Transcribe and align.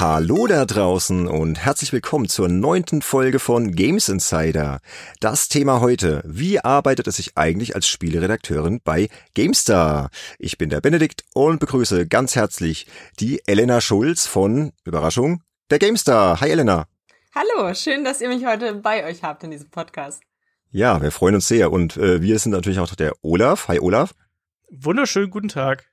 Hallo 0.00 0.46
da 0.46 0.64
draußen 0.64 1.28
und 1.28 1.58
herzlich 1.58 1.92
willkommen 1.92 2.26
zur 2.26 2.48
neunten 2.48 3.02
Folge 3.02 3.38
von 3.38 3.72
Games 3.72 4.08
Insider. 4.08 4.80
Das 5.20 5.48
Thema 5.50 5.82
heute, 5.82 6.22
wie 6.24 6.58
arbeitet 6.58 7.06
es 7.06 7.16
sich 7.16 7.36
eigentlich 7.36 7.74
als 7.74 7.86
Spieleredakteurin 7.86 8.80
bei 8.82 9.10
GameStar? 9.34 10.08
Ich 10.38 10.56
bin 10.56 10.70
der 10.70 10.80
Benedikt 10.80 11.24
und 11.34 11.60
begrüße 11.60 12.08
ganz 12.08 12.34
herzlich 12.34 12.86
die 13.18 13.42
Elena 13.46 13.82
Schulz 13.82 14.26
von, 14.26 14.72
Überraschung, 14.86 15.42
der 15.68 15.78
GameStar. 15.78 16.40
Hi 16.40 16.48
Elena. 16.48 16.86
Hallo, 17.34 17.74
schön, 17.74 18.02
dass 18.02 18.22
ihr 18.22 18.30
mich 18.30 18.46
heute 18.46 18.76
bei 18.76 19.04
euch 19.04 19.22
habt 19.22 19.44
in 19.44 19.50
diesem 19.50 19.68
Podcast. 19.68 20.22
Ja, 20.70 21.02
wir 21.02 21.10
freuen 21.10 21.34
uns 21.34 21.46
sehr 21.46 21.70
und 21.70 21.98
äh, 21.98 22.22
wir 22.22 22.38
sind 22.38 22.52
natürlich 22.52 22.78
auch 22.78 22.94
der 22.94 23.12
Olaf. 23.20 23.68
Hi 23.68 23.78
Olaf. 23.78 24.14
Wunderschönen 24.70 25.28
guten 25.28 25.48
Tag. 25.48 25.89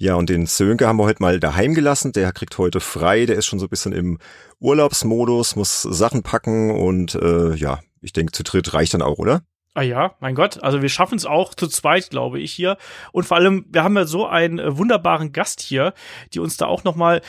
Ja, 0.00 0.14
und 0.14 0.30
den 0.30 0.46
Sönke 0.46 0.86
haben 0.86 0.98
wir 0.98 1.04
heute 1.06 1.20
mal 1.20 1.40
daheim 1.40 1.74
gelassen. 1.74 2.12
Der 2.12 2.30
kriegt 2.30 2.56
heute 2.56 2.78
frei. 2.78 3.26
Der 3.26 3.34
ist 3.36 3.46
schon 3.46 3.58
so 3.58 3.66
ein 3.66 3.68
bisschen 3.68 3.92
im 3.92 4.18
Urlaubsmodus, 4.60 5.56
muss 5.56 5.82
Sachen 5.82 6.22
packen 6.22 6.70
und 6.70 7.16
äh, 7.16 7.54
ja, 7.54 7.80
ich 8.00 8.12
denke, 8.12 8.30
zu 8.30 8.44
dritt 8.44 8.74
reicht 8.74 8.94
dann 8.94 9.02
auch, 9.02 9.18
oder? 9.18 9.42
Ah 9.74 9.82
ja, 9.82 10.14
mein 10.20 10.34
Gott, 10.34 10.62
also 10.62 10.82
wir 10.82 10.88
schaffen 10.88 11.16
es 11.16 11.26
auch 11.26 11.54
zu 11.54 11.68
zweit, 11.68 12.10
glaube 12.10 12.40
ich 12.40 12.52
hier. 12.52 12.78
Und 13.12 13.26
vor 13.26 13.36
allem, 13.36 13.66
wir 13.70 13.84
haben 13.84 13.96
ja 13.96 14.06
so 14.06 14.26
einen 14.26 14.58
äh, 14.58 14.76
wunderbaren 14.76 15.32
Gast 15.32 15.60
hier, 15.60 15.94
die 16.32 16.40
uns 16.40 16.56
da 16.56 16.66
auch 16.66 16.84
noch 16.84 16.96
mal 16.96 17.20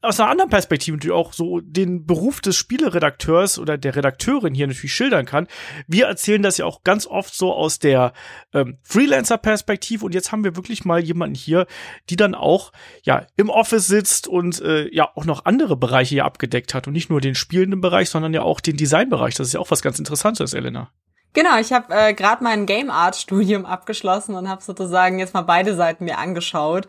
aus 0.00 0.20
einer 0.20 0.30
anderen 0.30 0.50
Perspektive 0.50 0.96
natürlich 0.96 1.16
auch 1.16 1.32
so 1.32 1.60
den 1.60 2.06
Beruf 2.06 2.40
des 2.40 2.56
Spieleredakteurs 2.56 3.58
oder 3.58 3.76
der 3.76 3.96
Redakteurin 3.96 4.54
hier 4.54 4.68
natürlich 4.68 4.94
schildern 4.94 5.26
kann. 5.26 5.48
Wir 5.88 6.06
erzählen 6.06 6.42
das 6.42 6.58
ja 6.58 6.66
auch 6.66 6.84
ganz 6.84 7.06
oft 7.06 7.34
so 7.34 7.52
aus 7.52 7.80
der 7.80 8.12
ähm, 8.52 8.78
Freelancer-Perspektive 8.84 10.04
und 10.04 10.14
jetzt 10.14 10.30
haben 10.30 10.44
wir 10.44 10.56
wirklich 10.56 10.84
mal 10.84 11.00
jemanden 11.00 11.34
hier, 11.34 11.66
die 12.10 12.16
dann 12.16 12.34
auch 12.36 12.72
ja 13.02 13.26
im 13.36 13.50
Office 13.50 13.88
sitzt 13.88 14.28
und 14.28 14.60
äh, 14.60 14.88
ja 14.94 15.10
auch 15.16 15.24
noch 15.24 15.44
andere 15.46 15.76
Bereiche 15.76 16.10
hier 16.10 16.24
abgedeckt 16.24 16.74
hat 16.74 16.86
und 16.86 16.92
nicht 16.92 17.10
nur 17.10 17.20
den 17.20 17.34
spielenden 17.34 17.80
Bereich, 17.80 18.08
sondern 18.08 18.32
ja 18.32 18.42
auch 18.42 18.60
den 18.60 18.76
Designbereich. 18.76 19.34
Das 19.34 19.48
ist 19.48 19.52
ja 19.54 19.60
auch 19.60 19.70
was 19.70 19.82
ganz 19.82 19.98
Interessantes, 19.98 20.54
Elena. 20.54 20.90
Genau, 21.34 21.58
ich 21.58 21.72
habe 21.72 21.94
äh, 21.94 22.14
gerade 22.14 22.42
mein 22.42 22.66
Game 22.66 22.90
Art 22.90 23.14
Studium 23.14 23.66
abgeschlossen 23.66 24.34
und 24.34 24.48
habe 24.48 24.62
sozusagen 24.62 25.18
jetzt 25.18 25.34
mal 25.34 25.42
beide 25.42 25.74
Seiten 25.74 26.04
mir 26.04 26.18
angeschaut 26.18 26.88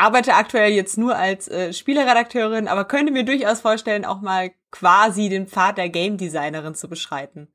arbeite 0.00 0.34
aktuell 0.34 0.72
jetzt 0.72 0.98
nur 0.98 1.16
als 1.16 1.46
äh, 1.48 1.72
Spieleredakteurin, 1.72 2.68
aber 2.68 2.84
könnte 2.84 3.12
mir 3.12 3.24
durchaus 3.24 3.60
vorstellen, 3.60 4.04
auch 4.04 4.20
mal 4.20 4.50
quasi 4.70 5.28
den 5.28 5.46
Pfad 5.46 5.78
der 5.78 5.90
Game 5.90 6.16
Designerin 6.16 6.74
zu 6.74 6.88
beschreiten. 6.88 7.48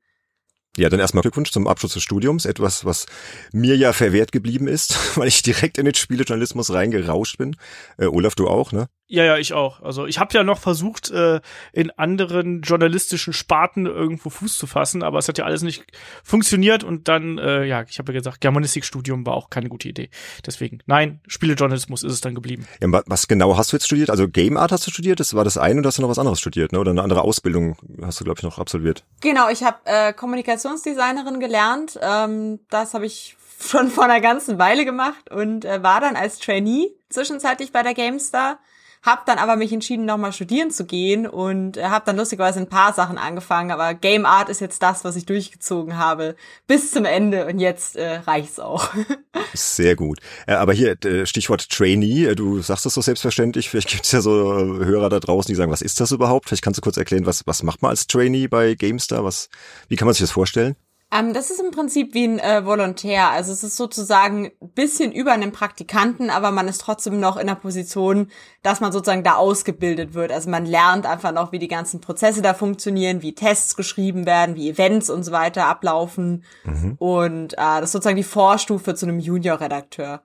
Ja, 0.76 0.90
dann 0.90 1.00
erstmal 1.00 1.22
Glückwunsch 1.22 1.50
zum 1.50 1.66
Abschluss 1.66 1.94
des 1.94 2.02
Studiums. 2.02 2.44
Etwas, 2.44 2.84
was 2.84 3.06
mir 3.52 3.76
ja 3.76 3.92
verwehrt 3.92 4.30
geblieben 4.30 4.68
ist, 4.68 4.96
weil 5.16 5.28
ich 5.28 5.42
direkt 5.42 5.78
in 5.78 5.86
den 5.86 5.94
Spielejournalismus 5.94 6.72
reingerauscht 6.72 7.38
bin. 7.38 7.56
Äh, 7.98 8.06
Olaf, 8.06 8.34
du 8.34 8.46
auch, 8.46 8.72
ne? 8.72 8.88
Ja, 9.08 9.24
ja, 9.24 9.38
ich 9.38 9.52
auch. 9.52 9.82
Also 9.82 10.06
ich 10.06 10.18
habe 10.18 10.34
ja 10.34 10.42
noch 10.42 10.58
versucht, 10.58 11.10
äh, 11.10 11.40
in 11.72 11.90
anderen 11.92 12.62
journalistischen 12.62 13.32
Sparten 13.32 13.86
irgendwo 13.86 14.30
Fuß 14.30 14.58
zu 14.58 14.66
fassen, 14.66 15.04
aber 15.04 15.18
es 15.18 15.28
hat 15.28 15.38
ja 15.38 15.44
alles 15.44 15.62
nicht 15.62 15.84
funktioniert 16.24 16.82
und 16.82 17.06
dann, 17.06 17.38
äh, 17.38 17.64
ja, 17.64 17.84
ich 17.88 18.00
habe 18.00 18.12
ja 18.12 18.18
gesagt, 18.18 18.40
Germanistikstudium 18.40 19.24
war 19.24 19.34
auch 19.34 19.48
keine 19.48 19.68
gute 19.68 19.88
Idee. 19.88 20.10
Deswegen, 20.44 20.80
nein, 20.86 21.20
Spielejournalismus 21.28 22.02
ist 22.02 22.12
es 22.12 22.20
dann 22.20 22.34
geblieben. 22.34 22.66
Ja, 22.82 23.02
was 23.06 23.28
genau 23.28 23.56
hast 23.56 23.72
du 23.72 23.76
jetzt 23.76 23.86
studiert? 23.86 24.10
Also 24.10 24.28
Game 24.28 24.56
Art 24.56 24.72
hast 24.72 24.86
du 24.86 24.90
studiert, 24.90 25.20
das 25.20 25.34
war 25.34 25.44
das 25.44 25.56
eine 25.56 25.78
und 25.78 25.86
hast 25.86 25.98
du 25.98 26.02
noch 26.02 26.08
was 26.08 26.18
anderes 26.18 26.40
studiert, 26.40 26.72
ne? 26.72 26.80
Oder 26.80 26.90
eine 26.90 27.02
andere 27.02 27.22
Ausbildung 27.22 27.76
hast 28.02 28.18
du, 28.18 28.24
glaube 28.24 28.40
ich, 28.40 28.42
noch 28.42 28.58
absolviert. 28.58 29.04
Genau, 29.20 29.48
ich 29.48 29.62
habe 29.62 29.78
äh, 29.84 30.12
Kommunikationsdesignerin 30.14 31.38
gelernt. 31.38 31.96
Ähm, 32.02 32.58
das 32.70 32.94
habe 32.94 33.06
ich 33.06 33.36
schon 33.60 33.88
vor 33.88 34.04
einer 34.04 34.20
ganzen 34.20 34.58
Weile 34.58 34.84
gemacht 34.84 35.30
und 35.30 35.64
äh, 35.64 35.82
war 35.82 36.00
dann 36.00 36.16
als 36.16 36.38
Trainee 36.38 36.88
zwischenzeitlich 37.08 37.72
bei 37.72 37.82
der 37.82 37.94
GameStar 37.94 38.58
hab 39.06 39.24
dann 39.24 39.38
aber 39.38 39.56
mich 39.56 39.72
entschieden, 39.72 40.04
nochmal 40.04 40.32
studieren 40.32 40.70
zu 40.70 40.84
gehen 40.84 41.26
und 41.26 41.76
äh, 41.76 41.84
habe 41.84 42.04
dann 42.04 42.16
lustigerweise 42.16 42.58
ein 42.58 42.68
paar 42.68 42.92
Sachen 42.92 43.16
angefangen, 43.16 43.70
aber 43.70 43.94
Game 43.94 44.26
Art 44.26 44.48
ist 44.48 44.60
jetzt 44.60 44.82
das, 44.82 45.04
was 45.04 45.14
ich 45.14 45.24
durchgezogen 45.24 45.96
habe 45.96 46.34
bis 46.66 46.90
zum 46.90 47.04
Ende 47.04 47.46
und 47.46 47.60
jetzt 47.60 47.94
äh, 47.96 48.16
reicht's 48.16 48.58
auch. 48.58 48.90
Sehr 49.54 49.94
gut. 49.94 50.18
Äh, 50.46 50.54
aber 50.54 50.72
hier 50.72 51.02
äh, 51.04 51.24
Stichwort 51.24 51.70
Trainee, 51.70 52.34
du 52.34 52.60
sagst 52.60 52.84
das 52.84 52.94
so 52.94 53.00
selbstverständlich, 53.00 53.70
vielleicht 53.70 53.90
gibt's 53.90 54.10
ja 54.10 54.20
so 54.20 54.34
Hörer 54.34 55.08
da 55.08 55.20
draußen, 55.20 55.48
die 55.48 55.54
sagen, 55.54 55.70
was 55.70 55.82
ist 55.82 56.00
das 56.00 56.10
überhaupt? 56.10 56.48
Vielleicht 56.48 56.64
kannst 56.64 56.78
du 56.78 56.82
kurz 56.82 56.96
erklären, 56.96 57.26
was 57.26 57.46
was 57.46 57.62
macht 57.62 57.82
man 57.82 57.90
als 57.90 58.08
Trainee 58.08 58.48
bei 58.48 58.74
GameStar? 58.74 59.24
Was 59.24 59.48
wie 59.88 59.96
kann 59.96 60.06
man 60.06 60.14
sich 60.14 60.22
das 60.22 60.32
vorstellen? 60.32 60.74
Ähm, 61.12 61.32
das 61.32 61.50
ist 61.50 61.60
im 61.60 61.70
Prinzip 61.70 62.14
wie 62.14 62.24
ein 62.24 62.38
äh, 62.40 62.64
Volontär. 62.64 63.30
Also 63.30 63.52
es 63.52 63.62
ist 63.62 63.76
sozusagen 63.76 64.50
ein 64.60 64.70
bisschen 64.70 65.12
über 65.12 65.32
einem 65.32 65.52
Praktikanten, 65.52 66.30
aber 66.30 66.50
man 66.50 66.66
ist 66.66 66.80
trotzdem 66.80 67.20
noch 67.20 67.36
in 67.36 67.46
der 67.46 67.54
Position, 67.54 68.28
dass 68.62 68.80
man 68.80 68.90
sozusagen 68.90 69.22
da 69.22 69.36
ausgebildet 69.36 70.14
wird. 70.14 70.32
Also 70.32 70.50
man 70.50 70.66
lernt 70.66 71.06
einfach 71.06 71.32
noch, 71.32 71.52
wie 71.52 71.60
die 71.60 71.68
ganzen 71.68 72.00
Prozesse 72.00 72.42
da 72.42 72.54
funktionieren, 72.54 73.22
wie 73.22 73.34
Tests 73.34 73.76
geschrieben 73.76 74.26
werden, 74.26 74.56
wie 74.56 74.68
Events 74.68 75.08
und 75.08 75.22
so 75.22 75.30
weiter 75.30 75.66
ablaufen. 75.66 76.42
Mhm. 76.64 76.94
Und 76.98 77.52
äh, 77.52 77.56
das 77.56 77.84
ist 77.84 77.92
sozusagen 77.92 78.16
die 78.16 78.24
Vorstufe 78.24 78.96
zu 78.96 79.06
einem 79.06 79.20
Junior-Redakteur. 79.20 80.22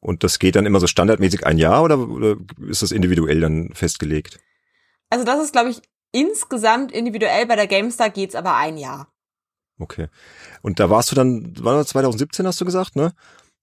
Und 0.00 0.24
das 0.24 0.40
geht 0.40 0.56
dann 0.56 0.66
immer 0.66 0.80
so 0.80 0.86
standardmäßig 0.86 1.46
ein 1.46 1.58
Jahr 1.58 1.82
oder, 1.82 1.98
oder 1.98 2.36
ist 2.68 2.82
das 2.82 2.92
individuell 2.92 3.40
dann 3.40 3.70
festgelegt? 3.74 4.38
Also 5.10 5.24
das 5.24 5.42
ist, 5.42 5.52
glaube 5.52 5.70
ich, 5.70 5.82
insgesamt 6.12 6.92
individuell. 6.92 7.46
Bei 7.46 7.56
der 7.56 7.66
GameStar 7.66 8.10
geht's 8.10 8.34
aber 8.34 8.56
ein 8.56 8.76
Jahr. 8.76 9.08
Okay. 9.78 10.08
Und 10.62 10.80
da 10.80 10.90
warst 10.90 11.10
du 11.10 11.14
dann, 11.14 11.52
war 11.60 11.76
das 11.76 11.88
2017 11.88 12.46
hast 12.46 12.60
du 12.60 12.64
gesagt, 12.64 12.96
ne? 12.96 13.12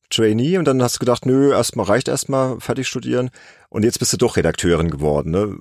Trainee 0.10 0.58
und 0.58 0.66
dann 0.66 0.82
hast 0.84 0.96
du 0.96 1.00
gedacht, 1.00 1.26
nö, 1.26 1.52
erstmal 1.52 1.88
reicht 1.88 2.08
erstmal 2.08 2.60
fertig 2.60 2.88
studieren 2.88 3.32
und 3.70 3.84
jetzt 3.84 3.98
bist 3.98 4.14
du 4.14 4.18
doch 4.18 4.38
Redakteurin 4.38 4.92
geworden, 4.92 5.32
ne? 5.32 5.56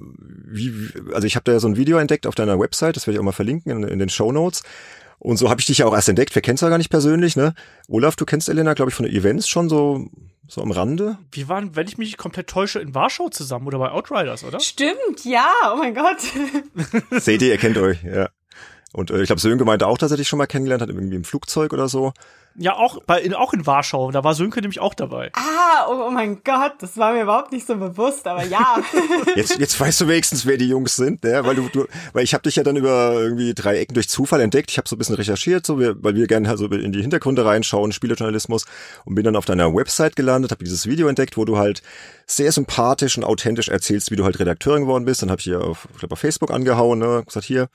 Wie, 0.47 0.73
also 1.13 1.27
ich 1.27 1.37
habe 1.37 1.45
da 1.45 1.53
ja 1.53 1.61
so 1.61 1.69
ein 1.69 1.77
Video 1.77 1.97
entdeckt 1.97 2.27
auf 2.27 2.35
deiner 2.35 2.59
Website, 2.61 2.97
das 2.97 3.07
werde 3.07 3.15
ich 3.15 3.21
auch 3.21 3.25
mal 3.25 3.33
verlinken 3.33 3.73
in, 3.73 3.83
in 3.85 3.99
den 3.99 4.11
Show 4.11 4.33
Notes. 4.33 4.63
Und 5.19 5.39
so 5.39 5.49
habe 5.49 5.61
ich 5.61 5.67
dich 5.67 5.79
ja 5.79 5.87
auch 5.87 5.95
erst 5.95 6.11
entdeckt. 6.11 6.35
Wir 6.35 6.43
kennen 6.43 6.59
ja 6.61 6.69
gar 6.69 6.77
nicht 6.77 6.91
persönlich, 6.91 7.37
ne? 7.37 7.55
Olaf, 7.89 8.17
du 8.17 8.27
kennst 8.27 8.49
Elena, 8.49 8.75
glaube 8.75 8.91
ich, 8.91 8.95
von 8.95 9.07
den 9.07 9.15
Events 9.15 9.49
schon 9.49 9.71
so 9.71 10.11
so 10.47 10.63
am 10.63 10.71
Rande. 10.71 11.19
Wir 11.33 11.49
waren, 11.49 11.75
wenn 11.75 11.89
ich 11.89 11.97
mich 11.97 12.17
komplett 12.17 12.49
täusche, 12.49 12.79
in 12.79 12.95
Warschau 12.95 13.31
zusammen 13.31 13.67
oder 13.67 13.79
bei 13.79 13.91
Outriders, 13.91 14.45
oder? 14.45 14.61
Stimmt, 14.61 15.25
ja. 15.25 15.51
Oh 15.73 15.77
mein 15.77 15.95
Gott. 15.95 16.21
Seht 17.23 17.41
ihr, 17.43 17.49
ihr 17.49 17.59
kennt 17.59 17.79
euch, 17.79 18.03
ja. 18.03 18.29
Und 18.95 19.11
äh, 19.11 19.21
ich 19.21 19.27
glaube, 19.27 19.41
Sönke 19.41 19.65
meinte 19.65 19.89
auch, 19.89 19.99
dass 19.99 20.13
er 20.13 20.17
dich 20.17 20.29
schon 20.29 20.39
mal 20.39 20.47
kennengelernt 20.47 20.83
hat, 20.83 20.89
irgendwie 20.89 21.17
im 21.17 21.25
Flugzeug 21.25 21.73
oder 21.73 21.89
so. 21.89 22.13
Ja, 22.57 22.77
auch 22.77 23.03
bei 23.05 23.21
in, 23.21 23.35
auch 23.35 23.53
in 23.53 23.67
Warschau. 23.67 24.13
Da 24.13 24.23
war 24.23 24.35
Sönke 24.35 24.61
nämlich 24.61 24.79
auch 24.79 24.95
dabei. 24.95 25.33
Ah, 25.35 25.87
oh, 25.89 26.05
oh 26.07 26.11
mein 26.13 26.45
Gott, 26.45 26.75
das 26.79 26.97
war 26.97 27.13
mir 27.13 27.23
überhaupt 27.23 27.51
nicht 27.51 27.67
so 27.67 27.75
bewusst, 27.75 28.29
aber 28.29 28.45
ja. 28.45 28.79
jetzt, 29.35 29.59
jetzt 29.59 29.81
weißt 29.81 30.03
du 30.03 30.09
wenigstens, 30.09 30.47
wer 30.47 30.57
die 30.57 30.69
Jungs 30.69 30.95
sind, 30.95 31.25
ne? 31.25 31.45
weil 31.45 31.57
du, 31.57 31.69
du 31.73 31.87
weil 32.13 32.23
ich 32.23 32.33
habe 32.33 32.43
dich 32.43 32.55
ja 32.55 32.63
dann 32.63 32.77
über 32.77 33.15
irgendwie 33.15 33.55
drei 33.55 33.79
Ecken 33.79 33.95
durch 33.95 34.09
Zufall 34.09 34.41
entdeckt. 34.41 34.71
Ich 34.71 34.79
habe 34.79 34.89
so 34.89 34.95
ein 34.95 34.99
bisschen 35.01 35.17
recherchiert, 35.17 35.67
so 35.67 35.81
wir, 35.81 36.01
weil 36.05 36.15
wir 36.15 36.29
gerne 36.29 36.49
halt 36.49 36.59
so 36.59 36.67
in 36.67 36.93
die 36.93 37.03
Hintergründe 37.03 37.45
reinschauen, 37.45 37.91
Spielejournalismus 37.91 38.67
und 39.05 39.17
bin 39.17 39.25
dann 39.25 39.35
auf 39.35 39.47
deiner 39.47 39.75
Website 39.75 40.15
gelandet, 40.15 40.53
habe 40.53 40.63
dieses 40.63 40.87
Video 40.87 41.09
entdeckt, 41.09 41.37
wo 41.37 41.45
du 41.45 41.59
halt 41.59 41.83
sehr 42.27 42.53
sympathisch 42.53 43.19
und 43.19 43.25
authentisch 43.25 43.69
erzählst, 43.69 44.13
wie 44.13 44.17
du 44.17 44.25
halt 44.25 44.39
Redakteurin 44.39 44.83
geworden 44.83 45.07
bist. 45.07 45.23
Dann 45.23 45.31
habe 45.33 45.41
ich 45.41 45.45
hier 45.45 45.61
auf, 45.61 45.89
ich 45.93 45.99
glaub, 45.99 46.13
auf 46.13 46.21
Facebook 46.21 46.53
angehauen, 46.53 47.01
ne, 47.01 47.25
gesagt 47.27 47.47
hier 47.47 47.69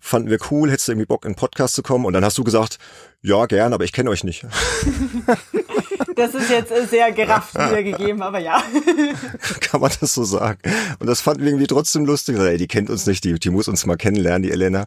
fanden 0.00 0.30
wir 0.30 0.38
cool, 0.50 0.70
hättest 0.70 0.88
du 0.88 0.92
irgendwie 0.92 1.06
Bock 1.06 1.24
in 1.24 1.32
den 1.32 1.36
Podcast 1.36 1.74
zu 1.74 1.82
kommen? 1.82 2.04
Und 2.04 2.12
dann 2.12 2.24
hast 2.24 2.38
du 2.38 2.44
gesagt, 2.44 2.78
ja, 3.22 3.46
gern, 3.46 3.72
aber 3.72 3.84
ich 3.84 3.92
kenne 3.92 4.10
euch 4.10 4.24
nicht. 4.24 4.46
Das 6.14 6.34
ist 6.34 6.50
jetzt 6.50 6.72
sehr 6.90 7.12
gerafft 7.12 7.54
wiedergegeben, 7.54 8.22
aber 8.22 8.40
ja. 8.40 8.60
Kann 9.60 9.80
man 9.80 9.92
das 10.00 10.14
so 10.14 10.24
sagen. 10.24 10.58
Und 10.98 11.06
das 11.06 11.20
fanden 11.20 11.42
wir 11.42 11.50
irgendwie 11.50 11.68
trotzdem 11.68 12.06
lustig. 12.06 12.36
Ey, 12.36 12.58
die 12.58 12.66
kennt 12.66 12.90
uns 12.90 13.06
nicht, 13.06 13.22
die, 13.22 13.38
die 13.38 13.50
muss 13.50 13.68
uns 13.68 13.86
mal 13.86 13.96
kennenlernen, 13.96 14.42
die 14.42 14.50
Elena. 14.50 14.86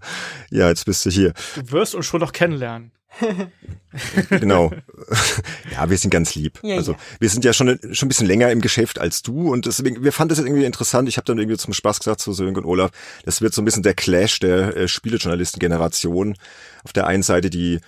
Ja, 0.49 0.67
jetzt 0.67 0.85
bist 0.85 1.05
du 1.05 1.09
hier. 1.09 1.33
Du 1.55 1.71
wirst 1.71 1.95
uns 1.95 2.05
schon 2.05 2.19
noch 2.19 2.33
kennenlernen. 2.33 2.91
genau. 4.29 4.71
Ja, 5.71 5.89
wir 5.89 5.97
sind 5.97 6.11
ganz 6.11 6.35
lieb. 6.35 6.59
Ja, 6.63 6.75
also 6.75 6.93
ja. 6.93 6.97
wir 7.19 7.29
sind 7.29 7.45
ja 7.45 7.53
schon, 7.53 7.79
schon 7.93 8.05
ein 8.05 8.09
bisschen 8.09 8.27
länger 8.27 8.51
im 8.51 8.61
Geschäft 8.61 8.99
als 8.99 9.21
du 9.21 9.51
und 9.51 9.65
deswegen, 9.65 10.03
wir 10.03 10.11
fanden 10.11 10.35
das 10.35 10.39
irgendwie 10.39 10.65
interessant. 10.65 11.07
Ich 11.07 11.17
habe 11.17 11.25
dann 11.25 11.37
irgendwie 11.37 11.57
zum 11.57 11.73
Spaß 11.73 11.99
gesagt 11.99 12.19
zu 12.19 12.33
Sönke 12.33 12.59
und 12.59 12.65
Olaf, 12.65 12.91
das 13.25 13.41
wird 13.41 13.53
so 13.53 13.61
ein 13.61 13.65
bisschen 13.65 13.83
der 13.83 13.93
Clash 13.93 14.39
der 14.39 14.75
äh, 14.75 14.87
Spielejournalisten-Generation. 14.87 16.35
Auf 16.83 16.93
der 16.93 17.07
einen 17.07 17.23
Seite 17.23 17.49
die 17.49 17.79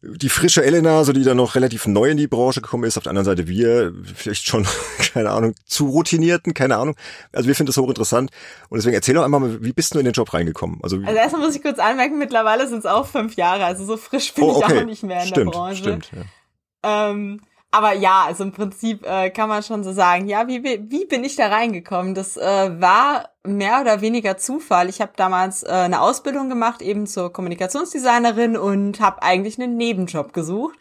die 0.00 0.28
frische 0.28 0.64
Elena, 0.64 1.02
so 1.02 1.12
die 1.12 1.24
dann 1.24 1.36
noch 1.36 1.56
relativ 1.56 1.86
neu 1.86 2.08
in 2.08 2.16
die 2.16 2.28
Branche 2.28 2.60
gekommen 2.60 2.84
ist, 2.84 2.96
auf 2.96 3.02
der 3.02 3.10
anderen 3.10 3.24
Seite 3.24 3.48
wir, 3.48 3.92
vielleicht 4.14 4.46
schon, 4.46 4.66
keine 5.12 5.30
Ahnung, 5.30 5.54
zu 5.66 5.88
routinierten, 5.88 6.54
keine 6.54 6.76
Ahnung. 6.76 6.94
Also 7.32 7.48
wir 7.48 7.56
finden 7.56 7.68
das 7.68 7.76
hochinteressant. 7.76 8.30
Und 8.68 8.76
deswegen 8.78 8.94
erzähl 8.94 9.14
doch 9.14 9.24
einmal 9.24 9.40
mal, 9.40 9.62
wie 9.62 9.72
bist 9.72 9.94
du 9.94 9.98
in 9.98 10.04
den 10.04 10.14
Job 10.14 10.32
reingekommen? 10.32 10.78
Also, 10.82 10.98
also 10.98 11.16
erstmal 11.16 11.42
muss 11.42 11.56
ich 11.56 11.62
kurz 11.62 11.80
anmerken, 11.80 12.18
mittlerweile 12.18 12.68
sind 12.68 12.78
es 12.78 12.86
auch 12.86 13.06
fünf 13.06 13.34
Jahre, 13.34 13.64
also 13.64 13.84
so 13.84 13.96
frisch 13.96 14.32
bin 14.34 14.44
oh, 14.44 14.56
okay. 14.58 14.74
ich 14.74 14.80
auch 14.82 14.86
nicht 14.86 15.02
mehr 15.02 15.22
in 15.22 15.28
stimmt, 15.28 15.54
der 15.54 15.58
Branche. 15.58 15.82
Stimmt, 15.82 16.10
ja. 16.12 17.10
Ähm, 17.10 17.40
aber 17.70 17.92
ja, 17.92 18.24
also 18.26 18.44
im 18.44 18.52
Prinzip 18.52 19.04
äh, 19.04 19.30
kann 19.30 19.48
man 19.48 19.62
schon 19.62 19.84
so 19.84 19.92
sagen, 19.92 20.26
ja, 20.26 20.48
wie, 20.48 20.64
wie 20.64 21.04
bin 21.04 21.22
ich 21.22 21.36
da 21.36 21.48
reingekommen? 21.48 22.14
Das 22.14 22.36
äh, 22.36 22.80
war 22.80 23.28
mehr 23.44 23.80
oder 23.82 24.00
weniger 24.00 24.38
Zufall. 24.38 24.88
Ich 24.88 25.00
habe 25.02 25.12
damals 25.16 25.64
äh, 25.64 25.68
eine 25.68 26.00
Ausbildung 26.00 26.48
gemacht, 26.48 26.80
eben 26.80 27.06
zur 27.06 27.32
Kommunikationsdesignerin 27.32 28.56
und 28.56 29.00
habe 29.00 29.22
eigentlich 29.22 29.60
einen 29.60 29.76
Nebenjob 29.76 30.32
gesucht 30.32 30.78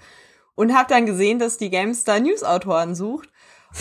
und 0.55 0.73
habe 0.73 0.87
dann 0.89 1.05
gesehen, 1.05 1.39
dass 1.39 1.57
die 1.57 1.69
GameStar 1.69 2.21
News-Autoren 2.21 2.95
sucht 2.95 3.29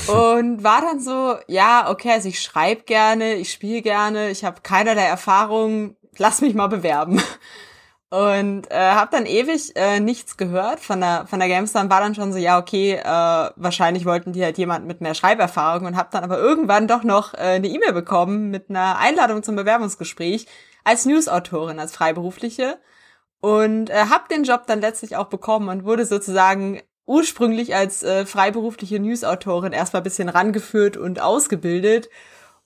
und 0.08 0.64
war 0.64 0.80
dann 0.80 1.00
so, 1.00 1.36
ja, 1.46 1.88
okay, 1.88 2.10
also 2.10 2.28
ich 2.28 2.42
schreibe 2.42 2.82
gerne, 2.82 3.34
ich 3.34 3.52
spiele 3.52 3.82
gerne, 3.82 4.30
ich 4.30 4.44
habe 4.44 4.62
keinerlei 4.62 5.04
Erfahrung, 5.04 5.96
lass 6.18 6.40
mich 6.40 6.54
mal 6.54 6.66
bewerben. 6.66 7.22
Und 8.08 8.70
äh, 8.70 8.76
habe 8.92 9.10
dann 9.10 9.26
ewig 9.26 9.74
äh, 9.74 9.98
nichts 9.98 10.36
gehört 10.36 10.78
von 10.78 11.00
der 11.00 11.26
von 11.26 11.40
der 11.40 11.48
Gamestar 11.48 11.82
und 11.82 11.90
war 11.90 12.00
dann 12.00 12.14
schon 12.14 12.32
so, 12.32 12.38
ja, 12.38 12.56
okay, 12.58 12.92
äh, 12.92 13.04
wahrscheinlich 13.56 14.06
wollten 14.06 14.32
die 14.32 14.44
halt 14.44 14.58
jemand 14.58 14.86
mit 14.86 15.00
mehr 15.00 15.14
Schreiberfahrung 15.14 15.86
und 15.86 15.96
habe 15.96 16.10
dann 16.12 16.22
aber 16.22 16.38
irgendwann 16.38 16.86
doch 16.86 17.02
noch 17.02 17.34
äh, 17.34 17.38
eine 17.38 17.66
E-Mail 17.66 17.92
bekommen 17.92 18.50
mit 18.50 18.70
einer 18.70 18.98
Einladung 18.98 19.42
zum 19.42 19.56
Bewerbungsgespräch 19.56 20.46
als 20.84 21.04
Newsautorin, 21.04 21.80
als 21.80 21.92
Freiberufliche. 21.96 22.78
Und 23.40 23.90
äh, 23.90 24.06
habe 24.08 24.28
den 24.30 24.44
Job 24.44 24.66
dann 24.66 24.80
letztlich 24.80 25.16
auch 25.16 25.26
bekommen 25.26 25.68
und 25.68 25.84
wurde 25.84 26.06
sozusagen 26.06 26.80
ursprünglich 27.06 27.74
als 27.74 28.02
äh, 28.04 28.24
freiberufliche 28.24 29.00
Newsautorin 29.00 29.72
erstmal 29.72 30.02
bisschen 30.02 30.28
rangeführt 30.28 30.96
und 30.96 31.20
ausgebildet 31.20 32.08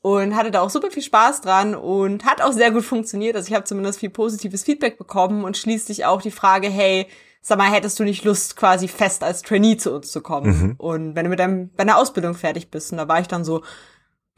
und 0.02 0.34
hatte 0.34 0.50
da 0.50 0.62
auch 0.62 0.70
super 0.70 0.90
viel 0.90 1.02
Spaß 1.02 1.42
dran 1.42 1.74
und 1.74 2.24
hat 2.24 2.40
auch 2.40 2.52
sehr 2.52 2.70
gut 2.70 2.84
funktioniert. 2.84 3.36
Also 3.36 3.48
ich 3.48 3.54
habe 3.54 3.64
zumindest 3.64 4.00
viel 4.00 4.10
positives 4.10 4.64
Feedback 4.64 4.96
bekommen 4.96 5.44
und 5.44 5.56
schließlich 5.56 6.06
auch 6.06 6.22
die 6.22 6.30
Frage, 6.30 6.68
hey, 6.68 7.06
sag 7.42 7.58
mal, 7.58 7.70
hättest 7.70 7.98
du 7.98 8.04
nicht 8.04 8.24
Lust, 8.24 8.56
quasi 8.56 8.88
fest 8.88 9.22
als 9.22 9.42
Trainee 9.42 9.76
zu 9.76 9.94
uns 9.94 10.10
zu 10.10 10.20
kommen? 10.20 10.46
Mhm. 10.48 10.74
Und 10.78 11.14
wenn 11.14 11.24
du 11.24 11.30
mit 11.30 11.38
deinem, 11.38 11.74
deiner 11.76 11.98
Ausbildung 11.98 12.34
fertig 12.34 12.70
bist, 12.70 12.92
und 12.92 12.98
da 12.98 13.08
war 13.08 13.20
ich 13.20 13.28
dann 13.28 13.44
so, 13.44 13.62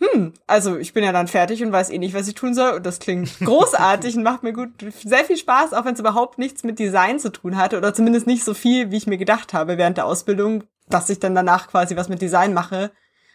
hm, 0.02 0.32
also 0.48 0.78
ich 0.78 0.92
bin 0.92 1.04
ja 1.04 1.12
dann 1.12 1.28
fertig 1.28 1.62
und 1.62 1.70
weiß 1.70 1.90
eh 1.90 1.98
nicht, 1.98 2.14
was 2.14 2.26
ich 2.26 2.34
tun 2.34 2.54
soll. 2.54 2.72
Und 2.72 2.86
das 2.86 2.98
klingt 2.98 3.38
großartig 3.44 4.16
und 4.16 4.24
macht 4.24 4.42
mir 4.42 4.52
gut 4.52 4.70
sehr 5.04 5.24
viel 5.24 5.36
Spaß, 5.36 5.74
auch 5.74 5.84
wenn 5.84 5.94
es 5.94 6.00
überhaupt 6.00 6.38
nichts 6.38 6.64
mit 6.64 6.78
Design 6.78 7.20
zu 7.20 7.30
tun 7.30 7.56
hatte 7.56 7.76
oder 7.76 7.94
zumindest 7.94 8.26
nicht 8.26 8.42
so 8.42 8.54
viel, 8.54 8.90
wie 8.90 8.96
ich 8.96 9.06
mir 9.06 9.18
gedacht 9.18 9.54
habe 9.54 9.78
während 9.78 9.96
der 9.96 10.06
Ausbildung, 10.06 10.64
dass 10.88 11.08
ich 11.08 11.20
dann 11.20 11.36
danach 11.36 11.68
quasi 11.68 11.96
was 11.96 12.08
mit 12.08 12.20
Design 12.20 12.52
mache. 12.52 12.90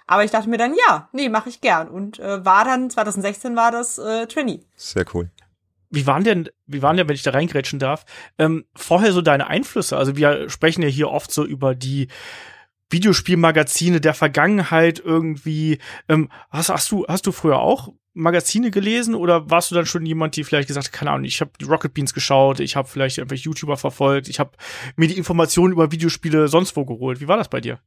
Aber 0.07 0.23
ich 0.23 0.31
dachte 0.31 0.49
mir 0.49 0.57
dann, 0.57 0.73
ja, 0.73 1.09
nee, 1.11 1.29
mache 1.29 1.49
ich 1.49 1.61
gern. 1.61 1.89
Und 1.89 2.19
äh, 2.19 2.43
war 2.43 2.65
dann, 2.65 2.89
2016 2.89 3.55
war 3.55 3.71
das 3.71 3.97
äh, 3.97 4.25
Trainee. 4.27 4.61
Sehr 4.75 5.05
cool. 5.13 5.29
Wie 5.89 6.07
waren 6.07 6.23
denn, 6.23 6.49
wie 6.65 6.81
waren 6.81 6.97
denn, 6.97 7.07
wenn 7.07 7.15
ich 7.15 7.23
da 7.23 7.31
reingrätschen 7.31 7.79
darf, 7.79 8.05
ähm, 8.37 8.65
vorher 8.75 9.13
so 9.13 9.21
deine 9.21 9.47
Einflüsse? 9.47 9.97
Also 9.97 10.17
wir 10.17 10.49
sprechen 10.49 10.81
ja 10.81 10.87
hier 10.87 11.09
oft 11.09 11.31
so 11.31 11.45
über 11.45 11.75
die 11.75 12.07
Videospielmagazine 12.89 14.01
der 14.01 14.13
Vergangenheit 14.13 14.99
irgendwie. 14.99 15.79
Ähm, 16.07 16.29
hast, 16.49 16.69
hast 16.69 16.91
du, 16.91 17.05
hast 17.07 17.27
du 17.27 17.31
früher 17.31 17.59
auch 17.59 17.89
Magazine 18.13 18.71
gelesen 18.71 19.13
oder 19.13 19.49
warst 19.49 19.71
du 19.71 19.75
dann 19.75 19.85
schon 19.85 20.05
jemand, 20.05 20.35
die 20.35 20.43
vielleicht 20.43 20.67
gesagt 20.67 20.87
hat, 20.87 20.93
keine 20.93 21.11
Ahnung, 21.11 21.25
ich 21.25 21.39
habe 21.39 21.51
die 21.59 21.65
Rocket 21.65 21.93
Beans 21.93 22.13
geschaut, 22.13 22.59
ich 22.59 22.75
habe 22.75 22.87
vielleicht 22.87 23.19
irgendwelche 23.19 23.45
YouTuber 23.45 23.77
verfolgt, 23.77 24.27
ich 24.27 24.39
habe 24.39 24.51
mir 24.95 25.07
die 25.07 25.17
Informationen 25.17 25.73
über 25.73 25.91
Videospiele 25.91 26.47
sonst 26.47 26.75
wo 26.75 26.85
geholt. 26.85 27.21
Wie 27.21 27.27
war 27.27 27.37
das 27.37 27.49
bei 27.49 27.61
dir? 27.61 27.79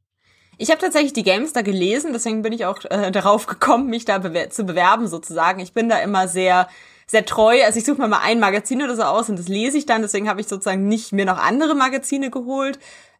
Ich 0.57 0.69
habe 0.69 0.81
tatsächlich 0.81 1.13
die 1.13 1.23
Games 1.23 1.53
da 1.53 1.61
gelesen, 1.61 2.13
deswegen 2.13 2.41
bin 2.41 2.53
ich 2.53 2.65
auch 2.65 2.83
äh, 2.85 3.11
darauf 3.11 3.47
gekommen, 3.47 3.87
mich 3.87 4.05
da 4.05 4.19
bewer 4.19 4.49
zu 4.49 4.63
bewerben 4.63 5.07
sozusagen. 5.07 5.59
Ich 5.59 5.73
bin 5.73 5.89
da 5.89 5.99
immer 5.99 6.27
sehr 6.27 6.67
sehr 7.11 7.25
treu. 7.25 7.61
Also 7.65 7.77
ich 7.77 7.85
suche 7.85 8.01
mir 8.01 8.07
mal 8.07 8.21
ein 8.23 8.39
Magazin 8.39 8.81
oder 8.81 8.95
so 8.95 9.03
aus 9.03 9.29
und 9.29 9.37
das 9.37 9.49
lese 9.49 9.77
ich 9.77 9.85
dann. 9.85 10.01
Deswegen 10.01 10.29
habe 10.29 10.39
ich 10.39 10.47
sozusagen 10.47 10.87
nicht 10.87 11.11
mir 11.11 11.25
noch 11.25 11.37
andere 11.37 11.75
Magazine 11.75 12.31
geholt. 12.31 12.79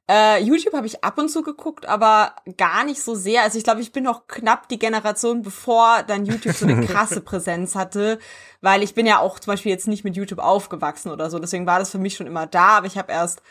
Äh, 0.10 0.44
YouTube 0.44 0.74
habe 0.74 0.88
ich 0.88 1.04
ab 1.04 1.18
und 1.18 1.30
zu 1.30 1.44
geguckt, 1.44 1.86
aber 1.86 2.36
gar 2.58 2.84
nicht 2.86 3.02
so 3.02 3.16
sehr. 3.16 3.44
Also 3.44 3.58
ich 3.58 3.64
glaube, 3.64 3.82
ich 3.82 3.92
bin 3.92 4.04
noch 4.04 4.28
knapp 4.28 4.68
die 4.70 4.80
Generation, 4.80 5.42
bevor 5.42 6.04
dann 6.04 6.26
YouTube 6.26 6.56
so 6.56 6.66
eine 6.66 6.86
krasse 6.88 7.22
Präsenz 7.22 7.76
hatte, 7.76 8.18
weil 8.62 8.82
ich 8.82 8.94
bin 8.94 9.06
ja 9.06 9.20
auch 9.20 9.40
zum 9.40 9.52
Beispiel 9.52 9.72
jetzt 9.72 9.88
nicht 9.88 10.04
mit 10.04 10.16
YouTube 10.16 10.40
aufgewachsen 10.40 11.12
oder 11.12 11.30
so. 11.30 11.38
Deswegen 11.38 11.68
war 11.68 11.80
das 11.80 11.92
für 11.92 12.00
mich 12.00 12.16
schon 12.16 12.28
immer 12.28 12.48
da. 12.48 12.78
Aber 12.78 12.88
ich 12.88 12.98
habe 12.98 13.12
erst 13.12 13.42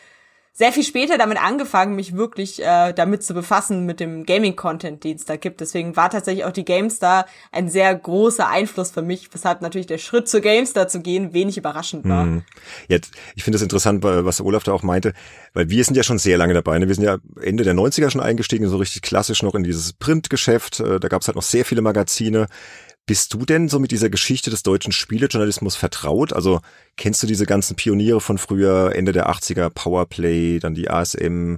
sehr 0.53 0.73
viel 0.73 0.83
später 0.83 1.17
damit 1.17 1.41
angefangen, 1.41 1.95
mich 1.95 2.15
wirklich 2.15 2.61
äh, 2.61 2.91
damit 2.93 3.23
zu 3.23 3.33
befassen 3.33 3.85
mit 3.85 4.01
dem 4.01 4.25
Gaming-Content, 4.25 5.03
den 5.03 5.15
es 5.15 5.23
da 5.23 5.37
gibt. 5.37 5.61
Deswegen 5.61 5.95
war 5.95 6.09
tatsächlich 6.09 6.43
auch 6.43 6.51
die 6.51 6.65
GameStar 6.65 7.25
ein 7.53 7.69
sehr 7.69 7.95
großer 7.95 8.47
Einfluss 8.47 8.91
für 8.91 9.01
mich, 9.01 9.29
weshalb 9.33 9.61
natürlich 9.61 9.87
der 9.87 9.97
Schritt 9.97 10.27
zur 10.27 10.41
GameStar 10.41 10.89
zu 10.89 11.01
gehen 11.01 11.33
wenig 11.33 11.57
überraschend 11.57 12.07
war. 12.07 12.25
Hm. 12.25 12.43
Jetzt, 12.89 13.13
ich 13.35 13.43
finde 13.43 13.55
es 13.55 13.61
interessant, 13.61 14.03
was 14.03 14.41
Olaf 14.41 14.63
da 14.63 14.73
auch 14.73 14.83
meinte, 14.83 15.13
weil 15.53 15.69
wir 15.69 15.83
sind 15.85 15.95
ja 15.95 16.03
schon 16.03 16.19
sehr 16.19 16.37
lange 16.37 16.53
dabei. 16.53 16.77
Ne? 16.79 16.87
Wir 16.87 16.95
sind 16.95 17.05
ja 17.05 17.17
Ende 17.41 17.63
der 17.63 17.73
90er 17.73 18.09
schon 18.09 18.21
eingestiegen, 18.21 18.67
so 18.67 18.77
richtig 18.77 19.01
klassisch 19.01 19.43
noch 19.43 19.55
in 19.55 19.63
dieses 19.63 19.93
Printgeschäft. 19.93 20.81
Äh, 20.81 20.99
da 20.99 21.07
gab 21.07 21.21
es 21.21 21.27
halt 21.27 21.37
noch 21.37 21.43
sehr 21.43 21.63
viele 21.63 21.81
Magazine. 21.81 22.47
Bist 23.05 23.33
du 23.33 23.45
denn 23.45 23.67
so 23.67 23.79
mit 23.79 23.91
dieser 23.91 24.09
Geschichte 24.09 24.49
des 24.49 24.63
deutschen 24.63 24.91
Spielejournalismus 24.91 25.75
vertraut? 25.75 26.33
Also 26.33 26.61
kennst 26.97 27.21
du 27.23 27.27
diese 27.27 27.45
ganzen 27.45 27.75
Pioniere 27.75 28.21
von 28.21 28.37
früher, 28.37 28.95
Ende 28.95 29.11
der 29.11 29.29
80er, 29.29 29.69
Powerplay, 29.69 30.59
dann 30.59 30.75
die 30.75 30.89
ASM, 30.89 31.57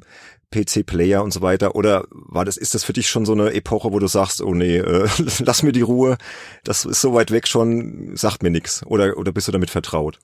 PC-Player 0.51 1.21
und 1.23 1.31
so 1.31 1.41
weiter? 1.41 1.75
Oder 1.75 2.05
war 2.11 2.45
das, 2.45 2.57
ist 2.57 2.75
das 2.75 2.83
für 2.83 2.93
dich 2.93 3.09
schon 3.09 3.25
so 3.25 3.33
eine 3.33 3.53
Epoche, 3.53 3.91
wo 3.91 3.99
du 3.99 4.07
sagst, 4.07 4.41
oh 4.41 4.53
nee, 4.53 4.77
äh, 4.77 5.07
lass 5.39 5.63
mir 5.63 5.73
die 5.73 5.81
Ruhe, 5.81 6.17
das 6.63 6.85
ist 6.85 7.01
so 7.01 7.13
weit 7.13 7.31
weg 7.31 7.47
schon, 7.47 8.15
sagt 8.15 8.41
mir 8.41 8.49
nix? 8.49 8.83
Oder, 8.85 9.17
oder 9.17 9.31
bist 9.31 9.47
du 9.47 9.51
damit 9.51 9.69
vertraut? 9.69 10.19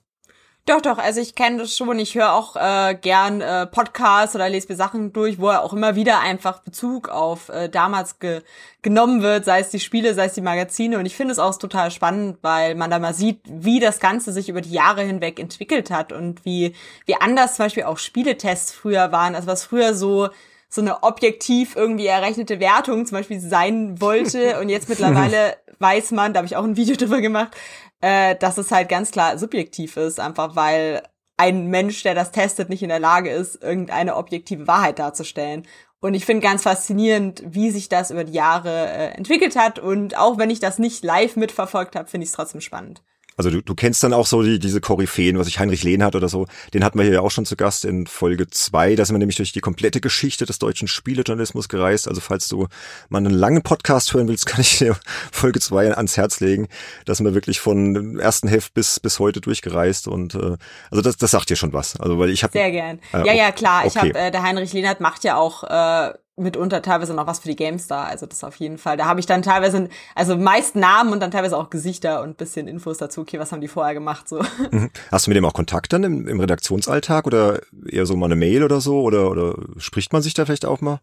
Doch, 0.70 0.80
doch, 0.80 0.98
also 0.98 1.20
ich 1.20 1.34
kenne 1.34 1.58
das 1.58 1.76
schon. 1.76 1.98
Ich 1.98 2.14
höre 2.14 2.32
auch 2.32 2.54
äh, 2.54 2.94
gern 2.94 3.40
äh, 3.40 3.66
Podcasts 3.66 4.36
oder 4.36 4.48
lese 4.48 4.68
mir 4.68 4.76
Sachen 4.76 5.12
durch, 5.12 5.40
wo 5.40 5.48
auch 5.48 5.72
immer 5.72 5.96
wieder 5.96 6.20
einfach 6.20 6.60
Bezug 6.60 7.08
auf 7.08 7.48
äh, 7.48 7.68
damals 7.68 8.20
ge 8.20 8.42
genommen 8.80 9.20
wird, 9.20 9.44
sei 9.44 9.58
es 9.58 9.70
die 9.70 9.80
Spiele, 9.80 10.14
sei 10.14 10.26
es 10.26 10.34
die 10.34 10.40
Magazine. 10.40 11.00
Und 11.00 11.06
ich 11.06 11.16
finde 11.16 11.32
es 11.32 11.40
auch 11.40 11.58
total 11.58 11.90
spannend, 11.90 12.38
weil 12.42 12.76
man 12.76 12.88
da 12.88 13.00
mal 13.00 13.14
sieht, 13.14 13.40
wie 13.46 13.80
das 13.80 13.98
Ganze 13.98 14.30
sich 14.32 14.48
über 14.48 14.60
die 14.60 14.70
Jahre 14.70 15.02
hinweg 15.02 15.40
entwickelt 15.40 15.90
hat 15.90 16.12
und 16.12 16.44
wie, 16.44 16.76
wie 17.04 17.16
anders 17.16 17.56
zum 17.56 17.64
Beispiel 17.64 17.82
auch 17.82 17.98
Spieletests 17.98 18.70
früher 18.70 19.10
waren. 19.10 19.34
Also 19.34 19.48
was 19.48 19.64
früher 19.64 19.92
so 19.94 20.28
so 20.72 20.82
eine 20.82 21.02
objektiv 21.02 21.74
irgendwie 21.74 22.06
errechnete 22.06 22.60
Wertung 22.60 23.04
zum 23.04 23.18
Beispiel 23.18 23.40
sein 23.40 24.00
wollte. 24.00 24.60
Und 24.60 24.68
jetzt 24.68 24.88
mittlerweile 24.88 25.56
weiß 25.80 26.12
man, 26.12 26.32
da 26.32 26.38
habe 26.38 26.46
ich 26.46 26.56
auch 26.56 26.62
ein 26.62 26.76
Video 26.76 26.94
drüber 26.94 27.20
gemacht, 27.20 27.56
äh, 28.00 28.36
dass 28.36 28.58
es 28.58 28.70
halt 28.70 28.88
ganz 28.88 29.10
klar 29.10 29.38
subjektiv 29.38 29.96
ist, 29.96 30.20
einfach 30.20 30.56
weil 30.56 31.02
ein 31.36 31.68
Mensch, 31.68 32.02
der 32.02 32.14
das 32.14 32.32
testet, 32.32 32.68
nicht 32.68 32.82
in 32.82 32.90
der 32.90 33.00
Lage 33.00 33.30
ist, 33.30 33.62
irgendeine 33.62 34.16
objektive 34.16 34.66
Wahrheit 34.66 34.98
darzustellen. 34.98 35.66
Und 36.00 36.14
ich 36.14 36.24
finde 36.24 36.42
ganz 36.42 36.62
faszinierend, 36.62 37.42
wie 37.46 37.70
sich 37.70 37.88
das 37.88 38.10
über 38.10 38.24
die 38.24 38.32
Jahre 38.32 38.88
äh, 38.88 39.08
entwickelt 39.16 39.56
hat. 39.56 39.78
Und 39.78 40.16
auch 40.16 40.38
wenn 40.38 40.50
ich 40.50 40.60
das 40.60 40.78
nicht 40.78 41.04
live 41.04 41.36
mitverfolgt 41.36 41.96
habe, 41.96 42.08
finde 42.08 42.24
ich 42.24 42.30
es 42.30 42.36
trotzdem 42.36 42.60
spannend. 42.60 43.02
Also 43.40 43.48
du, 43.48 43.62
du 43.62 43.74
kennst 43.74 44.02
dann 44.04 44.12
auch 44.12 44.26
so 44.26 44.42
die, 44.42 44.58
diese 44.58 44.82
Koryphäen, 44.82 45.38
was 45.38 45.48
ich 45.48 45.58
Heinrich 45.58 45.82
Lehnhardt 45.82 46.14
oder 46.14 46.28
so, 46.28 46.44
den 46.74 46.84
hatten 46.84 46.98
wir 46.98 47.04
hier 47.04 47.14
ja 47.14 47.20
auch 47.22 47.30
schon 47.30 47.46
zu 47.46 47.56
Gast 47.56 47.86
in 47.86 48.06
Folge 48.06 48.48
zwei. 48.50 48.94
Da 48.96 49.06
sind 49.06 49.14
wir 49.14 49.18
nämlich 49.18 49.38
durch 49.38 49.52
die 49.52 49.60
komplette 49.60 50.02
Geschichte 50.02 50.44
des 50.44 50.58
deutschen 50.58 50.88
Spielejournalismus 50.88 51.70
gereist. 51.70 52.06
Also 52.06 52.20
falls 52.20 52.48
du 52.48 52.68
mal 53.08 53.16
einen 53.16 53.32
langen 53.32 53.62
Podcast 53.62 54.12
hören 54.12 54.28
willst, 54.28 54.44
kann 54.50 54.60
ich 54.60 54.76
dir 54.76 54.94
Folge 55.32 55.58
zwei 55.58 55.90
ans 55.90 56.18
Herz 56.18 56.40
legen. 56.40 56.68
Da 57.06 57.14
sind 57.14 57.24
wir 57.24 57.32
wirklich 57.32 57.60
von 57.60 58.20
ersten 58.20 58.46
Heft 58.46 58.74
bis 58.74 59.00
bis 59.00 59.18
heute 59.18 59.40
durchgereist 59.40 60.06
und 60.06 60.34
äh, 60.34 60.58
also 60.90 61.00
das, 61.02 61.16
das 61.16 61.30
sagt 61.30 61.48
dir 61.48 61.56
schon 61.56 61.72
was. 61.72 61.98
Also 61.98 62.18
weil 62.18 62.28
ich 62.28 62.42
habe 62.42 62.52
sehr 62.52 62.70
gern. 62.70 62.98
Äh, 63.14 63.26
ja, 63.26 63.32
ja, 63.32 63.52
klar. 63.52 63.86
Okay. 63.86 63.88
Ich 63.88 63.96
habe 63.96 64.18
äh, 64.18 64.30
der 64.30 64.42
Heinrich 64.42 64.74
Lehnhardt 64.74 65.00
macht 65.00 65.24
ja 65.24 65.36
auch 65.36 65.64
äh, 65.64 66.12
mitunter 66.36 66.82
teilweise 66.82 67.14
noch 67.14 67.26
was 67.26 67.40
für 67.40 67.48
die 67.48 67.56
GameStar. 67.56 68.06
Also 68.06 68.26
das 68.26 68.44
auf 68.44 68.56
jeden 68.56 68.78
Fall. 68.78 68.96
Da 68.96 69.04
habe 69.06 69.20
ich 69.20 69.26
dann 69.26 69.42
teilweise, 69.42 69.88
also 70.14 70.36
meist 70.36 70.76
Namen 70.76 71.12
und 71.12 71.20
dann 71.20 71.30
teilweise 71.30 71.56
auch 71.56 71.70
Gesichter 71.70 72.22
und 72.22 72.36
bisschen 72.36 72.68
Infos 72.68 72.98
dazu. 72.98 73.22
Okay, 73.22 73.38
was 73.38 73.52
haben 73.52 73.60
die 73.60 73.68
vorher 73.68 73.94
gemacht 73.94 74.28
so. 74.28 74.40
Mhm. 74.70 74.90
Hast 75.10 75.26
du 75.26 75.30
mit 75.30 75.36
dem 75.36 75.44
auch 75.44 75.54
Kontakt 75.54 75.92
dann 75.92 76.04
im, 76.04 76.28
im 76.28 76.38
Redaktionsalltag 76.38 77.26
oder 77.26 77.60
eher 77.88 78.06
so 78.06 78.14
mal 78.14 78.26
eine 78.26 78.36
Mail 78.36 78.62
oder 78.62 78.80
so 78.80 79.00
oder 79.02 79.30
oder 79.30 79.54
spricht 79.78 80.12
man 80.12 80.22
sich 80.22 80.34
da 80.34 80.44
vielleicht 80.44 80.64
auch 80.64 80.80
mal? 80.80 81.00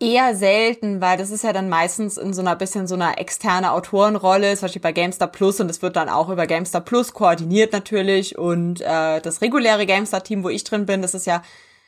Eher 0.00 0.34
selten, 0.34 1.00
weil 1.00 1.16
das 1.16 1.30
ist 1.30 1.44
ja 1.44 1.52
dann 1.52 1.68
meistens 1.68 2.18
in 2.18 2.34
so 2.34 2.40
einer 2.40 2.56
bisschen 2.56 2.86
so 2.86 2.94
einer 2.94 3.18
externe 3.18 3.72
Autorenrolle, 3.72 4.54
zum 4.54 4.62
Beispiel 4.66 4.82
bei 4.82 4.92
GameStar 4.92 5.28
Plus 5.28 5.60
und 5.60 5.70
es 5.70 5.82
wird 5.82 5.96
dann 5.96 6.08
auch 6.08 6.28
über 6.28 6.46
GameStar 6.46 6.82
Plus 6.82 7.14
koordiniert 7.14 7.72
natürlich 7.72 8.36
und 8.36 8.80
äh, 8.80 9.20
das 9.20 9.40
reguläre 9.40 9.86
GameStar-Team, 9.86 10.44
wo 10.44 10.48
ich 10.48 10.64
drin 10.64 10.86
bin, 10.86 11.00
das 11.00 11.14
ist 11.14 11.26
ja 11.26 11.42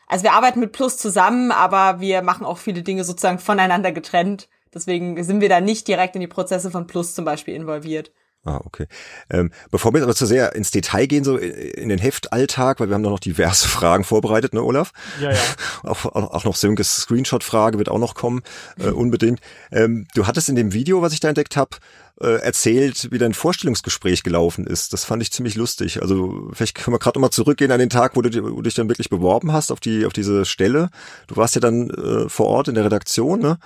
also 0.07 0.25
wir 0.25 0.33
arbeiten 0.33 0.61
mit 0.61 0.73
Plus 0.73 0.99
zusammen, 0.99 1.51
aber 1.51 2.01
wir 2.01 2.23
machen 2.23 2.47
auch 2.47 2.59
viele 2.59 2.83
Dinge 2.83 3.05
sozusagen 3.05 3.39
voneinander 3.39 3.93
getrennt. 3.93 4.49
Deswegen 4.73 5.23
sind 5.25 5.41
wir 5.41 5.49
da 5.49 5.61
nicht 5.61 5.89
direkt 5.89 6.15
in 6.15 6.21
die 6.21 6.27
Prozesse 6.27 6.71
von 6.71 6.87
Plus 6.87 7.15
zum 7.15 7.25
Beispiel 7.25 7.55
involviert. 7.55 8.13
Ah, 8.47 8.61
okay. 8.65 8.87
Ähm, 9.29 9.51
bevor 9.73 9.93
wir 9.93 10.05
aber 10.05 10.15
zu 10.15 10.25
sehr 10.25 10.55
ins 10.55 10.71
Detail 10.71 11.07
gehen, 11.07 11.25
so 11.25 11.37
in 11.37 11.89
den 11.89 11.99
Heftalltag, 11.99 12.79
weil 12.79 12.89
wir 12.89 12.95
haben 12.95 13.03
da 13.03 13.11
noch 13.11 13.19
diverse 13.19 13.67
Fragen 13.69 14.05
vorbereitet, 14.05 14.55
ne, 14.55 14.63
Olaf? 14.63 14.93
Ja, 15.21 15.33
ja. 15.33 15.41
auch, 15.83 16.05
auch 16.05 16.45
noch 16.45 16.55
Sönkes 16.55 16.97
Screenshot-Frage 16.97 17.79
wird 17.79 17.89
auch 17.89 17.99
noch 17.99 18.15
kommen, 18.15 18.43
äh, 18.79 18.87
unbedingt. 18.91 19.41
Ähm, 19.73 20.07
du 20.15 20.29
hattest 20.29 20.49
in 20.49 20.55
dem 20.55 20.73
Video, 20.73 21.03
was 21.03 21.13
ich 21.13 21.19
da 21.19 21.27
entdeckt 21.27 21.57
habe, 21.57 21.79
äh, 22.21 22.37
erzählt, 22.37 23.09
wie 23.11 23.19
dein 23.19 23.35
Vorstellungsgespräch 23.35 24.23
gelaufen 24.23 24.65
ist. 24.65 24.93
Das 24.93 25.05
fand 25.05 25.23
ich 25.23 25.33
ziemlich 25.33 25.57
lustig. 25.57 26.01
Also 26.01 26.49
vielleicht 26.53 26.77
können 26.77 26.95
wir 26.95 27.01
gerade 27.01 27.19
nochmal 27.19 27.31
zurückgehen 27.31 27.73
an 27.73 27.81
den 27.81 27.91
Tag, 27.91 28.15
wo 28.15 28.23
du, 28.23 28.31
wo 28.45 28.57
du, 28.57 28.63
dich 28.63 28.75
dann 28.75 28.89
wirklich 28.89 29.11
beworben 29.11 29.53
hast 29.53 29.73
auf 29.73 29.81
die 29.81 30.07
auf 30.07 30.13
diese 30.13 30.45
Stelle. 30.45 30.91
Du 31.27 31.37
warst 31.37 31.57
ja 31.57 31.61
dann 31.61 31.91
äh, 31.91 32.29
vor 32.29 32.47
Ort 32.47 32.69
in 32.69 32.77
der 32.77 32.85
Redaktion, 32.85 33.41
ne? 33.41 33.59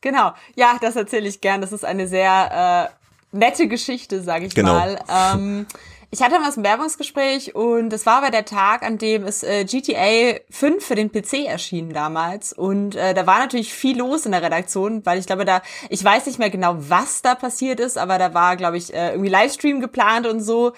Genau, 0.00 0.32
ja, 0.54 0.78
das 0.80 0.96
erzähle 0.96 1.28
ich 1.28 1.40
gern. 1.40 1.60
Das 1.60 1.72
ist 1.72 1.84
eine 1.84 2.08
sehr 2.08 2.88
äh, 2.90 2.98
nette 3.32 3.68
Geschichte, 3.68 4.22
sage 4.22 4.46
ich 4.46 4.54
genau. 4.54 4.74
mal. 4.74 4.98
Ähm, 5.08 5.66
Ich 6.10 6.22
hatte 6.22 6.40
mal 6.40 6.50
ein 6.50 6.64
Werbungsgespräch 6.64 7.54
und 7.54 7.92
es 7.92 8.06
war 8.06 8.22
aber 8.22 8.30
der 8.30 8.46
Tag, 8.46 8.82
an 8.82 8.96
dem 8.96 9.24
es 9.24 9.42
äh, 9.42 9.66
GTA 9.66 10.40
5 10.48 10.82
für 10.82 10.94
den 10.94 11.12
PC 11.12 11.44
erschien 11.46 11.92
damals. 11.92 12.54
Und 12.54 12.96
äh, 12.96 13.12
da 13.12 13.26
war 13.26 13.40
natürlich 13.40 13.74
viel 13.74 13.98
los 13.98 14.24
in 14.24 14.32
der 14.32 14.40
Redaktion, 14.40 15.04
weil 15.04 15.18
ich 15.18 15.26
glaube, 15.26 15.44
da, 15.44 15.60
ich 15.90 16.02
weiß 16.02 16.24
nicht 16.24 16.38
mehr 16.38 16.48
genau, 16.48 16.76
was 16.78 17.20
da 17.20 17.34
passiert 17.34 17.78
ist, 17.78 17.98
aber 17.98 18.16
da 18.16 18.32
war, 18.32 18.56
glaube 18.56 18.78
ich, 18.78 18.94
äh, 18.94 19.10
irgendwie 19.10 19.28
Livestream 19.28 19.82
geplant 19.82 20.26
und 20.26 20.40
so. 20.40 20.72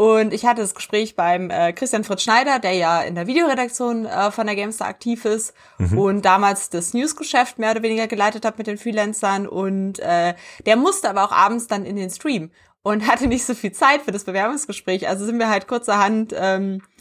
Und 0.00 0.32
ich 0.32 0.46
hatte 0.46 0.60
das 0.60 0.76
Gespräch 0.76 1.16
beim 1.16 1.50
äh, 1.50 1.72
Christian 1.72 2.04
Fritz 2.04 2.22
Schneider, 2.22 2.60
der 2.60 2.72
ja 2.74 3.00
in 3.02 3.16
der 3.16 3.26
Videoredaktion 3.26 4.06
äh, 4.06 4.30
von 4.30 4.46
der 4.46 4.54
Gamestar 4.54 4.86
aktiv 4.86 5.24
ist 5.24 5.54
mhm. 5.78 5.98
und 5.98 6.24
damals 6.24 6.70
das 6.70 6.94
Newsgeschäft 6.94 7.58
mehr 7.58 7.72
oder 7.72 7.82
weniger 7.82 8.06
geleitet 8.06 8.44
hat 8.44 8.58
mit 8.58 8.68
den 8.68 8.78
Freelancern. 8.78 9.48
Und 9.48 9.98
äh, 9.98 10.34
der 10.66 10.76
musste 10.76 11.10
aber 11.10 11.24
auch 11.24 11.32
abends 11.32 11.66
dann 11.66 11.84
in 11.84 11.96
den 11.96 12.10
Stream 12.10 12.52
und 12.84 13.06
hatte 13.10 13.26
nicht 13.26 13.44
so 13.44 13.54
viel 13.54 13.72
Zeit 13.72 14.02
für 14.02 14.12
das 14.12 14.22
Bewerbungsgespräch. 14.22 15.08
Also 15.08 15.26
sind 15.26 15.40
wir 15.40 15.48
halt 15.48 15.66
kurzerhand, 15.66 16.32
ähm, 16.38 16.80
äh, 16.80 16.97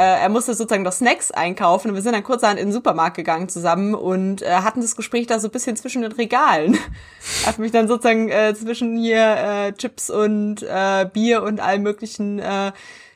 er 0.00 0.28
musste 0.28 0.54
sozusagen 0.54 0.82
noch 0.82 0.92
Snacks 0.92 1.30
einkaufen 1.30 1.88
und 1.88 1.94
wir 1.94 2.02
sind 2.02 2.12
dann 2.12 2.24
kurzerhand 2.24 2.58
in 2.58 2.66
den 2.66 2.72
Supermarkt 2.72 3.16
gegangen 3.16 3.48
zusammen 3.48 3.94
und 3.94 4.42
äh, 4.42 4.50
hatten 4.50 4.80
das 4.80 4.96
Gespräch 4.96 5.26
da 5.26 5.38
so 5.38 5.48
ein 5.48 5.52
bisschen 5.52 5.76
zwischen 5.76 6.02
den 6.02 6.12
Regalen. 6.12 6.76
Hat 7.46 7.58
mich 7.58 7.70
dann 7.70 7.86
sozusagen 7.86 8.28
äh, 8.28 8.54
zwischen 8.54 8.96
hier 8.96 9.36
äh, 9.36 9.72
Chips 9.72 10.10
und 10.10 10.62
äh, 10.62 11.08
Bier 11.12 11.42
und 11.44 11.60
allem 11.60 11.82
möglichen 11.82 12.40
äh, 12.40 12.72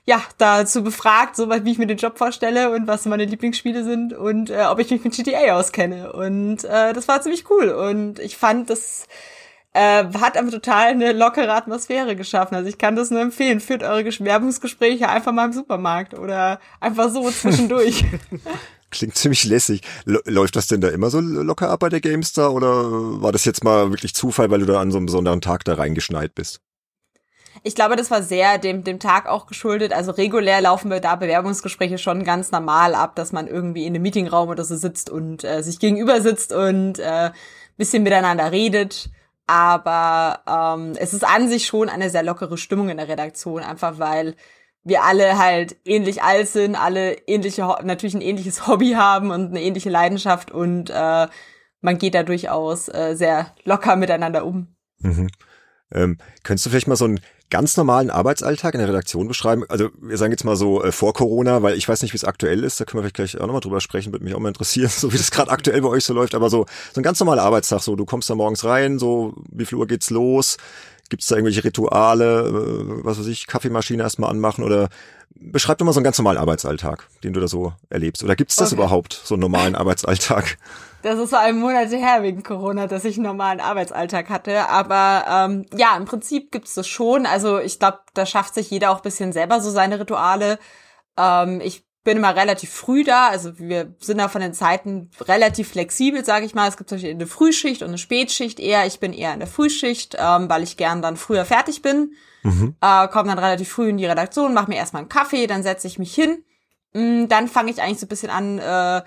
ja, 0.08 0.23
dazu 0.38 0.82
befragt, 0.82 1.37
so 1.37 1.50
wie 1.50 1.70
ich 1.70 1.76
mir 1.76 1.87
den 1.87 1.99
Job 1.99 2.16
vorstelle 2.16 2.70
und 2.70 2.87
was 2.87 3.04
meine 3.04 3.26
Lieblingsspiele 3.26 3.85
sind 3.85 4.14
und 4.14 4.49
äh, 4.49 4.64
ob 4.70 4.78
ich 4.78 4.90
mich 4.90 5.04
mit 5.04 5.14
GTA 5.14 5.58
auskenne. 5.58 6.14
Und 6.14 6.64
äh, 6.64 6.94
das 6.94 7.08
war 7.08 7.20
ziemlich 7.20 7.50
cool. 7.50 7.68
Und 7.68 8.18
ich 8.18 8.38
fand, 8.38 8.70
das 8.70 9.06
äh, 9.75 10.04
hat 10.20 10.37
aber 10.37 10.50
total 10.50 10.88
eine 10.88 11.12
lockere 11.12 11.52
Atmosphäre 11.52 12.16
geschaffen. 12.16 12.54
Also 12.54 12.68
ich 12.68 12.78
kann 12.78 12.96
das 12.96 13.10
nur 13.10 13.20
empfehlen. 13.20 13.60
Führt 13.60 13.82
eure 13.82 14.04
Werbungsgespräche 14.04 15.08
einfach 15.08 15.32
mal 15.32 15.46
im 15.46 15.52
Supermarkt 15.52 16.14
oder 16.14 16.60
einfach 16.80 17.10
so 17.10 17.30
zwischendurch. 17.30 18.04
Klingt 18.90 19.16
ziemlich 19.16 19.44
lässig. 19.44 19.82
Läuft 20.04 20.56
das 20.56 20.66
denn 20.66 20.80
da 20.80 20.88
immer 20.88 21.10
so 21.10 21.20
locker 21.20 21.68
ab 21.68 21.80
bei 21.80 21.90
der 21.90 22.00
GameStar 22.00 22.54
oder 22.54 23.20
war 23.20 23.32
das 23.32 23.44
jetzt 23.44 23.62
mal 23.62 23.90
wirklich 23.90 24.14
Zufall, 24.14 24.50
weil 24.50 24.60
du 24.60 24.66
da 24.66 24.80
an 24.80 24.90
so 24.90 24.96
einem 24.96 25.06
besonderen 25.06 25.42
Tag 25.42 25.64
da 25.64 25.75
reingeschneit 25.75 26.34
bist? 26.34 26.60
Ich 27.64 27.75
glaube, 27.75 27.96
das 27.96 28.10
war 28.10 28.22
sehr 28.22 28.56
dem, 28.56 28.84
dem 28.84 28.98
Tag 28.98 29.26
auch 29.26 29.46
geschuldet. 29.46 29.92
Also 29.92 30.12
regulär 30.12 30.60
laufen 30.60 30.90
wir 30.90 31.00
da 31.00 31.16
Bewerbungsgespräche 31.16 31.98
schon 31.98 32.25
ganz 32.25 32.50
normal 32.50 32.94
ab, 32.94 33.14
dass 33.16 33.32
man 33.32 33.46
irgendwie 33.46 33.84
in 33.84 33.94
einem 33.94 34.02
Meetingraum 34.02 34.48
oder 34.48 34.64
so 34.64 34.76
sitzt 34.76 35.10
und 35.10 35.44
äh, 35.44 35.62
sich 35.62 35.78
gegenüber 35.78 36.22
sitzt 36.22 36.52
und 36.52 36.98
äh, 36.98 37.30
bisschen 37.76 38.02
miteinander 38.02 38.52
redet. 38.52 39.10
Aber 39.48 40.42
ähm, 40.46 40.92
es 40.98 41.14
ist 41.14 41.24
an 41.24 41.48
sich 41.48 41.66
schon 41.66 41.88
eine 41.88 42.10
sehr 42.10 42.22
lockere 42.22 42.58
Stimmung 42.58 42.90
in 42.90 42.98
der 42.98 43.08
Redaktion, 43.08 43.62
einfach 43.62 43.98
weil 43.98 44.36
wir 44.84 45.02
alle 45.04 45.38
halt 45.38 45.76
ähnlich 45.86 46.22
alt 46.22 46.48
sind, 46.48 46.76
alle 46.76 47.14
ähnliche, 47.26 47.62
natürlich 47.82 48.14
ein 48.14 48.20
ähnliches 48.20 48.66
Hobby 48.66 48.92
haben 48.92 49.30
und 49.30 49.48
eine 49.48 49.62
ähnliche 49.62 49.88
Leidenschaft 49.88 50.50
und 50.50 50.90
äh, 50.90 51.28
man 51.80 51.98
geht 51.98 52.14
da 52.14 52.22
durchaus 52.24 52.88
äh, 52.88 53.14
sehr 53.14 53.54
locker 53.64 53.96
miteinander 53.96 54.44
um. 54.44 54.76
Mhm. 54.98 55.28
Ähm, 55.92 56.18
könntest 56.42 56.66
du 56.66 56.70
vielleicht 56.70 56.88
mal 56.88 56.96
so 56.96 57.06
einen 57.06 57.20
ganz 57.50 57.76
normalen 57.76 58.10
Arbeitsalltag 58.10 58.74
in 58.74 58.80
der 58.80 58.88
Redaktion 58.88 59.28
beschreiben? 59.28 59.64
Also 59.68 59.88
wir 60.00 60.16
sagen 60.16 60.32
jetzt 60.32 60.44
mal 60.44 60.56
so 60.56 60.82
äh, 60.82 60.92
vor 60.92 61.14
Corona, 61.14 61.62
weil 61.62 61.76
ich 61.76 61.88
weiß 61.88 62.02
nicht, 62.02 62.12
wie 62.12 62.16
es 62.16 62.24
aktuell 62.24 62.64
ist, 62.64 62.80
da 62.80 62.84
können 62.84 62.98
wir 62.98 63.02
vielleicht 63.02 63.32
gleich 63.32 63.40
auch 63.40 63.46
nochmal 63.46 63.60
drüber 63.60 63.80
sprechen, 63.80 64.12
würde 64.12 64.24
mich 64.24 64.34
auch 64.34 64.40
mal 64.40 64.48
interessieren, 64.48 64.90
so 64.94 65.12
wie 65.12 65.16
das 65.16 65.30
gerade 65.30 65.50
aktuell 65.50 65.80
bei 65.80 65.88
euch 65.88 66.04
so 66.04 66.14
läuft, 66.14 66.34
aber 66.34 66.50
so, 66.50 66.66
so 66.92 67.00
ein 67.00 67.04
ganz 67.04 67.20
normaler 67.20 67.42
Arbeitstag, 67.42 67.80
so 67.80 67.96
du 67.96 68.04
kommst 68.04 68.28
da 68.28 68.34
morgens 68.34 68.64
rein, 68.64 68.98
so 68.98 69.34
wie 69.50 69.64
viel 69.64 69.78
Uhr 69.78 69.86
geht's 69.86 70.10
los? 70.10 70.56
Gibt's 71.10 71.26
da 71.26 71.36
irgendwelche 71.36 71.64
Rituale, 71.64 72.48
äh, 72.48 73.04
was 73.04 73.18
weiß 73.18 73.26
ich, 73.26 73.46
Kaffeemaschine 73.46 74.02
erstmal 74.02 74.30
anmachen 74.30 74.62
oder 74.62 74.88
beschreib 75.40 75.78
doch 75.78 75.86
mal 75.86 75.92
so 75.92 76.00
einen 76.00 76.04
ganz 76.04 76.18
normalen 76.18 76.38
Arbeitsalltag, 76.38 77.06
den 77.24 77.32
du 77.32 77.40
da 77.40 77.48
so 77.48 77.72
erlebst. 77.88 78.22
Oder 78.22 78.36
gibt's 78.36 78.56
das 78.56 78.72
okay. 78.72 78.80
überhaupt, 78.80 79.20
so 79.24 79.34
einen 79.34 79.40
normalen 79.40 79.74
Arbeitsalltag? 79.74 80.58
Das 81.02 81.18
ist 81.18 81.30
vor 81.30 81.38
allem 81.38 81.60
Monate 81.60 81.96
her 81.96 82.22
wegen 82.22 82.42
Corona, 82.42 82.86
dass 82.86 83.04
ich 83.04 83.16
einen 83.16 83.26
normalen 83.26 83.60
Arbeitsalltag 83.60 84.28
hatte. 84.28 84.68
Aber 84.68 85.24
ähm, 85.28 85.66
ja, 85.74 85.96
im 85.96 86.06
Prinzip 86.06 86.50
gibt's 86.50 86.74
das 86.74 86.88
schon. 86.88 87.24
Also 87.26 87.58
ich 87.58 87.78
glaube, 87.78 88.00
da 88.14 88.26
schafft 88.26 88.54
sich 88.54 88.70
jeder 88.70 88.90
auch 88.90 88.96
ein 88.96 89.02
bisschen 89.02 89.32
selber 89.32 89.60
so 89.60 89.70
seine 89.70 90.00
Rituale. 90.00 90.58
Ähm, 91.16 91.60
ich 91.62 91.86
bin 92.02 92.16
immer 92.16 92.34
relativ 92.34 92.70
früh 92.70 93.04
da. 93.04 93.28
Also 93.28 93.58
wir 93.58 93.94
sind 94.00 94.18
da 94.18 94.28
von 94.28 94.40
den 94.40 94.54
Zeiten 94.54 95.10
relativ 95.20 95.70
flexibel, 95.70 96.24
sage 96.24 96.46
ich 96.46 96.54
mal. 96.54 96.68
Es 96.68 96.76
gibt 96.76 96.88
zum 96.88 96.96
Beispiel 96.96 97.14
eine 97.14 97.26
Frühschicht 97.26 97.82
und 97.82 97.88
eine 97.88 97.98
Spätschicht 97.98 98.58
eher. 98.58 98.86
Ich 98.86 98.98
bin 98.98 99.12
eher 99.12 99.34
in 99.34 99.40
der 99.40 99.48
Frühschicht, 99.48 100.16
ähm, 100.18 100.48
weil 100.48 100.62
ich 100.62 100.76
gern 100.76 101.02
dann 101.02 101.16
früher 101.16 101.44
fertig 101.44 101.82
bin. 101.82 102.12
Mhm. 102.42 102.76
Äh, 102.80 103.08
komme 103.08 103.28
dann 103.28 103.38
relativ 103.38 103.68
früh 103.68 103.88
in 103.88 103.98
die 103.98 104.06
Redaktion, 104.06 104.54
mache 104.54 104.70
mir 104.70 104.76
erstmal 104.76 105.02
einen 105.02 105.08
Kaffee, 105.08 105.46
dann 105.46 105.62
setze 105.62 105.86
ich 105.86 105.98
mich 105.98 106.14
hin. 106.14 106.44
Mm, 106.92 107.26
dann 107.28 107.48
fange 107.48 107.70
ich 107.70 107.82
eigentlich 107.82 108.00
so 108.00 108.06
ein 108.06 108.08
bisschen 108.08 108.30
an, 108.30 108.58
äh, 108.58 109.02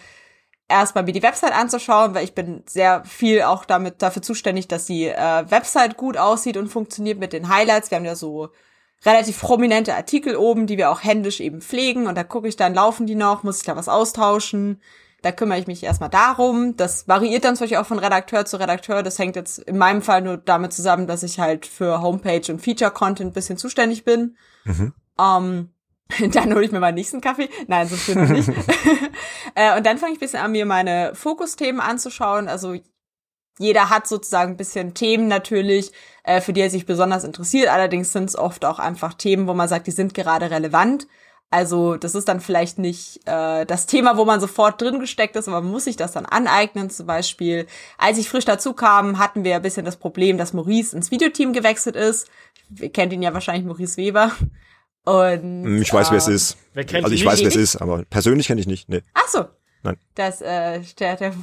erstmal 0.71 1.03
mir 1.03 1.11
die 1.11 1.23
Website 1.23 1.53
anzuschauen, 1.53 2.13
weil 2.13 2.23
ich 2.23 2.33
bin 2.33 2.63
sehr 2.67 3.03
viel 3.05 3.43
auch 3.43 3.65
damit 3.65 4.01
dafür 4.01 4.21
zuständig, 4.21 4.67
dass 4.67 4.85
die 4.85 5.07
äh, 5.07 5.45
Website 5.49 5.97
gut 5.97 6.17
aussieht 6.17 6.57
und 6.57 6.69
funktioniert 6.69 7.19
mit 7.19 7.33
den 7.33 7.49
Highlights. 7.49 7.91
Wir 7.91 7.97
haben 7.97 8.05
ja 8.05 8.15
so 8.15 8.49
relativ 9.05 9.39
prominente 9.39 9.95
Artikel 9.95 10.35
oben, 10.35 10.67
die 10.67 10.77
wir 10.77 10.91
auch 10.91 11.03
händisch 11.03 11.39
eben 11.39 11.61
pflegen 11.61 12.07
und 12.07 12.15
da 12.15 12.23
gucke 12.23 12.47
ich 12.47 12.55
dann, 12.55 12.73
laufen 12.73 13.05
die 13.05 13.15
noch, 13.15 13.43
muss 13.43 13.57
ich 13.57 13.63
da 13.63 13.75
was 13.75 13.89
austauschen? 13.89 14.81
Da 15.21 15.31
kümmere 15.31 15.59
ich 15.59 15.67
mich 15.67 15.83
erstmal 15.83 16.09
darum. 16.09 16.75
Das 16.77 17.07
variiert 17.07 17.43
dann 17.43 17.55
zum 17.55 17.65
Beispiel 17.65 17.77
auch 17.77 17.85
von 17.85 17.99
Redakteur 17.99 18.45
zu 18.45 18.59
Redakteur. 18.59 19.03
Das 19.03 19.19
hängt 19.19 19.35
jetzt 19.35 19.59
in 19.59 19.77
meinem 19.77 20.01
Fall 20.01 20.21
nur 20.21 20.37
damit 20.37 20.73
zusammen, 20.73 21.05
dass 21.05 21.21
ich 21.21 21.39
halt 21.39 21.67
für 21.67 22.01
Homepage 22.01 22.51
und 22.51 22.59
Feature-Content 22.59 23.33
bisschen 23.33 23.57
zuständig 23.57 24.03
bin. 24.03 24.35
Mhm. 24.63 24.93
Ähm, 25.19 25.69
Dann 26.31 26.53
hole 26.53 26.65
ich 26.65 26.71
mir 26.71 26.79
meinen 26.79 26.95
nächsten 26.95 27.21
Kaffee. 27.21 27.49
Nein, 27.67 27.87
so 27.87 27.95
schön 27.95 28.23
nicht. 28.31 28.49
äh, 29.55 29.77
und 29.77 29.85
dann 29.85 29.97
fange 29.97 30.13
ich 30.13 30.17
ein 30.17 30.19
bisschen 30.19 30.43
an, 30.43 30.51
mir 30.51 30.65
meine 30.65 31.13
Fokusthemen 31.15 31.81
anzuschauen. 31.81 32.47
Also 32.47 32.75
jeder 33.59 33.89
hat 33.89 34.07
sozusagen 34.07 34.51
ein 34.51 34.57
bisschen 34.57 34.93
Themen 34.93 35.27
natürlich, 35.27 35.91
äh, 36.23 36.41
für 36.41 36.53
die 36.53 36.61
er 36.61 36.69
sich 36.69 36.85
besonders 36.85 37.23
interessiert. 37.23 37.69
Allerdings 37.69 38.11
sind 38.11 38.29
es 38.29 38.37
oft 38.37 38.65
auch 38.65 38.79
einfach 38.79 39.13
Themen, 39.13 39.47
wo 39.47 39.53
man 39.53 39.67
sagt, 39.67 39.87
die 39.87 39.91
sind 39.91 40.13
gerade 40.13 40.49
relevant. 40.49 41.07
Also 41.53 41.97
das 41.97 42.15
ist 42.15 42.29
dann 42.29 42.39
vielleicht 42.39 42.79
nicht 42.79 43.19
äh, 43.25 43.65
das 43.65 43.85
Thema, 43.85 44.15
wo 44.15 44.23
man 44.23 44.39
sofort 44.39 44.81
drin 44.81 45.01
gesteckt 45.01 45.35
ist, 45.35 45.49
aber 45.49 45.61
man 45.61 45.71
muss 45.71 45.83
sich 45.83 45.97
das 45.97 46.13
dann 46.13 46.25
aneignen. 46.25 46.89
Zum 46.89 47.05
Beispiel, 47.07 47.67
als 47.97 48.17
ich 48.17 48.29
frisch 48.29 48.45
dazu 48.45 48.73
kam, 48.73 49.19
hatten 49.19 49.43
wir 49.43 49.57
ein 49.57 49.61
bisschen 49.61 49.83
das 49.83 49.97
Problem, 49.97 50.37
dass 50.37 50.53
Maurice 50.53 50.95
ins 50.95 51.11
Videoteam 51.11 51.51
gewechselt 51.51 51.97
ist. 51.97 52.29
Ihr 52.79 52.89
kennt 52.89 53.11
ihn 53.11 53.21
ja 53.21 53.33
wahrscheinlich, 53.33 53.65
Maurice 53.65 53.97
Weber. 53.97 54.31
Und, 55.03 55.81
ich 55.81 55.91
weiß, 55.91 56.09
äh, 56.09 56.11
wer 56.11 56.17
es 56.17 56.27
ähm, 56.27 56.35
ist. 56.35 56.57
Wer 56.73 56.83
kennt 56.85 57.03
also 57.03 57.15
ich 57.15 57.25
weiß, 57.25 57.39
wer 57.41 57.47
es 57.47 57.55
ist, 57.55 57.75
aber 57.77 58.03
persönlich 58.09 58.47
kenne 58.47 58.61
ich 58.61 58.67
nicht. 58.67 58.87
Nee. 58.89 59.01
Ach 59.13 59.27
so. 59.27 59.45
Nein. 59.83 59.97
Das 60.15 60.41
äh, 60.41 60.81
der, 60.99 61.15
der 61.15 61.33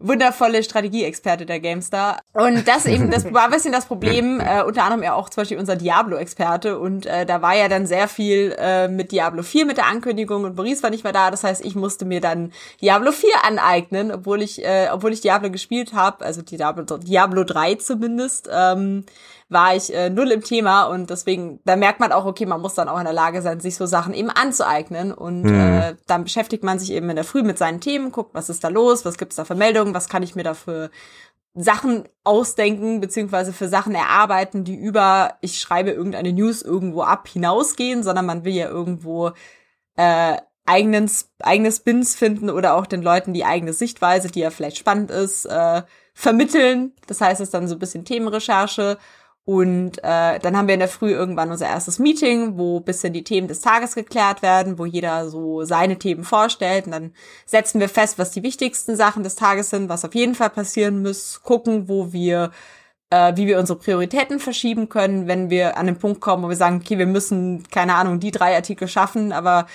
wundervolle 0.00 0.62
Strategieexperte 0.62 1.46
der 1.46 1.60
GameStar. 1.60 2.20
Und 2.32 2.66
das 2.66 2.86
eben, 2.86 3.10
das 3.10 3.24
war 3.32 3.44
ein 3.44 3.50
bisschen 3.50 3.72
das 3.72 3.86
Problem, 3.86 4.40
äh, 4.40 4.62
unter 4.62 4.84
anderem 4.84 5.02
ja 5.02 5.14
auch 5.14 5.28
zum 5.28 5.42
Beispiel 5.42 5.58
unser 5.58 5.76
Diablo-Experte. 5.76 6.78
Und 6.78 7.06
äh, 7.06 7.26
da 7.26 7.42
war 7.42 7.54
ja 7.54 7.68
dann 7.68 7.86
sehr 7.86 8.08
viel 8.08 8.56
äh, 8.58 8.88
mit 8.88 9.12
Diablo 9.12 9.42
4 9.42 9.66
mit 9.66 9.76
der 9.76 9.86
Ankündigung 9.86 10.44
und 10.44 10.56
Maurice 10.56 10.82
war 10.82 10.90
nicht 10.90 11.04
mehr 11.04 11.12
da. 11.12 11.30
Das 11.30 11.44
heißt, 11.44 11.64
ich 11.64 11.74
musste 11.74 12.06
mir 12.06 12.20
dann 12.20 12.52
Diablo 12.80 13.12
4 13.12 13.44
aneignen, 13.44 14.10
obwohl 14.10 14.42
ich, 14.42 14.64
äh, 14.64 14.88
obwohl 14.90 15.12
ich 15.12 15.20
Diablo 15.20 15.50
gespielt 15.50 15.92
habe, 15.92 16.24
also 16.24 16.42
Diablo, 16.42 16.96
Diablo 16.96 17.44
3 17.44 17.74
zumindest. 17.76 18.48
Ähm, 18.50 19.04
war 19.50 19.74
ich 19.74 19.92
äh, 19.92 20.10
null 20.10 20.30
im 20.30 20.42
Thema 20.42 20.84
und 20.84 21.10
deswegen, 21.10 21.60
da 21.64 21.76
merkt 21.76 22.00
man 22.00 22.12
auch, 22.12 22.24
okay, 22.24 22.46
man 22.46 22.60
muss 22.60 22.74
dann 22.74 22.88
auch 22.88 22.98
in 22.98 23.04
der 23.04 23.12
Lage 23.12 23.42
sein, 23.42 23.60
sich 23.60 23.74
so 23.74 23.84
Sachen 23.84 24.14
eben 24.14 24.30
anzueignen 24.30 25.12
und 25.12 25.42
mhm. 25.42 25.54
äh, 25.54 25.94
dann 26.06 26.24
beschäftigt 26.24 26.62
man 26.62 26.78
sich 26.78 26.92
eben 26.92 27.10
in 27.10 27.16
der 27.16 27.24
Früh 27.24 27.42
mit 27.42 27.58
seinen 27.58 27.80
Themen, 27.80 28.12
guckt, 28.12 28.32
was 28.32 28.48
ist 28.48 28.62
da 28.62 28.68
los, 28.68 29.04
was 29.04 29.18
gibt's 29.18 29.36
da 29.36 29.44
für 29.44 29.56
Meldungen, 29.56 29.92
was 29.92 30.08
kann 30.08 30.22
ich 30.22 30.36
mir 30.36 30.44
da 30.44 30.54
für 30.54 30.90
Sachen 31.54 32.08
ausdenken, 32.22 33.00
beziehungsweise 33.00 33.52
für 33.52 33.68
Sachen 33.68 33.94
erarbeiten, 33.96 34.62
die 34.62 34.76
über, 34.76 35.34
ich 35.40 35.58
schreibe 35.58 35.90
irgendeine 35.90 36.32
News 36.32 36.62
irgendwo 36.62 37.02
ab, 37.02 37.26
hinausgehen, 37.26 38.04
sondern 38.04 38.26
man 38.26 38.44
will 38.44 38.54
ja 38.54 38.68
irgendwo 38.68 39.32
äh, 39.96 40.36
eigenen, 40.64 41.10
eigene 41.40 41.72
Spins 41.72 42.14
finden 42.14 42.50
oder 42.50 42.76
auch 42.76 42.86
den 42.86 43.02
Leuten 43.02 43.34
die 43.34 43.44
eigene 43.44 43.72
Sichtweise, 43.72 44.30
die 44.30 44.40
ja 44.40 44.50
vielleicht 44.50 44.78
spannend 44.78 45.10
ist, 45.10 45.46
äh, 45.46 45.82
vermitteln. 46.14 46.92
Das 47.08 47.20
heißt, 47.20 47.40
es 47.40 47.48
ist 47.48 47.54
dann 47.54 47.66
so 47.66 47.74
ein 47.74 47.80
bisschen 47.80 48.04
Themenrecherche 48.04 48.98
und 49.50 49.98
äh, 50.04 50.38
dann 50.38 50.56
haben 50.56 50.68
wir 50.68 50.74
in 50.74 50.78
der 50.78 50.88
Früh 50.88 51.10
irgendwann 51.10 51.50
unser 51.50 51.66
erstes 51.66 51.98
Meeting, 51.98 52.56
wo 52.56 52.78
bisschen 52.78 53.12
die 53.12 53.24
Themen 53.24 53.48
des 53.48 53.60
Tages 53.60 53.96
geklärt 53.96 54.42
werden, 54.42 54.78
wo 54.78 54.84
jeder 54.86 55.28
so 55.28 55.64
seine 55.64 55.98
Themen 55.98 56.22
vorstellt. 56.22 56.86
Und 56.86 56.92
dann 56.92 57.12
setzen 57.46 57.80
wir 57.80 57.88
fest, 57.88 58.16
was 58.20 58.30
die 58.30 58.44
wichtigsten 58.44 58.94
Sachen 58.94 59.24
des 59.24 59.34
Tages 59.34 59.70
sind, 59.70 59.88
was 59.88 60.04
auf 60.04 60.14
jeden 60.14 60.36
Fall 60.36 60.50
passieren 60.50 61.02
muss, 61.02 61.42
gucken, 61.42 61.88
wo 61.88 62.12
wir 62.12 62.52
äh, 63.10 63.32
wie 63.34 63.48
wir 63.48 63.58
unsere 63.58 63.80
Prioritäten 63.80 64.38
verschieben 64.38 64.88
können, 64.88 65.26
wenn 65.26 65.50
wir 65.50 65.76
an 65.76 65.86
den 65.86 65.98
Punkt 65.98 66.20
kommen, 66.20 66.44
wo 66.44 66.48
wir 66.48 66.54
sagen, 66.54 66.76
okay, 66.76 66.98
wir 66.98 67.06
müssen, 67.06 67.64
keine 67.72 67.96
Ahnung, 67.96 68.20
die 68.20 68.30
drei 68.30 68.54
Artikel 68.54 68.86
schaffen, 68.86 69.32
aber 69.32 69.66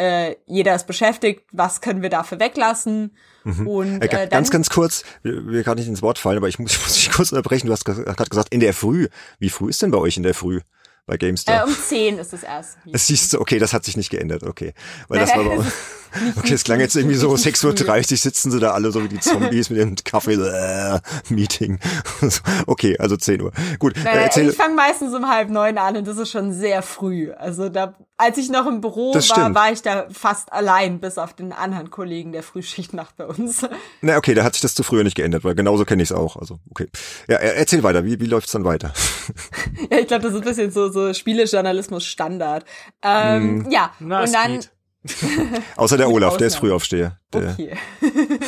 äh, 0.00 0.36
jeder 0.46 0.74
ist 0.74 0.86
beschäftigt, 0.86 1.42
was 1.52 1.80
können 1.80 2.00
wir 2.00 2.08
dafür 2.08 2.40
weglassen? 2.40 3.14
Mhm. 3.44 3.66
Und, 3.66 4.02
äh, 4.02 4.24
äh, 4.24 4.28
ganz, 4.28 4.50
ganz 4.50 4.70
kurz, 4.70 5.04
wir, 5.22 5.46
wir 5.46 5.62
kann 5.62 5.76
nicht 5.76 5.88
ins 5.88 6.02
Wort 6.02 6.18
fallen, 6.18 6.38
aber 6.38 6.48
ich 6.48 6.58
muss, 6.58 6.72
ich 6.72 6.80
muss 6.82 6.94
dich 6.94 7.10
kurz 7.10 7.32
unterbrechen. 7.32 7.66
Du 7.66 7.72
hast 7.72 7.84
gerade 7.84 8.30
gesagt, 8.30 8.52
in 8.52 8.60
der 8.60 8.72
Früh. 8.72 9.08
Wie 9.38 9.50
früh 9.50 9.68
ist 9.68 9.82
denn 9.82 9.90
bei 9.90 9.98
euch 9.98 10.16
in 10.16 10.22
der 10.22 10.34
Früh? 10.34 10.60
bei 11.06 11.16
GameStar? 11.16 11.62
Äh, 11.62 11.68
um 11.68 11.74
10 11.74 12.18
ist 12.18 12.32
das 12.32 12.42
erste. 12.44 12.78
Es 12.92 13.06
siehst 13.08 13.32
du, 13.32 13.40
okay, 13.40 13.58
das 13.58 13.72
hat 13.72 13.84
sich 13.84 13.96
nicht 13.96 14.10
geändert, 14.10 14.44
okay. 14.44 14.74
Weil 15.08 15.18
das 15.18 15.30
war 15.30 15.40
aber, 15.40 15.66
okay, 16.36 16.54
es 16.54 16.64
klang 16.64 16.80
jetzt 16.80 16.96
irgendwie 16.96 17.16
so 17.16 17.32
6.30 17.32 18.12
Uhr 18.12 18.16
sitzen 18.18 18.50
sie 18.50 18.60
da 18.60 18.72
alle 18.72 18.92
so 18.92 19.02
wie 19.02 19.08
die 19.08 19.20
Zombies 19.20 19.70
mit 19.70 19.80
dem 19.80 19.96
Kaffee, 19.96 20.34
äh, 20.34 21.00
Meeting. 21.28 21.78
okay, 22.66 22.96
also 22.98 23.16
10 23.16 23.42
Uhr. 23.42 23.52
Gut. 23.78 23.96
Naja, 23.96 24.20
äh, 24.20 24.24
erzähl. 24.24 24.48
Ich 24.50 24.56
fange 24.56 24.74
meistens 24.74 25.14
um 25.14 25.28
halb 25.28 25.50
neun 25.50 25.78
an 25.78 25.96
und 25.96 26.06
das 26.06 26.18
ist 26.18 26.30
schon 26.30 26.52
sehr 26.52 26.82
früh. 26.82 27.32
Also 27.32 27.68
da, 27.68 27.94
als 28.16 28.38
ich 28.38 28.50
noch 28.50 28.66
im 28.66 28.80
Büro 28.80 29.14
war, 29.14 29.54
war 29.54 29.72
ich 29.72 29.82
da 29.82 30.06
fast 30.10 30.52
allein, 30.52 31.00
bis 31.00 31.18
auf 31.18 31.32
den 31.34 31.52
anderen 31.52 31.90
Kollegen 31.90 32.32
der 32.32 32.42
Frühschicht 32.42 32.92
nach 32.92 33.12
bei 33.12 33.26
uns. 33.26 33.66
Na, 34.00 34.16
okay, 34.16 34.34
da 34.34 34.44
hat 34.44 34.54
sich 34.54 34.62
das 34.62 34.74
zu 34.74 34.82
früher 34.82 35.04
nicht 35.04 35.16
geändert, 35.16 35.44
weil 35.44 35.54
genauso 35.54 35.84
kenne 35.84 36.02
ich 36.02 36.10
es 36.10 36.16
auch. 36.16 36.36
Also, 36.36 36.58
okay. 36.70 36.88
Ja, 37.28 37.36
erzähl 37.36 37.82
weiter, 37.82 38.04
wie, 38.04 38.20
wie 38.20 38.26
läuft's 38.26 38.52
dann 38.52 38.64
weiter? 38.64 38.92
ja, 39.90 39.98
ich 39.98 40.06
glaube, 40.06 40.22
das 40.22 40.32
ist 40.32 40.40
ein 40.40 40.44
bisschen 40.44 40.70
so, 40.70 40.90
so 40.90 41.12
Spielejournalismus 41.12 42.04
Standard. 42.04 42.64
Ähm, 43.02 43.58
mm. 43.58 43.70
Ja, 43.70 43.92
Na, 43.98 44.22
und 44.22 44.32
dann. 44.32 44.60
Außer 45.76 45.96
der 45.96 46.10
Olaf, 46.10 46.36
der 46.36 46.48
ist 46.48 46.56
Frühaufsteher. 46.56 47.18
Der 47.32 47.52
okay. 47.52 47.76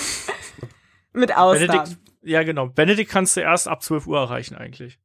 Mit 1.12 1.34
Ausnahmen. 1.36 1.68
Benedikt, 1.68 1.98
ja, 2.22 2.42
genau. 2.42 2.66
Benedikt 2.68 3.10
kannst 3.10 3.36
du 3.36 3.40
erst 3.40 3.68
ab 3.68 3.82
12 3.82 4.06
Uhr 4.06 4.18
erreichen 4.18 4.54
eigentlich. 4.54 4.98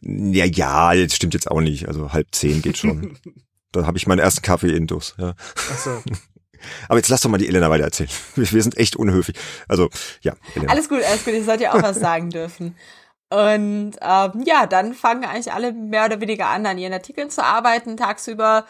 Ja, 0.00 0.44
ja, 0.44 0.94
das 0.94 1.14
stimmt 1.14 1.34
jetzt 1.34 1.50
auch 1.50 1.60
nicht. 1.60 1.88
Also 1.88 2.12
halb 2.12 2.28
zehn 2.32 2.62
geht 2.62 2.78
schon. 2.78 3.18
da 3.72 3.86
habe 3.86 3.98
ich 3.98 4.06
meinen 4.06 4.20
ersten 4.20 4.42
Kaffee 4.42 4.74
intus. 4.74 5.14
Ja. 5.18 5.34
Ach 5.56 5.78
so. 5.78 6.02
Aber 6.88 6.98
jetzt 6.98 7.08
lass 7.08 7.20
doch 7.20 7.30
mal 7.30 7.38
die 7.38 7.48
Elena 7.48 7.70
weiter 7.70 7.84
erzählen. 7.84 8.10
Wir 8.34 8.62
sind 8.62 8.76
echt 8.76 8.96
unhöflich. 8.96 9.36
Also, 9.68 9.90
ja. 10.22 10.34
Elena. 10.54 10.72
Alles 10.72 10.88
gut, 10.88 11.02
alles 11.04 11.24
gut. 11.24 11.34
Ich 11.34 11.44
sollte 11.44 11.64
ja 11.64 11.72
auch 11.72 11.82
was 11.82 12.00
sagen 12.00 12.30
dürfen. 12.30 12.76
Und 13.30 13.92
ähm, 14.00 14.42
ja, 14.46 14.66
dann 14.66 14.94
fangen 14.94 15.24
eigentlich 15.24 15.52
alle 15.52 15.72
mehr 15.72 16.06
oder 16.06 16.20
weniger 16.20 16.46
an, 16.46 16.64
an 16.64 16.78
ihren 16.78 16.94
Artikeln 16.94 17.30
zu 17.30 17.44
arbeiten 17.44 17.96
tagsüber 17.96 18.64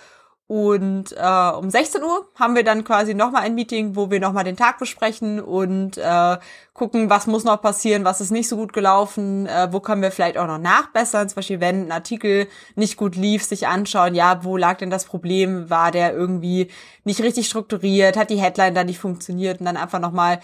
und 0.49 1.13
äh, 1.13 1.51
um 1.51 1.69
16 1.69 2.03
Uhr 2.03 2.27
haben 2.35 2.57
wir 2.57 2.65
dann 2.65 2.83
quasi 2.83 3.13
nochmal 3.13 3.43
ein 3.43 3.55
Meeting, 3.55 3.97
wo 3.97 4.11
wir 4.11 4.19
nochmal 4.19 4.45
den 4.45 4.57
Tag 4.57 4.79
besprechen 4.79 5.41
und 5.41 5.99
äh, 5.99 6.39
gucken, 6.73 7.11
was 7.11 7.27
muss 7.27 7.45
noch 7.45 7.61
passieren, 7.61 8.07
was 8.07 8.23
ist 8.23 8.31
nicht 8.31 8.49
so 8.49 8.57
gut 8.57 8.73
gelaufen, 8.73 9.47
äh, 9.47 9.69
wo 9.71 9.81
können 9.81 10.01
wir 10.01 10.11
vielleicht 10.11 10.39
auch 10.39 10.47
noch 10.47 10.57
nachbessern. 10.57 11.29
Zum 11.29 11.37
Beispiel, 11.37 11.61
wenn 11.61 11.89
ein 11.89 11.93
Artikel 11.93 12.49
nicht 12.77 12.97
gut 12.97 13.15
lief, 13.15 13.45
sich 13.45 13.67
anschauen, 13.67 14.15
ja, 14.15 14.43
wo 14.43 14.57
lag 14.57 14.79
denn 14.79 14.89
das 14.89 15.05
Problem? 15.05 15.69
War 15.69 15.91
der 15.91 16.15
irgendwie 16.15 16.69
nicht 17.05 17.21
richtig 17.21 17.47
strukturiert? 17.47 18.17
Hat 18.17 18.31
die 18.31 18.41
Headline 18.41 18.75
dann 18.75 18.87
nicht 18.87 19.01
funktioniert? 19.01 19.61
Und 19.61 19.67
dann 19.67 19.77
einfach 19.77 20.01
nochmal 20.01 20.41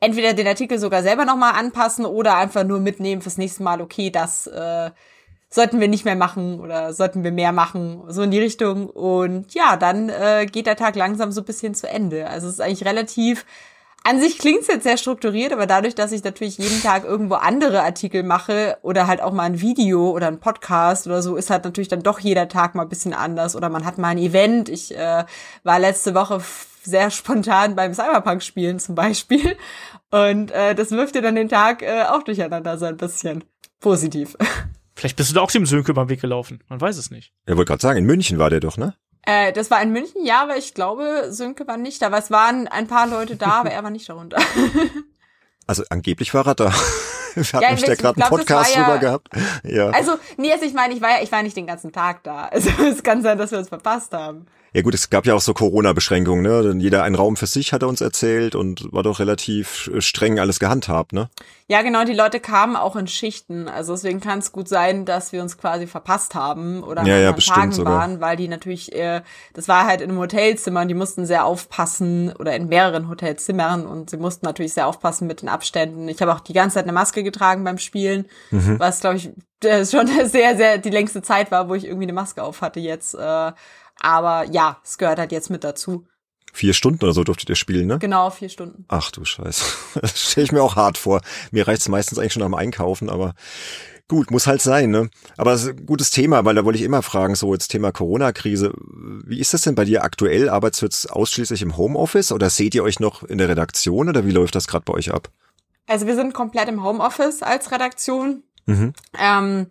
entweder 0.00 0.34
den 0.34 0.48
Artikel 0.48 0.78
sogar 0.78 1.02
selber 1.02 1.24
nochmal 1.24 1.54
anpassen 1.54 2.04
oder 2.04 2.36
einfach 2.36 2.64
nur 2.64 2.80
mitnehmen 2.80 3.22
fürs 3.22 3.38
nächste 3.38 3.62
Mal, 3.62 3.80
okay, 3.80 4.10
das 4.10 4.48
äh, 4.48 4.90
sollten 5.48 5.80
wir 5.80 5.88
nicht 5.88 6.04
mehr 6.04 6.16
machen 6.16 6.60
oder 6.60 6.92
sollten 6.92 7.24
wir 7.24 7.32
mehr 7.32 7.52
machen, 7.52 8.02
so 8.08 8.22
in 8.22 8.30
die 8.30 8.40
Richtung. 8.40 8.88
Und 8.90 9.54
ja, 9.54 9.76
dann 9.76 10.08
äh, 10.08 10.46
geht 10.46 10.66
der 10.66 10.76
Tag 10.76 10.96
langsam 10.96 11.32
so 11.32 11.40
ein 11.40 11.46
bisschen 11.46 11.74
zu 11.74 11.88
Ende. 11.88 12.28
Also 12.28 12.48
es 12.48 12.54
ist 12.54 12.60
eigentlich 12.60 12.84
relativ, 12.84 13.46
an 14.04 14.20
sich 14.20 14.38
klingt 14.38 14.60
es 14.60 14.68
jetzt 14.68 14.84
sehr 14.84 14.98
strukturiert, 14.98 15.52
aber 15.52 15.66
dadurch, 15.66 15.94
dass 15.94 16.12
ich 16.12 16.22
natürlich 16.22 16.58
jeden 16.58 16.82
Tag 16.82 17.04
irgendwo 17.04 17.34
andere 17.34 17.82
Artikel 17.82 18.22
mache 18.22 18.78
oder 18.82 19.06
halt 19.06 19.20
auch 19.20 19.32
mal 19.32 19.44
ein 19.44 19.60
Video 19.60 20.10
oder 20.10 20.28
ein 20.28 20.40
Podcast 20.40 21.06
oder 21.06 21.22
so, 21.22 21.36
ist 21.36 21.50
halt 21.50 21.64
natürlich 21.64 21.88
dann 21.88 22.02
doch 22.02 22.20
jeder 22.20 22.48
Tag 22.48 22.74
mal 22.74 22.82
ein 22.82 22.88
bisschen 22.88 23.14
anders 23.14 23.56
oder 23.56 23.68
man 23.68 23.84
hat 23.84 23.98
mal 23.98 24.10
ein 24.10 24.18
Event. 24.18 24.68
Ich 24.68 24.96
äh, 24.96 25.24
war 25.64 25.78
letzte 25.78 26.14
Woche 26.14 26.40
sehr 26.82 27.10
spontan 27.10 27.74
beim 27.74 27.94
Cyberpunk 27.94 28.42
spielen 28.42 28.78
zum 28.78 28.94
Beispiel 28.94 29.56
und 30.12 30.52
äh, 30.52 30.74
das 30.74 30.92
wirft 30.92 31.16
dir 31.16 31.22
dann 31.22 31.34
den 31.34 31.48
Tag 31.48 31.82
äh, 31.82 32.04
auch 32.04 32.22
durcheinander 32.22 32.78
so 32.78 32.84
ein 32.84 32.96
bisschen. 32.96 33.42
Positiv. 33.80 34.36
Vielleicht 34.96 35.16
bist 35.16 35.30
du 35.30 35.34
da 35.34 35.42
auch 35.42 35.50
dem 35.50 35.66
Sönke 35.66 35.92
beim 35.92 36.08
Weg 36.08 36.22
gelaufen. 36.22 36.64
Man 36.68 36.80
weiß 36.80 36.96
es 36.96 37.10
nicht. 37.10 37.32
Er 37.44 37.56
wollte 37.56 37.68
gerade 37.68 37.82
sagen, 37.82 37.98
in 37.98 38.06
München 38.06 38.38
war 38.38 38.48
der 38.48 38.60
doch, 38.60 38.78
ne? 38.78 38.94
Äh, 39.22 39.52
das 39.52 39.70
war 39.70 39.82
in 39.82 39.92
München, 39.92 40.24
ja, 40.24 40.42
aber 40.42 40.56
ich 40.56 40.72
glaube, 40.72 41.26
Sönke 41.30 41.66
war 41.66 41.76
nicht 41.76 42.00
da. 42.00 42.06
Aber 42.06 42.18
es 42.18 42.30
waren 42.30 42.66
ein 42.66 42.86
paar 42.86 43.06
Leute 43.06 43.36
da, 43.36 43.60
aber 43.60 43.70
er 43.70 43.82
war 43.82 43.90
nicht 43.90 44.08
darunter. 44.08 44.38
Also 45.68 45.82
angeblich 45.90 46.32
war 46.32 46.46
er 46.46 46.54
da. 46.54 46.72
Wir 47.34 47.44
hatten 47.44 47.80
ja, 47.80 47.86
da 47.86 47.94
gerade 47.96 48.22
einen 48.22 48.30
Podcast 48.30 48.74
ja, 48.74 48.84
drüber 48.84 48.98
gehabt. 48.98 49.28
Ja. 49.62 49.90
Also, 49.90 50.16
nee, 50.38 50.50
also 50.52 50.64
ich 50.64 50.72
meine, 50.72 50.94
ich 50.94 51.02
war 51.02 51.10
ja, 51.10 51.22
ich 51.22 51.30
war 51.30 51.42
nicht 51.42 51.56
den 51.56 51.66
ganzen 51.66 51.92
Tag 51.92 52.22
da. 52.22 52.46
Also 52.52 52.70
es 52.84 53.02
kann 53.02 53.22
sein, 53.22 53.36
dass 53.36 53.50
wir 53.50 53.58
uns 53.58 53.68
verpasst 53.68 54.12
haben. 54.12 54.46
Ja 54.76 54.82
gut, 54.82 54.92
es 54.92 55.08
gab 55.08 55.24
ja 55.24 55.32
auch 55.32 55.40
so 55.40 55.54
Corona-Beschränkungen, 55.54 56.42
ne? 56.42 56.62
Denn 56.62 56.80
jeder 56.80 57.02
einen 57.02 57.14
Raum 57.14 57.36
für 57.36 57.46
sich 57.46 57.72
hat 57.72 57.80
er 57.80 57.88
uns 57.88 58.02
erzählt 58.02 58.54
und 58.54 58.92
war 58.92 59.02
doch 59.02 59.20
relativ 59.20 59.90
streng 60.00 60.38
alles 60.38 60.58
gehandhabt, 60.58 61.14
ne? 61.14 61.30
Ja, 61.66 61.80
genau, 61.80 62.04
die 62.04 62.12
Leute 62.12 62.40
kamen 62.40 62.76
auch 62.76 62.94
in 62.94 63.06
Schichten. 63.06 63.68
Also 63.68 63.94
deswegen 63.94 64.20
kann 64.20 64.40
es 64.40 64.52
gut 64.52 64.68
sein, 64.68 65.06
dass 65.06 65.32
wir 65.32 65.40
uns 65.40 65.56
quasi 65.56 65.86
verpasst 65.86 66.34
haben 66.34 66.82
oder 66.82 67.04
ja, 67.04 67.16
ja, 67.16 67.32
Tagen 67.32 67.72
sogar. 67.72 67.94
waren, 67.94 68.20
weil 68.20 68.36
die 68.36 68.48
natürlich, 68.48 68.94
äh, 68.94 69.22
das 69.54 69.66
war 69.66 69.86
halt 69.86 70.02
in 70.02 70.10
einem 70.10 70.18
Hotelzimmer 70.18 70.82
und 70.82 70.88
die 70.88 70.94
mussten 70.94 71.24
sehr 71.24 71.46
aufpassen 71.46 72.34
oder 72.38 72.54
in 72.54 72.68
mehreren 72.68 73.08
Hotelzimmern 73.08 73.86
und 73.86 74.10
sie 74.10 74.18
mussten 74.18 74.44
natürlich 74.44 74.74
sehr 74.74 74.88
aufpassen 74.88 75.26
mit 75.26 75.40
den 75.40 75.48
Abständen. 75.48 76.06
Ich 76.06 76.20
habe 76.20 76.34
auch 76.34 76.40
die 76.40 76.52
ganze 76.52 76.74
Zeit 76.74 76.84
eine 76.84 76.92
Maske 76.92 77.22
getragen 77.22 77.64
beim 77.64 77.78
Spielen, 77.78 78.26
mhm. 78.50 78.78
was 78.78 79.00
glaube 79.00 79.16
ich 79.16 79.30
schon 79.90 80.06
sehr, 80.26 80.54
sehr 80.54 80.76
die 80.76 80.90
längste 80.90 81.22
Zeit 81.22 81.50
war, 81.50 81.70
wo 81.70 81.74
ich 81.74 81.86
irgendwie 81.86 82.04
eine 82.04 82.12
Maske 82.12 82.42
auf 82.42 82.60
hatte 82.60 82.78
jetzt. 82.78 83.14
Äh, 83.14 83.52
aber 84.00 84.44
ja, 84.50 84.80
es 84.84 84.98
gehört 84.98 85.18
halt 85.18 85.32
jetzt 85.32 85.50
mit 85.50 85.64
dazu. 85.64 86.06
Vier 86.52 86.72
Stunden 86.72 87.04
oder 87.04 87.12
so 87.12 87.22
durftet 87.22 87.50
ihr 87.50 87.56
spielen, 87.56 87.86
ne? 87.86 87.98
Genau, 87.98 88.30
vier 88.30 88.48
Stunden. 88.48 88.86
Ach 88.88 89.10
du 89.10 89.24
Scheiße. 89.24 89.64
Das 90.00 90.18
stelle 90.18 90.44
ich 90.44 90.52
mir 90.52 90.62
auch 90.62 90.76
hart 90.76 90.96
vor. 90.96 91.20
Mir 91.50 91.68
reicht's 91.68 91.88
meistens 91.88 92.18
eigentlich 92.18 92.32
schon 92.32 92.42
am 92.42 92.54
Einkaufen, 92.54 93.10
aber 93.10 93.34
gut, 94.08 94.30
muss 94.30 94.46
halt 94.46 94.62
sein, 94.62 94.90
ne? 94.90 95.10
Aber 95.36 95.52
es 95.52 95.64
ist 95.64 95.78
ein 95.78 95.86
gutes 95.86 96.10
Thema, 96.10 96.44
weil 96.44 96.54
da 96.54 96.64
wollte 96.64 96.78
ich 96.78 96.84
immer 96.84 97.02
fragen, 97.02 97.34
so 97.34 97.52
jetzt 97.52 97.68
Thema 97.68 97.92
Corona-Krise. 97.92 98.72
Wie 99.26 99.38
ist 99.38 99.52
das 99.52 99.62
denn 99.62 99.74
bei 99.74 99.84
dir 99.84 100.04
aktuell? 100.04 100.48
Arbeitest 100.48 100.82
du 100.82 100.86
jetzt 100.86 101.12
ausschließlich 101.12 101.62
im 101.62 101.76
Homeoffice 101.76 102.32
oder 102.32 102.48
seht 102.48 102.74
ihr 102.74 102.84
euch 102.84 103.00
noch 103.00 103.22
in 103.22 103.38
der 103.38 103.48
Redaktion 103.48 104.08
oder 104.08 104.24
wie 104.24 104.30
läuft 104.30 104.54
das 104.54 104.66
gerade 104.66 104.84
bei 104.84 104.94
euch 104.94 105.12
ab? 105.12 105.30
Also 105.86 106.06
wir 106.06 106.16
sind 106.16 106.34
komplett 106.34 106.68
im 106.68 106.82
Homeoffice 106.82 107.42
als 107.42 107.70
Redaktion. 107.70 108.42
Mhm. 108.66 108.92
Ähm, 109.18 109.66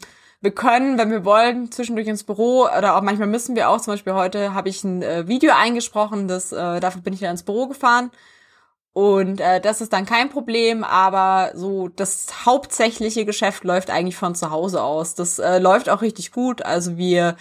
wir 0.46 0.52
können, 0.52 0.98
wenn 0.98 1.10
wir 1.10 1.26
wollen, 1.26 1.72
zwischendurch 1.72 2.08
ins 2.08 2.24
Büro 2.24 2.68
oder 2.78 2.96
auch 2.96 3.02
manchmal 3.02 3.28
müssen 3.28 3.56
wir 3.56 3.70
auch. 3.70 3.82
Zum 3.82 3.94
Beispiel 3.94 4.14
heute 4.14 4.54
habe 4.54 4.70
ich 4.70 4.84
ein 4.84 5.02
äh, 5.02 5.28
Video 5.28 5.52
eingesprochen, 5.54 6.28
das 6.28 6.52
äh, 6.54 6.80
dafür 6.80 7.02
bin 7.02 7.14
ich 7.14 7.20
dann 7.20 7.32
ins 7.32 7.44
Büro 7.44 7.68
gefahren. 7.68 8.12
Und 8.94 9.42
äh, 9.42 9.60
das 9.60 9.82
ist 9.82 9.92
dann 9.92 10.06
kein 10.06 10.30
Problem, 10.30 10.84
aber 10.86 11.52
so 11.56 11.90
das 11.90 12.46
hauptsächliche 12.46 13.26
Geschäft 13.26 13.64
läuft 13.66 13.90
eigentlich 13.90 14.16
von 14.16 14.36
zu 14.36 14.52
Hause 14.52 14.84
aus. 14.84 15.16
Das 15.16 15.40
äh, 15.40 15.58
läuft 15.58 15.90
auch 15.90 16.02
richtig 16.02 16.32
gut. 16.32 16.64
Also 16.64 16.96
wir, 16.96 17.36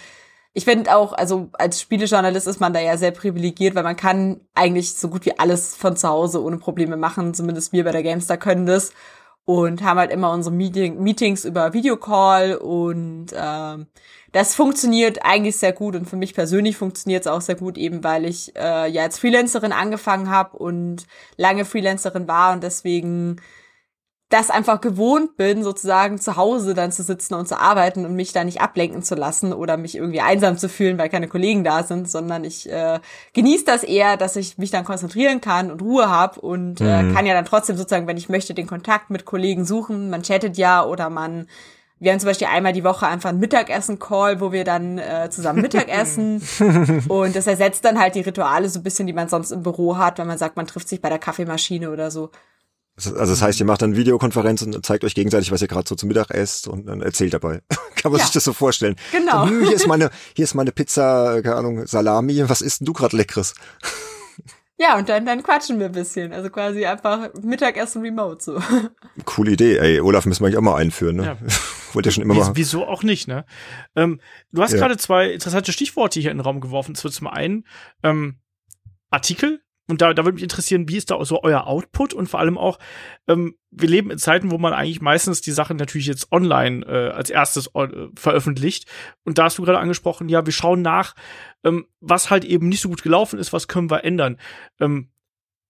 ich 0.53 0.65
finde 0.65 0.95
auch, 0.95 1.13
also 1.13 1.49
als 1.53 1.79
Spielejournalist 1.79 2.47
ist 2.47 2.59
man 2.59 2.73
da 2.73 2.79
ja 2.79 2.97
sehr 2.97 3.11
privilegiert, 3.11 3.75
weil 3.75 3.83
man 3.83 3.95
kann 3.95 4.41
eigentlich 4.55 4.95
so 4.95 5.09
gut 5.09 5.25
wie 5.25 5.39
alles 5.39 5.75
von 5.75 5.95
zu 5.95 6.09
Hause 6.09 6.43
ohne 6.43 6.57
Probleme 6.57 6.97
machen. 6.97 7.35
Zumindest 7.35 7.71
wir 7.71 7.83
bei 7.83 7.91
der 7.91 8.03
Gamestar 8.03 8.37
können 8.37 8.65
das 8.65 8.91
und 9.45 9.83
haben 9.83 9.99
halt 9.99 10.11
immer 10.11 10.31
unsere 10.31 10.53
Meeting, 10.53 11.01
Meetings 11.01 11.45
über 11.45 11.73
Videocall 11.73 12.55
und 12.55 13.27
ähm, 13.33 13.87
das 14.31 14.55
funktioniert 14.55 15.19
eigentlich 15.23 15.55
sehr 15.57 15.71
gut 15.71 15.95
und 15.95 16.09
für 16.09 16.17
mich 16.17 16.33
persönlich 16.33 16.75
funktioniert 16.75 17.21
es 17.21 17.31
auch 17.31 17.41
sehr 17.41 17.55
gut, 17.55 17.77
eben 17.77 18.03
weil 18.03 18.25
ich 18.25 18.55
äh, 18.57 18.89
ja 18.89 19.03
als 19.03 19.19
Freelancerin 19.19 19.71
angefangen 19.71 20.29
habe 20.29 20.57
und 20.57 21.05
lange 21.37 21.63
Freelancerin 21.63 22.27
war 22.27 22.53
und 22.53 22.63
deswegen 22.63 23.37
das 24.29 24.49
einfach 24.49 24.81
gewohnt 24.81 25.37
bin, 25.37 25.63
sozusagen 25.63 26.19
zu 26.19 26.35
Hause 26.35 26.73
dann 26.73 26.91
zu 26.91 27.03
sitzen 27.03 27.35
und 27.35 27.47
zu 27.47 27.59
arbeiten 27.59 28.05
und 28.05 28.15
mich 28.15 28.33
da 28.33 28.43
nicht 28.43 28.59
ablenken 28.59 29.03
zu 29.03 29.13
lassen 29.13 29.53
oder 29.53 29.77
mich 29.77 29.95
irgendwie 29.95 30.21
einsam 30.21 30.57
zu 30.57 30.67
fühlen, 30.67 30.97
weil 30.97 31.09
keine 31.09 31.27
Kollegen 31.27 31.63
da 31.63 31.83
sind, 31.83 32.09
sondern 32.09 32.43
ich 32.43 32.69
äh, 32.71 32.99
genieße 33.33 33.65
das 33.65 33.83
eher, 33.83 34.17
dass 34.17 34.35
ich 34.35 34.57
mich 34.57 34.71
dann 34.71 34.83
konzentrieren 34.83 35.41
kann 35.41 35.69
und 35.69 35.81
Ruhe 35.81 36.09
habe 36.09 36.41
und 36.41 36.81
äh, 36.81 37.03
mhm. 37.03 37.13
kann 37.13 37.27
ja 37.27 37.35
dann 37.35 37.45
trotzdem 37.45 37.77
sozusagen, 37.77 38.07
wenn 38.07 38.17
ich 38.17 38.27
möchte, 38.27 38.55
den 38.55 38.65
Kontakt 38.65 39.11
mit 39.11 39.25
Kollegen 39.25 39.63
suchen. 39.63 40.09
Man 40.09 40.23
chattet 40.23 40.57
ja 40.57 40.83
oder 40.83 41.09
man 41.11 41.47
wir 41.97 42.11
haben 42.11 42.19
zum 42.19 42.27
Beispiel 42.27 42.47
einmal 42.47 42.73
die 42.73 42.83
Woche 42.83 43.07
einfach 43.07 43.29
einen 43.29 43.39
Mittagessen-Call, 43.39 44.41
wo 44.41 44.51
wir 44.51 44.65
dann 44.65 44.97
äh, 44.97 45.29
zusammen 45.29 45.61
Mittagessen. 45.61 46.41
und 47.07 47.35
das 47.37 47.47
ersetzt 47.47 47.85
dann 47.85 47.97
halt 47.97 48.15
die 48.15 48.21
Rituale 48.21 48.67
so 48.67 48.79
ein 48.79 48.83
bisschen, 48.83 49.07
die 49.07 49.13
man 49.13 49.29
sonst 49.29 49.51
im 49.51 49.63
Büro 49.63 49.97
hat, 49.97 50.17
wenn 50.17 50.27
man 50.27 50.37
sagt, 50.37 50.57
man 50.57 50.67
trifft 50.67 50.89
sich 50.89 51.01
bei 51.01 51.07
der 51.07 51.19
Kaffeemaschine 51.19 51.89
oder 51.89 52.11
so. 52.11 52.31
Also 52.97 53.13
das 53.13 53.41
heißt, 53.41 53.59
ihr 53.59 53.65
macht 53.65 53.81
dann 53.81 53.97
Videokonferenz 53.97 54.61
und 54.61 54.85
zeigt 54.85 55.03
euch 55.03 55.15
gegenseitig, 55.15 55.51
was 55.51 55.61
ihr 55.61 55.67
gerade 55.67 55.87
so 55.87 55.95
zum 55.95 56.07
Mittag 56.07 56.31
esst 56.31 56.67
und 56.67 56.87
dann 56.87 57.01
erzählt 57.01 57.33
dabei. 57.33 57.61
Kann 57.95 58.11
man 58.11 58.19
ja. 58.19 58.25
sich 58.25 58.33
das 58.33 58.45
so 58.45 58.53
vorstellen? 58.53 58.95
Genau. 59.11 59.47
So, 59.47 59.59
hier 59.59 59.73
ist 59.73 59.87
meine, 59.87 60.11
hier 60.33 60.43
ist 60.43 60.53
meine 60.53 60.71
Pizza, 60.71 61.41
keine 61.41 61.57
Ahnung, 61.57 61.87
Salami. 61.87 62.47
Was 62.47 62.61
isst 62.61 62.79
denn 62.79 62.85
du 62.85 62.93
gerade 62.93 63.17
leckeres? 63.17 63.53
Ja, 64.77 64.97
und 64.97 65.07
dann, 65.07 65.25
dann 65.25 65.41
quatschen 65.41 65.79
wir 65.79 65.85
ein 65.85 65.93
bisschen. 65.93 66.33
Also 66.33 66.49
quasi 66.49 66.85
einfach 66.85 67.33
Mittagessen 67.41 68.01
remote 68.01 68.43
so. 68.43 68.61
Coole 69.25 69.51
Idee. 69.51 69.77
Ey, 69.77 70.01
Olaf 70.01 70.25
müssen 70.25 70.41
wir 70.41 70.47
eigentlich 70.47 70.57
auch 70.57 70.63
mal 70.63 70.75
einführen, 70.75 71.15
ne? 71.15 71.23
Ja. 71.23 71.37
Wollte 71.93 72.09
ja 72.09 72.11
schon 72.11 72.23
immer 72.23 72.33
mal. 72.33 72.51
Wieso 72.55 72.85
auch 72.85 73.01
nicht, 73.01 73.29
ne? 73.29 73.45
Ähm, 73.95 74.19
du 74.51 74.61
hast 74.61 74.73
ja. 74.73 74.79
gerade 74.79 74.97
zwei 74.97 75.31
interessante 75.31 75.71
Stichworte 75.71 76.19
hier 76.19 76.29
in 76.29 76.37
den 76.37 76.43
Raum 76.43 76.59
geworfen. 76.59 76.93
Zum 76.93 77.27
einen 77.27 77.65
ähm, 78.03 78.39
Artikel 79.11 79.61
und 79.87 80.01
da, 80.01 80.13
da 80.13 80.25
würde 80.25 80.35
mich 80.35 80.43
interessieren, 80.43 80.89
wie 80.89 80.97
ist 80.97 81.11
da 81.11 81.23
so 81.25 81.43
euer 81.43 81.67
Output 81.67 82.13
und 82.13 82.27
vor 82.27 82.39
allem 82.39 82.57
auch, 82.57 82.79
ähm, 83.27 83.55
wir 83.69 83.87
leben 83.87 84.09
in 84.09 84.17
Zeiten, 84.17 84.49
wo 84.49 84.57
man 84.57 84.73
eigentlich 84.73 85.01
meistens 85.01 85.41
die 85.41 85.51
Sachen 85.51 85.77
natürlich 85.77 86.07
jetzt 86.07 86.31
online 86.31 86.85
äh, 86.85 87.09
als 87.11 87.29
erstes 87.29 87.69
äh, 87.75 88.07
veröffentlicht. 88.15 88.89
Und 89.25 89.37
da 89.37 89.45
hast 89.45 89.57
du 89.57 89.63
gerade 89.63 89.79
angesprochen, 89.79 90.27
ja, 90.27 90.45
wir 90.45 90.53
schauen 90.53 90.81
nach, 90.81 91.13
ähm, 91.63 91.85
was 91.99 92.31
halt 92.31 92.45
eben 92.45 92.67
nicht 92.67 92.81
so 92.81 92.89
gut 92.89 93.03
gelaufen 93.03 93.37
ist, 93.37 93.53
was 93.53 93.67
können 93.67 93.91
wir 93.91 94.03
ändern. 94.03 94.37
Ähm, 94.79 95.11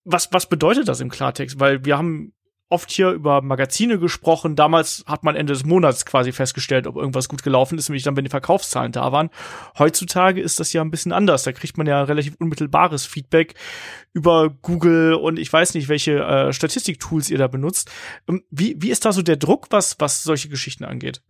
was, 0.06 0.32
was 0.32 0.48
bedeutet 0.48 0.88
das 0.88 1.02
im 1.02 1.10
Klartext? 1.10 1.60
Weil 1.60 1.84
wir 1.84 1.98
haben 1.98 2.34
oft 2.70 2.92
hier 2.92 3.12
über 3.12 3.42
Magazine 3.42 4.00
gesprochen. 4.00 4.56
Damals 4.56 5.04
hat 5.08 5.24
man 5.24 5.36
Ende 5.36 5.54
des 5.54 5.66
Monats 5.66 6.06
quasi 6.06 6.32
festgestellt, 6.32 6.88
ob 6.88 6.96
irgendwas 6.96 7.30
gut 7.30 7.44
gelaufen 7.44 7.78
ist, 7.78 7.90
nämlich 7.90 8.04
dann, 8.04 8.16
wenn 8.18 8.24
die 8.24 8.32
Verkaufszahlen 8.32 8.92
da 8.92 9.12
waren. 9.12 9.30
Heutzutage 9.78 10.42
ist 10.42 10.60
das 10.60 10.74
ja 10.74 10.82
ein 10.82 10.90
bisschen 10.90 11.12
anders. 11.12 11.44
Da 11.44 11.52
kriegt 11.52 11.78
man 11.78 11.86
ja 11.86 12.04
relativ 12.04 12.36
unmittelbares 12.40 13.06
Feedback 13.06 13.54
über 14.14 14.50
Google 14.50 15.14
und 15.14 15.38
ich 15.38 15.52
weiß 15.52 15.76
nicht, 15.76 15.90
welche 15.90 16.20
äh, 16.20 16.54
Statistiktools 16.54 17.30
ihr 17.30 17.38
da 17.38 17.48
benutzt. 17.48 17.92
Ähm, 18.28 18.44
wie, 18.50 18.76
wie 18.80 18.90
ist 18.90 19.06
da 19.06 19.12
so 19.12 19.22
der 19.22 19.38
Druck, 19.38 19.68
was, 19.70 19.96
was 20.00 20.24
solche 20.24 20.50
Geschichten 20.50 20.86
angeht? 20.86 21.22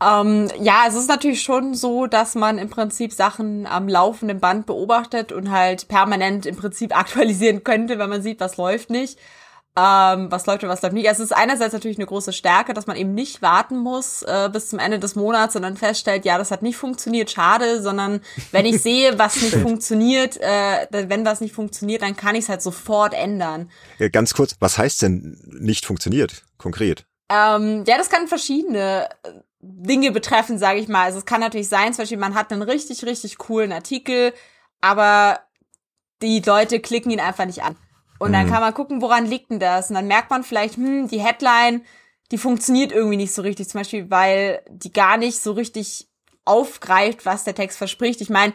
Ähm, 0.00 0.48
ja, 0.60 0.84
es 0.86 0.94
ist 0.94 1.08
natürlich 1.08 1.42
schon 1.42 1.74
so, 1.74 2.06
dass 2.06 2.34
man 2.34 2.58
im 2.58 2.68
Prinzip 2.68 3.12
Sachen 3.12 3.66
am 3.66 3.88
laufenden 3.88 4.40
Band 4.40 4.66
beobachtet 4.66 5.32
und 5.32 5.50
halt 5.50 5.88
permanent 5.88 6.46
im 6.46 6.54
Prinzip 6.54 6.96
aktualisieren 6.96 7.64
könnte, 7.64 7.98
wenn 7.98 8.10
man 8.10 8.22
sieht, 8.22 8.38
was 8.38 8.58
läuft 8.58 8.90
nicht 8.90 9.18
ähm, 9.78 10.32
was 10.32 10.46
läuft 10.46 10.64
und 10.64 10.70
was 10.70 10.80
läuft 10.80 10.94
nicht. 10.94 11.08
Also 11.08 11.22
es 11.22 11.30
ist 11.30 11.36
einerseits 11.36 11.74
natürlich 11.74 11.98
eine 11.98 12.06
große 12.06 12.32
Stärke, 12.32 12.72
dass 12.72 12.86
man 12.86 12.96
eben 12.96 13.12
nicht 13.12 13.42
warten 13.42 13.76
muss 13.76 14.22
äh, 14.22 14.48
bis 14.50 14.70
zum 14.70 14.78
Ende 14.78 14.98
des 14.98 15.16
Monats 15.16 15.54
und 15.54 15.62
dann 15.62 15.76
feststellt, 15.76 16.24
ja, 16.24 16.38
das 16.38 16.50
hat 16.50 16.62
nicht 16.62 16.76
funktioniert, 16.76 17.30
schade, 17.30 17.82
sondern 17.82 18.22
wenn 18.52 18.64
ich 18.64 18.80
sehe, 18.80 19.18
was 19.18 19.36
nicht 19.40 19.54
funktioniert, 19.56 20.38
äh, 20.38 20.86
wenn 20.90 21.26
was 21.26 21.42
nicht 21.42 21.54
funktioniert, 21.54 22.00
dann 22.00 22.16
kann 22.16 22.34
ich 22.34 22.44
es 22.44 22.48
halt 22.48 22.62
sofort 22.62 23.12
ändern. 23.12 23.70
Ja, 23.98 24.08
ganz 24.08 24.32
kurz, 24.32 24.56
was 24.60 24.78
heißt 24.78 25.02
denn 25.02 25.38
nicht 25.60 25.84
funktioniert, 25.84 26.44
konkret? 26.56 27.04
Ähm, 27.28 27.84
ja, 27.86 27.98
das 27.98 28.08
kann 28.08 28.28
verschiedene 28.28 29.10
äh, 29.24 29.32
Dinge 29.60 30.10
betreffen, 30.10 30.58
sage 30.58 30.78
ich 30.78 30.88
mal. 30.88 31.04
Also 31.04 31.18
es 31.18 31.26
kann 31.26 31.40
natürlich 31.40 31.68
sein, 31.68 31.92
zum 31.92 32.02
Beispiel, 32.02 32.18
man 32.18 32.34
hat 32.34 32.50
einen 32.50 32.62
richtig, 32.62 33.04
richtig 33.04 33.36
coolen 33.36 33.72
Artikel, 33.72 34.32
aber 34.80 35.40
die 36.22 36.40
Leute 36.40 36.80
klicken 36.80 37.10
ihn 37.10 37.20
einfach 37.20 37.44
nicht 37.44 37.62
an. 37.62 37.76
Und 38.18 38.32
dann 38.32 38.46
mhm. 38.46 38.50
kann 38.50 38.60
man 38.60 38.74
gucken, 38.74 39.02
woran 39.02 39.26
liegt 39.26 39.50
denn 39.50 39.60
das? 39.60 39.90
Und 39.90 39.94
dann 39.94 40.06
merkt 40.06 40.30
man 40.30 40.44
vielleicht, 40.44 40.76
hm, 40.76 41.08
die 41.08 41.20
Headline, 41.20 41.82
die 42.30 42.38
funktioniert 42.38 42.92
irgendwie 42.92 43.16
nicht 43.16 43.34
so 43.34 43.42
richtig. 43.42 43.68
Zum 43.68 43.80
Beispiel, 43.80 44.10
weil 44.10 44.62
die 44.68 44.92
gar 44.92 45.16
nicht 45.16 45.40
so 45.40 45.52
richtig 45.52 46.08
aufgreift, 46.44 47.26
was 47.26 47.44
der 47.44 47.54
Text 47.54 47.78
verspricht. 47.78 48.20
Ich 48.20 48.30
meine, 48.30 48.52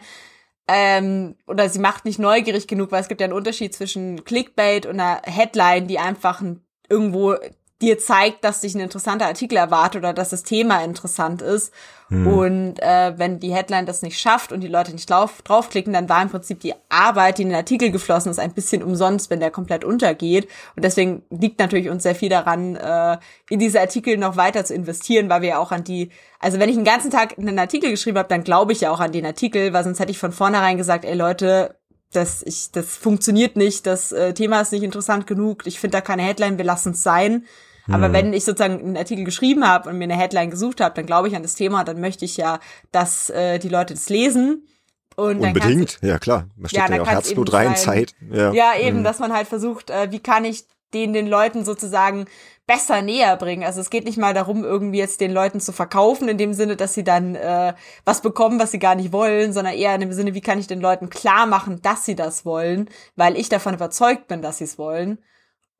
ähm, 0.68 1.36
oder 1.46 1.68
sie 1.68 1.78
macht 1.78 2.04
nicht 2.04 2.18
neugierig 2.18 2.66
genug, 2.66 2.92
weil 2.92 3.02
es 3.02 3.08
gibt 3.08 3.20
ja 3.20 3.26
einen 3.26 3.34
Unterschied 3.34 3.74
zwischen 3.74 4.24
Clickbait 4.24 4.86
und 4.86 5.00
einer 5.00 5.20
Headline, 5.24 5.86
die 5.86 5.98
einfach 5.98 6.42
irgendwo 6.88 7.36
dir 7.80 7.98
zeigt, 7.98 8.44
dass 8.44 8.60
dich 8.60 8.74
ein 8.74 8.80
interessanter 8.80 9.26
Artikel 9.26 9.58
erwartet 9.58 10.02
oder 10.02 10.12
dass 10.12 10.30
das 10.30 10.44
Thema 10.44 10.84
interessant 10.84 11.42
ist. 11.42 11.72
Hm. 12.12 12.26
Und 12.26 12.82
äh, 12.82 13.14
wenn 13.16 13.40
die 13.40 13.54
Headline 13.54 13.86
das 13.86 14.02
nicht 14.02 14.20
schafft 14.20 14.52
und 14.52 14.60
die 14.60 14.68
Leute 14.68 14.92
nicht 14.92 15.08
drauf, 15.08 15.40
draufklicken, 15.40 15.94
dann 15.94 16.10
war 16.10 16.20
im 16.20 16.28
Prinzip 16.28 16.60
die 16.60 16.74
Arbeit, 16.90 17.38
die 17.38 17.42
in 17.42 17.48
den 17.48 17.56
Artikel 17.56 17.90
geflossen 17.90 18.30
ist, 18.30 18.38
ein 18.38 18.52
bisschen 18.52 18.82
umsonst, 18.82 19.30
wenn 19.30 19.40
der 19.40 19.50
komplett 19.50 19.82
untergeht. 19.82 20.46
Und 20.76 20.84
deswegen 20.84 21.22
liegt 21.30 21.58
natürlich 21.58 21.88
uns 21.88 22.02
sehr 22.02 22.14
viel 22.14 22.28
daran, 22.28 22.76
äh, 22.76 23.16
in 23.48 23.58
diese 23.58 23.80
Artikel 23.80 24.18
noch 24.18 24.36
weiter 24.36 24.62
zu 24.66 24.74
investieren, 24.74 25.30
weil 25.30 25.40
wir 25.40 25.48
ja 25.48 25.58
auch 25.58 25.72
an 25.72 25.84
die, 25.84 26.10
also 26.38 26.58
wenn 26.58 26.68
ich 26.68 26.76
den 26.76 26.84
ganzen 26.84 27.10
Tag 27.10 27.38
einen 27.38 27.58
Artikel 27.58 27.90
geschrieben 27.90 28.18
habe, 28.18 28.28
dann 28.28 28.44
glaube 28.44 28.72
ich 28.72 28.82
ja 28.82 28.90
auch 28.90 29.00
an 29.00 29.12
den 29.12 29.24
Artikel, 29.24 29.72
weil 29.72 29.82
sonst 29.82 29.98
hätte 29.98 30.10
ich 30.10 30.18
von 30.18 30.32
vornherein 30.32 30.76
gesagt, 30.76 31.06
ey 31.06 31.14
Leute, 31.14 31.76
das, 32.12 32.42
ich, 32.42 32.72
das 32.72 32.94
funktioniert 32.94 33.56
nicht, 33.56 33.86
das 33.86 34.12
äh, 34.12 34.34
Thema 34.34 34.60
ist 34.60 34.72
nicht 34.72 34.82
interessant 34.82 35.26
genug, 35.26 35.66
ich 35.66 35.80
finde 35.80 35.96
da 35.96 36.00
keine 36.02 36.24
Headline, 36.24 36.58
wir 36.58 36.66
lassen 36.66 36.92
es 36.92 37.02
sein. 37.02 37.46
Aber 37.88 38.08
mhm. 38.08 38.12
wenn 38.12 38.32
ich 38.32 38.44
sozusagen 38.44 38.78
einen 38.78 38.96
Artikel 38.96 39.24
geschrieben 39.24 39.66
habe 39.66 39.90
und 39.90 39.98
mir 39.98 40.04
eine 40.04 40.16
Headline 40.16 40.50
gesucht 40.50 40.80
habe, 40.80 40.94
dann 40.94 41.06
glaube 41.06 41.28
ich 41.28 41.36
an 41.36 41.42
das 41.42 41.54
Thema, 41.54 41.84
dann 41.84 42.00
möchte 42.00 42.24
ich 42.24 42.36
ja, 42.36 42.60
dass 42.92 43.30
äh, 43.30 43.58
die 43.58 43.68
Leute 43.68 43.94
das 43.94 44.08
lesen. 44.08 44.68
Und 45.16 45.40
Unbedingt, 45.40 45.98
ja 46.00 46.18
klar. 46.18 46.46
Man 46.56 46.68
steckt 46.68 46.88
ja, 46.88 46.96
ja 46.96 47.02
auch 47.02 47.06
Herzblut 47.06 47.52
rein, 47.52 47.76
Zeit. 47.76 48.14
Ja. 48.30 48.52
ja, 48.52 48.72
eben, 48.78 49.00
mhm. 49.00 49.04
dass 49.04 49.18
man 49.18 49.32
halt 49.32 49.48
versucht, 49.48 49.90
äh, 49.90 50.10
wie 50.10 50.20
kann 50.20 50.44
ich 50.44 50.64
den 50.94 51.12
den 51.12 51.26
Leuten 51.26 51.64
sozusagen 51.64 52.26
besser 52.66 53.02
näher 53.02 53.36
bringen. 53.36 53.64
Also 53.64 53.80
es 53.80 53.90
geht 53.90 54.04
nicht 54.04 54.18
mal 54.18 54.34
darum, 54.34 54.64
irgendwie 54.64 54.98
jetzt 54.98 55.20
den 55.20 55.32
Leuten 55.32 55.60
zu 55.60 55.72
verkaufen, 55.72 56.28
in 56.28 56.38
dem 56.38 56.54
Sinne, 56.54 56.76
dass 56.76 56.94
sie 56.94 57.04
dann 57.04 57.34
äh, 57.34 57.74
was 58.04 58.22
bekommen, 58.22 58.60
was 58.60 58.70
sie 58.70 58.78
gar 58.78 58.94
nicht 58.94 59.12
wollen, 59.12 59.52
sondern 59.52 59.74
eher 59.74 59.94
in 59.94 60.00
dem 60.00 60.12
Sinne, 60.12 60.34
wie 60.34 60.40
kann 60.40 60.58
ich 60.58 60.68
den 60.68 60.80
Leuten 60.80 61.10
klar 61.10 61.46
machen, 61.46 61.82
dass 61.82 62.04
sie 62.04 62.14
das 62.14 62.44
wollen, 62.44 62.88
weil 63.16 63.36
ich 63.36 63.48
davon 63.48 63.74
überzeugt 63.74 64.28
bin, 64.28 64.42
dass 64.42 64.58
sie 64.58 64.64
es 64.64 64.78
wollen. 64.78 65.18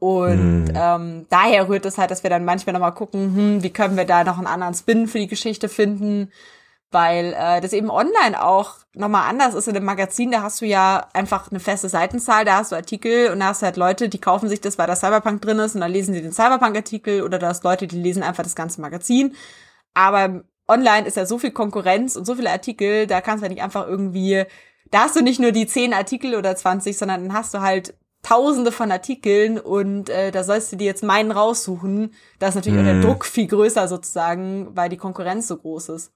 Und 0.02 0.64
mhm. 0.64 0.74
ähm, 0.74 1.26
daher 1.30 1.68
rührt 1.68 1.86
es 1.86 1.96
halt, 1.96 2.10
dass 2.10 2.24
wir 2.24 2.30
dann 2.30 2.44
manchmal 2.44 2.72
nochmal 2.72 2.92
gucken, 2.92 3.36
hm, 3.36 3.62
wie 3.62 3.70
können 3.70 3.96
wir 3.96 4.04
da 4.04 4.24
noch 4.24 4.36
einen 4.36 4.48
anderen 4.48 4.74
Spin 4.74 5.06
für 5.06 5.20
die 5.20 5.28
Geschichte 5.28 5.68
finden, 5.68 6.32
weil 6.90 7.36
äh, 7.38 7.60
das 7.60 7.72
eben 7.72 7.88
online 7.88 8.42
auch 8.42 8.78
nochmal 8.94 9.30
anders 9.30 9.54
ist. 9.54 9.68
In 9.68 9.74
dem 9.74 9.84
Magazin, 9.84 10.32
da 10.32 10.42
hast 10.42 10.60
du 10.60 10.66
ja 10.66 11.06
einfach 11.12 11.52
eine 11.52 11.60
feste 11.60 11.88
Seitenzahl, 11.88 12.44
da 12.44 12.56
hast 12.56 12.72
du 12.72 12.76
Artikel 12.76 13.30
und 13.30 13.38
da 13.38 13.46
hast 13.46 13.62
du 13.62 13.66
halt 13.66 13.76
Leute, 13.76 14.08
die 14.08 14.20
kaufen 14.20 14.48
sich 14.48 14.60
das, 14.60 14.76
weil 14.76 14.88
da 14.88 14.96
Cyberpunk 14.96 15.40
drin 15.40 15.60
ist 15.60 15.76
und 15.76 15.82
dann 15.82 15.92
lesen 15.92 16.14
sie 16.14 16.20
den 16.20 16.32
Cyberpunk-Artikel 16.32 17.22
oder 17.22 17.38
da 17.38 17.46
hast 17.46 17.62
Leute, 17.62 17.86
die 17.86 18.00
lesen 18.00 18.24
einfach 18.24 18.42
das 18.42 18.56
ganze 18.56 18.80
Magazin. 18.80 19.36
Aber 19.94 20.42
online 20.66 21.06
ist 21.06 21.16
ja 21.16 21.26
so 21.26 21.38
viel 21.38 21.52
Konkurrenz 21.52 22.16
und 22.16 22.24
so 22.24 22.34
viele 22.34 22.50
Artikel, 22.50 23.06
da 23.06 23.20
kannst 23.20 23.42
du 23.42 23.46
ja 23.46 23.52
nicht 23.52 23.62
einfach 23.62 23.86
irgendwie, 23.86 24.46
da 24.90 25.02
hast 25.02 25.14
du 25.14 25.22
nicht 25.22 25.38
nur 25.38 25.52
die 25.52 25.68
10 25.68 25.94
Artikel 25.94 26.34
oder 26.34 26.56
20, 26.56 26.98
sondern 26.98 27.28
dann 27.28 27.36
hast 27.36 27.54
du 27.54 27.60
halt 27.60 27.94
tausende 28.22 28.72
von 28.72 28.90
Artikeln 28.92 29.58
und 29.58 30.08
äh, 30.08 30.30
da 30.30 30.44
sollst 30.44 30.72
du 30.72 30.76
dir 30.76 30.86
jetzt 30.86 31.02
meinen 31.02 31.32
raussuchen. 31.32 32.14
Da 32.38 32.48
ist 32.48 32.54
natürlich 32.54 32.78
mm. 32.78 32.80
auch 32.80 32.84
der 32.84 32.94
mhm. 32.94 33.02
Druck 33.02 33.24
viel 33.24 33.48
größer 33.48 33.88
sozusagen, 33.88 34.68
weil 34.74 34.88
die 34.88 34.96
Konkurrenz 34.96 35.48
so 35.48 35.56
groß 35.56 35.90
ist. 35.90 36.12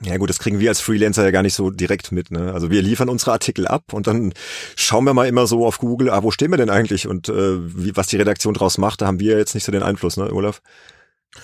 Ja 0.00 0.16
gut, 0.16 0.30
das 0.30 0.38
kriegen 0.38 0.58
wir 0.58 0.68
als 0.68 0.80
Freelancer 0.80 1.24
ja 1.24 1.30
gar 1.30 1.42
nicht 1.42 1.54
so 1.54 1.70
direkt 1.70 2.12
mit. 2.12 2.30
Ne? 2.30 2.52
Also 2.52 2.70
wir 2.70 2.82
liefern 2.82 3.08
unsere 3.08 3.32
Artikel 3.32 3.66
ab 3.66 3.92
und 3.92 4.06
dann 4.06 4.32
schauen 4.74 5.04
wir 5.04 5.14
mal 5.14 5.28
immer 5.28 5.46
so 5.46 5.66
auf 5.66 5.78
Google, 5.78 6.10
ah, 6.10 6.22
wo 6.22 6.30
stehen 6.30 6.50
wir 6.50 6.56
denn 6.58 6.70
eigentlich 6.70 7.06
und 7.06 7.28
äh, 7.28 7.58
wie, 7.76 7.96
was 7.96 8.08
die 8.08 8.16
Redaktion 8.16 8.54
draus 8.54 8.78
macht, 8.78 9.00
da 9.00 9.06
haben 9.06 9.20
wir 9.20 9.38
jetzt 9.38 9.54
nicht 9.54 9.64
so 9.64 9.72
den 9.72 9.82
Einfluss, 9.82 10.16
ne, 10.16 10.32
Olaf? 10.32 10.60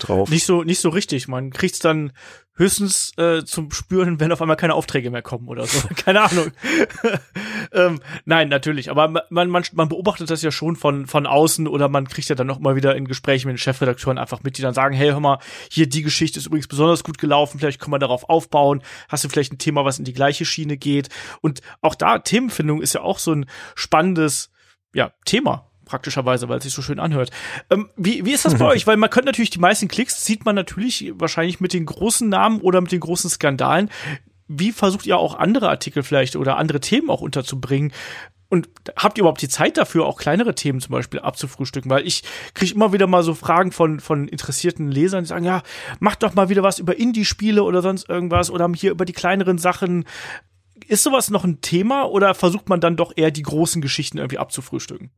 Drauf. 0.01 0.29
Nicht 0.29 0.45
so, 0.45 0.65
nicht 0.65 0.81
so 0.81 0.91
richtig. 0.91 1.29
Man 1.29 1.51
kriegt's 1.51 1.79
dann 1.79 2.13
höchstens 2.59 3.13
äh, 3.17 3.45
zum 3.45 3.71
Spüren, 3.71 4.21
wenn 4.21 4.33
auf 4.33 4.43
einmal 4.43 4.57
keine 4.57 4.75
Aufträge 4.75 5.11
mehr 5.11 5.23
kommen 5.23 5.49
oder 5.49 5.65
so. 5.67 5.89
keine 5.97 6.23
Ahnung. 6.23 6.51
ähm, 7.73 8.01
nein, 8.25 8.49
natürlich. 8.49 8.91
Aber 8.91 9.09
man, 9.09 9.49
man, 9.49 9.65
man 9.73 9.89
beobachtet 9.89 10.31
das 10.31 10.43
ja 10.43 10.51
schon 10.51 10.77
von, 10.77 11.07
von 11.07 11.27
außen 11.27 11.67
oder 11.67 11.89
man 11.89 12.09
kriegt 12.09 12.29
ja 12.29 12.35
dann 12.35 12.49
noch 12.49 12.59
mal 12.59 12.77
wieder 12.77 12.97
in 12.97 13.07
Gesprächen 13.07 13.47
mit 13.47 13.55
den 13.55 13.59
Chefredakteuren 13.59 14.19
einfach 14.19 14.43
mit, 14.43 14.59
die 14.59 14.63
dann 14.63 14.75
sagen, 14.75 14.95
hey, 14.95 15.11
hör 15.11 15.21
mal, 15.21 15.39
hier 15.71 15.89
die 15.89 16.03
Geschichte 16.03 16.39
ist 16.39 16.47
übrigens 16.47 16.69
besonders 16.69 17.05
gut 17.05 17.19
gelaufen, 17.19 17.61
vielleicht 17.61 17.81
können 17.81 17.95
wir 17.95 17.99
darauf 17.99 18.29
aufbauen. 18.29 18.83
Hast 19.09 19.25
du 19.25 19.29
vielleicht 19.29 19.53
ein 19.53 19.59
Thema, 19.59 19.85
was 19.85 19.99
in 19.99 20.05
die 20.05 20.13
gleiche 20.13 20.45
Schiene 20.45 20.77
geht? 20.77 21.09
Und 21.41 21.61
auch 21.81 21.95
da, 21.95 22.19
Themenfindung 22.19 22.83
ist 22.83 22.95
ja 22.95 23.03
auch 23.03 23.19
so 23.19 23.33
ein 23.33 23.47
spannendes 23.77 24.51
ja, 24.93 25.13
Thema 25.25 25.68
praktischerweise, 25.89 26.49
weil 26.49 26.59
es 26.59 26.65
sich 26.65 26.73
so 26.73 26.83
schön 26.83 27.01
anhört. 27.01 27.31
Ähm, 27.71 27.89
wie, 27.97 28.25
wie 28.25 28.33
ist 28.33 28.45
das 28.45 28.57
bei 28.57 28.65
euch? 28.73 28.87
Weil 28.87 28.97
man 28.97 29.11
könnte 29.11 29.27
natürlich 29.27 29.51
die 29.51 29.59
meisten 29.59 29.89
Klicks 29.89 30.25
sieht 30.25 30.45
man 30.45 30.55
natürlich 30.55 31.13
wahrscheinlich 31.17 31.61
mit 31.61 31.73
den 31.73 31.87
großen 31.87 32.29
Namen 32.29 32.61
oder 32.61 32.81
mit 32.81 32.93
den 32.93 33.01
großen 33.01 33.31
Skandalen. 33.31 33.91
Wie 34.47 34.73
versucht 34.73 35.07
ihr 35.07 35.19
auch 35.19 35.35
andere 35.35 35.69
Artikel 35.69 36.03
vielleicht 36.03 36.37
oder 36.37 36.57
andere 36.57 36.81
Themen 36.81 37.11
auch 37.11 37.21
unterzubringen? 37.21 37.93
Und 38.51 38.71
habt 38.97 39.19
ihr 39.19 39.23
überhaupt 39.23 39.43
die 39.43 39.49
Zeit 39.49 39.77
dafür, 39.77 40.07
auch 40.07 40.19
kleinere 40.19 40.55
Themen 40.55 40.81
zum 40.81 40.93
Beispiel 40.93 41.21
abzufrühstücken? 41.21 41.91
Weil 41.91 42.07
ich 42.07 42.23
kriege 42.55 42.75
immer 42.75 42.95
wieder 42.95 43.07
mal 43.07 43.23
so 43.23 43.35
Fragen 43.35 43.73
von, 43.73 44.01
von 44.01 44.27
interessierten 44.27 44.91
Lesern, 44.91 45.25
die 45.25 45.29
sagen, 45.29 45.45
ja, 45.45 45.63
macht 46.01 46.23
doch 46.23 46.35
mal 46.35 46.49
wieder 46.49 46.63
was 46.63 46.79
über 46.79 46.99
Indie-Spiele 46.99 47.63
oder 47.63 47.83
sonst 47.83 48.09
irgendwas 48.09 48.51
oder 48.51 48.71
hier 48.75 48.91
über 48.91 49.05
die 49.05 49.13
kleineren 49.13 49.59
Sachen. 49.59 50.07
Ist 50.87 51.03
sowas 51.03 51.29
noch 51.29 51.45
ein 51.45 51.61
Thema 51.61 52.05
oder 52.05 52.35
versucht 52.35 52.71
man 52.71 52.81
dann 52.81 52.97
doch 52.97 53.13
eher 53.15 53.31
die 53.31 53.43
großen 53.43 53.83
Geschichten 53.83 54.17
irgendwie 54.17 54.39
abzufrühstücken? 54.39 55.11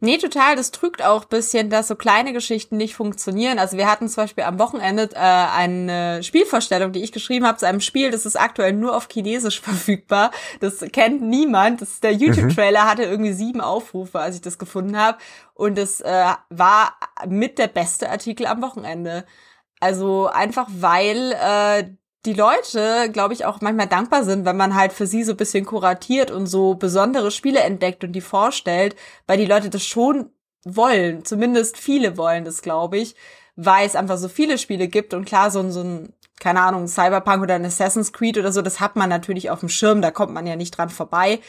Nee, 0.00 0.18
total. 0.18 0.56
Das 0.56 0.70
trügt 0.70 1.02
auch 1.02 1.24
bisschen, 1.24 1.70
dass 1.70 1.88
so 1.88 1.94
kleine 1.94 2.32
Geschichten 2.32 2.76
nicht 2.76 2.94
funktionieren. 2.94 3.58
Also 3.58 3.76
wir 3.78 3.90
hatten 3.90 4.08
zum 4.08 4.24
Beispiel 4.24 4.44
am 4.44 4.58
Wochenende 4.58 5.08
äh, 5.14 5.18
eine 5.18 6.22
Spielvorstellung, 6.22 6.92
die 6.92 7.02
ich 7.02 7.12
geschrieben 7.12 7.46
habe 7.46 7.58
zu 7.58 7.66
einem 7.66 7.80
Spiel, 7.80 8.10
das 8.10 8.26
ist 8.26 8.38
aktuell 8.38 8.74
nur 8.74 8.96
auf 8.96 9.08
Chinesisch 9.10 9.60
verfügbar. 9.62 10.30
Das 10.60 10.84
kennt 10.92 11.22
niemand. 11.22 11.80
Das 11.80 12.00
der 12.00 12.12
YouTube-Trailer, 12.12 12.84
hatte 12.84 13.04
irgendwie 13.04 13.32
sieben 13.32 13.60
Aufrufe, 13.60 14.18
als 14.20 14.36
ich 14.36 14.42
das 14.42 14.58
gefunden 14.58 14.98
habe. 14.98 15.18
Und 15.54 15.78
es 15.78 16.00
äh, 16.00 16.24
war 16.50 16.96
mit 17.26 17.58
der 17.58 17.68
beste 17.68 18.10
Artikel 18.10 18.46
am 18.46 18.60
Wochenende. 18.60 19.24
Also 19.80 20.26
einfach 20.26 20.68
weil 20.70 21.32
äh, 21.32 21.84
die 22.26 22.32
Leute, 22.32 23.10
glaube 23.12 23.34
ich, 23.34 23.44
auch 23.44 23.60
manchmal 23.60 23.86
dankbar 23.86 24.24
sind, 24.24 24.44
wenn 24.44 24.56
man 24.56 24.74
halt 24.74 24.92
für 24.92 25.06
sie 25.06 25.24
so 25.24 25.32
ein 25.32 25.36
bisschen 25.36 25.66
kuratiert 25.66 26.30
und 26.30 26.46
so 26.46 26.74
besondere 26.74 27.30
Spiele 27.30 27.60
entdeckt 27.60 28.02
und 28.04 28.12
die 28.12 28.20
vorstellt, 28.20 28.96
weil 29.26 29.38
die 29.38 29.44
Leute 29.46 29.70
das 29.70 29.84
schon 29.84 30.30
wollen. 30.64 31.24
Zumindest 31.24 31.76
viele 31.76 32.16
wollen 32.16 32.44
das, 32.44 32.62
glaube 32.62 32.98
ich, 32.98 33.14
weil 33.56 33.86
es 33.86 33.96
einfach 33.96 34.16
so 34.18 34.28
viele 34.28 34.58
Spiele 34.58 34.88
gibt 34.88 35.12
und 35.14 35.26
klar, 35.26 35.50
so, 35.50 35.70
so 35.70 35.80
ein, 35.82 36.14
keine 36.40 36.62
Ahnung, 36.62 36.88
Cyberpunk 36.88 37.42
oder 37.42 37.54
ein 37.56 37.64
Assassin's 37.64 38.12
Creed 38.12 38.38
oder 38.38 38.52
so, 38.52 38.62
das 38.62 38.80
hat 38.80 38.96
man 38.96 39.10
natürlich 39.10 39.50
auf 39.50 39.60
dem 39.60 39.68
Schirm, 39.68 40.00
da 40.02 40.10
kommt 40.10 40.32
man 40.32 40.46
ja 40.46 40.56
nicht 40.56 40.76
dran 40.76 40.90
vorbei. 40.90 41.40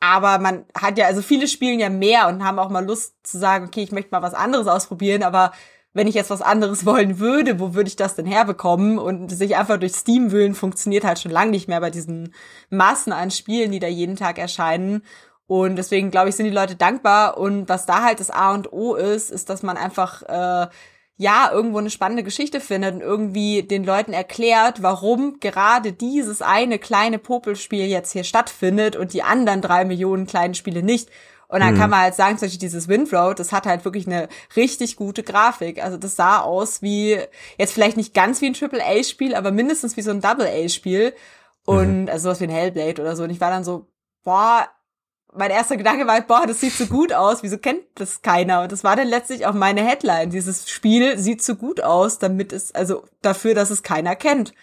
aber 0.00 0.38
man 0.38 0.66
hat 0.78 0.98
ja, 0.98 1.06
also 1.06 1.22
viele 1.22 1.48
spielen 1.48 1.80
ja 1.80 1.88
mehr 1.88 2.28
und 2.28 2.44
haben 2.44 2.58
auch 2.58 2.68
mal 2.70 2.84
Lust 2.84 3.14
zu 3.22 3.38
sagen, 3.38 3.66
okay, 3.66 3.82
ich 3.82 3.92
möchte 3.92 4.10
mal 4.10 4.22
was 4.22 4.34
anderes 4.34 4.66
ausprobieren, 4.66 5.22
aber 5.22 5.52
wenn 5.94 6.06
ich 6.06 6.14
jetzt 6.14 6.30
was 6.30 6.42
anderes 6.42 6.84
wollen 6.86 7.18
würde, 7.18 7.58
wo 7.58 7.74
würde 7.74 7.88
ich 7.88 7.96
das 7.96 8.16
denn 8.16 8.26
herbekommen? 8.26 8.98
Und 8.98 9.30
sich 9.30 9.56
einfach 9.56 9.78
durch 9.78 9.94
Steam 9.94 10.32
wühlen 10.32 10.54
funktioniert 10.54 11.04
halt 11.04 11.18
schon 11.18 11.32
lange 11.32 11.52
nicht 11.52 11.68
mehr 11.68 11.80
bei 11.80 11.90
diesen 11.90 12.34
Massen 12.68 13.12
an 13.12 13.30
Spielen, 13.30 13.72
die 13.72 13.80
da 13.80 13.88
jeden 13.88 14.16
Tag 14.16 14.38
erscheinen. 14.38 15.02
Und 15.46 15.76
deswegen 15.76 16.10
glaube 16.10 16.28
ich, 16.28 16.36
sind 16.36 16.46
die 16.46 16.50
Leute 16.50 16.76
dankbar. 16.76 17.38
Und 17.38 17.68
was 17.68 17.86
da 17.86 18.02
halt 18.02 18.20
das 18.20 18.30
A 18.30 18.52
und 18.52 18.72
O 18.72 18.94
ist, 18.94 19.30
ist, 19.30 19.48
dass 19.50 19.62
man 19.62 19.76
einfach 19.76 20.22
äh, 20.22 20.68
ja 21.16 21.50
irgendwo 21.52 21.78
eine 21.78 21.90
spannende 21.90 22.24
Geschichte 22.24 22.60
findet 22.60 22.94
und 22.94 23.00
irgendwie 23.00 23.62
den 23.62 23.84
Leuten 23.84 24.12
erklärt, 24.12 24.82
warum 24.82 25.38
gerade 25.40 25.92
dieses 25.92 26.42
eine 26.42 26.78
kleine 26.78 27.18
Popelspiel 27.18 27.86
jetzt 27.86 28.12
hier 28.12 28.24
stattfindet 28.24 28.96
und 28.96 29.12
die 29.12 29.22
anderen 29.22 29.60
drei 29.60 29.84
Millionen 29.84 30.26
kleinen 30.26 30.54
Spiele 30.54 30.82
nicht. 30.82 31.10
Und 31.48 31.60
dann 31.60 31.74
mhm. 31.74 31.78
kann 31.78 31.90
man 31.90 32.00
halt 32.00 32.14
sagen, 32.14 32.38
zum 32.38 32.46
Beispiel 32.46 32.60
dieses 32.60 32.88
Windroad, 32.88 33.38
das 33.38 33.52
hat 33.52 33.66
halt 33.66 33.84
wirklich 33.84 34.06
eine 34.06 34.28
richtig 34.56 34.96
gute 34.96 35.22
Grafik. 35.22 35.82
Also 35.82 35.96
das 35.96 36.16
sah 36.16 36.40
aus 36.40 36.82
wie, 36.82 37.18
jetzt 37.58 37.72
vielleicht 37.72 37.96
nicht 37.96 38.14
ganz 38.14 38.40
wie 38.40 38.46
ein 38.46 38.54
Triple-A-Spiel, 38.54 39.34
aber 39.34 39.50
mindestens 39.50 39.96
wie 39.96 40.02
so 40.02 40.10
ein 40.10 40.20
Double-A-Spiel. 40.20 41.14
Und 41.64 42.02
mhm. 42.02 42.08
also 42.08 42.24
sowas 42.24 42.40
wie 42.40 42.44
ein 42.44 42.50
Hellblade 42.50 43.00
oder 43.00 43.16
so. 43.16 43.24
Und 43.24 43.30
ich 43.30 43.40
war 43.40 43.50
dann 43.50 43.64
so, 43.64 43.86
boah, 44.22 44.68
mein 45.36 45.50
erster 45.50 45.76
Gedanke 45.76 46.06
war, 46.06 46.20
boah, 46.22 46.46
das 46.46 46.60
sieht 46.60 46.72
so 46.72 46.86
gut 46.86 47.12
aus, 47.12 47.42
wieso 47.42 47.58
kennt 47.58 47.82
das 47.96 48.22
keiner? 48.22 48.62
Und 48.62 48.72
das 48.72 48.84
war 48.84 48.96
dann 48.96 49.08
letztlich 49.08 49.46
auch 49.46 49.52
meine 49.54 49.84
Headline. 49.84 50.30
Dieses 50.30 50.70
Spiel 50.70 51.18
sieht 51.18 51.42
so 51.42 51.56
gut 51.56 51.82
aus, 51.82 52.18
damit 52.18 52.52
es, 52.52 52.74
also 52.74 53.04
dafür, 53.20 53.54
dass 53.54 53.70
es 53.70 53.82
keiner 53.82 54.16
kennt. 54.16 54.54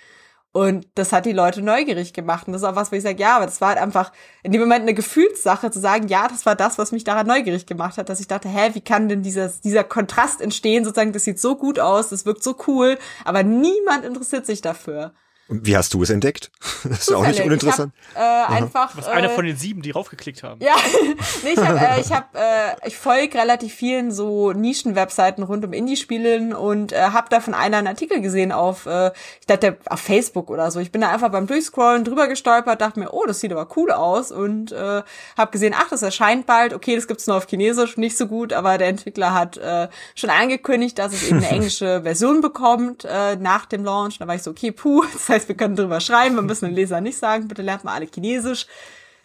Und 0.54 0.86
das 0.96 1.14
hat 1.14 1.26
die 1.26 1.32
Leute 1.32 1.62
neugierig 1.62 2.14
gemacht. 2.14 2.48
Und 2.48 2.54
das 2.54 2.62
ist 2.62 2.68
auch 2.68 2.76
was, 2.76 2.92
wo 2.92 2.96
ich 2.98 3.04
sage, 3.04 3.22
ja, 3.22 3.38
aber 3.38 3.46
das 3.46 3.62
war 3.62 3.70
halt 3.70 3.78
einfach 3.78 4.12
in 4.44 4.52
dem 4.52 4.60
Moment 4.60 4.82
eine 4.82 4.94
Gefühlssache 4.94 5.72
zu 5.72 5.80
sagen, 5.80 6.10
ja, 6.10 6.28
das 6.28 6.46
war 6.46 6.56
das, 6.56 6.78
was 6.78 6.92
mich 6.92 7.06
daran 7.06 7.26
neugierig 7.28 7.66
gemacht 7.66 7.98
hat, 7.98 8.10
dass 8.10 8.20
ich 8.20 8.28
dachte, 8.28 8.50
hä, 8.50 8.72
wie 8.74 8.82
kann 8.82 9.08
denn 9.08 9.24
dieser, 9.24 9.48
dieser 9.48 9.86
Kontrast 9.86 10.42
entstehen? 10.42 10.84
Sozusagen, 10.84 11.14
das 11.14 11.24
sieht 11.24 11.40
so 11.40 11.56
gut 11.56 11.80
aus, 11.80 12.10
das 12.10 12.26
wirkt 12.26 12.44
so 12.44 12.58
cool, 12.68 12.98
aber 13.24 13.44
niemand 13.44 14.04
interessiert 14.04 14.46
sich 14.46 14.62
dafür. 14.62 15.14
Wie 15.52 15.76
hast 15.76 15.94
du 15.94 16.02
es 16.02 16.10
entdeckt? 16.10 16.52
Das 16.84 17.02
ist 17.02 17.14
auch 17.14 17.26
nicht 17.26 17.42
uninteressant. 17.42 17.94
Ich 18.12 18.18
hab, 18.18 18.50
äh, 18.50 18.54
einfach. 18.56 18.92
Du 18.92 18.98
warst 18.98 19.10
äh, 19.10 19.12
einer 19.12 19.30
von 19.30 19.46
den 19.46 19.56
sieben, 19.56 19.84
die 19.84 19.92
raufgeklickt 19.92 20.42
haben. 20.42 20.60
Ja, 20.62 20.76
nee, 21.44 21.52
ich 21.52 21.60
habe, 21.60 21.80
äh, 21.80 22.02
ich 22.02 22.12
hab, 22.12 22.36
äh, 22.36 22.88
ich 22.88 22.98
folge 22.98 23.38
relativ 23.38 23.74
vielen 23.74 24.12
so 24.12 24.52
Nischen-Webseiten 24.52 25.44
rund 25.44 25.64
um 25.64 25.74
Indie-Spielen 25.74 26.54
und 26.54 26.92
äh, 26.92 27.02
habe 27.02 27.28
da 27.30 27.40
von 27.40 27.54
einer 27.54 27.78
einen 27.78 27.88
Artikel 27.88 28.20
gesehen 28.22 28.52
auf, 28.52 28.88
äh, 28.88 29.12
ich 29.40 29.46
dachte 29.46 29.78
auf 29.86 30.00
Facebook 30.00 30.50
oder 30.50 30.72
so. 30.72 30.80
Ich 30.80 30.92
bin 30.92 31.02
da 31.02 31.12
einfach 31.12 31.30
beim 31.30 31.46
Durchscrollen 31.46 32.04
drüber 32.04 32.28
gestolpert, 32.28 32.82
dachte 32.82 33.00
mir, 33.00 33.14
oh, 33.14 33.26
das 33.28 33.40
sieht 33.40 33.52
aber 33.52 33.68
cool 33.76 33.92
aus 33.92 34.32
und 34.32 34.72
äh, 34.72 35.04
habe 35.38 35.52
gesehen, 35.52 35.76
ach, 35.78 35.90
das 35.90 36.02
erscheint 36.02 36.46
bald. 36.48 36.74
Okay, 36.74 36.96
das 36.96 37.08
gibt's 37.08 37.28
nur 37.28 37.38
auf 37.38 37.48
Chinesisch, 37.48 37.98
nicht 37.98 38.18
so 38.18 38.28
gut, 38.28 38.54
aber 38.54 38.78
der 38.78 38.88
Entwickler 38.88 39.34
hat 39.34 39.58
äh, 39.58 39.88
schon 40.16 40.30
angekündigt, 40.30 40.98
dass 40.98 41.14
es 41.14 41.24
eben 41.24 41.38
eine 41.38 41.50
englische 41.50 42.02
Version 42.02 42.42
bekommt 42.42 43.06
äh, 43.06 43.36
nach 43.36 43.66
dem 43.66 43.84
Launch. 43.84 44.18
Da 44.18 44.28
war 44.28 44.36
ich 44.36 44.44
so, 44.44 44.52
okay, 44.52 44.72
puh, 44.72 45.04
das 45.14 45.30
heißt 45.30 45.41
heißt, 45.42 45.50
wir 45.50 45.56
können 45.58 45.76
drüber 45.76 46.00
schreiben, 46.00 46.36
wir 46.36 46.42
müssen 46.42 46.66
den 46.66 46.76
Leser 46.76 47.02
nicht 47.02 47.18
sagen, 47.18 47.48
bitte 47.48 47.62
lernt 47.62 47.84
mal 47.84 47.94
alle 47.94 48.08
Chinesisch. 48.08 48.68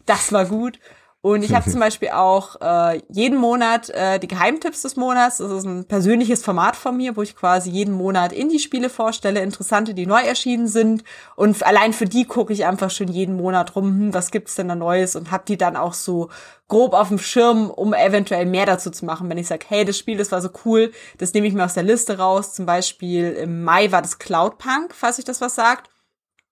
Das 0.07 0.33
war 0.33 0.47
gut. 0.47 0.79
Und 1.27 1.43
ich 1.43 1.55
habe 1.55 1.69
zum 1.69 1.81
Beispiel 1.87 2.11
auch 2.11 2.61
äh, 2.61 3.01
jeden 3.09 3.37
Monat 3.37 3.91
äh, 3.91 4.21
die 4.21 4.29
Geheimtipps 4.29 4.83
des 4.83 4.95
Monats. 4.95 5.39
Das 5.39 5.51
ist 5.51 5.65
ein 5.65 5.85
persönliches 5.85 6.45
Format 6.45 6.77
von 6.77 6.97
mir, 6.97 7.17
wo 7.17 7.23
ich 7.23 7.35
quasi 7.35 7.69
jeden 7.69 7.95
Monat 7.95 8.33
Indie-Spiele 8.33 8.89
vorstelle, 8.89 9.41
interessante, 9.41 9.93
die 9.93 10.07
neu 10.07 10.21
erschienen 10.21 10.69
sind. 10.69 11.03
Und 11.35 11.67
allein 11.67 11.93
für 11.93 12.05
die 12.05 12.27
gucke 12.27 12.53
ich 12.53 12.65
einfach 12.65 12.91
schon 12.91 13.09
jeden 13.09 13.37
Monat 13.37 13.75
rum, 13.75 13.87
hm, 13.87 14.15
was 14.15 14.31
gibt's 14.31 14.55
denn 14.55 14.69
da 14.69 14.77
Neues 14.77 15.17
und 15.17 15.33
hab 15.33 15.47
die 15.47 15.57
dann 15.57 15.77
auch 15.77 15.95
so 15.95 16.31
grob 16.69 16.95
auf 16.95 17.09
dem 17.09 17.19
Schirm, 17.19 17.71
um 17.71 17.93
eventuell 17.93 18.47
mehr 18.47 18.67
dazu 18.67 18.93
zu 18.93 19.05
machen. 19.05 19.29
Wenn 19.29 19.39
ich 19.39 19.49
sage, 19.49 19.67
hey, 19.69 19.85
das 19.85 19.99
Spiel, 19.99 20.19
das 20.19 20.31
war 20.31 20.41
so 20.41 20.51
cool, 20.65 20.93
das 21.19 21.35
nehme 21.35 21.49
ich 21.49 21.55
mir 21.55 21.65
aus 21.65 21.75
der 21.75 21.83
Liste 21.83 22.19
raus. 22.19 22.55
Zum 22.55 22.67
Beispiel 22.67 23.33
im 23.33 23.65
Mai 23.65 23.91
war 23.91 24.03
das 24.03 24.21
Cloudpunk, 24.21 24.95
falls 24.95 25.19
ich 25.19 25.25
das 25.25 25.41
was 25.41 25.57
sagt. 25.57 25.91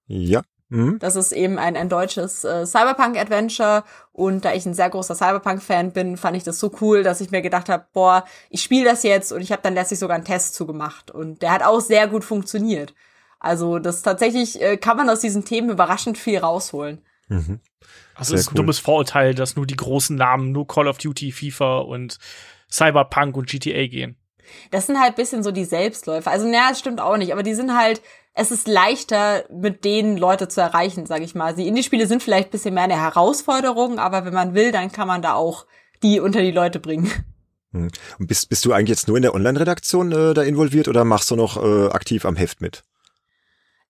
Ja. 0.07 0.43
Mhm. 0.69 0.99
Das 0.99 1.15
ist 1.15 1.33
eben 1.33 1.59
ein, 1.59 1.77
ein 1.77 1.89
deutsches 1.89 2.45
äh, 2.45 2.67
Cyberpunk-Adventure. 2.67 3.85
Und 4.13 4.45
da 4.45 4.53
ich 4.55 4.67
ein 4.67 4.75
sehr 4.75 4.91
großer 4.91 5.15
Cyberpunk-Fan 5.15 5.93
bin, 5.93 6.17
fand 6.17 6.37
ich 6.37 6.43
das 6.43 6.59
so 6.59 6.73
cool, 6.81 7.03
dass 7.03 7.21
ich 7.21 7.31
mir 7.31 7.43
gedacht 7.43 7.69
habe, 7.69 7.87
boah, 7.93 8.25
ich 8.51 8.63
spiele 8.63 8.85
das 8.85 9.03
jetzt 9.03 9.33
und 9.33 9.41
ich 9.41 9.53
habe 9.53 9.63
dann 9.63 9.75
letztlich 9.75 10.01
sogar 10.01 10.17
einen 10.17 10.25
Test 10.25 10.55
zugemacht. 10.55 11.11
Und 11.11 11.43
der 11.43 11.53
hat 11.53 11.63
auch 11.63 11.81
sehr 11.81 12.09
gut 12.09 12.25
funktioniert. 12.25 12.95
Also 13.39 13.79
das 13.79 14.03
tatsächlich 14.03 14.61
äh, 14.63 14.77
kann 14.77 14.97
man 14.97 15.11
aus 15.11 15.21
diesen 15.21 15.45
Themen 15.45 15.71
überraschend 15.71 16.17
viel 16.17 16.39
rausholen. 16.39 17.05
Mhm. 17.29 17.61
Also 18.15 18.35
es 18.35 18.43
ist 18.43 18.53
ein 18.53 18.55
dummes 18.55 18.79
Vorurteil, 18.79 19.35
dass 19.35 19.57
nur 19.57 19.67
die 19.67 19.77
großen 19.77 20.17
Namen, 20.17 20.53
nur 20.53 20.67
Call 20.67 20.89
of 20.89 20.99
Duty, 20.99 21.33
FIFA 21.33 21.79
und 21.81 22.19
Cyberpunk 22.71 23.37
und 23.37 23.49
GTA 23.49 23.87
gehen. 23.87 24.17
Das 24.71 24.87
sind 24.87 25.01
halt 25.01 25.17
bisschen 25.17 25.43
so 25.43 25.51
die 25.51 25.65
Selbstläufer. 25.65 26.31
Also, 26.31 26.47
naja, 26.47 26.69
das 26.71 26.79
stimmt 26.79 27.01
auch 27.01 27.17
nicht, 27.17 27.33
aber 27.33 27.43
die 27.43 27.55
sind 27.55 27.77
halt, 27.77 28.03
es 28.35 28.51
ist 28.51 28.67
leichter, 28.67 29.45
mit 29.49 29.85
denen 29.85 30.17
Leute 30.17 30.49
zu 30.49 30.61
erreichen, 30.61 31.07
sage 31.07 31.25
ich 31.25 31.35
mal. 31.35 31.55
Die 31.55 31.69
Indie-Spiele 31.69 32.07
sind 32.07 32.23
vielleicht 32.23 32.51
bisschen 32.51 32.75
mehr 32.75 32.83
eine 32.83 33.01
Herausforderung, 33.01 33.99
aber 33.99 34.25
wenn 34.25 34.35
man 34.35 34.55
will, 34.55 34.73
dann 34.73 34.91
kann 34.91 35.07
man 35.07 35.23
da 35.23 35.35
auch 35.35 35.67
die 36.03 36.21
unter 36.21 36.43
die 36.43 36.51
Leute 36.51 36.81
bringen. 36.81 37.11
Hm. 37.73 37.91
Und 38.19 38.27
bist, 38.27 38.49
bist 38.49 38.65
du 38.65 38.73
eigentlich 38.73 38.91
jetzt 38.91 39.09
nur 39.09 39.17
in 39.17 39.23
der 39.23 39.35
Online-Redaktion 39.35 40.13
äh, 40.13 40.35
da 40.35 40.43
involviert 40.43 40.89
oder 40.89 41.05
machst 41.05 41.31
du 41.31 41.37
noch 41.37 41.57
äh, 41.63 41.89
aktiv 41.91 42.25
am 42.25 42.37
Heft 42.37 42.61
mit? 42.61 42.85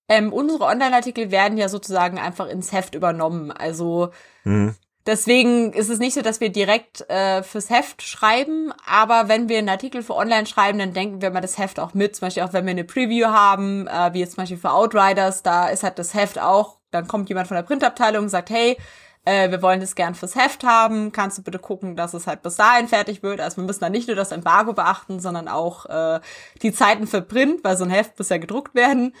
Ähm, 0.07 0.31
unsere 0.31 0.65
Online-Artikel 0.65 1.31
werden 1.31 1.57
ja 1.57 1.67
sozusagen 1.67 2.19
einfach 2.19 2.47
ins 2.47 2.71
Heft 2.71 2.93
übernommen. 2.93 3.51
Also 3.51 4.11
mhm. 4.43 4.75
Deswegen 5.05 5.71
ist 5.73 5.89
es 5.89 5.99
nicht 5.99 6.15
so, 6.15 6.21
dass 6.21 6.41
wir 6.41 6.49
direkt 6.49 7.07
äh, 7.09 7.43
fürs 7.43 7.69
Heft 7.69 8.01
schreiben, 8.01 8.73
aber 8.87 9.27
wenn 9.27 9.49
wir 9.49 9.59
einen 9.59 9.69
Artikel 9.69 10.01
für 10.01 10.15
online 10.15 10.47
schreiben, 10.47 10.79
dann 10.79 10.93
denken 10.93 11.21
wir 11.21 11.29
mal 11.29 11.41
das 11.41 11.59
Heft 11.59 11.79
auch 11.79 11.93
mit. 11.93 12.15
Zum 12.15 12.25
Beispiel 12.25 12.41
auch, 12.41 12.53
wenn 12.53 12.65
wir 12.65 12.71
eine 12.71 12.83
Preview 12.83 13.27
haben, 13.27 13.87
äh, 13.87 14.13
wie 14.13 14.19
jetzt 14.19 14.33
zum 14.33 14.41
Beispiel 14.41 14.57
für 14.57 14.71
Outriders, 14.71 15.43
da 15.43 15.67
ist 15.67 15.83
halt 15.83 15.99
das 15.99 16.15
Heft 16.15 16.39
auch, 16.39 16.77
dann 16.89 17.07
kommt 17.07 17.29
jemand 17.29 17.47
von 17.47 17.55
der 17.55 17.63
Printabteilung 17.63 18.23
und 18.23 18.29
sagt, 18.29 18.49
hey, 18.49 18.77
äh, 19.25 19.51
wir 19.51 19.61
wollen 19.61 19.79
das 19.79 19.95
gern 19.95 20.15
fürs 20.15 20.35
Heft 20.35 20.63
haben, 20.63 21.11
kannst 21.11 21.37
du 21.37 21.43
bitte 21.43 21.59
gucken, 21.59 21.95
dass 21.95 22.13
es 22.13 22.25
halt 22.25 22.41
bis 22.41 22.55
dahin 22.55 22.87
fertig 22.87 23.21
wird. 23.21 23.41
Also 23.41 23.57
wir 23.57 23.63
müssen 23.65 23.81
dann 23.81 23.91
nicht 23.91 24.07
nur 24.07 24.15
das 24.15 24.31
Embargo 24.31 24.73
beachten, 24.73 25.19
sondern 25.19 25.47
auch 25.47 25.85
äh, 25.87 26.19
die 26.61 26.71
Zeiten 26.71 27.05
für 27.05 27.21
Print, 27.21 27.63
weil 27.63 27.77
so 27.77 27.83
ein 27.83 27.89
Heft 27.89 28.17
muss 28.17 28.29
ja 28.29 28.37
gedruckt 28.37 28.75
werden. 28.75 29.13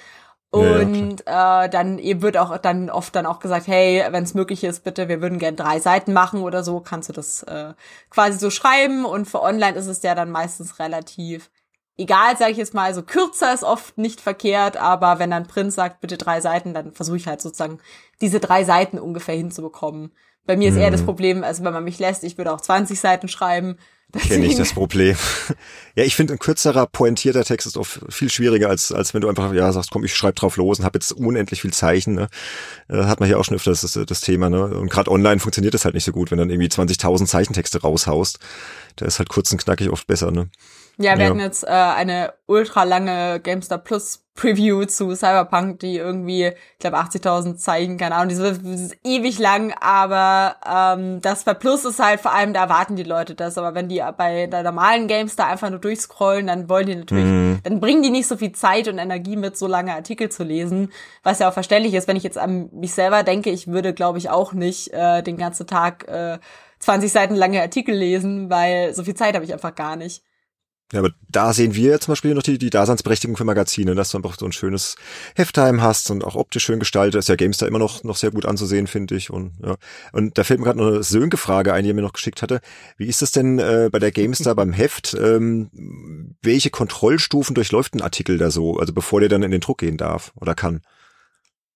Und 0.55 1.23
ja, 1.25 1.65
äh, 1.65 1.69
dann 1.69 1.97
wird 1.97 2.37
auch 2.37 2.57
dann 2.57 2.89
oft 2.89 3.15
dann 3.15 3.25
auch 3.25 3.39
gesagt, 3.39 3.67
hey, 3.67 4.03
wenn 4.09 4.23
es 4.23 4.33
möglich 4.33 4.63
ist, 4.63 4.83
bitte, 4.83 5.07
wir 5.07 5.21
würden 5.21 5.39
gern 5.39 5.55
drei 5.55 5.79
Seiten 5.79 6.13
machen 6.13 6.41
oder 6.41 6.63
so, 6.63 6.79
kannst 6.79 7.09
du 7.09 7.13
das 7.13 7.43
äh, 7.43 7.73
quasi 8.09 8.37
so 8.37 8.49
schreiben. 8.49 9.05
Und 9.05 9.25
für 9.25 9.41
online 9.41 9.77
ist 9.77 9.87
es 9.87 10.01
ja 10.03 10.15
dann 10.15 10.31
meistens 10.31 10.79
relativ 10.79 11.49
egal, 11.97 12.37
sage 12.37 12.51
ich 12.51 12.57
jetzt 12.57 12.73
mal. 12.73 12.85
Also 12.85 13.03
kürzer 13.03 13.53
ist 13.53 13.63
oft 13.63 13.97
nicht 13.97 14.21
verkehrt, 14.21 14.77
aber 14.77 15.19
wenn 15.19 15.31
dann 15.31 15.47
Prinz 15.47 15.75
sagt, 15.75 16.01
bitte 16.01 16.17
drei 16.17 16.41
Seiten, 16.41 16.73
dann 16.73 16.91
versuche 16.91 17.17
ich 17.17 17.27
halt 17.27 17.41
sozusagen 17.41 17.79
diese 18.21 18.39
drei 18.39 18.63
Seiten 18.63 18.99
ungefähr 18.99 19.35
hinzubekommen. 19.35 20.11
Bei 20.45 20.57
mir 20.57 20.69
ist 20.69 20.77
eher 20.77 20.91
das 20.91 21.01
mhm. 21.01 21.05
Problem, 21.05 21.43
also 21.43 21.63
wenn 21.63 21.73
man 21.73 21.83
mich 21.83 21.99
lässt, 21.99 22.23
ich 22.23 22.37
würde 22.37 22.53
auch 22.53 22.61
20 22.61 22.99
Seiten 22.99 23.27
schreiben. 23.27 23.77
Kenne 24.13 24.45
ich 24.45 24.55
das 24.55 24.73
Problem. 24.73 25.17
ja, 25.95 26.03
ich 26.03 26.15
finde, 26.15 26.33
ein 26.33 26.39
kürzerer, 26.39 26.85
pointierter 26.85 27.43
Text 27.43 27.67
ist 27.67 27.75
oft 27.75 27.99
viel 28.09 28.29
schwieriger, 28.29 28.69
als, 28.69 28.91
als 28.91 29.13
wenn 29.13 29.21
du 29.21 29.27
einfach 29.27 29.51
ja 29.53 29.71
sagst, 29.71 29.91
komm, 29.91 30.05
ich 30.05 30.15
schreibe 30.15 30.35
drauf 30.35 30.55
los 30.57 30.79
und 30.79 30.85
habe 30.85 30.97
jetzt 30.97 31.11
unendlich 31.11 31.61
viel 31.61 31.73
Zeichen. 31.73 32.15
Ne? 32.15 32.29
Äh, 32.87 33.03
hat 33.05 33.19
man 33.19 33.27
hier 33.27 33.39
auch 33.39 33.43
schon 33.43 33.55
öfter 33.55 33.71
das, 33.71 33.81
das 33.81 34.21
Thema. 34.21 34.49
Ne? 34.49 34.63
Und 34.65 34.89
gerade 34.89 35.11
online 35.11 35.39
funktioniert 35.39 35.73
das 35.73 35.83
halt 35.83 35.95
nicht 35.95 36.05
so 36.05 36.11
gut, 36.11 36.31
wenn 36.31 36.37
dann 36.37 36.49
irgendwie 36.49 36.69
20.000 36.69 37.25
Zeichentexte 37.25 37.81
raushaust. 37.81 38.39
Da 38.95 39.05
ist 39.05 39.19
halt 39.19 39.29
kurz 39.29 39.51
und 39.51 39.57
knackig 39.57 39.89
oft 39.89 40.07
besser. 40.07 40.31
Ne? 40.31 40.49
Ja, 40.97 41.17
wir 41.17 41.23
ja. 41.23 41.29
hatten 41.29 41.39
jetzt 41.39 41.63
äh, 41.63 41.67
eine 41.67 42.33
ultra 42.45 42.83
lange 42.83 43.41
GameStar 43.41 43.79
Plus 43.79 44.24
Preview 44.35 44.83
zu 44.83 45.15
Cyberpunk, 45.15 45.79
die 45.79 45.95
irgendwie, 45.95 46.47
ich 46.47 46.79
glaube, 46.79 46.97
80.000 46.97 47.55
Zeichen, 47.55 47.97
keine 47.97 48.15
Ahnung, 48.15 48.35
die 48.35 48.69
ist 48.69 48.97
ewig 49.05 49.39
lang, 49.39 49.73
aber 49.79 50.57
ähm, 50.69 51.21
das 51.21 51.45
bei 51.45 51.53
Plus 51.53 51.85
ist 51.85 51.99
halt 51.99 52.19
vor 52.19 52.33
allem, 52.33 52.51
da 52.53 52.63
erwarten 52.63 52.97
die 52.97 53.03
Leute 53.03 53.33
das, 53.33 53.57
aber 53.57 53.73
wenn 53.75 53.87
die 53.87 54.03
bei 54.17 54.47
der 54.47 54.63
normalen 54.63 55.07
GameStar 55.07 55.47
einfach 55.47 55.69
nur 55.69 55.79
durchscrollen, 55.79 56.47
dann 56.47 56.67
wollen 56.67 56.85
die 56.85 56.95
natürlich, 56.95 57.23
mhm. 57.23 57.59
dann 57.63 57.79
bringen 57.79 58.03
die 58.03 58.09
nicht 58.09 58.27
so 58.27 58.35
viel 58.35 58.51
Zeit 58.51 58.89
und 58.89 58.97
Energie 58.97 59.37
mit, 59.37 59.57
so 59.57 59.67
lange 59.67 59.93
Artikel 59.93 60.27
zu 60.27 60.43
lesen, 60.43 60.91
was 61.23 61.39
ja 61.39 61.47
auch 61.47 61.53
verständlich 61.53 61.93
ist, 61.93 62.09
wenn 62.09 62.17
ich 62.17 62.23
jetzt 62.23 62.37
an 62.37 62.69
mich 62.73 62.93
selber 62.93 63.23
denke, 63.23 63.51
ich 63.51 63.67
würde, 63.67 63.93
glaube 63.93 64.17
ich, 64.17 64.29
auch 64.29 64.51
nicht 64.51 64.91
äh, 64.91 65.23
den 65.23 65.37
ganzen 65.37 65.65
Tag 65.65 66.09
äh, 66.09 66.39
20 66.79 67.09
Seiten 67.09 67.35
lange 67.35 67.61
Artikel 67.61 67.95
lesen, 67.95 68.49
weil 68.49 68.93
so 68.93 69.05
viel 69.05 69.15
Zeit 69.15 69.33
habe 69.33 69.45
ich 69.45 69.53
einfach 69.53 69.75
gar 69.75 69.95
nicht. 69.95 70.23
Ja, 70.93 70.99
aber 70.99 71.11
da 71.29 71.51
sehen 71.51 71.73
wir 71.73 71.99
zum 71.99 72.11
Beispiel 72.11 72.35
noch 72.35 72.43
die, 72.43 72.59
die 72.59 72.69
Daseinsberechtigung 72.69 73.35
für 73.35 73.43
Magazine, 73.43 73.95
dass 73.95 74.11
du 74.11 74.17
einfach 74.17 74.37
so 74.37 74.45
ein 74.45 74.51
schönes 74.51 74.95
Hefttime 75.35 75.81
hast 75.81 76.11
und 76.11 76.23
auch 76.23 76.35
optisch 76.35 76.63
schön 76.63 76.79
gestaltet. 76.79 77.17
Ist 77.17 77.27
ja 77.27 77.35
Gamestar 77.35 77.67
immer 77.67 77.79
noch, 77.79 78.03
noch 78.03 78.15
sehr 78.15 78.29
gut 78.29 78.45
anzusehen, 78.45 78.85
finde 78.85 79.15
ich. 79.15 79.31
Und, 79.31 79.53
ja. 79.63 79.77
und 80.11 80.37
da 80.37 80.43
fällt 80.43 80.59
mir 80.59 80.67
gerade 80.67 80.79
noch 80.79 80.87
eine 80.87 81.01
Sönke-Frage 81.01 81.73
ein, 81.73 81.83
die 81.83 81.89
er 81.89 81.95
mir 81.95 82.03
noch 82.03 82.13
geschickt 82.13 82.43
hatte. 82.43 82.61
Wie 82.97 83.07
ist 83.07 83.23
das 83.23 83.31
denn 83.31 83.57
äh, 83.57 83.89
bei 83.91 83.97
der 83.97 84.11
Gamestar 84.11 84.53
beim 84.53 84.73
Heft? 84.73 85.15
Ähm, 85.19 85.71
welche 86.43 86.69
Kontrollstufen 86.69 87.55
durchläuft 87.55 87.95
ein 87.95 88.01
Artikel 88.01 88.37
da 88.37 88.51
so, 88.51 88.77
also 88.77 88.93
bevor 88.93 89.21
der 89.21 89.29
dann 89.29 89.41
in 89.41 89.51
den 89.51 89.61
Druck 89.61 89.79
gehen 89.79 89.97
darf 89.97 90.33
oder 90.35 90.53
kann? 90.53 90.81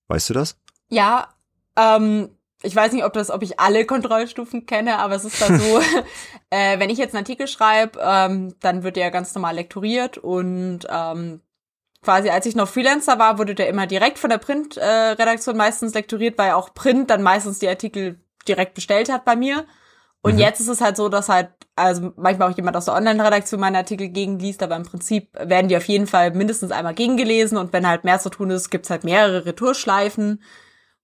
Weißt 0.07 0.29
du 0.29 0.35
das? 0.35 0.55
Ja, 0.87 1.33
ähm, 1.75 2.29
ich 2.61 2.75
weiß 2.75 2.91
nicht, 2.91 3.05
ob 3.05 3.13
das, 3.13 3.31
ob 3.31 3.41
ich 3.41 3.59
alle 3.59 3.85
Kontrollstufen 3.85 4.65
kenne, 4.65 4.99
aber 4.99 5.15
es 5.15 5.23
ist 5.23 5.41
da 5.41 5.47
so, 5.47 5.79
äh, 6.49 6.79
wenn 6.79 6.89
ich 6.89 6.97
jetzt 6.97 7.15
einen 7.15 7.23
Artikel 7.23 7.47
schreibe, 7.47 7.99
ähm, 8.01 8.55
dann 8.59 8.83
wird 8.83 8.95
der 8.95 9.11
ganz 9.11 9.33
normal 9.33 9.55
lektoriert 9.55 10.17
und 10.17 10.81
ähm, 10.89 11.41
quasi 12.01 12.29
als 12.29 12.45
ich 12.45 12.55
noch 12.55 12.67
Freelancer 12.67 13.19
war, 13.19 13.37
wurde 13.37 13.55
der 13.55 13.69
immer 13.69 13.87
direkt 13.87 14.19
von 14.19 14.29
der 14.29 14.37
Print-Redaktion 14.37 15.55
äh, 15.55 15.57
meistens 15.57 15.93
lektoriert, 15.93 16.37
weil 16.37 16.51
auch 16.51 16.73
Print 16.73 17.09
dann 17.09 17.21
meistens 17.21 17.59
die 17.59 17.67
Artikel 17.67 18.19
direkt 18.47 18.73
bestellt 18.73 19.11
hat 19.11 19.25
bei 19.25 19.35
mir. 19.35 19.65
Und 20.21 20.33
mhm. 20.33 20.39
jetzt 20.39 20.59
ist 20.59 20.67
es 20.67 20.81
halt 20.81 20.97
so, 20.97 21.07
dass 21.07 21.29
halt, 21.29 21.49
also 21.75 22.11
manchmal 22.17 22.51
auch 22.51 22.55
jemand 22.55 22.75
aus 22.75 22.85
der 22.85 22.93
Online-Redaktion 22.95 23.59
meine 23.59 23.77
Artikel 23.77 24.09
gegenliest, 24.09 24.61
aber 24.63 24.75
im 24.75 24.83
Prinzip 24.83 25.29
werden 25.33 25.69
die 25.69 25.77
auf 25.77 25.85
jeden 25.85 26.07
Fall 26.07 26.31
mindestens 26.31 26.71
einmal 26.71 26.93
gegengelesen 26.93 27.57
und 27.57 27.71
wenn 27.71 27.87
halt 27.87 28.03
mehr 28.03 28.19
zu 28.19 28.29
tun 28.29 28.49
ist, 28.49 28.69
gibt's 28.69 28.89
halt 28.89 29.05
mehrere 29.05 29.45
Retourschleifen 29.45 30.41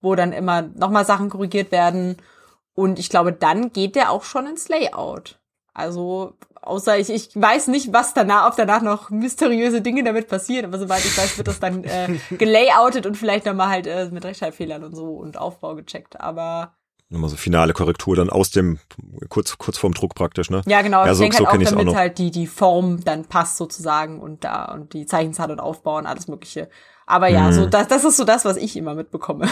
wo 0.00 0.14
dann 0.14 0.32
immer 0.32 0.62
nochmal 0.62 1.04
Sachen 1.04 1.30
korrigiert 1.30 1.72
werden. 1.72 2.16
Und 2.74 2.98
ich 2.98 3.08
glaube, 3.08 3.32
dann 3.32 3.72
geht 3.72 3.96
der 3.96 4.10
auch 4.10 4.24
schon 4.24 4.46
ins 4.46 4.68
Layout. 4.68 5.38
Also, 5.72 6.34
außer 6.62 6.98
ich, 6.98 7.10
ich 7.10 7.30
weiß 7.34 7.68
nicht, 7.68 7.92
was 7.92 8.14
danach, 8.14 8.48
ob 8.48 8.56
danach 8.56 8.82
noch 8.82 9.10
mysteriöse 9.10 9.82
Dinge 9.82 10.04
damit 10.04 10.28
passieren, 10.28 10.66
aber 10.66 10.78
soweit 10.78 11.04
ich 11.04 11.16
weiß, 11.16 11.36
wird 11.36 11.48
das 11.48 11.60
dann 11.60 11.84
äh, 11.84 12.18
gelayoutet 12.36 13.06
und 13.06 13.16
vielleicht 13.16 13.46
nochmal 13.46 13.68
halt 13.68 13.86
äh, 13.86 14.08
mit 14.10 14.24
Rechtschreibfehlern 14.24 14.84
und 14.84 14.94
so 14.94 15.16
und 15.16 15.38
Aufbau 15.38 15.74
gecheckt. 15.74 16.18
Aber 16.20 16.74
nochmal 17.08 17.30
so 17.30 17.36
finale 17.36 17.72
Korrektur 17.72 18.16
dann 18.16 18.30
aus 18.30 18.50
dem 18.50 18.78
kurz 19.28 19.58
kurz 19.58 19.78
vorm 19.78 19.94
Druck 19.94 20.14
praktisch, 20.14 20.50
ne? 20.50 20.62
Ja, 20.66 20.82
genau. 20.82 21.04
Ja, 21.04 21.14
so, 21.14 21.24
ich 21.24 21.30
denke 21.30 21.36
so 21.36 21.46
halt 21.46 21.66
auch, 21.66 21.70
damit 21.70 21.88
auch 21.88 21.96
halt 21.96 22.18
die 22.18 22.30
die 22.30 22.46
Form 22.46 23.04
dann 23.04 23.26
passt 23.26 23.58
sozusagen 23.58 24.20
und 24.20 24.44
da 24.44 24.72
und 24.72 24.92
die 24.92 25.06
Zeichenzahl 25.06 25.50
und 25.50 25.60
Aufbau 25.60 25.98
und 25.98 26.06
alles 26.06 26.26
Mögliche. 26.26 26.68
Aber 27.06 27.28
ja, 27.28 27.46
hm. 27.46 27.52
so 27.52 27.66
das 27.66 27.86
das 27.88 28.04
ist 28.04 28.16
so 28.16 28.24
das, 28.24 28.44
was 28.44 28.56
ich 28.56 28.76
immer 28.76 28.94
mitbekomme. 28.94 29.48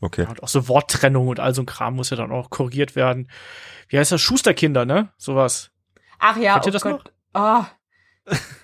Okay. 0.00 0.22
Ja, 0.22 0.28
und 0.30 0.42
auch 0.42 0.48
so 0.48 0.68
Worttrennung 0.68 1.28
und 1.28 1.40
all 1.40 1.54
so 1.54 1.62
ein 1.62 1.66
Kram 1.66 1.96
muss 1.96 2.10
ja 2.10 2.16
dann 2.16 2.30
auch 2.30 2.50
korrigiert 2.50 2.96
werden. 2.96 3.30
Wie 3.88 3.98
heißt 3.98 4.12
das? 4.12 4.20
Schusterkinder, 4.20 4.84
ne? 4.84 5.12
Sowas. 5.16 5.70
Ach 6.18 6.36
ja, 6.36 6.56
ihr 6.56 6.62
oh 6.66 6.70
das 6.70 6.82
Gott. 6.82 6.92
noch? 6.92 7.04
Oh. 7.34 7.64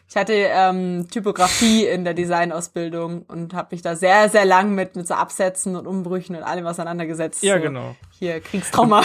Ich 0.09 0.17
hatte 0.17 0.33
ähm, 0.35 1.09
Typografie 1.11 1.87
in 1.87 2.05
der 2.05 2.15
Designausbildung 2.15 3.23
und 3.23 3.55
habe 3.55 3.69
mich 3.73 3.83
da 3.83 3.97
sehr, 3.97 4.29
sehr 4.29 4.45
lang 4.45 4.75
mit, 4.75 4.95
mit 4.95 5.09
so 5.09 5.15
Absätzen 5.15 5.75
und 5.75 5.87
Umbrüchen 5.87 6.37
und 6.37 6.43
allem 6.43 6.67
auseinandergesetzt. 6.67 7.43
Ja, 7.43 7.57
so, 7.57 7.63
genau. 7.63 7.97
Hier, 8.19 8.41
Kriegstrauma. 8.41 9.05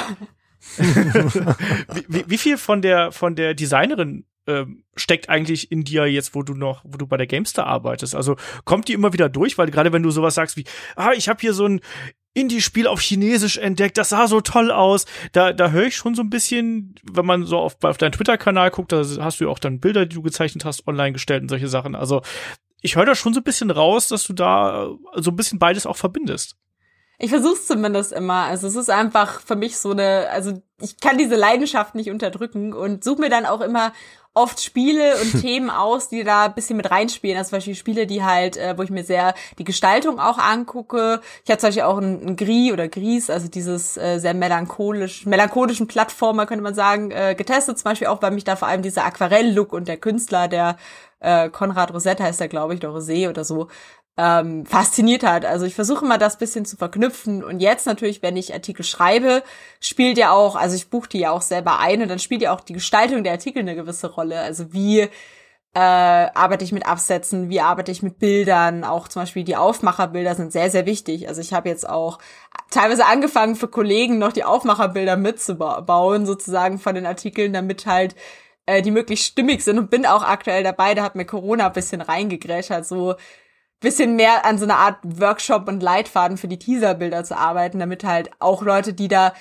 wie, 0.77 0.83
wie, 2.07 2.29
wie 2.29 2.37
viel 2.37 2.57
von 2.57 2.81
der, 2.81 3.11
von 3.11 3.35
der 3.35 3.53
Designerin 3.53 4.25
ähm, 4.45 4.83
steckt 4.95 5.29
eigentlich 5.29 5.71
in 5.71 5.83
dir 5.83 6.05
jetzt, 6.05 6.35
wo 6.35 6.43
du 6.43 6.53
noch, 6.53 6.81
wo 6.83 6.97
du 6.97 7.07
bei 7.07 7.17
der 7.17 7.27
Gamestar 7.27 7.65
arbeitest? 7.65 8.15
Also 8.15 8.35
kommt 8.65 8.87
die 8.87 8.93
immer 8.93 9.13
wieder 9.13 9.29
durch, 9.29 9.57
weil 9.57 9.71
gerade 9.71 9.93
wenn 9.93 10.03
du 10.03 10.11
sowas 10.11 10.35
sagst 10.35 10.57
wie, 10.57 10.65
ah, 10.95 11.11
ich 11.15 11.29
habe 11.29 11.39
hier 11.39 11.53
so 11.53 11.65
ein 11.65 11.81
Indie-Spiel 12.39 12.88
auf 12.88 13.02
Chinesisch 13.02 13.58
entdeckt, 13.58 13.97
das 13.97 14.10
sah 14.10 14.28
so 14.28 14.41
toll 14.41 14.71
aus. 14.71 15.06
Da, 15.32 15.54
da 15.54 15.71
höre 15.71 15.86
ich 15.86 15.95
schon 15.95 16.15
so 16.15 16.21
ein 16.21 16.30
bisschen, 16.30 16.95
wenn 17.04 17.25
man 17.25 17.45
so 17.45 17.58
auf, 17.58 17.75
auf 17.84 17.97
deinen 17.97 18.12
Twitter-Kanal 18.12 18.71
guckt, 18.71 18.91
da 18.91 19.04
hast 19.19 19.39
du 19.39 19.45
ja 19.45 19.49
auch 19.49 19.60
dann 19.60 19.80
Bilder, 19.80 20.06
die 20.06 20.15
du 20.15 20.21
gezeichnet 20.21 20.65
hast, 20.65 20.88
online 20.88 21.13
gestellt 21.13 21.41
und 21.41 21.49
solche 21.49 21.67
Sachen. 21.67 21.95
Also 21.95 22.21
ich 22.82 22.95
höre 22.95 23.06
da 23.06 23.15
schon 23.15 23.34
so 23.34 23.41
ein 23.41 23.43
bisschen 23.43 23.71
raus, 23.71 24.08
dass 24.08 24.23
du 24.23 24.34
da 24.34 24.89
so 25.15 25.32
ein 25.32 25.36
bisschen 25.36 25.60
beides 25.60 25.86
auch 25.86 25.97
verbindest. 25.97 26.56
Ich 27.21 27.32
versuch's 27.32 27.67
zumindest 27.67 28.13
immer. 28.13 28.45
Also 28.45 28.67
es 28.67 28.75
ist 28.75 28.89
einfach 28.89 29.41
für 29.41 29.58
mich 29.58 29.78
so 29.78 29.91
eine, 29.91 30.30
also 30.30 30.62
ich 30.82 31.02
kann 31.02 31.17
diese 31.17 31.36
Leidenschaft 31.36 31.93
nicht 31.93 32.10
unterdrücken 32.10 32.73
und 32.73 33.04
suche 33.04 33.19
mir 33.19 33.30
dann 33.30 33.45
auch 33.45 33.60
immer 33.60 33.91
oft 34.33 34.61
Spiele 34.61 35.15
und 35.21 35.41
Themen 35.41 35.69
aus, 35.69 36.09
die 36.09 36.23
da 36.23 36.45
ein 36.45 36.53
bisschen 36.53 36.77
mit 36.77 36.91
reinspielen. 36.91 37.37
Also 37.37 37.49
zum 37.49 37.57
Beispiel 37.57 37.75
Spiele, 37.75 38.07
die 38.07 38.23
halt, 38.23 38.57
äh, 38.57 38.77
wo 38.77 38.83
ich 38.83 38.89
mir 38.89 39.03
sehr 39.03 39.33
die 39.57 39.63
Gestaltung 39.63 40.19
auch 40.19 40.37
angucke. 40.37 41.21
Ich 41.43 41.49
habe 41.49 41.59
zum 41.59 41.67
Beispiel 41.67 41.83
auch 41.83 41.97
ein, 41.97 42.25
ein 42.25 42.35
Gris 42.35 42.71
oder 42.71 42.87
Gris, 42.87 43.29
also 43.29 43.47
dieses 43.47 43.97
äh, 43.97 44.19
sehr 44.19 44.33
melancholisch, 44.33 45.25
melancholischen 45.25 45.87
Plattformer, 45.87 46.45
könnte 46.45 46.63
man 46.63 46.75
sagen, 46.75 47.11
äh, 47.11 47.35
getestet. 47.35 47.77
Zum 47.79 47.85
Beispiel 47.85 48.07
auch, 48.07 48.21
weil 48.21 48.31
mich 48.31 48.43
da 48.43 48.55
vor 48.55 48.67
allem 48.67 48.81
dieser 48.81 49.05
Aquarell-Look 49.05 49.73
und 49.73 49.87
der 49.87 49.97
Künstler, 49.97 50.47
der 50.47 50.77
äh, 51.19 51.49
Konrad 51.49 51.93
Rosetta 51.93 52.23
heißt 52.23 52.39
der, 52.39 52.47
glaube 52.47 52.73
ich, 52.73 52.79
oder 52.79 52.93
Rosé 52.95 53.29
oder 53.29 53.43
so, 53.43 53.67
ähm, 54.19 54.65
fasziniert 54.65 55.23
hat. 55.23 55.45
Also 55.45 55.65
ich 55.65 55.75
versuche 55.75 56.03
mal 56.03 56.17
das 56.17 56.38
bisschen 56.38 56.65
zu 56.65 56.75
verknüpfen. 56.75 57.41
Und 57.41 57.62
jetzt 57.62 57.86
natürlich, 57.86 58.21
wenn 58.21 58.36
ich 58.36 58.53
Artikel 58.53 58.84
schreibe, 58.84 59.43
spielt 59.79 60.17
ja 60.17 60.32
auch, 60.32 60.58
also 60.58 60.75
ich 60.75 60.89
buche 60.89 61.08
die 61.08 61.19
ja 61.19 61.32
auch 61.32 61.41
selber 61.41 61.79
ein 61.79 62.01
und 62.01 62.10
dann 62.10 62.19
spielt 62.19 62.41
ja 62.41 62.53
auch 62.53 62.60
die 62.60 62.73
Gestaltung 62.73 63.23
der 63.23 63.32
Artikel 63.34 63.60
eine 63.60 63.75
gewisse 63.75 64.12
Rolle. 64.12 64.41
Also 64.41 64.73
wie 64.73 64.99
äh, 64.99 65.10
arbeite 65.73 66.65
ich 66.65 66.73
mit 66.73 66.86
Absätzen, 66.86 67.49
wie 67.49 67.62
arbeite 67.62 67.93
ich 67.93 68.03
mit 68.03 68.19
Bildern, 68.19 68.84
auch 68.84 69.08
zum 69.08 69.21
Beispiel 69.21 69.45
die 69.45 69.55
Aufmacherbilder 69.55 70.36
sind 70.36 70.51
sehr, 70.51 70.69
sehr 70.69 70.86
wichtig. 70.86 71.29
Also 71.29 71.39
ich 71.39 71.53
habe 71.53 71.69
jetzt 71.69 71.88
auch 71.88 72.19
teilweise 72.71 73.05
angefangen 73.05 73.55
für 73.55 73.69
Kollegen 73.69 74.17
noch 74.17 74.34
die 74.34 74.43
Aufmacherbilder 74.43 75.15
mitzubauen, 75.15 76.25
sozusagen 76.25 76.77
von 76.77 76.95
den 76.95 77.05
Artikeln, 77.05 77.53
damit 77.53 77.86
halt 77.86 78.15
äh, 78.65 78.82
die 78.82 78.91
möglichst 78.91 79.27
stimmig 79.27 79.63
sind 79.63 79.79
und 79.79 79.89
bin 79.89 80.05
auch 80.05 80.23
aktuell 80.23 80.63
dabei, 80.63 80.93
da 80.93 81.03
hat 81.03 81.15
mir 81.15 81.25
Corona 81.25 81.67
ein 81.67 81.73
bisschen 81.73 82.01
reingegrätscht, 82.01 82.84
so 82.84 83.15
bisschen 83.79 84.15
mehr 84.15 84.45
an 84.45 84.57
so 84.57 84.65
einer 84.65 84.77
Art 84.77 84.97
Workshop 85.03 85.67
und 85.67 85.81
Leitfaden 85.81 86.37
für 86.37 86.47
die 86.47 86.59
Teaserbilder 86.59 87.23
zu 87.23 87.37
arbeiten, 87.37 87.79
damit 87.79 88.03
halt 88.03 88.29
auch 88.39 88.61
Leute, 88.61 88.93
die 88.93 89.07
da 89.07 89.33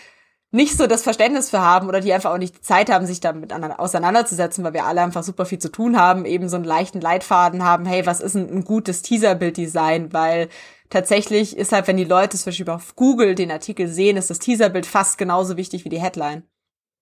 nicht 0.50 0.76
so 0.76 0.86
das 0.86 1.02
Verständnis 1.02 1.50
für 1.50 1.60
haben 1.60 1.88
oder 1.88 2.00
die 2.00 2.12
einfach 2.12 2.30
auch 2.30 2.38
nicht 2.38 2.56
die 2.56 2.62
Zeit 2.62 2.90
haben, 2.90 3.06
sich 3.06 3.20
damit 3.20 3.52
auseinanderzusetzen, 3.52 4.64
weil 4.64 4.72
wir 4.72 4.86
alle 4.86 5.02
einfach 5.02 5.22
super 5.22 5.44
viel 5.44 5.58
zu 5.58 5.70
tun 5.70 5.98
haben, 5.98 6.24
eben 6.24 6.48
so 6.48 6.56
einen 6.56 6.64
leichten 6.64 7.00
Leitfaden 7.00 7.64
haben, 7.64 7.84
hey, 7.84 8.06
was 8.06 8.20
ist 8.20 8.34
ein, 8.34 8.48
ein 8.48 8.64
gutes 8.64 9.02
Teaserbild-Design, 9.02 10.12
weil 10.14 10.48
tatsächlich 10.88 11.56
ist 11.56 11.72
halt, 11.72 11.86
wenn 11.86 11.98
die 11.98 12.04
Leute 12.04 12.38
zum 12.38 12.46
Beispiel 12.46 12.70
auf 12.70 12.96
Google 12.96 13.34
den 13.34 13.50
Artikel 13.50 13.88
sehen, 13.88 14.16
ist 14.16 14.30
das 14.30 14.38
Teaserbild 14.38 14.86
fast 14.86 15.18
genauso 15.18 15.58
wichtig 15.58 15.84
wie 15.84 15.90
die 15.90 16.00
Headline. 16.00 16.44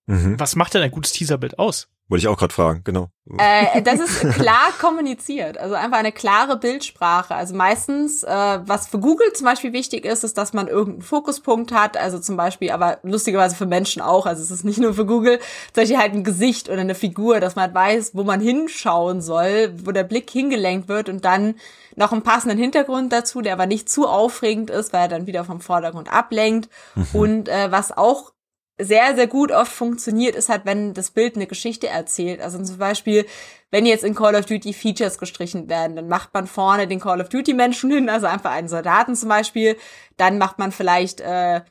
Mhm. 0.06 0.40
Was 0.40 0.56
macht 0.56 0.74
denn 0.74 0.82
ein 0.82 0.90
gutes 0.90 1.12
Teaserbild 1.12 1.58
aus? 1.58 1.88
Wollte 2.08 2.22
ich 2.22 2.28
auch 2.28 2.38
gerade 2.38 2.54
fragen, 2.54 2.82
genau. 2.84 3.08
Äh, 3.36 3.82
das 3.82 3.98
ist 3.98 4.20
klar 4.34 4.70
kommuniziert, 4.80 5.58
also 5.58 5.74
einfach 5.74 5.98
eine 5.98 6.12
klare 6.12 6.56
Bildsprache. 6.56 7.34
Also 7.34 7.56
meistens, 7.56 8.22
äh, 8.22 8.28
was 8.30 8.86
für 8.86 9.00
Google 9.00 9.32
zum 9.32 9.46
Beispiel 9.46 9.72
wichtig 9.72 10.04
ist, 10.04 10.22
ist, 10.22 10.38
dass 10.38 10.52
man 10.52 10.68
irgendeinen 10.68 11.02
Fokuspunkt 11.02 11.72
hat. 11.72 11.96
Also 11.96 12.20
zum 12.20 12.36
Beispiel, 12.36 12.70
aber 12.70 12.98
lustigerweise 13.02 13.56
für 13.56 13.66
Menschen 13.66 14.02
auch. 14.02 14.26
Also 14.26 14.44
es 14.44 14.52
ist 14.52 14.64
nicht 14.64 14.78
nur 14.78 14.94
für 14.94 15.04
Google, 15.04 15.40
zum 15.72 15.82
Beispiel 15.82 15.98
halt 15.98 16.12
ein 16.12 16.22
Gesicht 16.22 16.68
oder 16.68 16.80
eine 16.80 16.94
Figur, 16.94 17.40
dass 17.40 17.56
man 17.56 17.74
weiß, 17.74 18.12
wo 18.14 18.22
man 18.22 18.40
hinschauen 18.40 19.20
soll, 19.20 19.74
wo 19.84 19.90
der 19.90 20.04
Blick 20.04 20.30
hingelenkt 20.30 20.88
wird 20.88 21.08
und 21.08 21.24
dann 21.24 21.56
noch 21.96 22.12
einen 22.12 22.22
passenden 22.22 22.58
Hintergrund 22.58 23.12
dazu, 23.12 23.40
der 23.40 23.54
aber 23.54 23.66
nicht 23.66 23.88
zu 23.88 24.06
aufregend 24.06 24.70
ist, 24.70 24.92
weil 24.92 25.02
er 25.02 25.08
dann 25.08 25.26
wieder 25.26 25.44
vom 25.44 25.60
Vordergrund 25.60 26.12
ablenkt. 26.12 26.68
Mhm. 26.94 27.06
Und 27.12 27.48
äh, 27.48 27.72
was 27.72 27.96
auch 27.96 28.32
sehr, 28.78 29.14
sehr 29.14 29.26
gut 29.26 29.52
oft 29.52 29.72
funktioniert, 29.72 30.36
ist 30.36 30.48
halt, 30.48 30.66
wenn 30.66 30.92
das 30.92 31.10
Bild 31.10 31.36
eine 31.36 31.46
Geschichte 31.46 31.88
erzählt. 31.88 32.40
Also 32.40 32.62
zum 32.62 32.78
Beispiel, 32.78 33.26
wenn 33.70 33.86
jetzt 33.86 34.04
in 34.04 34.14
Call 34.14 34.34
of 34.34 34.46
Duty 34.46 34.72
Features 34.72 35.18
gestrichen 35.18 35.68
werden, 35.68 35.96
dann 35.96 36.08
macht 36.08 36.34
man 36.34 36.46
vorne 36.46 36.86
den 36.86 37.00
Call 37.00 37.20
of 37.20 37.28
Duty 37.30 37.54
Menschen 37.54 37.90
hin, 37.90 38.08
also 38.08 38.26
einfach 38.26 38.50
einen 38.50 38.68
Soldaten 38.68 39.16
zum 39.16 39.30
Beispiel. 39.30 39.76
Dann 40.18 40.38
macht 40.38 40.58
man 40.58 40.72
vielleicht, 40.72 41.20
äh, 41.20 41.62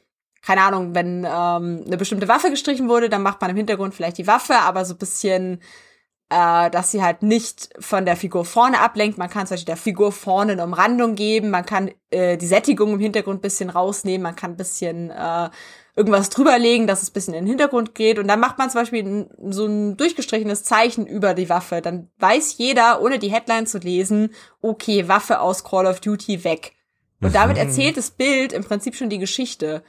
keine 0.42 0.62
Ahnung, 0.62 0.96
wenn 0.96 1.24
ähm, 1.26 1.84
eine 1.86 1.98
bestimmte 1.98 2.28
Waffe 2.28 2.50
gestrichen 2.50 2.90
wurde, 2.90 3.10
dann 3.10 3.22
macht 3.22 3.40
man 3.42 3.52
im 3.52 3.58
Hintergrund 3.58 3.94
vielleicht 3.94 4.18
die 4.18 4.28
Waffe, 4.28 4.56
aber 4.56 4.84
so 4.86 4.96
bisschen 4.96 5.60
äh, 6.30 6.70
dass 6.72 6.92
sie 6.92 7.04
halt 7.04 7.22
nicht 7.22 7.70
von 7.80 8.06
der 8.06 8.18
Figur 8.18 8.46
vorne 8.46 8.80
ablenkt. 8.80 9.18
Man 9.18 9.30
kann 9.30 9.46
zum 9.46 9.56
Beispiel 9.56 9.68
der 9.68 9.78
Figur 9.78 10.12
vorne 10.12 10.54
eine 10.54 10.64
Umrandung 10.64 11.16
geben, 11.16 11.52
man 11.52 11.66
kann 11.66 11.92
äh, 12.10 12.38
die 12.38 12.48
Sättigung 12.48 12.94
im 12.94 13.00
Hintergrund 13.00 13.42
bisschen 13.42 13.70
rausnehmen, 13.70 14.24
man 14.24 14.36
kann 14.36 14.58
bisschen 14.58 15.12
äh, 15.12 15.50
irgendwas 15.96 16.30
drüberlegen, 16.30 16.88
dass 16.88 17.02
es 17.02 17.10
bisschen 17.10 17.34
in 17.34 17.46
den 17.46 17.50
Hintergrund 17.50 17.96
geht. 17.96 18.20
Und 18.20 18.28
dann 18.28 18.40
macht 18.40 18.58
man 18.58 18.70
zum 18.70 18.82
Beispiel 18.82 19.30
so 19.50 19.66
ein 19.66 19.96
durchgestrichenes 19.98 20.64
Zeichen 20.64 21.08
über 21.08 21.34
die 21.34 21.50
Waffe. 21.50 21.82
Dann 21.82 22.10
weiß 22.20 22.58
jeder, 22.58 23.02
ohne 23.02 23.18
die 23.18 23.32
Headline 23.32 23.66
zu 23.66 23.78
lesen, 23.78 24.34
okay, 24.62 25.08
Waffe 25.08 25.40
aus 25.40 25.64
Call 25.64 25.86
of 25.86 26.02
Duty 26.02 26.44
weg. 26.44 26.74
Und 27.22 27.34
damit 27.34 27.56
mhm. 27.56 27.64
erzählt 27.64 27.98
das 27.98 28.12
Bild 28.12 28.52
im 28.52 28.64
Prinzip 28.64 28.96
schon 28.96 29.10
die 29.10 29.20
Geschichte. 29.20 29.84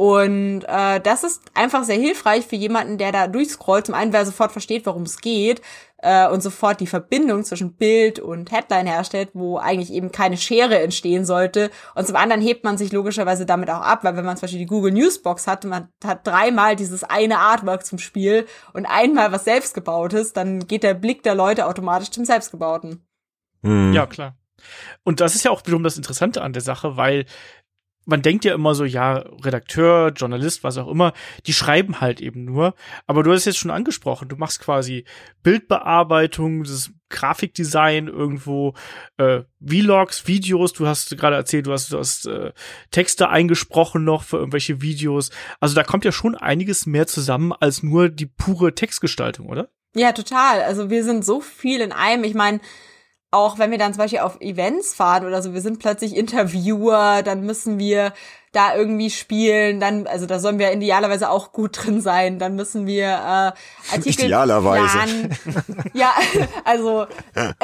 Und 0.00 0.62
äh, 0.68 1.00
das 1.00 1.24
ist 1.24 1.42
einfach 1.54 1.82
sehr 1.82 1.98
hilfreich 1.98 2.46
für 2.46 2.54
jemanden, 2.54 2.98
der 2.98 3.10
da 3.10 3.26
durchscrollt. 3.26 3.86
Zum 3.86 3.96
einen, 3.96 4.12
wer 4.12 4.24
sofort 4.24 4.52
versteht, 4.52 4.86
worum 4.86 5.02
es 5.02 5.20
geht 5.20 5.60
äh, 5.96 6.28
und 6.28 6.40
sofort 6.40 6.78
die 6.78 6.86
Verbindung 6.86 7.42
zwischen 7.42 7.72
Bild 7.74 8.20
und 8.20 8.52
Headline 8.52 8.86
herstellt, 8.86 9.30
wo 9.34 9.58
eigentlich 9.58 9.92
eben 9.92 10.12
keine 10.12 10.36
Schere 10.36 10.78
entstehen 10.78 11.24
sollte. 11.24 11.72
Und 11.96 12.06
zum 12.06 12.14
anderen 12.14 12.40
hebt 12.40 12.62
man 12.62 12.78
sich 12.78 12.92
logischerweise 12.92 13.44
damit 13.44 13.70
auch 13.70 13.80
ab, 13.80 14.04
weil 14.04 14.16
wenn 14.16 14.24
man 14.24 14.36
zum 14.36 14.42
Beispiel 14.42 14.60
die 14.60 14.66
Google 14.66 14.92
Newsbox 14.92 15.48
hat, 15.48 15.64
man 15.64 15.88
hat 16.04 16.24
dreimal 16.24 16.76
dieses 16.76 17.02
eine 17.02 17.40
Artwork 17.40 17.84
zum 17.84 17.98
Spiel 17.98 18.46
und 18.74 18.86
einmal 18.86 19.32
was 19.32 19.46
selbstgebautes, 19.46 20.32
dann 20.32 20.68
geht 20.68 20.84
der 20.84 20.94
Blick 20.94 21.24
der 21.24 21.34
Leute 21.34 21.66
automatisch 21.66 22.12
zum 22.12 22.24
selbstgebauten. 22.24 23.04
Hm. 23.64 23.92
Ja, 23.94 24.06
klar. 24.06 24.36
Und 25.04 25.20
das 25.20 25.34
ist 25.34 25.44
ja 25.44 25.50
auch 25.50 25.62
wiederum 25.64 25.82
das 25.82 25.96
Interessante 25.96 26.42
an 26.42 26.52
der 26.52 26.62
Sache, 26.62 26.96
weil 26.96 27.26
man 28.08 28.22
denkt 28.22 28.46
ja 28.46 28.54
immer 28.54 28.74
so, 28.74 28.86
ja, 28.86 29.16
Redakteur, 29.44 30.12
Journalist, 30.16 30.64
was 30.64 30.78
auch 30.78 30.88
immer, 30.88 31.12
die 31.46 31.52
schreiben 31.52 32.00
halt 32.00 32.22
eben 32.22 32.46
nur. 32.46 32.74
Aber 33.06 33.22
du 33.22 33.30
hast 33.32 33.44
jetzt 33.44 33.58
schon 33.58 33.70
angesprochen, 33.70 34.28
du 34.28 34.36
machst 34.36 34.60
quasi 34.60 35.04
Bildbearbeitung, 35.42 36.64
das 36.64 36.90
Grafikdesign 37.10 38.08
irgendwo, 38.08 38.72
äh, 39.18 39.42
Vlogs, 39.60 40.26
Videos, 40.26 40.72
du 40.72 40.86
hast 40.86 41.18
gerade 41.18 41.36
erzählt, 41.36 41.66
du 41.66 41.72
hast, 41.72 41.92
du 41.92 41.98
hast 41.98 42.26
äh, 42.26 42.52
Texte 42.90 43.28
eingesprochen 43.28 44.04
noch 44.04 44.22
für 44.22 44.38
irgendwelche 44.38 44.80
Videos. 44.80 45.30
Also 45.60 45.74
da 45.74 45.84
kommt 45.84 46.06
ja 46.06 46.12
schon 46.12 46.34
einiges 46.34 46.86
mehr 46.86 47.06
zusammen 47.06 47.52
als 47.52 47.82
nur 47.82 48.08
die 48.08 48.26
pure 48.26 48.74
Textgestaltung, 48.74 49.48
oder? 49.48 49.68
Ja, 49.94 50.12
total. 50.12 50.62
Also 50.62 50.88
wir 50.88 51.04
sind 51.04 51.26
so 51.26 51.42
viel 51.42 51.82
in 51.82 51.92
einem. 51.92 52.24
Ich 52.24 52.34
meine, 52.34 52.60
auch 53.30 53.58
wenn 53.58 53.70
wir 53.70 53.78
dann 53.78 53.92
zum 53.92 53.98
Beispiel 53.98 54.20
auf 54.20 54.40
Events 54.40 54.94
fahren 54.94 55.26
oder 55.26 55.42
so, 55.42 55.52
wir 55.52 55.60
sind 55.60 55.78
plötzlich 55.78 56.16
Interviewer, 56.16 57.22
dann 57.22 57.42
müssen 57.42 57.78
wir 57.78 58.12
da 58.52 58.74
irgendwie 58.74 59.10
spielen, 59.10 59.78
dann, 59.78 60.06
also 60.06 60.24
da 60.24 60.38
sollen 60.38 60.58
wir 60.58 60.72
idealerweise 60.72 61.28
auch 61.28 61.52
gut 61.52 61.84
drin 61.84 62.00
sein, 62.00 62.38
dann 62.38 62.56
müssen 62.56 62.86
wir 62.86 63.04
äh, 63.04 63.92
Artikel 63.94 64.24
Idealerweise. 64.24 64.88
planen. 64.88 65.36
ja, 65.92 66.12
also 66.64 67.06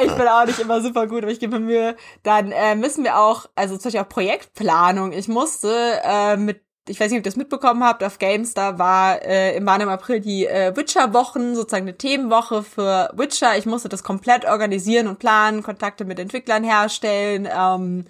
ich 0.01 0.11
bin 0.11 0.27
auch 0.27 0.45
nicht 0.45 0.59
immer 0.59 0.81
super 0.81 1.07
gut, 1.07 1.23
aber 1.23 1.31
ich 1.31 1.39
gebe 1.39 1.59
mir 1.59 1.65
Mühe. 1.65 1.95
Dann 2.21 2.51
äh, 2.51 2.75
müssen 2.75 3.03
wir 3.03 3.17
auch, 3.17 3.47
also 3.55 3.77
zum 3.77 3.85
Beispiel 3.85 4.01
auch 4.01 4.09
Projektplanung. 4.09 5.11
Ich 5.11 5.27
musste 5.27 5.99
äh, 6.03 6.37
mit 6.37 6.64
ich 6.87 6.99
weiß 6.99 7.09
nicht, 7.09 7.19
ob 7.19 7.25
ihr 7.25 7.29
das 7.29 7.35
mitbekommen 7.35 7.83
habt, 7.83 8.03
auf 8.03 8.19
Games, 8.19 8.53
da 8.53 8.77
war 8.77 9.21
äh, 9.23 9.57
im, 9.57 9.65
waren 9.65 9.81
im 9.81 9.89
April 9.89 10.19
die 10.19 10.45
äh, 10.45 10.75
Witcher-Wochen, 10.75 11.55
sozusagen 11.55 11.87
eine 11.87 11.97
Themenwoche 11.97 12.61
für 12.63 13.11
Witcher. 13.15 13.57
Ich 13.57 13.65
musste 13.65 13.89
das 13.89 14.03
komplett 14.03 14.45
organisieren 14.45 15.07
und 15.07 15.17
planen, 15.17 15.63
Kontakte 15.63 16.05
mit 16.05 16.19
Entwicklern 16.19 16.63
herstellen. 16.63 17.47
Ähm, 17.51 18.05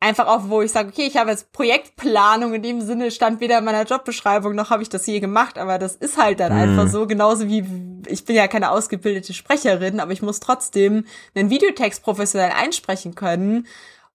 einfach 0.00 0.26
auch, 0.26 0.48
wo 0.48 0.62
ich 0.62 0.72
sage, 0.72 0.88
okay, 0.88 1.06
ich 1.06 1.16
habe 1.16 1.30
jetzt 1.30 1.52
Projektplanung 1.52 2.54
in 2.54 2.62
dem 2.62 2.80
Sinne, 2.80 3.12
stand 3.12 3.40
weder 3.40 3.58
in 3.58 3.64
meiner 3.64 3.84
Jobbeschreibung, 3.84 4.54
noch 4.54 4.70
habe 4.70 4.82
ich 4.82 4.88
das 4.88 5.06
je 5.06 5.20
gemacht, 5.20 5.56
aber 5.56 5.78
das 5.78 5.94
ist 5.94 6.18
halt 6.20 6.40
dann 6.40 6.52
mhm. 6.52 6.60
einfach 6.60 6.88
so, 6.88 7.06
genauso 7.06 7.46
wie, 7.46 7.64
ich 8.08 8.24
bin 8.24 8.34
ja 8.34 8.48
keine 8.48 8.72
ausgebildete 8.72 9.32
Sprecherin, 9.32 10.00
aber 10.00 10.10
ich 10.10 10.22
muss 10.22 10.40
trotzdem 10.40 11.04
einen 11.36 11.50
Videotext 11.50 12.02
professionell 12.02 12.50
einsprechen 12.50 13.14
können 13.14 13.68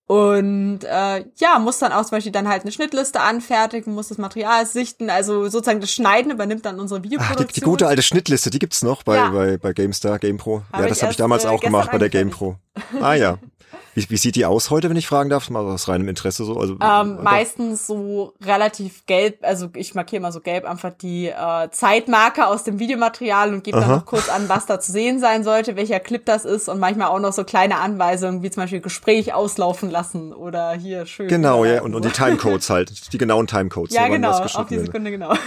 und 0.08 0.86
äh, 0.86 1.26
ja, 1.36 1.60
muss 1.60 1.80
dann 1.80 1.92
auch 1.92 2.04
zum 2.04 2.12
Beispiel 2.12 2.32
dann 2.32 2.48
halt 2.48 2.62
eine 2.62 2.72
Schnittliste 2.72 3.20
anfertigen, 3.20 3.94
muss 3.94 4.08
das 4.08 4.18
Material 4.18 4.66
sichten, 4.66 5.10
also 5.10 5.50
sozusagen 5.50 5.82
das 5.82 5.92
Schneiden 5.92 6.32
übernimmt 6.32 6.66
dann 6.66 6.80
unsere 6.80 7.04
Videoproduktion. 7.04 7.46
Ach, 7.46 7.54
die, 7.54 7.60
die 7.60 7.66
gute 7.66 7.88
alte 7.88 8.02
Schnittliste, 8.02 8.50
die 8.50 8.60
gibt's 8.60 8.84
noch 8.84 9.04
bei, 9.04 9.18
ja. 9.18 9.30
bei, 9.32 9.58
bei 9.58 9.74
GameStar, 9.74 10.18
GamePro. 10.18 10.64
Hab 10.72 10.80
ja, 10.80 10.88
das 10.88 11.02
habe 11.02 11.12
ich 11.12 11.18
damals 11.18 11.44
äh, 11.44 11.50
auch 11.50 11.60
gemacht 11.60 11.92
bei 11.92 11.98
der 11.98 12.10
GamePro. 12.10 12.56
Ah 13.02 13.16
ja. 13.16 13.38
Wie, 13.98 14.08
wie 14.12 14.18
sieht 14.18 14.36
die 14.36 14.46
aus 14.46 14.70
heute, 14.70 14.92
wenn 14.92 14.96
ich 14.96 15.08
fragen 15.08 15.32
darf? 15.32 15.50
Mal 15.50 15.62
aus 15.62 15.88
reinem 15.88 16.08
Interesse 16.08 16.44
so. 16.46 16.60
Also 16.60 16.78
ähm, 16.80 17.18
meistens 17.24 17.88
so 17.88 18.34
relativ 18.46 19.08
gelb. 19.08 19.40
Also 19.42 19.70
ich 19.74 19.96
markiere 19.96 20.22
mal 20.22 20.32
so 20.32 20.40
gelb 20.40 20.66
einfach 20.66 20.92
die 20.92 21.30
äh, 21.30 21.72
Zeitmarker 21.72 22.48
aus 22.48 22.64
dem 22.64 22.78
Videomaterial 22.78 23.56
und 23.56 23.64
gebe 23.64 23.80
dann 23.80 23.90
noch 23.90 24.06
kurz 24.06 24.30
an, 24.30 24.50
was 24.50 24.68
da 24.68 24.80
zu 24.80 24.92
sehen 24.92 25.20
sein 25.20 25.44
sollte, 25.44 25.76
welcher 25.78 26.00
Clip 26.00 26.24
das 26.24 26.46
ist 26.46 26.70
und 26.70 26.80
manchmal 26.80 27.08
auch 27.08 27.20
noch 27.20 27.34
so 27.34 27.44
kleine 27.44 27.80
Anweisungen 27.80 28.44
wie 28.44 28.52
zum 28.52 28.62
Beispiel 28.62 28.82
Gespräch 28.82 29.34
auslaufen 29.34 29.90
lassen 29.90 30.32
oder 30.32 30.74
hier 30.74 31.08
schön. 31.08 31.28
Genau, 31.28 31.66
ja 31.66 31.82
und, 31.82 31.96
und 31.96 32.06
die 32.06 32.12
Timecodes 32.12 32.70
halt, 32.70 33.12
die 33.12 33.18
genauen 33.18 33.48
Timecodes. 33.48 33.96
Ja, 33.96 34.08
genau, 34.10 34.30
auf 34.30 34.68
die 34.68 34.78
Sekunde 34.78 35.10
genau. 35.10 35.34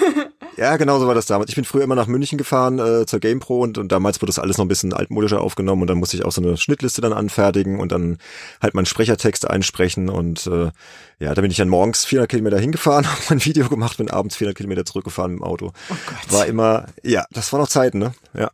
Ja, 0.57 0.77
genau 0.77 0.99
so 0.99 1.07
war 1.07 1.15
das 1.15 1.27
damals. 1.27 1.49
Ich 1.49 1.55
bin 1.55 1.65
früher 1.65 1.85
immer 1.85 1.95
nach 1.95 2.07
München 2.07 2.37
gefahren 2.37 2.79
äh, 2.79 3.07
zur 3.07 3.21
GamePro 3.21 3.61
und, 3.61 3.79
und 3.79 3.93
damals 3.93 4.21
wurde 4.21 4.31
das 4.31 4.39
alles 4.39 4.59
noch 4.59 4.65
ein 4.65 4.69
bisschen 4.69 4.93
altmodischer 4.93 5.41
aufgenommen 5.41 5.83
und 5.83 5.87
dann 5.87 5.99
musste 5.99 6.17
ich 6.17 6.25
auch 6.25 6.33
so 6.33 6.43
eine 6.43 6.57
Schnittliste 6.57 7.01
dann 7.01 7.13
anfertigen 7.13 7.79
und 7.79 7.93
dann 7.93 8.19
halt 8.61 8.75
meinen 8.75 8.87
Sprechertext 8.87 9.49
einsprechen 9.49 10.09
und 10.09 10.47
äh, 10.47 10.71
ja, 11.19 11.35
da 11.35 11.43
bin 11.43 11.51
ich 11.51 11.57
dann 11.57 11.69
morgens 11.69 12.05
400 12.05 12.31
Kilometer 12.31 12.59
hingefahren, 12.59 13.07
habe 13.11 13.21
mein 13.31 13.45
Video 13.45 13.69
gemacht, 13.69 13.99
bin 13.99 14.11
abends 14.11 14.37
400 14.37 14.57
Kilometer 14.57 14.85
zurückgefahren 14.85 15.33
mit 15.33 15.41
dem 15.41 15.45
Auto. 15.45 15.73
Oh 15.91 15.95
Gott. 16.07 16.33
War 16.33 16.47
immer, 16.47 16.87
ja, 17.03 17.25
das 17.31 17.53
war 17.53 17.61
noch 17.61 17.69
Zeiten, 17.69 17.99
ne? 17.99 18.15
Ja. 18.35 18.51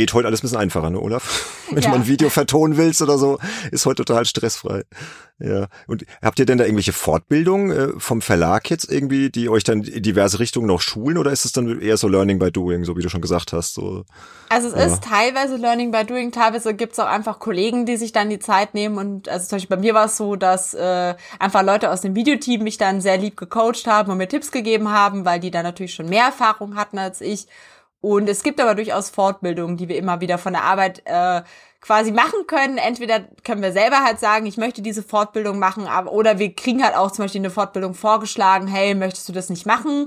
Geht 0.00 0.14
heute 0.14 0.28
alles 0.28 0.40
ein 0.40 0.48
bisschen 0.48 0.56
einfacher, 0.56 0.88
ne, 0.88 0.98
Olaf? 0.98 1.58
Wenn 1.68 1.76
ja. 1.76 1.82
du 1.82 1.88
mal 1.90 1.96
ein 1.96 2.06
Video 2.06 2.30
vertonen 2.30 2.78
willst 2.78 3.02
oder 3.02 3.18
so, 3.18 3.38
ist 3.70 3.84
heute 3.84 4.02
total 4.02 4.24
stressfrei. 4.24 4.84
Ja. 5.38 5.66
Und 5.88 6.06
habt 6.22 6.38
ihr 6.38 6.46
denn 6.46 6.56
da 6.56 6.64
irgendwelche 6.64 6.94
Fortbildungen 6.94 7.70
äh, 7.70 7.88
vom 7.98 8.22
Verlag 8.22 8.70
jetzt 8.70 8.90
irgendwie, 8.90 9.28
die 9.28 9.50
euch 9.50 9.62
dann 9.62 9.82
in 9.82 10.02
diverse 10.02 10.38
Richtungen 10.38 10.68
noch 10.68 10.80
schulen 10.80 11.18
oder 11.18 11.32
ist 11.32 11.44
es 11.44 11.52
dann 11.52 11.82
eher 11.82 11.98
so 11.98 12.08
Learning 12.08 12.38
by 12.38 12.50
Doing, 12.50 12.84
so 12.84 12.96
wie 12.96 13.02
du 13.02 13.10
schon 13.10 13.20
gesagt 13.20 13.52
hast? 13.52 13.74
So, 13.74 14.06
also 14.48 14.68
es 14.68 14.74
ja. 14.74 14.86
ist 14.86 15.04
teilweise 15.04 15.56
Learning 15.56 15.90
by 15.90 16.06
Doing, 16.06 16.32
teilweise 16.32 16.72
gibt's 16.72 16.98
auch 16.98 17.06
einfach 17.06 17.38
Kollegen, 17.38 17.84
die 17.84 17.98
sich 17.98 18.12
dann 18.12 18.30
die 18.30 18.38
Zeit 18.38 18.72
nehmen 18.72 18.96
und 18.96 19.28
also 19.28 19.48
zum 19.48 19.56
Beispiel 19.56 19.76
bei 19.76 19.82
mir 19.82 19.92
war 19.92 20.06
es 20.06 20.16
so, 20.16 20.34
dass 20.34 20.72
äh, 20.72 21.14
einfach 21.38 21.62
Leute 21.62 21.90
aus 21.90 22.00
dem 22.00 22.14
Videoteam 22.14 22.62
mich 22.62 22.78
dann 22.78 23.02
sehr 23.02 23.18
lieb 23.18 23.36
gecoacht 23.36 23.86
haben 23.86 24.10
und 24.10 24.16
mir 24.16 24.28
Tipps 24.28 24.50
gegeben 24.50 24.90
haben, 24.90 25.26
weil 25.26 25.40
die 25.40 25.50
da 25.50 25.62
natürlich 25.62 25.92
schon 25.92 26.08
mehr 26.08 26.24
Erfahrung 26.24 26.76
hatten 26.76 26.98
als 26.98 27.20
ich 27.20 27.48
und 28.00 28.28
es 28.28 28.42
gibt 28.42 28.60
aber 28.60 28.74
durchaus 28.74 29.10
Fortbildungen, 29.10 29.76
die 29.76 29.88
wir 29.88 29.96
immer 29.96 30.20
wieder 30.20 30.38
von 30.38 30.54
der 30.54 30.64
Arbeit 30.64 31.02
äh, 31.04 31.42
quasi 31.80 32.12
machen 32.12 32.46
können. 32.46 32.78
Entweder 32.78 33.20
können 33.44 33.62
wir 33.62 33.72
selber 33.72 34.02
halt 34.04 34.20
sagen, 34.20 34.46
ich 34.46 34.56
möchte 34.56 34.82
diese 34.82 35.02
Fortbildung 35.02 35.58
machen, 35.58 35.86
aber, 35.86 36.12
oder 36.12 36.38
wir 36.38 36.54
kriegen 36.54 36.82
halt 36.82 36.96
auch 36.96 37.10
zum 37.10 37.24
Beispiel 37.24 37.40
eine 37.40 37.50
Fortbildung 37.50 37.94
vorgeschlagen, 37.94 38.66
hey, 38.68 38.94
möchtest 38.94 39.28
du 39.28 39.32
das 39.32 39.50
nicht 39.50 39.66
machen? 39.66 40.06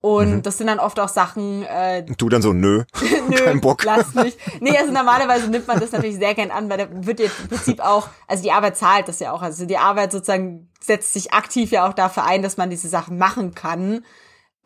Und 0.00 0.30
mhm. 0.30 0.42
das 0.42 0.58
sind 0.58 0.66
dann 0.66 0.80
oft 0.80 1.00
auch 1.00 1.08
Sachen. 1.08 1.62
Äh, 1.62 2.04
du 2.04 2.28
dann 2.28 2.42
so, 2.42 2.52
nö, 2.52 2.84
nö 3.28 3.36
kein 3.44 3.60
Bock. 3.60 3.82
Lass 3.84 4.14
mich. 4.14 4.36
Nee, 4.60 4.76
also 4.76 4.92
normalerweise 4.92 5.48
nimmt 5.48 5.66
man 5.66 5.80
das 5.80 5.92
natürlich 5.92 6.16
sehr 6.16 6.34
gern 6.34 6.50
an, 6.50 6.68
weil 6.68 6.76
da 6.76 6.86
wird 6.90 7.20
ja 7.20 7.26
im 7.26 7.48
Prinzip 7.48 7.80
auch, 7.80 8.08
also 8.28 8.42
die 8.42 8.52
Arbeit 8.52 8.76
zahlt 8.76 9.08
das 9.08 9.18
ja 9.20 9.32
auch. 9.32 9.40
Also 9.40 9.64
die 9.64 9.78
Arbeit 9.78 10.12
sozusagen 10.12 10.70
setzt 10.78 11.14
sich 11.14 11.32
aktiv 11.32 11.70
ja 11.70 11.88
auch 11.88 11.94
dafür 11.94 12.24
ein, 12.24 12.42
dass 12.42 12.58
man 12.58 12.68
diese 12.68 12.88
Sachen 12.88 13.16
machen 13.16 13.54
kann. 13.54 14.04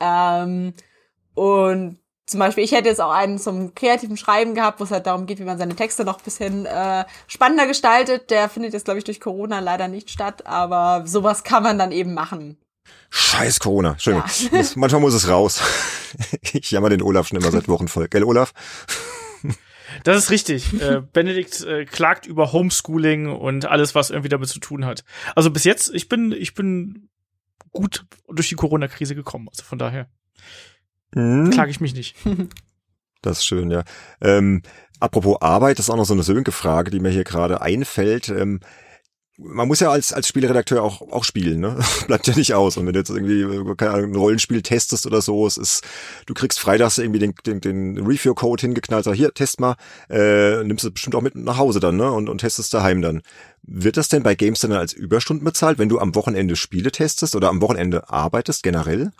Ähm, 0.01 0.75
und 1.35 2.01
zum 2.29 2.41
Beispiel, 2.41 2.63
ich 2.63 2.73
hätte 2.73 2.91
jetzt 2.91 3.01
auch 3.01 3.11
einen 3.11 3.39
zum 3.39 3.75
kreativen 3.75 4.19
Schreiben 4.19 4.55
gehabt, 4.55 4.81
wo 4.81 4.85
es 4.85 4.91
halt 4.91 5.07
darum 5.07 5.25
geht, 5.25 5.39
wie 5.39 5.45
man 5.45 5.57
seine 5.57 5.75
Texte 5.75 6.05
noch 6.05 6.19
ein 6.19 6.25
bisschen 6.25 6.67
äh, 6.67 7.07
spannender 7.27 7.67
gestaltet. 7.67 8.31
Der 8.31 8.51
findet 8.51 8.75
jetzt, 8.75 8.85
glaube 8.85 8.99
ich, 8.99 9.05
durch 9.05 9.19
Corona 9.19 9.61
leider 9.61 9.89
nicht 9.89 10.11
statt, 10.11 10.47
aber 10.47 11.07
sowas 11.07 11.43
kann 11.43 11.63
man 11.63 11.79
dann 11.79 11.91
eben 11.91 12.13
machen. 12.13 12.59
Scheiß 13.09 13.61
Corona. 13.61 13.93
Entschuldigung. 13.93 14.29
Ja. 14.53 14.63
manchmal 14.77 15.01
muss 15.01 15.15
es 15.15 15.29
raus. 15.29 15.61
Ich 16.53 16.71
jammer 16.71 16.89
den 16.89 17.03
Olaf 17.03 17.29
schon 17.29 17.39
immer 17.39 17.51
seit 17.51 17.69
Wochen 17.69 17.87
voll. 17.87 18.09
Gell, 18.09 18.25
Olaf? 18.25 18.55
Das 20.05 20.17
ist 20.17 20.31
richtig. 20.31 20.81
Äh, 20.81 21.03
Benedikt 21.13 21.63
äh, 21.63 21.85
klagt 21.85 22.27
über 22.27 22.53
Homeschooling 22.53 23.31
und 23.31 23.67
alles, 23.67 23.95
was 23.95 24.11
irgendwie 24.11 24.29
damit 24.29 24.49
zu 24.49 24.59
tun 24.59 24.85
hat. 24.85 25.05
Also 25.35 25.51
bis 25.51 25.65
jetzt, 25.65 25.93
ich 25.95 26.09
bin, 26.09 26.33
ich 26.33 26.55
bin 26.55 27.09
gut 27.73 28.07
durch 28.29 28.49
die 28.49 28.55
Corona-Krise 28.55 29.15
gekommen. 29.15 29.49
Also 29.49 29.65
von 29.65 29.79
daher. 29.79 30.09
Mhm. 31.15 31.51
Klage 31.51 31.71
ich 31.71 31.81
mich 31.81 31.95
nicht. 31.95 32.17
Das 33.21 33.39
ist 33.39 33.47
schön, 33.47 33.71
ja. 33.73 33.83
Ähm, 34.21 34.63
apropos 35.01 35.43
Arbeit, 35.43 35.81
das 35.81 35.87
ist 35.87 35.91
auch 35.91 35.97
noch 35.97 36.05
so 36.05 36.15
eine 36.15 36.23
Sönke-Frage, 36.23 36.93
die 36.93 37.01
mir 37.01 37.11
hier 37.11 37.25
gerade 37.25 37.61
einfällt. 37.61 38.29
Ähm, 38.29 38.61
man 39.41 39.69
muss 39.69 39.79
ja 39.79 39.91
als, 39.91 40.13
als 40.13 40.27
Spielredakteur 40.27 40.83
auch, 40.83 41.01
auch 41.01 41.23
spielen, 41.23 41.61
ne? 41.61 41.79
Bleibt 42.09 42.27
ja 42.27 42.35
nicht 42.35 42.55
aus. 42.55 42.77
Und 42.77 42.87
wenn 42.87 42.93
du 42.93 42.99
jetzt 42.99 43.11
irgendwie, 43.11 43.45
keine 43.77 43.93
Ahnung, 43.93 44.13
ein 44.13 44.17
Rollenspiel 44.17 44.63
testest 44.63 45.07
oder 45.07 45.23
so, 45.23 45.47
es 45.47 45.57
ist, 45.57 45.85
du 46.27 46.35
kriegst 46.35 46.59
freitags 46.59 46.99
irgendwie 46.99 47.21
den, 47.21 47.35
den, 47.47 47.61
den 47.61 47.99
Review-Code 47.99 48.61
hingeknallt, 48.63 49.05
sag, 49.05 49.15
hier, 49.15 49.33
test 49.33 49.61
mal, 49.61 49.77
äh, 50.11 50.63
nimmst 50.65 50.85
du 50.85 50.91
bestimmt 50.91 51.15
auch 51.15 51.23
mit 51.23 51.37
nach 51.37 51.57
Hause 51.57 51.79
dann, 51.79 51.97
ne? 51.97 52.11
Und, 52.11 52.29
und 52.29 52.39
testest 52.39 52.75
daheim 52.75 53.01
dann. 53.01 53.23
Wird 53.63 53.97
das 53.97 54.09
denn 54.09 54.25
bei 54.25 54.35
Games 54.35 54.61
dann 54.61 54.73
als 54.73 54.93
Überstunden 54.93 55.45
bezahlt, 55.45 55.79
wenn 55.79 55.89
du 55.89 56.01
am 56.01 56.15
Wochenende 56.15 56.57
Spiele 56.57 56.91
testest 56.91 57.37
oder 57.37 57.49
am 57.49 57.61
Wochenende 57.63 58.11
arbeitest 58.11 58.63
generell? 58.65 59.13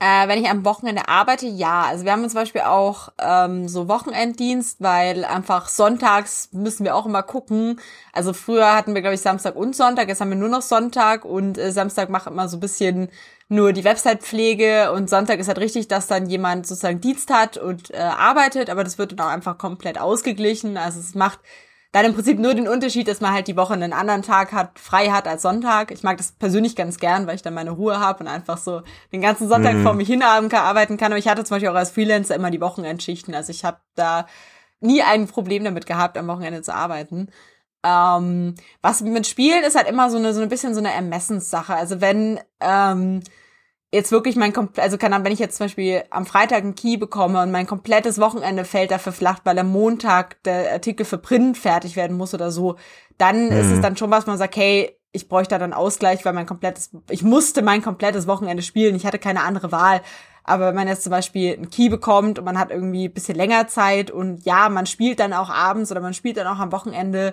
Äh, 0.00 0.28
wenn 0.28 0.42
ich 0.42 0.50
am 0.50 0.64
Wochenende 0.64 1.08
arbeite, 1.08 1.46
ja. 1.46 1.82
Also 1.84 2.04
wir 2.04 2.12
haben 2.12 2.28
zum 2.28 2.40
Beispiel 2.40 2.62
auch 2.62 3.10
ähm, 3.18 3.68
so 3.68 3.88
Wochenenddienst, 3.88 4.82
weil 4.82 5.24
einfach 5.24 5.68
sonntags 5.68 6.48
müssen 6.52 6.84
wir 6.84 6.96
auch 6.96 7.06
immer 7.06 7.22
gucken. 7.22 7.80
Also 8.12 8.32
früher 8.32 8.74
hatten 8.74 8.94
wir, 8.94 9.02
glaube 9.02 9.14
ich, 9.14 9.20
Samstag 9.20 9.54
und 9.56 9.76
Sonntag, 9.76 10.08
jetzt 10.08 10.20
haben 10.20 10.30
wir 10.30 10.36
nur 10.36 10.48
noch 10.48 10.62
Sonntag 10.62 11.24
und 11.24 11.58
äh, 11.58 11.70
Samstag 11.70 12.10
macht 12.10 12.26
immer 12.26 12.48
so 12.48 12.56
ein 12.56 12.60
bisschen 12.60 13.08
nur 13.48 13.72
die 13.72 13.84
Website-Pflege 13.84 14.90
und 14.92 15.08
Sonntag 15.08 15.38
ist 15.38 15.48
halt 15.48 15.58
richtig, 15.58 15.86
dass 15.88 16.06
dann 16.06 16.28
jemand 16.28 16.66
sozusagen 16.66 17.00
Dienst 17.00 17.30
hat 17.32 17.56
und 17.56 17.90
äh, 17.92 17.98
arbeitet, 17.98 18.70
aber 18.70 18.84
das 18.84 18.98
wird 18.98 19.12
dann 19.12 19.20
auch 19.20 19.30
einfach 19.30 19.58
komplett 19.58 19.98
ausgeglichen. 19.98 20.76
Also 20.76 20.98
es 21.00 21.14
macht 21.14 21.38
dann 21.94 22.06
im 22.06 22.14
Prinzip 22.14 22.40
nur 22.40 22.54
den 22.54 22.66
Unterschied, 22.66 23.06
dass 23.06 23.20
man 23.20 23.32
halt 23.32 23.46
die 23.46 23.56
Woche 23.56 23.72
einen 23.72 23.92
anderen 23.92 24.22
Tag 24.22 24.52
hat, 24.52 24.80
frei 24.80 25.10
hat 25.10 25.28
als 25.28 25.42
Sonntag. 25.42 25.92
Ich 25.92 26.02
mag 26.02 26.16
das 26.16 26.32
persönlich 26.32 26.74
ganz 26.74 26.98
gern, 26.98 27.28
weil 27.28 27.36
ich 27.36 27.42
dann 27.42 27.54
meine 27.54 27.70
Ruhe 27.70 28.00
habe 28.00 28.24
und 28.24 28.28
einfach 28.28 28.58
so 28.58 28.82
den 29.12 29.20
ganzen 29.20 29.48
Sonntag 29.48 29.74
mhm. 29.74 29.84
vor 29.84 29.94
mich 29.94 30.08
hin 30.08 30.20
arbeiten 30.24 30.96
kann. 30.96 31.12
Aber 31.12 31.18
ich 31.18 31.28
hatte 31.28 31.44
zum 31.44 31.54
Beispiel 31.54 31.68
auch 31.68 31.76
als 31.76 31.92
Freelancer 31.92 32.34
immer 32.34 32.50
die 32.50 32.60
Wochenendschichten. 32.60 33.32
Also 33.32 33.52
ich 33.52 33.64
habe 33.64 33.76
da 33.94 34.26
nie 34.80 35.02
ein 35.02 35.28
Problem 35.28 35.62
damit 35.62 35.86
gehabt, 35.86 36.18
am 36.18 36.26
Wochenende 36.26 36.62
zu 36.62 36.74
arbeiten. 36.74 37.28
Ähm, 37.84 38.56
was 38.82 39.02
mit 39.02 39.28
Spielen 39.28 39.62
ist 39.62 39.76
halt 39.76 39.86
immer 39.86 40.10
so 40.10 40.16
eine 40.16 40.34
so 40.34 40.40
ein 40.40 40.48
bisschen 40.48 40.74
so 40.74 40.80
eine 40.80 40.92
Ermessenssache. 40.92 41.76
Also 41.76 42.00
wenn 42.00 42.40
ähm, 42.58 43.20
jetzt 43.94 44.10
wirklich 44.10 44.36
mein 44.36 44.52
also 44.76 44.98
kann 44.98 45.24
wenn 45.24 45.32
ich 45.32 45.38
jetzt 45.38 45.56
zum 45.56 45.66
Beispiel 45.66 46.02
am 46.10 46.26
Freitag 46.26 46.62
einen 46.62 46.74
Key 46.74 46.96
bekomme 46.96 47.40
und 47.40 47.52
mein 47.52 47.66
komplettes 47.66 48.18
Wochenende 48.18 48.64
fällt 48.64 48.90
dafür 48.90 49.12
flach, 49.12 49.38
weil 49.44 49.58
am 49.58 49.70
Montag 49.70 50.42
der 50.42 50.72
Artikel 50.72 51.06
für 51.06 51.18
Print 51.18 51.56
fertig 51.56 51.94
werden 51.94 52.16
muss 52.16 52.34
oder 52.34 52.50
so, 52.50 52.76
dann 53.18 53.46
mhm. 53.46 53.52
ist 53.52 53.70
es 53.70 53.80
dann 53.80 53.96
schon 53.96 54.10
was, 54.10 54.26
man 54.26 54.36
sagt, 54.36 54.56
hey, 54.56 54.98
ich 55.12 55.28
bräuchte 55.28 55.56
dann 55.58 55.72
Ausgleich, 55.72 56.24
weil 56.24 56.32
mein 56.32 56.46
komplettes, 56.46 56.90
ich 57.08 57.22
musste 57.22 57.62
mein 57.62 57.82
komplettes 57.82 58.26
Wochenende 58.26 58.64
spielen. 58.64 58.96
Ich 58.96 59.06
hatte 59.06 59.20
keine 59.20 59.42
andere 59.42 59.70
Wahl. 59.70 60.00
Aber 60.42 60.68
wenn 60.68 60.74
man 60.74 60.88
jetzt 60.88 61.04
zum 61.04 61.10
Beispiel 61.10 61.54
einen 61.54 61.70
Key 61.70 61.88
bekommt 61.88 62.38
und 62.38 62.44
man 62.44 62.58
hat 62.58 62.72
irgendwie 62.72 63.06
ein 63.06 63.14
bisschen 63.14 63.36
länger 63.36 63.68
Zeit 63.68 64.10
und 64.10 64.44
ja, 64.44 64.68
man 64.68 64.86
spielt 64.86 65.20
dann 65.20 65.32
auch 65.32 65.50
abends 65.50 65.92
oder 65.92 66.00
man 66.00 66.14
spielt 66.14 66.36
dann 66.36 66.48
auch 66.48 66.58
am 66.58 66.72
Wochenende, 66.72 67.32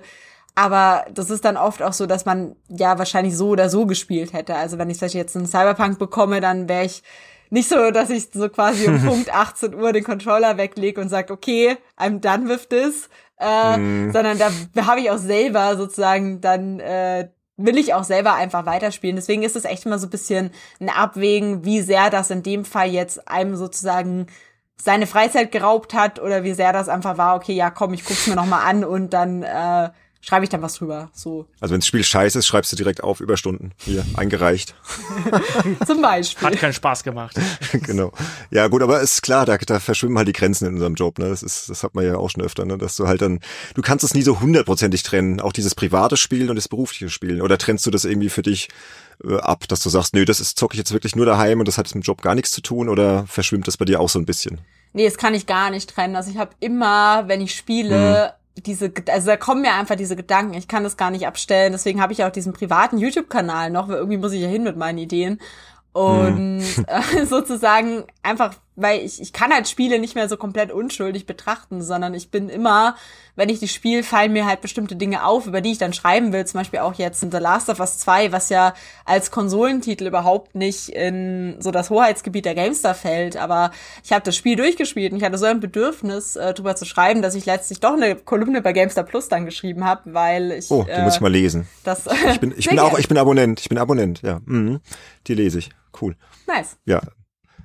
aber 0.56 1.06
das 1.14 1.30
ist 1.30 1.46
dann 1.46 1.58
oft 1.58 1.82
auch 1.82 1.94
so, 1.94 2.06
dass 2.06 2.26
man 2.26 2.56
ja 2.68 2.98
wahrscheinlich 2.98 3.38
so 3.38 3.50
oder 3.50 3.70
so 3.70 3.86
gespielt 3.86 4.34
hätte. 4.34 4.56
Also 4.56 4.78
wenn 4.78 4.90
ich 4.90 4.98
vielleicht 4.98 5.16
jetzt 5.16 5.36
einen 5.36 5.48
Cyberpunk 5.48 5.98
bekomme, 5.98 6.42
dann 6.42 6.68
wäre 6.68 6.86
ich 6.86 7.04
nicht 7.50 7.70
so, 7.70 7.92
dass 7.92 8.10
ich 8.10 8.30
so 8.34 8.50
quasi 8.50 8.88
um 8.88 9.02
Punkt 9.06 9.34
18 9.34 9.74
Uhr 9.76 9.94
den 9.94 10.04
Controller 10.04 10.58
weglege 10.58 11.00
und 11.00 11.10
sage, 11.10 11.34
okay, 11.34 11.78
I'm 11.98 12.20
done 12.20 12.50
with 12.50 12.70
this, 12.70 13.10
äh, 13.40 13.78
mm. 13.78 14.12
sondern 14.14 14.38
da 14.38 14.86
habe 14.86 15.02
ich 15.02 15.12
auch 15.12 15.18
selber 15.18 15.78
sozusagen 15.78 16.42
dann 16.42 16.80
äh, 16.80 17.30
will 17.58 17.78
ich 17.78 17.94
auch 17.94 18.04
selber 18.04 18.34
einfach 18.34 18.66
weiterspielen. 18.66 19.16
Deswegen 19.16 19.44
ist 19.44 19.56
es 19.56 19.66
echt 19.66 19.86
immer 19.86 20.00
so 20.00 20.08
ein 20.08 20.12
bisschen 20.12 20.52
ein 20.80 20.90
Abwägen, 20.90 21.64
wie 21.66 21.82
sehr 21.82 22.10
das 22.10 22.32
in 22.32 22.44
dem 22.44 22.66
Fall 22.66 22.90
jetzt 22.90 23.28
einem 23.28 23.56
sozusagen 23.56 24.28
seine 24.78 25.06
Freizeit 25.06 25.52
geraubt 25.52 25.94
hat 25.94 26.20
oder 26.20 26.44
wie 26.44 26.54
sehr 26.54 26.74
das 26.74 26.90
einfach 26.90 27.18
war, 27.18 27.36
okay, 27.36 27.54
ja, 27.54 27.70
komm, 27.70 27.94
ich 27.94 28.04
guck's 28.04 28.26
mir 28.28 28.36
noch 28.36 28.48
mal 28.48 28.64
an 28.64 28.84
und 28.84 29.14
dann 29.14 29.44
äh, 29.44 29.90
schreibe 30.22 30.46
ich 30.46 30.50
dann 30.50 30.62
was 30.62 30.76
drüber. 30.76 31.10
So. 31.14 31.48
Also 31.60 31.74
wenn 31.74 31.80
das 31.80 31.88
Spiel 31.88 32.04
scheiße 32.04 32.40
ist, 32.40 32.48
schreibst 32.48 32.72
du 32.72 32.76
direkt 32.76 33.04
auf 33.04 33.20
Überstunden. 33.20 33.74
Hier, 33.78 34.06
eingereicht. 34.16 34.76
Zum 35.86 36.02
Beispiel. 36.02 36.48
Hat 36.48 36.58
keinen 36.58 36.74
Spaß 36.74 37.04
gemacht. 37.04 37.38
genau. 37.74 38.14
Ja, 38.52 38.68
gut, 38.68 38.84
aber 38.84 39.02
ist 39.02 39.24
klar, 39.24 39.46
da, 39.46 39.58
da 39.58 39.80
verschwimmen 39.80 40.18
halt 40.18 40.28
die 40.28 40.34
Grenzen 40.34 40.68
in 40.68 40.76
unserem 40.76 40.94
Job. 40.94 41.18
Ne? 41.18 41.30
Das, 41.30 41.44
ist, 41.44 41.70
das 41.70 41.84
hat 41.84 41.96
man 41.96 42.06
ja 42.06 42.16
auch 42.16 42.30
schon 42.30 42.44
öfter, 42.44 42.66
ne? 42.66 42.78
dass 42.78 42.96
du 42.96 43.08
halt 43.08 43.22
dann, 43.22 43.40
du 43.74 43.82
kannst 43.82 44.06
es 44.06 44.14
nie 44.14 44.22
so 44.22 44.40
hundertprozentig 44.40 45.04
trennen. 45.04 45.40
Auch 45.40 45.54
dieses 45.54 45.74
private 45.76 46.18
Spielen 46.18 46.50
und 46.50 46.56
das 46.56 46.68
berufliche 46.68 47.10
Spielen. 47.10 47.42
Oder 47.42 47.58
trennst 47.58 47.86
du 47.86 47.92
das 47.92 48.06
irgendwie 48.06 48.30
für 48.30 48.44
dich 48.44 48.70
äh, 49.24 49.38
ab, 49.38 49.68
dass 49.68 49.82
du 49.82 49.90
sagst, 49.90 50.14
nö, 50.14 50.26
das 50.26 50.40
ist 50.40 50.58
zocke 50.58 50.76
ich 50.76 50.80
jetzt 50.80 50.94
wirklich 50.94 51.16
nur 51.16 51.26
daheim 51.26 51.60
und 51.60 51.68
das 51.68 51.78
hat 51.78 51.88
jetzt 51.88 51.96
mit 51.96 52.04
dem 52.04 52.08
Job 52.08 52.22
gar 52.22 52.36
nichts 52.36 52.52
zu 52.52 52.62
tun? 52.62 52.90
Oder 52.90 53.26
verschwimmt 53.28 53.68
das 53.68 53.78
bei 53.78 53.86
dir 53.86 54.00
auch 54.00 54.10
so 54.10 54.20
ein 54.20 54.26
bisschen? 54.26 54.62
Nee, 54.94 55.06
das 55.06 55.18
kann 55.18 55.34
ich 55.34 55.48
gar 55.48 55.70
nicht 55.70 55.90
trennen. 55.90 56.16
Also 56.16 56.30
ich 56.30 56.38
habe 56.38 56.52
immer, 56.60 57.28
wenn 57.28 57.42
ich 57.42 57.56
spiele, 57.56 58.26
hm 58.26 58.41
diese, 58.58 58.92
also 59.10 59.28
da 59.28 59.38
kommen 59.38 59.62
mir 59.62 59.74
einfach 59.74 59.96
diese 59.96 60.16
Gedanken, 60.16 60.54
ich 60.54 60.68
kann 60.68 60.84
das 60.84 60.98
gar 60.98 61.12
nicht 61.12 61.28
abstellen, 61.28 61.72
deswegen 61.72 62.02
habe 62.02 62.14
ich 62.14 62.24
auch 62.24 62.32
diesen 62.32 62.54
privaten 62.54 62.98
YouTube-Kanal 62.98 63.70
noch, 63.70 63.88
weil 63.88 63.98
irgendwie 63.98 64.18
muss 64.18 64.34
ich 64.34 64.42
ja 64.42 64.48
hin 64.48 64.64
mit 64.64 64.78
meinen 64.78 64.98
Ideen. 64.98 65.40
Und 65.94 66.64
hm. 66.64 66.86
äh, 66.88 67.26
sozusagen 67.26 68.06
einfach 68.24 68.54
weil 68.82 69.06
ich, 69.06 69.22
ich 69.22 69.34
kann 69.34 69.52
halt 69.52 69.68
Spiele 69.68 70.00
nicht 70.00 70.16
mehr 70.16 70.28
so 70.28 70.38
komplett 70.38 70.72
unschuldig 70.72 71.26
betrachten, 71.26 71.82
sondern 71.82 72.14
ich 72.14 72.32
bin 72.32 72.50
immer, 72.50 72.96
wenn 73.36 73.50
ich 73.50 73.60
die 73.60 73.68
spiele, 73.68 74.04
fallen 74.04 74.34
mir 74.34 74.46
halt 74.46 74.62
bestimmte 74.62 74.96
Dinge 74.96 75.26
auf, 75.26 75.48
über 75.48 75.62
die 75.62 75.72
ich 75.72 75.78
dann 75.78 75.94
schreiben 75.94 76.34
will. 76.34 76.46
Zum 76.46 76.60
Beispiel 76.60 76.80
auch 76.80 76.96
jetzt 76.96 77.24
in 77.24 77.32
The 77.32 77.38
Last 77.38 77.70
of 77.70 77.80
Us 77.80 77.98
2, 78.00 78.32
was 78.32 78.50
ja 78.50 78.74
als 79.06 79.32
Konsolentitel 79.32 80.08
überhaupt 80.08 80.56
nicht 80.56 80.90
in 80.90 81.56
so 81.60 81.72
das 81.72 81.90
Hoheitsgebiet 81.90 82.46
der 82.46 82.56
Gamestar 82.56 82.96
fällt. 82.96 83.38
Aber 83.38 83.72
ich 84.04 84.12
habe 84.12 84.24
das 84.24 84.36
Spiel 84.36 84.56
durchgespielt 84.56 85.12
und 85.12 85.18
ich 85.20 85.24
hatte 85.24 85.38
so 85.38 85.46
ein 85.46 85.60
Bedürfnis, 85.60 86.36
äh, 86.36 86.54
drüber 86.54 86.76
zu 86.76 86.86
schreiben, 86.86 87.22
dass 87.22 87.36
ich 87.36 87.46
letztlich 87.46 87.80
doch 87.80 87.94
eine 87.94 88.16
Kolumne 88.16 88.62
bei 88.62 88.74
Gamestar 88.74 89.04
Plus 89.04 89.30
dann 89.30 89.46
geschrieben 89.46 89.86
habe, 89.86 90.14
weil 90.14 90.52
ich. 90.52 90.70
Oh, 90.70 90.84
die 90.84 90.92
äh, 90.92 91.04
muss 91.04 91.16
ich 91.16 91.22
mal 91.22 91.32
lesen. 91.32 91.68
Das, 91.84 92.08
ich 92.08 92.40
bin, 92.40 92.54
ich 92.58 92.68
bin 92.70 92.80
auch, 92.80 92.98
ich 92.98 93.08
bin 93.08 93.18
Abonnent. 93.18 93.62
Ich 93.62 93.70
bin 93.70 93.78
Abonnent, 93.78 94.22
ja. 94.22 94.42
Mhm. 94.46 94.82
Die 95.28 95.34
lese 95.34 95.60
ich. 95.60 95.70
Cool. 96.00 96.16
Nice. 96.48 96.78
Ja, 96.86 97.02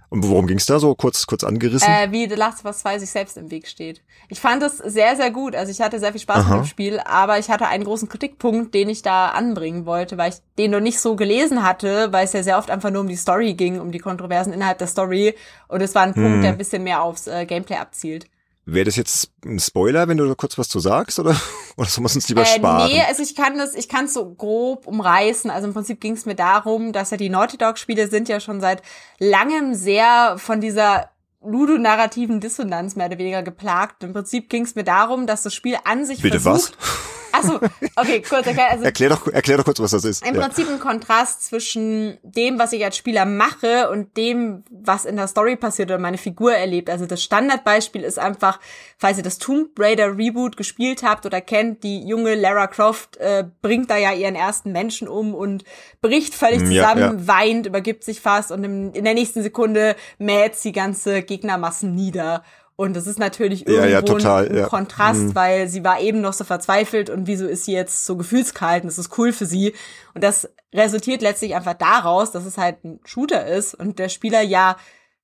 und 0.09 0.28
worum 0.28 0.46
ging 0.46 0.59
es 0.59 0.66
da 0.66 0.78
so? 0.78 0.94
Kurz, 0.94 1.26
kurz 1.26 1.42
angerissen? 1.42 1.88
Äh, 1.88 2.12
wie 2.12 2.28
The 2.28 2.36
Last 2.36 2.61
of 2.61 2.66
Us 2.66 2.78
2 2.78 3.00
sich 3.00 3.11
selbst 3.11 3.36
im 3.36 3.50
Weg 3.50 3.66
steht. 3.66 4.02
Ich 4.28 4.40
fand 4.40 4.62
es 4.62 4.78
sehr, 4.78 5.16
sehr 5.16 5.30
gut. 5.30 5.57
Also 5.57 5.72
ich 5.72 5.80
hatte 5.80 5.98
sehr 5.98 6.12
viel 6.12 6.20
Spaß 6.20 6.44
Aha. 6.44 6.57
mit 6.57 6.64
dem 6.64 6.68
Spiel, 6.68 7.00
aber 7.00 7.38
ich 7.38 7.50
hatte 7.50 7.66
einen 7.66 7.84
großen 7.84 8.09
Kritikpunkt, 8.09 8.74
den 8.74 8.88
ich 8.88 9.02
da 9.02 9.28
anbringen 9.28 9.84
wollte, 9.84 10.16
weil 10.16 10.30
ich 10.30 10.36
den 10.59 10.70
noch 10.70 10.80
nicht 10.80 11.00
so 11.00 11.16
gelesen 11.16 11.62
hatte, 11.62 12.12
weil 12.12 12.24
es 12.24 12.32
ja 12.32 12.42
sehr 12.42 12.59
oft 12.59 12.70
einfach 12.70 12.90
nur 12.90 13.00
um 13.00 13.09
die 13.09 13.16
Story 13.16 13.54
ging, 13.54 13.80
um 13.80 13.90
die 13.90 13.98
Kontroversen 13.98 14.52
innerhalb 14.52 14.78
der 14.78 14.86
Story. 14.86 15.34
Und 15.68 15.80
es 15.80 15.94
war 15.94 16.02
ein 16.02 16.14
Punkt, 16.14 16.34
hm. 16.34 16.42
der 16.42 16.50
ein 16.52 16.59
bisschen 16.59 16.84
mehr 16.84 17.02
aufs 17.02 17.26
äh, 17.26 17.44
Gameplay 17.46 17.76
abzielt. 17.76 18.26
Wäre 18.68 18.84
das 18.86 18.96
jetzt 18.96 19.30
ein 19.44 19.60
Spoiler, 19.60 20.08
wenn 20.08 20.16
du 20.16 20.26
da 20.26 20.34
kurz 20.34 20.58
was 20.58 20.68
zu 20.68 20.80
sagst, 20.80 21.20
oder? 21.20 21.40
Oder 21.76 21.88
so 21.88 22.00
muss 22.00 22.16
uns 22.16 22.28
lieber 22.28 22.42
äh, 22.42 22.46
sparen? 22.46 22.90
Nee, 22.90 23.02
also 23.06 23.22
ich 23.22 23.36
kann 23.36 23.58
das, 23.58 23.74
ich 23.74 23.88
kann 23.88 24.06
es 24.06 24.14
so 24.14 24.34
grob 24.34 24.86
umreißen. 24.86 25.50
Also 25.50 25.68
im 25.68 25.74
Prinzip 25.74 26.00
ging 26.00 26.14
es 26.14 26.24
mir 26.26 26.34
darum, 26.34 26.92
dass 26.92 27.10
ja 27.10 27.16
die 27.16 27.28
Naughty 27.28 27.58
Dog-Spiele 27.58 28.08
sind 28.08 28.28
ja 28.28 28.40
schon 28.40 28.60
seit 28.60 28.82
langem 29.18 29.74
sehr 29.74 30.36
von 30.38 30.60
dieser 30.60 31.10
ludonarrativen 31.44 32.40
Dissonanz 32.40 32.96
mehr 32.96 33.06
oder 33.06 33.18
weniger 33.18 33.42
geplagt. 33.42 34.02
Im 34.02 34.12
Prinzip 34.12 34.48
ging 34.48 34.64
es 34.64 34.74
mir 34.74 34.84
darum, 34.84 35.26
dass 35.26 35.42
das 35.42 35.54
Spiel 35.54 35.76
an 35.84 36.04
sich 36.04 36.22
Bitte 36.22 36.40
versucht, 36.40 36.76
was? 36.80 36.88
Achso, 37.37 37.61
okay, 37.97 38.22
kurz 38.22 38.47
erklär. 38.47 38.70
Also 38.70 38.84
erklär, 38.84 39.11
doch, 39.11 39.26
erklär 39.28 39.59
doch 39.59 39.64
kurz, 39.64 39.80
was 39.80 39.91
das 39.91 40.05
ist. 40.05 40.26
Im 40.26 40.34
ja. 40.34 40.43
Prinzip 40.43 40.68
ein 40.68 40.80
Kontrast 40.80 41.45
zwischen 41.45 42.18
dem, 42.22 42.59
was 42.59 42.72
ich 42.72 42.84
als 42.84 42.97
Spieler 42.97 43.24
mache 43.24 43.91
und 43.91 44.16
dem, 44.16 44.64
was 44.70 45.05
in 45.05 45.16
der 45.16 45.28
Story 45.28 45.57
passiert 45.57 45.91
oder 45.91 45.99
meine 45.99 46.18
Figur 46.18 46.55
erlebt. 46.55 46.89
Also 46.89 47.07
das 47.07 47.22
Standardbeispiel 47.22 48.03
ist 48.03 48.18
einfach, 48.18 48.61
falls 48.99 49.18
ihr 49.18 49.24
das 49.24 49.39
Tomb 49.39 49.70
Raider 49.78 50.16
Reboot 50.16 50.57
gespielt 50.57 51.03
habt 51.03 51.26
oder 51.26 51.41
kennt, 51.41 51.82
die 51.82 52.07
junge 52.07 52.34
Lara 52.34 52.66
Croft 52.66 53.16
äh, 53.18 53.45
bringt 53.62 53.91
da 53.91 53.97
ja 53.97 54.12
ihren 54.12 54.34
ersten 54.34 54.72
Menschen 54.72 55.09
um 55.09 55.34
und 55.34 55.64
bricht 56.01 56.34
völlig 56.34 56.61
zusammen, 56.61 57.01
ja, 57.01 57.12
ja. 57.12 57.26
weint, 57.26 57.66
übergibt 57.66 58.05
sich 58.05 58.20
fast 58.20 58.51
und 58.51 58.64
in, 58.64 58.93
in 58.93 59.05
der 59.05 59.14
nächsten 59.14 59.43
Sekunde 59.43 59.97
mäht 60.18 60.57
sie 60.57 60.72
ganze 60.72 61.22
Gegnermassen 61.22 61.95
nieder. 61.95 62.43
Und 62.77 62.95
das 62.95 63.07
ist 63.07 63.18
natürlich 63.18 63.66
irgendwo 63.66 63.87
ja, 63.87 63.93
ja, 63.93 64.03
total, 64.03 64.49
ein, 64.49 64.59
ein 64.59 64.68
Kontrast, 64.68 65.20
mhm. 65.20 65.35
weil 65.35 65.66
sie 65.66 65.83
war 65.83 65.99
eben 65.99 66.20
noch 66.20 66.35
so 66.35 66.45
verzweifelt 66.45 67.09
und 67.09 67.27
wieso 67.27 67.47
ist 67.47 67.64
sie 67.64 67.72
jetzt 67.72 68.05
so 68.05 68.16
gefühlskalt 68.16 68.83
und 68.83 68.89
das 68.89 68.99
ist 68.99 69.16
cool 69.18 69.33
für 69.33 69.47
sie. 69.47 69.74
Und 70.14 70.22
das 70.22 70.51
resultiert 70.74 71.22
letztlich 71.22 71.55
einfach 71.55 71.74
daraus, 71.74 72.33
dass 72.33 72.45
es 72.45 72.59
halt 72.59 72.85
ein 72.85 73.01
Shooter 73.05 73.47
ist 73.47 73.74
und 73.74 73.99
der 73.99 74.11
Spieler 74.11 74.43
ja 74.43 74.77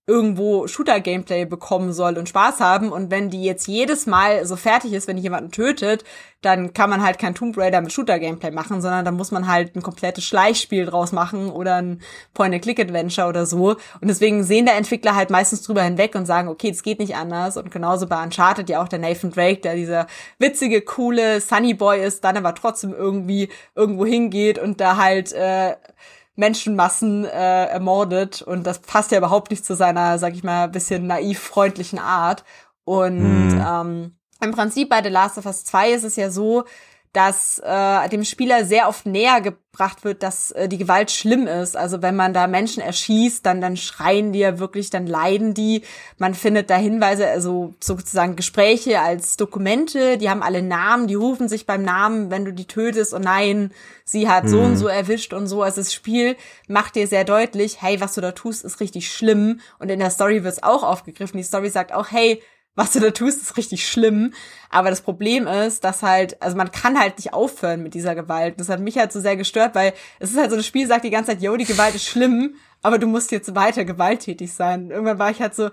irgendwo 0.07 0.67
Shooter-Gameplay 0.67 1.45
bekommen 1.45 1.93
soll 1.93 2.19
und 2.19 2.29
Spaß 2.29 2.59
haben. 2.59 2.91
Und 2.91 3.11
wenn 3.13 3.31
die 3.31 3.45
jetzt 3.45 3.69
jedes 3.69 4.07
Mal 4.07 4.45
so 4.47 4.57
fertig 4.57 4.93
ist, 4.93 5.07
wenn 5.07 5.17
die 5.17 5.23
jemanden 5.23 5.53
tötet, 5.53 6.03
dann 6.41 6.75
kann 6.75 6.91
man 6.91 7.05
halt 7.05 7.21
kein 7.21 7.37
Tomb 7.37 7.57
Raider 7.57 7.81
mit 7.81 7.93
Shooter-Gameplay 7.93 8.51
machen, 8.51 8.83
sondern 8.83 9.05
da 9.05 9.13
muss 9.13 9.31
man 9.31 9.47
halt 9.47 9.77
ein 9.77 9.83
komplettes 9.83 10.25
Schleichspiel 10.25 10.87
draus 10.87 11.13
machen 11.13 11.51
oder 11.51 11.77
ein 11.77 12.03
Point-and-Click-Adventure 12.35 13.29
oder 13.29 13.47
so. 13.47 13.77
Und 14.01 14.09
deswegen 14.09 14.43
sehen 14.43 14.67
der 14.67 14.77
Entwickler 14.77 15.15
halt 15.15 15.31
meistens 15.31 15.63
drüber 15.63 15.85
hinweg 15.85 16.17
und 16.17 16.27
sagen, 16.27 16.49
okay, 16.49 16.71
es 16.71 16.83
geht 16.83 16.99
nicht 16.99 17.15
anders. 17.15 17.57
Und 17.57 17.71
genauso 17.71 18.09
bei 18.09 18.21
Uncharted 18.21 18.69
ja 18.69 18.83
auch 18.83 18.89
der 18.89 18.99
Nathan 18.99 19.31
Drake, 19.31 19.61
der 19.61 19.77
dieser 19.77 20.09
witzige, 20.41 20.83
coole 20.83 21.41
Sunny 21.41 21.75
Boy 21.75 22.05
ist, 22.05 22.25
dann 22.25 22.37
aber 22.37 22.57
trotzdem 22.57 22.93
irgendwie 22.93 23.49
irgendwo 23.77 24.05
hingeht 24.05 24.59
und 24.59 24.81
da 24.81 24.97
halt 24.97 25.33
äh, 25.33 25.77
Menschenmassen 26.35 27.25
äh, 27.25 27.67
ermordet 27.67 28.43
und 28.43 28.67
das 28.67 28.79
passt 28.79 29.11
ja 29.13 29.19
überhaupt 29.19 29.51
nicht 29.51 29.65
zu 29.65 29.75
seiner, 29.75 30.19
sag 30.19 30.35
ich 30.35 30.43
mal, 30.43 30.69
bisschen 30.69 31.07
naiv 31.07 31.39
freundlichen 31.39 31.99
Art. 31.99 32.45
Und 32.85 33.49
mhm. 33.49 33.65
ähm, 33.67 34.17
im 34.41 34.53
Prinzip 34.53 34.89
bei 34.89 35.03
The 35.03 35.11
Last 35.11 35.39
of 35.39 35.47
Us 35.47 35.65
2 35.65 35.93
ist 35.93 36.05
es 36.05 36.17
ja 36.17 36.31
so, 36.31 36.65
dass 37.13 37.59
äh, 37.59 38.09
dem 38.09 38.25
Spieler 38.25 38.65
sehr 38.65 38.89
oft 38.89 39.05
näher 39.05 39.43
gebracht 39.43 40.03
wird, 40.03 40.23
dass 40.23 40.51
äh, 40.53 40.67
die 40.67 40.79
Gewalt 40.79 41.11
schlimm 41.11 41.47
ist. 41.47 41.77
Also 41.77 42.01
wenn 42.01 42.17
man 42.17 42.33
da 42.33 42.47
Menschen 42.47 42.83
erschießt, 42.83 43.45
dann 43.45 43.61
dann 43.61 43.77
schreien 43.77 44.33
die 44.33 44.39
ja 44.39 44.59
wirklich, 44.59 44.89
dann 44.89 45.07
leiden 45.07 45.53
die. 45.53 45.83
Man 46.17 46.35
findet 46.35 46.71
da 46.71 46.77
Hinweise, 46.77 47.29
also 47.29 47.75
sozusagen 47.81 48.35
Gespräche 48.35 49.01
als 49.01 49.37
Dokumente, 49.37 50.17
die 50.17 50.31
haben 50.31 50.43
alle 50.43 50.63
Namen, 50.63 51.07
die 51.07 51.15
rufen 51.15 51.49
sich 51.49 51.67
beim 51.67 51.83
Namen, 51.83 52.31
wenn 52.31 52.47
du 52.47 52.53
die 52.53 52.67
tötest 52.67 53.13
und 53.13 53.25
nein, 53.25 53.73
sie 54.05 54.29
hat 54.29 54.49
so 54.49 54.61
und 54.61 54.71
mhm. 54.71 54.77
so 54.77 54.89
erwischt 54.89 55.35
und 55.35 55.47
so. 55.47 55.63
Also 55.63 55.83
das 55.83 55.93
Spiel 55.93 56.37
macht 56.67 56.95
dir 56.95 57.07
sehr 57.07 57.25
deutlich, 57.25 57.83
hey, 57.83 58.01
was 58.01 58.15
du 58.15 58.23
da 58.23 58.33
tust, 58.33 58.65
ist 58.65 58.81
richtig 58.81 59.13
schlimm. 59.13 59.61
Und 59.79 59.91
in 59.91 59.99
der 59.99 60.11
Story 60.11 60.45
wird 60.45 60.55
es 60.55 60.63
auch 60.63 60.83
aufgegriffen. 60.83 61.37
Die 61.37 61.45
Story 61.45 61.69
sagt 61.69 61.93
auch, 61.93 62.11
hey, 62.11 62.43
was 62.75 62.93
du 62.93 63.01
da 63.01 63.11
tust, 63.11 63.43
ist 63.43 63.57
richtig 63.57 63.89
schlimm. 63.89 64.33
Aber 64.71 64.91
das 64.91 65.03
Problem 65.03 65.47
ist, 65.47 65.85
dass 65.85 66.03
halt, 66.03 66.41
also 66.41 66.57
man 66.57 66.73
kann 66.73 66.99
halt 66.99 67.19
nicht 67.19 67.35
aufhören 67.35 67.83
mit 67.83 67.95
dieser 67.95 68.15
Gewalt. 68.15 68.59
Das 68.59 68.69
hat 68.69 68.81
mich 68.81 68.99
halt 68.99 69.13
so 69.13 69.21
sehr 69.21 69.37
gestört, 69.37 69.75
weil 69.75 69.93
es 70.19 70.31
ist 70.31 70.39
halt 70.39 70.51
so, 70.51 70.57
das 70.57 70.67
Spiel 70.67 70.87
sagt 70.87 71.05
die 71.05 71.11
ganze 71.11 71.33
Zeit, 71.33 71.43
yo, 71.43 71.57
die 71.57 71.65
Gewalt 71.65 71.95
ist 71.95 72.07
schlimm, 72.07 72.57
aber 72.83 72.99
du 72.99 73.07
musst 73.07 73.31
jetzt 73.31 73.55
weiter 73.55 73.85
gewalttätig 73.85 74.53
sein. 74.53 74.91
Irgendwann 74.91 75.19
war 75.19 75.31
ich 75.31 75.41
halt 75.41 75.55
so, 75.55 75.71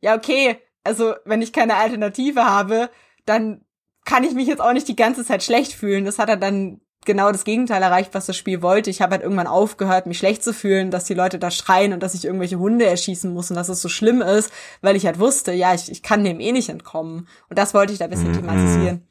ja, 0.00 0.16
okay, 0.16 0.58
also 0.84 1.14
wenn 1.24 1.42
ich 1.42 1.52
keine 1.52 1.76
Alternative 1.76 2.44
habe, 2.44 2.90
dann 3.26 3.64
kann 4.04 4.24
ich 4.24 4.32
mich 4.32 4.46
jetzt 4.48 4.60
auch 4.60 4.72
nicht 4.72 4.88
die 4.88 4.96
ganze 4.96 5.24
Zeit 5.24 5.42
schlecht 5.42 5.74
fühlen. 5.74 6.06
Das 6.06 6.18
hat 6.18 6.30
er 6.30 6.38
dann 6.38 6.80
genau 7.04 7.32
das 7.32 7.44
Gegenteil 7.44 7.82
erreicht, 7.82 8.14
was 8.14 8.26
das 8.26 8.36
Spiel 8.36 8.62
wollte. 8.62 8.90
Ich 8.90 9.00
habe 9.00 9.12
halt 9.12 9.22
irgendwann 9.22 9.46
aufgehört, 9.46 10.06
mich 10.06 10.18
schlecht 10.18 10.44
zu 10.44 10.52
fühlen, 10.52 10.90
dass 10.90 11.04
die 11.04 11.14
Leute 11.14 11.38
da 11.38 11.50
schreien 11.50 11.92
und 11.92 12.02
dass 12.02 12.14
ich 12.14 12.24
irgendwelche 12.24 12.58
Hunde 12.58 12.86
erschießen 12.86 13.32
muss 13.32 13.50
und 13.50 13.56
dass 13.56 13.68
es 13.68 13.80
so 13.80 13.88
schlimm 13.88 14.20
ist, 14.20 14.50
weil 14.82 14.96
ich 14.96 15.06
halt 15.06 15.18
wusste, 15.18 15.52
ja, 15.52 15.74
ich, 15.74 15.90
ich 15.90 16.02
kann 16.02 16.24
dem 16.24 16.40
eh 16.40 16.52
nicht 16.52 16.68
entkommen. 16.68 17.28
Und 17.48 17.58
das 17.58 17.74
wollte 17.74 17.92
ich 17.92 17.98
da 17.98 18.04
ein 18.04 18.10
bisschen 18.10 18.32
mhm. 18.32 18.36
thematisieren. 18.36 19.08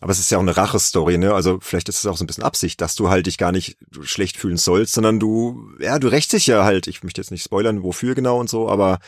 Aber 0.00 0.12
es 0.12 0.18
ist 0.18 0.30
ja 0.30 0.36
auch 0.36 0.42
eine 0.42 0.54
Rache-Story, 0.54 1.16
ne? 1.16 1.32
Also 1.32 1.60
vielleicht 1.62 1.88
ist 1.88 1.96
es 1.98 2.06
auch 2.06 2.18
so 2.18 2.24
ein 2.24 2.26
bisschen 2.26 2.44
Absicht, 2.44 2.80
dass 2.82 2.94
du 2.94 3.08
halt 3.08 3.26
dich 3.26 3.38
gar 3.38 3.52
nicht 3.52 3.78
schlecht 4.02 4.36
fühlen 4.36 4.58
sollst, 4.58 4.92
sondern 4.92 5.18
du, 5.18 5.70
ja, 5.78 5.98
du 5.98 6.08
rächst 6.08 6.34
dich 6.34 6.46
ja 6.46 6.62
halt, 6.62 6.88
ich 6.88 7.02
möchte 7.02 7.22
jetzt 7.22 7.30
nicht 7.30 7.44
spoilern, 7.44 7.82
wofür 7.82 8.14
genau 8.14 8.38
und 8.38 8.50
so, 8.50 8.68
aber 8.68 8.98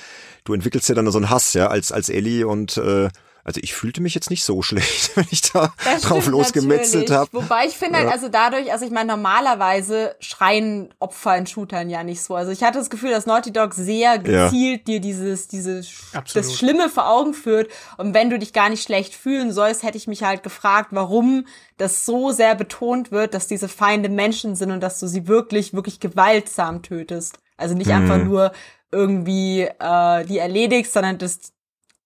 du 0.44 0.54
entwickelst 0.54 0.88
ja 0.88 0.94
dann 0.94 1.10
so 1.10 1.18
einen 1.18 1.28
Hass, 1.28 1.52
ja, 1.52 1.66
als, 1.66 1.92
als 1.92 2.08
Ellie 2.08 2.46
und 2.46 2.78
äh, 2.78 3.10
Also 3.46 3.60
ich 3.62 3.74
fühlte 3.74 4.02
mich 4.02 4.12
jetzt 4.16 4.28
nicht 4.28 4.42
so 4.42 4.60
schlecht, 4.62 5.16
wenn 5.16 5.26
ich 5.30 5.40
da 5.40 5.72
drauf 6.02 6.26
losgemetzelt 6.26 7.12
habe. 7.12 7.30
Wobei 7.32 7.66
ich 7.66 7.74
finde 7.74 8.00
halt, 8.00 8.08
also 8.08 8.28
dadurch, 8.28 8.72
also 8.72 8.84
ich 8.84 8.90
meine, 8.90 9.12
normalerweise 9.12 10.16
schreien 10.18 10.92
Opfer 10.98 11.36
in 11.36 11.46
Shootern 11.46 11.88
ja 11.88 12.02
nicht 12.02 12.22
so. 12.22 12.34
Also 12.34 12.50
ich 12.50 12.64
hatte 12.64 12.78
das 12.78 12.90
Gefühl, 12.90 13.10
dass 13.10 13.24
Naughty 13.24 13.52
Dog 13.52 13.74
sehr 13.74 14.18
gezielt 14.18 14.80
ja. 14.80 14.84
dir 14.84 15.00
dieses, 15.00 15.46
dieses, 15.46 15.88
Absolut. 16.12 16.44
das 16.44 16.58
Schlimme 16.58 16.88
vor 16.88 17.08
Augen 17.08 17.34
führt. 17.34 17.70
Und 17.98 18.14
wenn 18.14 18.30
du 18.30 18.38
dich 18.40 18.52
gar 18.52 18.68
nicht 18.68 18.82
schlecht 18.82 19.14
fühlen 19.14 19.52
sollst, 19.52 19.84
hätte 19.84 19.96
ich 19.96 20.08
mich 20.08 20.24
halt 20.24 20.42
gefragt, 20.42 20.88
warum 20.90 21.46
das 21.76 22.04
so 22.04 22.32
sehr 22.32 22.56
betont 22.56 23.12
wird, 23.12 23.32
dass 23.32 23.46
diese 23.46 23.68
Feinde 23.68 24.08
Menschen 24.08 24.56
sind 24.56 24.72
und 24.72 24.80
dass 24.80 24.98
du 24.98 25.06
sie 25.06 25.28
wirklich, 25.28 25.72
wirklich 25.72 26.00
gewaltsam 26.00 26.82
tötest. 26.82 27.38
Also 27.56 27.76
nicht 27.76 27.88
mhm. 27.88 27.94
einfach 27.94 28.18
nur 28.18 28.52
irgendwie 28.90 29.62
äh, 29.62 30.24
die 30.24 30.38
erledigst, 30.38 30.92
sondern 30.92 31.18
das 31.18 31.52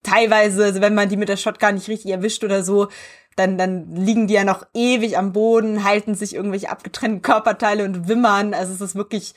teilweise, 0.02 0.64
also 0.64 0.80
wenn 0.80 0.94
man 0.94 1.08
die 1.08 1.16
mit 1.16 1.28
der 1.28 1.36
Shotgun 1.36 1.74
nicht 1.74 1.88
richtig 1.88 2.10
erwischt 2.10 2.44
oder 2.44 2.62
so, 2.62 2.88
dann, 3.36 3.58
dann 3.58 3.94
liegen 3.94 4.26
die 4.26 4.34
ja 4.34 4.44
noch 4.44 4.66
ewig 4.74 5.16
am 5.16 5.32
Boden, 5.32 5.84
halten 5.84 6.14
sich 6.14 6.34
irgendwelche 6.34 6.70
abgetrennten 6.70 7.22
Körperteile 7.22 7.84
und 7.84 8.08
wimmern. 8.08 8.54
Also 8.54 8.72
es 8.72 8.80
ist 8.80 8.94
wirklich 8.94 9.34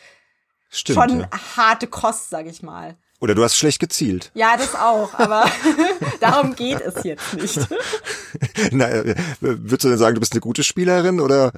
Stimmt, 0.70 0.97
schon 0.97 1.20
ja. 1.22 1.30
harte 1.55 1.88
Kost, 1.88 2.30
sag 2.30 2.47
ich 2.47 2.64
mal. 2.64 2.97
Oder 3.24 3.36
du 3.36 3.43
hast 3.43 3.55
schlecht 3.55 3.80
gezielt. 3.80 4.32
Ja, 4.34 4.57
das 4.57 4.76
auch, 4.76 5.14
aber 5.14 5.45
darum 6.20 6.55
geht 6.55 6.82
es 6.82 7.05
jetzt 7.05 7.34
nicht. 7.36 7.57
Na, 8.72 8.89
äh, 8.89 9.16
würdest 9.39 9.86
du 9.86 9.88
denn 9.88 9.97
sagen, 9.97 10.16
du 10.16 10.20
bist 10.20 10.34
eine 10.34 10.41
gute 10.41 10.61
Spielerin 10.61 11.22
oder 11.22 11.53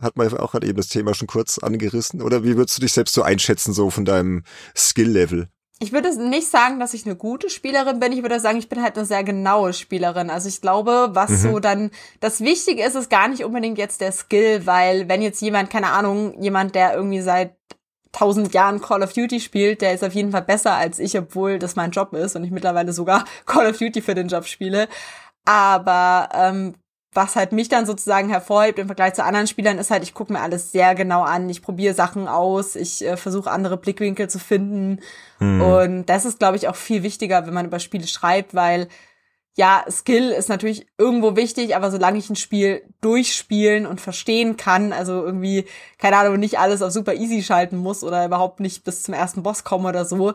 hat 0.00 0.16
man 0.16 0.32
auch 0.38 0.52
gerade 0.52 0.68
eben 0.68 0.76
das 0.76 0.86
Thema 0.86 1.14
schon 1.14 1.26
kurz 1.26 1.58
angerissen? 1.58 2.22
Oder 2.22 2.44
wie 2.44 2.56
würdest 2.56 2.76
du 2.76 2.82
dich 2.82 2.92
selbst 2.92 3.14
so 3.14 3.22
einschätzen, 3.22 3.72
so 3.72 3.90
von 3.90 4.04
deinem 4.04 4.44
Skill-Level? 4.76 5.48
Ich 5.80 5.92
würde 5.92 6.16
nicht 6.28 6.48
sagen, 6.48 6.80
dass 6.80 6.94
ich 6.94 7.06
eine 7.06 7.14
gute 7.14 7.50
Spielerin 7.50 8.00
bin. 8.00 8.12
Ich 8.12 8.22
würde 8.22 8.40
sagen, 8.40 8.58
ich 8.58 8.68
bin 8.68 8.82
halt 8.82 8.96
eine 8.96 9.06
sehr 9.06 9.22
genaue 9.22 9.72
Spielerin. 9.72 10.28
Also 10.28 10.48
ich 10.48 10.60
glaube, 10.60 11.10
was 11.12 11.30
mhm. 11.30 11.36
so 11.36 11.58
dann 11.60 11.90
das 12.20 12.40
Wichtige 12.40 12.82
ist, 12.84 12.96
ist 12.96 13.10
gar 13.10 13.28
nicht 13.28 13.44
unbedingt 13.44 13.78
jetzt 13.78 14.00
der 14.00 14.10
Skill, 14.10 14.66
weil 14.66 15.08
wenn 15.08 15.22
jetzt 15.22 15.40
jemand, 15.40 15.70
keine 15.70 15.90
Ahnung, 15.90 16.40
jemand, 16.42 16.74
der 16.74 16.94
irgendwie 16.94 17.20
seit 17.20 17.54
tausend 18.10 18.52
Jahren 18.54 18.80
Call 18.80 19.02
of 19.02 19.12
Duty 19.12 19.38
spielt, 19.38 19.80
der 19.80 19.94
ist 19.94 20.02
auf 20.02 20.14
jeden 20.14 20.32
Fall 20.32 20.42
besser 20.42 20.74
als 20.74 20.98
ich, 20.98 21.16
obwohl 21.16 21.58
das 21.58 21.76
mein 21.76 21.92
Job 21.92 22.12
ist 22.12 22.34
und 22.34 22.42
ich 22.42 22.50
mittlerweile 22.50 22.92
sogar 22.92 23.24
Call 23.46 23.68
of 23.70 23.78
Duty 23.78 24.02
für 24.02 24.14
den 24.14 24.28
Job 24.28 24.46
spiele. 24.46 24.88
Aber 25.44 26.28
ähm, 26.34 26.74
was 27.12 27.36
halt 27.36 27.52
mich 27.52 27.68
dann 27.68 27.86
sozusagen 27.86 28.28
hervorhebt 28.28 28.78
im 28.78 28.86
Vergleich 28.86 29.14
zu 29.14 29.24
anderen 29.24 29.46
Spielern, 29.46 29.78
ist 29.78 29.90
halt, 29.90 30.02
ich 30.02 30.14
gucke 30.14 30.32
mir 30.32 30.40
alles 30.40 30.72
sehr 30.72 30.94
genau 30.94 31.22
an, 31.22 31.48
ich 31.48 31.62
probiere 31.62 31.94
Sachen 31.94 32.28
aus, 32.28 32.76
ich 32.76 33.04
äh, 33.04 33.16
versuche 33.16 33.50
andere 33.50 33.76
Blickwinkel 33.76 34.28
zu 34.28 34.38
finden. 34.38 35.00
Mhm. 35.38 35.60
Und 35.62 36.06
das 36.06 36.24
ist, 36.24 36.38
glaube 36.38 36.56
ich, 36.56 36.68
auch 36.68 36.76
viel 36.76 37.02
wichtiger, 37.02 37.46
wenn 37.46 37.54
man 37.54 37.66
über 37.66 37.78
Spiele 37.78 38.06
schreibt, 38.06 38.54
weil 38.54 38.88
ja, 39.58 39.84
Skill 39.90 40.30
ist 40.30 40.48
natürlich 40.48 40.86
irgendwo 40.98 41.34
wichtig, 41.34 41.74
aber 41.74 41.90
solange 41.90 42.18
ich 42.18 42.30
ein 42.30 42.36
Spiel 42.36 42.82
durchspielen 43.00 43.86
und 43.86 44.00
verstehen 44.00 44.56
kann, 44.56 44.92
also 44.92 45.24
irgendwie, 45.24 45.64
keine 45.98 46.16
Ahnung, 46.16 46.38
nicht 46.38 46.60
alles 46.60 46.80
auf 46.80 46.92
super 46.92 47.14
easy 47.14 47.42
schalten 47.42 47.76
muss 47.76 48.04
oder 48.04 48.24
überhaupt 48.24 48.60
nicht 48.60 48.84
bis 48.84 49.02
zum 49.02 49.14
ersten 49.14 49.42
Boss 49.42 49.64
komme 49.64 49.88
oder 49.88 50.04
so, 50.04 50.34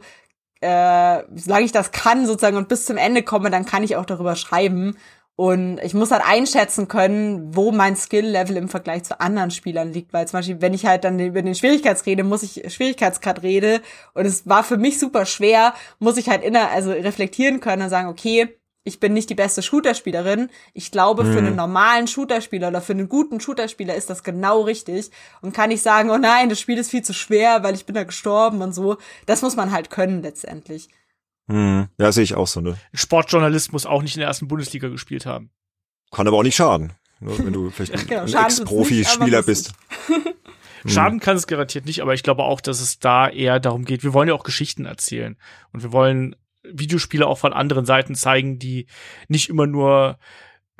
äh, 0.59 1.23
solange 1.35 1.63
ich 1.63 1.71
das 1.71 1.91
kann 1.91 2.25
sozusagen 2.25 2.57
und 2.57 2.67
bis 2.67 2.85
zum 2.85 2.97
Ende 2.97 3.23
komme, 3.23 3.49
dann 3.49 3.65
kann 3.65 3.83
ich 3.83 3.95
auch 3.95 4.05
darüber 4.05 4.35
schreiben. 4.35 4.97
Und 5.43 5.81
ich 5.83 5.93
muss 5.93 6.11
halt 6.11 6.23
einschätzen 6.25 6.87
können, 6.87 7.53
wo 7.53 7.73
mein 7.73 7.97
Skill-Level 7.97 8.55
im 8.55 8.69
Vergleich 8.69 9.03
zu 9.03 9.19
anderen 9.19 9.51
Spielern 9.51 9.91
liegt. 9.91 10.13
Weil 10.13 10.25
zum 10.25 10.37
Beispiel, 10.39 10.61
wenn 10.61 10.73
ich 10.73 10.85
halt 10.85 11.03
dann 11.03 11.19
über 11.19 11.41
den 11.41 11.53
Schwierigkeitsgrad 11.53 12.07
rede, 12.07 12.23
muss 12.23 12.43
ich 12.43 12.73
Schwierigkeitsgrad 12.73 13.43
rede. 13.43 13.81
Und 14.13 14.25
es 14.25 14.47
war 14.47 14.63
für 14.63 14.77
mich 14.77 14.99
super 14.99 15.25
schwer, 15.25 15.73
muss 15.99 16.15
ich 16.15 16.29
halt 16.29 16.45
inner, 16.45 16.71
also 16.71 16.91
reflektieren 16.91 17.59
können 17.59 17.81
und 17.81 17.89
sagen, 17.89 18.07
okay, 18.07 18.57
ich 18.85 19.01
bin 19.01 19.11
nicht 19.11 19.29
die 19.29 19.35
beste 19.35 19.61
Shooterspielerin. 19.61 20.49
Ich 20.73 20.91
glaube, 20.91 21.25
für 21.25 21.39
einen 21.39 21.57
normalen 21.57 22.07
Shooterspieler 22.07 22.69
oder 22.69 22.79
für 22.79 22.93
einen 22.93 23.09
guten 23.09 23.41
Shooterspieler 23.41 23.95
ist 23.95 24.09
das 24.09 24.23
genau 24.23 24.61
richtig. 24.61 25.11
Und 25.41 25.53
kann 25.53 25.71
ich 25.71 25.81
sagen, 25.81 26.09
oh 26.09 26.17
nein, 26.17 26.47
das 26.47 26.61
Spiel 26.61 26.77
ist 26.77 26.91
viel 26.91 27.03
zu 27.03 27.13
schwer, 27.13 27.63
weil 27.63 27.75
ich 27.75 27.85
bin 27.85 27.95
da 27.95 28.05
gestorben 28.05 28.61
und 28.61 28.73
so. 28.73 28.95
Das 29.25 29.41
muss 29.41 29.57
man 29.57 29.73
halt 29.73 29.89
können 29.89 30.21
letztendlich. 30.21 30.87
Hm. 31.47 31.87
Ja, 31.97 32.11
sehe 32.11 32.23
ich 32.23 32.35
auch 32.35 32.47
so, 32.47 32.61
ne? 32.61 32.77
Sportjournalist 32.93 33.73
muss 33.73 33.85
auch 33.85 34.01
nicht 34.01 34.15
in 34.15 34.19
der 34.19 34.27
ersten 34.27 34.47
Bundesliga 34.47 34.87
gespielt 34.87 35.25
haben. 35.25 35.51
Kann 36.11 36.27
aber 36.27 36.37
auch 36.37 36.43
nicht 36.43 36.55
schaden, 36.55 36.93
ne, 37.19 37.31
wenn 37.37 37.53
du 37.53 37.69
vielleicht 37.71 37.93
ein, 37.93 38.07
genau, 38.07 38.21
ein 38.21 38.45
Ex-Profi-Spieler 38.45 39.43
bist. 39.43 39.73
Schaden 40.85 41.21
kann 41.21 41.37
es 41.37 41.47
garantiert 41.47 41.85
nicht, 41.85 42.01
aber 42.01 42.13
ich 42.13 42.23
glaube 42.23 42.43
auch, 42.43 42.59
dass 42.59 42.81
es 42.81 42.99
da 42.99 43.29
eher 43.29 43.61
darum 43.61 43.85
geht, 43.85 44.03
wir 44.03 44.13
wollen 44.13 44.27
ja 44.27 44.33
auch 44.33 44.43
Geschichten 44.43 44.85
erzählen. 44.85 45.37
Und 45.71 45.81
wir 45.81 45.93
wollen 45.93 46.35
Videospiele 46.63 47.25
auch 47.25 47.37
von 47.37 47.53
anderen 47.53 47.85
Seiten 47.85 48.15
zeigen, 48.15 48.59
die 48.59 48.87
nicht 49.27 49.49
immer 49.49 49.65
nur 49.65 50.17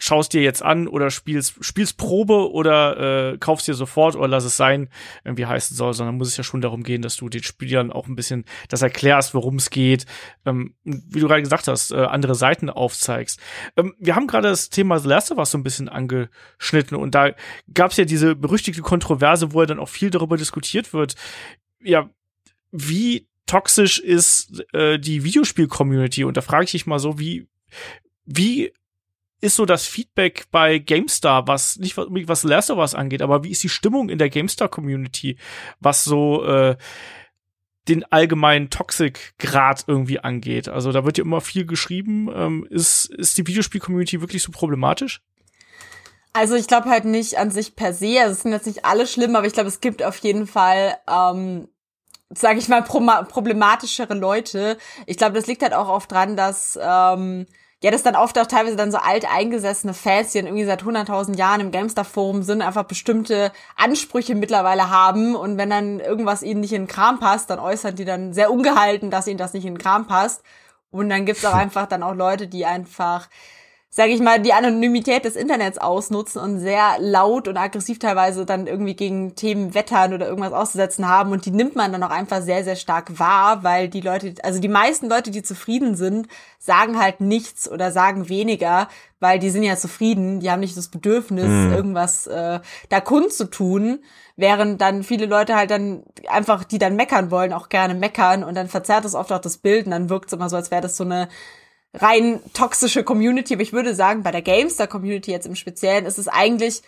schaust 0.03 0.33
dir 0.33 0.41
jetzt 0.41 0.61
an 0.61 0.89
oder 0.89 1.09
spielst, 1.09 1.63
spielst 1.63 1.97
Probe 1.97 2.51
oder 2.51 3.31
äh, 3.31 3.37
kaufst 3.37 3.69
dir 3.69 3.73
sofort 3.73 4.17
oder 4.17 4.27
lass 4.27 4.43
es 4.43 4.57
sein, 4.57 4.89
irgendwie 5.23 5.45
heißen 5.45 5.77
soll, 5.77 5.93
sondern 5.93 6.17
muss 6.17 6.27
es 6.27 6.35
ja 6.35 6.43
schon 6.43 6.59
darum 6.59 6.83
gehen, 6.83 7.01
dass 7.01 7.15
du 7.15 7.29
den 7.29 7.41
Spielern 7.41 7.89
auch 7.89 8.07
ein 8.07 8.17
bisschen 8.17 8.43
das 8.67 8.81
erklärst, 8.81 9.33
worum 9.33 9.55
es 9.55 9.69
geht, 9.69 10.05
ähm, 10.45 10.75
wie 10.83 11.21
du 11.21 11.27
gerade 11.29 11.41
gesagt 11.41 11.69
hast, 11.69 11.91
äh, 11.91 11.95
andere 11.95 12.35
Seiten 12.35 12.69
aufzeigst. 12.69 13.39
Ähm, 13.77 13.95
wir 13.97 14.17
haben 14.17 14.27
gerade 14.27 14.49
das 14.49 14.69
Thema 14.69 14.99
The 14.99 15.07
Last 15.07 15.31
of 15.31 15.37
Us 15.37 15.51
so 15.51 15.57
ein 15.57 15.63
bisschen 15.63 15.87
angeschnitten 15.87 16.97
und 16.97 17.15
da 17.15 17.31
gab 17.73 17.91
es 17.91 17.97
ja 17.97 18.03
diese 18.03 18.35
berüchtigte 18.35 18.81
Kontroverse, 18.81 19.53
wo 19.53 19.61
ja 19.61 19.67
dann 19.67 19.79
auch 19.79 19.89
viel 19.89 20.09
darüber 20.09 20.35
diskutiert 20.35 20.93
wird. 20.93 21.15
Ja, 21.81 22.09
wie 22.71 23.29
toxisch 23.45 23.99
ist 23.99 24.65
äh, 24.73 24.99
die 24.99 25.23
Videospiel-Community 25.23 26.25
und 26.25 26.35
da 26.35 26.41
frage 26.41 26.65
ich 26.65 26.71
dich 26.71 26.87
mal 26.87 26.99
so, 26.99 27.19
wie 27.19 27.47
wie 28.25 28.73
ist 29.43 29.57
so 29.57 29.65
das 29.65 29.85
Feedback 29.85 30.45
bei 30.51 30.79
GameStar, 30.79 31.47
was 31.47 31.77
nicht 31.77 31.97
was, 31.97 32.07
was 32.09 32.43
Last 32.43 32.71
of 32.71 32.79
Us 32.79 32.95
angeht, 32.95 33.21
aber 33.21 33.43
wie 33.43 33.51
ist 33.51 33.61
die 33.61 33.69
Stimmung 33.69 34.09
in 34.09 34.17
der 34.17 34.29
GameStar-Community, 34.29 35.37
was 35.81 36.05
so 36.05 36.45
äh, 36.45 36.77
den 37.89 38.05
allgemeinen 38.05 38.69
Toxic-Grad 38.69 39.83
irgendwie 39.87 40.19
angeht? 40.19 40.69
Also 40.69 40.93
da 40.93 41.03
wird 41.03 41.17
ja 41.17 41.25
immer 41.25 41.41
viel 41.41 41.65
geschrieben. 41.65 42.31
Ähm, 42.33 42.65
ist, 42.69 43.05
ist 43.05 43.37
die 43.37 43.45
Videospiel-Community 43.45 44.21
wirklich 44.21 44.41
so 44.41 44.51
problematisch? 44.53 45.21
Also 46.31 46.55
ich 46.55 46.67
glaube 46.67 46.89
halt 46.89 47.03
nicht 47.03 47.37
an 47.37 47.51
sich 47.51 47.75
per 47.75 47.93
se. 47.93 48.21
Also 48.21 48.31
es 48.31 48.41
sind 48.43 48.53
jetzt 48.53 48.65
nicht 48.65 48.85
alle 48.85 49.05
schlimm, 49.05 49.35
aber 49.35 49.45
ich 49.45 49.53
glaube, 49.53 49.67
es 49.67 49.81
gibt 49.81 50.01
auf 50.03 50.17
jeden 50.19 50.47
Fall 50.47 50.95
ähm, 51.07 51.67
sage 52.29 52.59
ich 52.59 52.69
mal, 52.69 52.81
problematischere 52.81 54.13
Leute. 54.13 54.77
Ich 55.05 55.17
glaube, 55.17 55.35
das 55.35 55.47
liegt 55.47 55.61
halt 55.61 55.73
auch 55.73 55.89
oft 55.89 56.11
dran, 56.11 56.35
dass 56.35 56.79
ähm, 56.81 57.45
ja, 57.83 57.91
das 57.91 58.01
dann 58.01 58.15
oft 58.15 58.39
auch 58.39 58.47
teilweise 58.47 58.77
dann 58.77 58.93
so 58.93 58.97
alt 58.97 59.29
eingesessene 59.29 59.93
Fans, 59.93 60.31
die 60.31 60.37
dann 60.37 60.47
irgendwie 60.47 60.63
seit 60.63 60.83
100.000 60.83 61.35
Jahren 61.35 61.59
im 61.59 61.71
GameStar-Forum 61.71 62.41
sind, 62.41 62.61
einfach 62.61 62.85
bestimmte 62.85 63.51
Ansprüche 63.75 64.35
mittlerweile 64.35 64.89
haben 64.89 65.35
und 65.35 65.57
wenn 65.57 65.69
dann 65.69 65.99
irgendwas 65.99 66.43
ihnen 66.43 66.61
nicht 66.61 66.71
in 66.71 66.83
den 66.83 66.87
Kram 66.87 67.19
passt, 67.19 67.49
dann 67.49 67.59
äußern 67.59 67.93
die 67.93 68.05
dann 68.05 68.31
sehr 68.31 68.51
ungehalten, 68.53 69.11
dass 69.11 69.27
ihnen 69.27 69.37
das 69.37 69.51
nicht 69.51 69.65
in 69.65 69.73
den 69.73 69.81
Kram 69.81 70.07
passt. 70.07 70.43
Und 70.91 71.09
dann 71.09 71.25
gibt's 71.25 71.43
auch 71.43 71.53
einfach 71.53 71.85
dann 71.85 72.03
auch 72.03 72.15
Leute, 72.15 72.47
die 72.47 72.65
einfach 72.65 73.27
sage 73.95 74.11
ich 74.11 74.21
mal, 74.21 74.41
die 74.41 74.53
Anonymität 74.53 75.23
des 75.23 75.35
Internets 75.35 75.77
ausnutzen 75.77 76.41
und 76.41 76.59
sehr 76.59 76.95
laut 76.97 77.47
und 77.47 77.57
aggressiv 77.57 77.99
teilweise 77.99 78.43
dann 78.43 78.65
irgendwie 78.65 78.95
gegen 78.95 79.35
Themen 79.35 79.75
wettern 79.75 80.15
oder 80.15 80.27
irgendwas 80.27 80.51
auszusetzen 80.51 81.07
haben. 81.07 81.31
Und 81.31 81.45
die 81.45 81.51
nimmt 81.51 81.75
man 81.75 81.91
dann 81.91 82.01
auch 82.01 82.09
einfach 82.09 82.41
sehr, 82.41 82.63
sehr 82.63 82.75
stark 82.75 83.19
wahr, 83.19 83.63
weil 83.63 83.89
die 83.89 84.01
Leute, 84.01 84.33
also 84.41 84.59
die 84.59 84.67
meisten 84.67 85.09
Leute, 85.09 85.29
die 85.29 85.43
zufrieden 85.43 85.95
sind, 85.95 86.27
sagen 86.57 86.99
halt 86.99 87.21
nichts 87.21 87.69
oder 87.69 87.91
sagen 87.91 88.29
weniger, 88.29 88.87
weil 89.19 89.37
die 89.37 89.51
sind 89.51 89.61
ja 89.61 89.77
zufrieden, 89.77 90.39
die 90.39 90.49
haben 90.49 90.61
nicht 90.61 90.75
das 90.75 90.87
Bedürfnis, 90.87 91.45
mhm. 91.45 91.73
irgendwas 91.73 92.25
äh, 92.25 92.61
da 92.89 92.99
kundzutun, 92.99 93.99
während 94.35 94.81
dann 94.81 95.03
viele 95.03 95.27
Leute 95.27 95.55
halt 95.55 95.69
dann 95.69 96.01
einfach, 96.29 96.63
die 96.63 96.79
dann 96.79 96.95
meckern 96.95 97.29
wollen, 97.29 97.53
auch 97.53 97.69
gerne 97.69 97.93
meckern 97.93 98.43
und 98.43 98.55
dann 98.55 98.69
verzerrt 98.69 99.05
es 99.05 99.13
oft 99.13 99.31
auch 99.31 99.37
das 99.39 99.57
Bild 99.57 99.85
und 99.85 99.91
dann 99.91 100.09
wirkt 100.09 100.29
es 100.29 100.33
immer 100.33 100.49
so, 100.49 100.55
als 100.55 100.71
wäre 100.71 100.81
das 100.81 100.97
so 100.97 101.03
eine 101.03 101.29
rein 101.93 102.39
toxische 102.53 103.03
Community, 103.03 103.53
aber 103.53 103.63
ich 103.63 103.73
würde 103.73 103.93
sagen, 103.95 104.23
bei 104.23 104.31
der 104.31 104.41
Gamestar 104.41 104.87
Community 104.87 105.31
jetzt 105.31 105.45
im 105.45 105.55
Speziellen 105.55 106.05
ist 106.05 106.17
es 106.17 106.27
eigentlich 106.27 106.81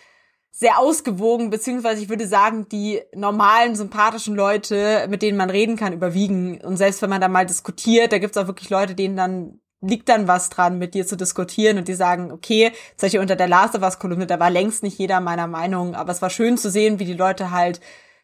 sehr 0.50 0.78
ausgewogen, 0.78 1.50
beziehungsweise 1.50 2.02
ich 2.02 2.08
würde 2.08 2.26
sagen, 2.26 2.66
die 2.70 3.02
normalen, 3.14 3.76
sympathischen 3.76 4.34
Leute, 4.34 5.06
mit 5.10 5.20
denen 5.20 5.36
man 5.36 5.50
reden 5.50 5.76
kann, 5.76 5.92
überwiegen. 5.92 6.60
Und 6.62 6.78
selbst 6.78 7.02
wenn 7.02 7.10
man 7.10 7.20
da 7.20 7.28
mal 7.28 7.44
diskutiert, 7.44 8.10
da 8.10 8.18
gibt's 8.18 8.38
auch 8.38 8.46
wirklich 8.46 8.70
Leute, 8.70 8.94
denen 8.94 9.16
dann 9.16 9.60
liegt 9.82 10.08
dann 10.08 10.26
was 10.26 10.48
dran, 10.48 10.78
mit 10.78 10.94
dir 10.94 11.06
zu 11.06 11.16
diskutieren 11.16 11.76
und 11.76 11.88
die 11.88 11.94
sagen, 11.94 12.32
okay, 12.32 12.72
zum 12.96 13.06
Beispiel 13.06 13.20
unter 13.20 13.36
der 13.36 13.48
Last 13.48 13.74
of 13.74 13.82
Us 13.82 13.98
Kolumne, 13.98 14.26
da 14.26 14.40
war 14.40 14.50
längst 14.50 14.82
nicht 14.82 14.98
jeder 14.98 15.20
meiner 15.20 15.46
Meinung, 15.46 15.94
aber 15.94 16.10
es 16.12 16.22
war 16.22 16.30
schön 16.30 16.56
zu 16.56 16.70
sehen, 16.70 16.98
wie 16.98 17.04
die 17.04 17.12
Leute 17.12 17.50
halt 17.50 17.80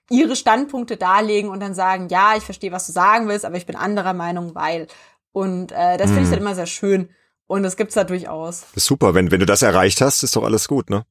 ihre 0.08 0.34
Standpunkte 0.34 0.96
darlegen 0.96 1.50
und 1.50 1.60
dann 1.60 1.74
sagen, 1.74 2.08
ja, 2.08 2.34
ich 2.36 2.44
verstehe, 2.44 2.72
was 2.72 2.86
du 2.86 2.92
sagen 2.92 3.28
willst, 3.28 3.44
aber 3.44 3.56
ich 3.56 3.66
bin 3.66 3.76
anderer 3.76 4.14
Meinung, 4.14 4.54
weil. 4.54 4.86
Und 5.32 5.72
äh, 5.72 5.96
das 5.96 6.10
finde 6.10 6.22
ich 6.22 6.30
dann 6.30 6.40
mhm. 6.40 6.46
immer 6.46 6.54
sehr 6.54 6.66
schön. 6.66 7.10
Und 7.46 7.62
das 7.62 7.76
gibt's 7.76 7.94
da 7.94 8.04
durchaus. 8.04 8.66
super, 8.74 9.14
wenn, 9.14 9.30
wenn 9.30 9.40
du 9.40 9.46
das 9.46 9.62
erreicht 9.62 10.00
hast, 10.00 10.22
ist 10.22 10.36
doch 10.36 10.44
alles 10.44 10.68
gut, 10.68 10.88
ne? 10.88 11.04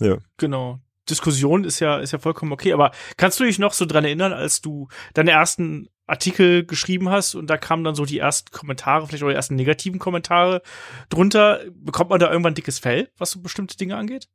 Ja. 0.00 0.18
Genau. 0.36 0.78
Diskussion 1.08 1.64
ist 1.64 1.80
ja, 1.80 1.98
ist 1.98 2.12
ja 2.12 2.18
vollkommen 2.18 2.52
okay, 2.52 2.72
aber 2.72 2.92
kannst 3.16 3.40
du 3.40 3.44
dich 3.44 3.58
noch 3.58 3.72
so 3.72 3.86
dran 3.86 4.04
erinnern, 4.04 4.32
als 4.32 4.60
du 4.60 4.88
deine 5.14 5.30
ersten 5.30 5.88
Artikel 6.06 6.64
geschrieben 6.64 7.08
hast 7.08 7.34
und 7.34 7.48
da 7.48 7.56
kamen 7.56 7.84
dann 7.84 7.94
so 7.94 8.04
die 8.04 8.18
ersten 8.18 8.50
Kommentare, 8.50 9.06
vielleicht 9.06 9.22
auch 9.22 9.28
die 9.28 9.34
ersten 9.34 9.56
negativen 9.56 9.98
Kommentare 9.98 10.62
drunter. 11.08 11.60
Bekommt 11.72 12.10
man 12.10 12.20
da 12.20 12.30
irgendwann 12.30 12.54
dickes 12.54 12.78
Fell, 12.78 13.10
was 13.18 13.30
so 13.30 13.40
bestimmte 13.40 13.76
Dinge 13.76 13.96
angeht? 13.96 14.28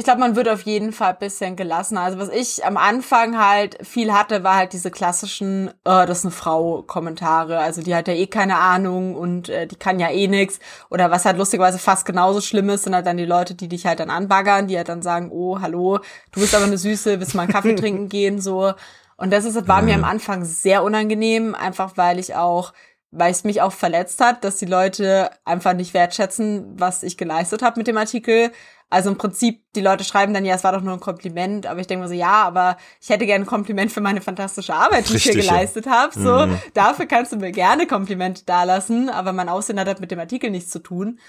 Ich 0.00 0.04
glaube, 0.04 0.20
man 0.20 0.34
wird 0.34 0.48
auf 0.48 0.62
jeden 0.62 0.94
Fall 0.94 1.10
ein 1.10 1.18
bisschen 1.18 1.56
gelassen. 1.56 1.98
Also 1.98 2.18
was 2.18 2.30
ich 2.30 2.64
am 2.64 2.78
Anfang 2.78 3.36
halt 3.38 3.76
viel 3.86 4.14
hatte, 4.14 4.42
war 4.42 4.56
halt 4.56 4.72
diese 4.72 4.90
klassischen, 4.90 5.68
äh, 5.68 6.06
das 6.06 6.20
ist 6.20 6.24
eine 6.24 6.30
Frau 6.30 6.80
Kommentare. 6.80 7.58
Also 7.58 7.82
die 7.82 7.94
hat 7.94 8.08
ja 8.08 8.14
eh 8.14 8.26
keine 8.26 8.56
Ahnung 8.56 9.14
und 9.14 9.50
äh, 9.50 9.66
die 9.66 9.76
kann 9.76 10.00
ja 10.00 10.08
eh 10.08 10.26
nix. 10.26 10.58
Oder 10.88 11.10
was 11.10 11.26
halt 11.26 11.36
lustigerweise 11.36 11.78
fast 11.78 12.06
genauso 12.06 12.40
schlimm 12.40 12.70
ist, 12.70 12.84
sind 12.84 12.94
halt 12.94 13.04
dann 13.04 13.18
die 13.18 13.26
Leute, 13.26 13.54
die 13.54 13.68
dich 13.68 13.84
halt 13.84 14.00
dann 14.00 14.08
anbaggern, 14.08 14.68
die 14.68 14.78
halt 14.78 14.88
dann 14.88 15.02
sagen, 15.02 15.28
oh, 15.30 15.60
hallo, 15.60 15.98
du 16.32 16.40
bist 16.40 16.54
aber 16.54 16.64
eine 16.64 16.78
Süße, 16.78 17.20
willst 17.20 17.34
mal 17.34 17.42
einen 17.42 17.52
Kaffee 17.52 17.74
trinken 17.76 18.08
gehen, 18.08 18.40
so. 18.40 18.72
Und 19.18 19.30
das 19.34 19.44
ist, 19.44 19.68
war 19.68 19.82
mir 19.82 19.96
am 19.96 20.04
Anfang 20.04 20.46
sehr 20.46 20.82
unangenehm, 20.82 21.54
einfach 21.54 21.98
weil 21.98 22.18
ich 22.18 22.36
auch 22.36 22.72
weil 23.12 23.32
es 23.32 23.44
mich 23.44 23.60
auch 23.60 23.72
verletzt 23.72 24.20
hat, 24.20 24.44
dass 24.44 24.58
die 24.58 24.66
Leute 24.66 25.30
einfach 25.44 25.72
nicht 25.72 25.94
wertschätzen, 25.94 26.78
was 26.78 27.02
ich 27.02 27.16
geleistet 27.16 27.60
habe 27.60 27.80
mit 27.80 27.88
dem 27.88 27.96
Artikel. 27.96 28.52
Also 28.90 29.10
im 29.10 29.16
Prinzip, 29.16 29.62
die 29.76 29.80
Leute 29.80 30.02
schreiben 30.02 30.34
dann, 30.34 30.44
ja, 30.44 30.56
es 30.56 30.64
war 30.64 30.72
doch 30.72 30.82
nur 30.82 30.94
ein 30.94 31.00
Kompliment, 31.00 31.64
aber 31.66 31.78
ich 31.78 31.86
denke 31.86 32.02
mir 32.02 32.08
so, 32.08 32.14
ja, 32.14 32.42
aber 32.42 32.76
ich 33.00 33.08
hätte 33.08 33.24
gerne 33.24 33.44
ein 33.44 33.46
Kompliment 33.46 33.92
für 33.92 34.00
meine 34.00 34.20
fantastische 34.20 34.74
Arbeit, 34.74 35.08
die 35.08 35.12
Richtig, 35.12 35.36
ich 35.36 35.42
hier 35.42 35.50
geleistet 35.50 35.86
ja. 35.86 35.92
habe. 35.92 36.12
So, 36.18 36.46
mhm. 36.46 36.58
dafür 36.74 37.06
kannst 37.06 37.32
du 37.32 37.36
mir 37.36 37.52
gerne 37.52 37.86
Komplimente 37.86 38.44
dalassen, 38.44 39.08
aber 39.08 39.32
mein 39.32 39.48
Aussehen 39.48 39.78
hat 39.78 39.86
halt 39.86 40.00
mit 40.00 40.10
dem 40.10 40.18
Artikel 40.18 40.50
nichts 40.50 40.70
zu 40.70 40.80
tun. 40.80 41.20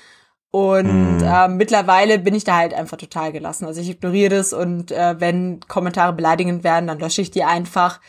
Und 0.49 1.20
mhm. 1.20 1.24
äh, 1.24 1.47
mittlerweile 1.47 2.20
bin 2.20 2.34
ich 2.34 2.43
da 2.43 2.57
halt 2.57 2.74
einfach 2.74 2.97
total 2.97 3.32
gelassen. 3.32 3.66
Also 3.66 3.80
ich 3.80 3.89
ignoriere 3.89 4.36
das 4.36 4.51
und 4.51 4.91
äh, 4.91 5.20
wenn 5.20 5.62
Kommentare 5.62 6.14
beleidigend 6.14 6.64
werden, 6.64 6.88
dann 6.88 6.99
lösche 6.99 7.22
ich 7.22 7.32
die 7.32 7.43
einfach 7.43 8.01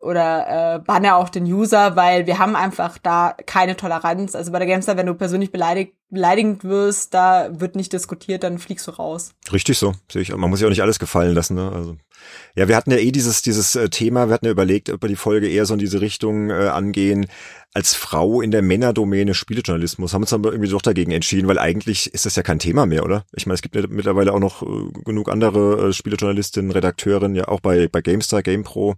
oder 0.00 0.76
äh, 0.76 0.78
banne 0.78 1.16
auch 1.16 1.28
den 1.28 1.44
User, 1.44 1.96
weil 1.96 2.26
wir 2.26 2.38
haben 2.38 2.54
einfach 2.54 2.98
da 2.98 3.34
keine 3.46 3.76
Toleranz. 3.76 4.36
Also 4.36 4.52
bei 4.52 4.58
der 4.58 4.68
Gamestar, 4.68 4.96
wenn 4.96 5.06
du 5.06 5.14
persönlich 5.14 5.50
beleidigt, 5.50 5.94
beleidigend 6.08 6.62
wirst, 6.62 7.14
da 7.14 7.48
wird 7.50 7.74
nicht 7.74 7.92
diskutiert, 7.92 8.44
dann 8.44 8.58
fliegst 8.58 8.86
du 8.86 8.92
raus. 8.92 9.32
Richtig 9.52 9.76
so. 9.76 9.94
Man 10.36 10.50
muss 10.50 10.60
sich 10.60 10.66
auch 10.66 10.70
nicht 10.70 10.82
alles 10.82 11.00
gefallen 11.00 11.34
lassen. 11.34 11.56
Ne? 11.56 11.72
Also 11.72 11.96
ja, 12.54 12.68
wir 12.68 12.76
hatten 12.76 12.92
ja 12.92 12.98
eh 12.98 13.10
dieses 13.10 13.42
dieses 13.42 13.74
äh, 13.74 13.88
Thema. 13.88 14.28
Wir 14.28 14.34
hatten 14.34 14.46
ja 14.46 14.52
überlegt, 14.52 14.88
ob 14.90 15.02
wir 15.02 15.08
die 15.08 15.16
Folge 15.16 15.48
eher 15.48 15.66
so 15.66 15.74
in 15.74 15.80
diese 15.80 16.00
Richtung 16.00 16.50
äh, 16.50 16.68
angehen. 16.68 17.26
Als 17.74 17.94
Frau 17.94 18.40
in 18.40 18.52
der 18.52 18.62
Männerdomäne 18.62 19.34
Spielejournalismus 19.34 20.14
haben 20.14 20.22
uns 20.22 20.32
aber 20.32 20.52
irgendwie 20.52 20.70
doch 20.70 20.80
dagegen 20.80 21.10
entschieden, 21.10 21.48
weil 21.48 21.58
eigentlich 21.58 22.14
ist 22.14 22.24
das 22.24 22.36
ja 22.36 22.42
kein 22.42 22.58
Thema 22.60 22.86
mehr, 22.86 23.04
oder? 23.04 23.24
Ich 23.34 23.46
meine, 23.46 23.56
es 23.56 23.62
gibt 23.62 23.74
ja 23.74 23.82
mittlerweile 23.88 24.32
auch 24.32 24.40
noch 24.40 24.62
äh, 24.62 25.02
genug 25.04 25.28
andere 25.28 25.88
äh, 25.88 25.92
Spielejournalistinnen, 25.92 26.70
Redakteurinnen, 26.70 27.34
ja 27.34 27.48
auch 27.48 27.60
bei 27.60 27.88
bei 27.88 28.00
GameStar, 28.00 28.42
GamePro 28.42 28.94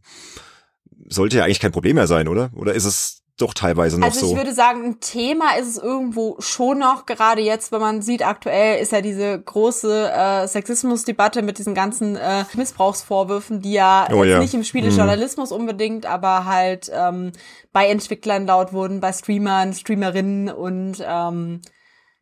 sollte 1.10 1.38
ja 1.38 1.44
eigentlich 1.44 1.60
kein 1.60 1.72
Problem 1.72 1.96
mehr 1.96 2.06
sein, 2.06 2.28
oder? 2.28 2.50
Oder 2.56 2.74
ist 2.74 2.84
es 2.84 3.20
doch 3.36 3.54
teilweise 3.54 3.98
noch 3.98 4.12
so? 4.12 4.20
Also 4.20 4.32
ich 4.32 4.36
würde 4.36 4.54
sagen, 4.54 4.84
ein 4.84 5.00
Thema 5.00 5.56
ist 5.58 5.68
es 5.68 5.78
irgendwo 5.78 6.36
schon 6.40 6.78
noch, 6.78 7.06
gerade 7.06 7.40
jetzt, 7.40 7.72
wenn 7.72 7.80
man 7.80 8.02
sieht, 8.02 8.26
aktuell 8.26 8.80
ist 8.80 8.92
ja 8.92 9.00
diese 9.00 9.40
große 9.40 10.12
äh, 10.12 10.46
Sexismusdebatte 10.46 11.42
mit 11.42 11.58
diesen 11.58 11.74
ganzen 11.74 12.16
äh, 12.16 12.44
Missbrauchsvorwürfen, 12.54 13.62
die 13.62 13.72
ja, 13.72 14.08
oh, 14.12 14.24
ja. 14.24 14.38
nicht 14.38 14.54
im 14.54 14.64
Spielejournalismus 14.64 15.50
mhm. 15.50 15.56
unbedingt, 15.56 16.06
aber 16.06 16.44
halt 16.44 16.90
ähm, 16.94 17.32
bei 17.72 17.88
Entwicklern 17.88 18.46
laut 18.46 18.72
wurden, 18.72 19.00
bei 19.00 19.12
Streamern, 19.12 19.72
Streamerinnen 19.72 20.50
und 20.50 21.02
ähm, 21.06 21.60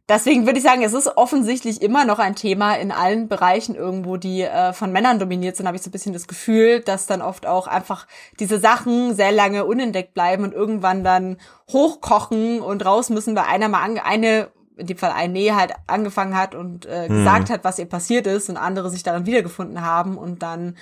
Deswegen 0.09 0.47
würde 0.47 0.59
ich 0.59 0.65
sagen, 0.65 0.83
es 0.83 0.95
ist 0.95 1.19
offensichtlich 1.19 1.83
immer 1.83 2.07
noch 2.07 2.19
ein 2.19 2.35
Thema 2.35 2.75
in 2.75 2.93
allen 2.93 3.29
Bereichen 3.29 3.75
irgendwo, 3.75 4.17
die 4.17 4.43
äh, 4.43 4.73
von 4.73 4.91
Männern 4.91 5.19
dominiert 5.19 5.57
sind, 5.57 5.67
habe 5.67 5.77
ich 5.77 5.83
so 5.83 5.91
ein 5.91 5.93
bisschen 5.93 6.15
das 6.15 6.27
Gefühl, 6.27 6.81
dass 6.81 7.07
dann 7.07 7.21
oft 7.21 7.47
auch 7.47 7.67
einfach 7.67 8.07
diese 8.41 8.59
Sachen 8.59 9.15
sehr 9.15 9.33
lange 9.33 9.67
unentdeckt 9.67 10.15
bleiben 10.15 10.45
und 10.45 10.55
irgendwann 10.55 11.05
dann 11.05 11.37
hochkochen 11.71 12.61
und 12.61 12.87
raus 12.87 13.11
müssen, 13.11 13.37
weil 13.37 13.45
einer 13.45 13.69
mal 13.69 13.83
eine 14.03 14.49
in 14.79 14.87
dem 14.87 14.97
Fall 14.97 15.11
eine 15.11 15.33
Nähe 15.33 15.57
halt 15.57 15.73
angefangen 15.89 16.37
hat 16.37 16.55
und 16.55 16.87
äh, 16.87 17.09
mhm. 17.09 17.19
gesagt 17.19 17.51
hat, 17.51 17.65
was 17.65 17.79
ihr 17.79 17.87
passiert 17.87 18.27
ist 18.27 18.49
und 18.49 18.57
andere 18.57 18.91
sich 18.91 19.03
daran 19.03 19.27
wiedergefunden 19.27 19.83
haben 19.83 20.17
und 20.17 20.43
dann 20.43 20.77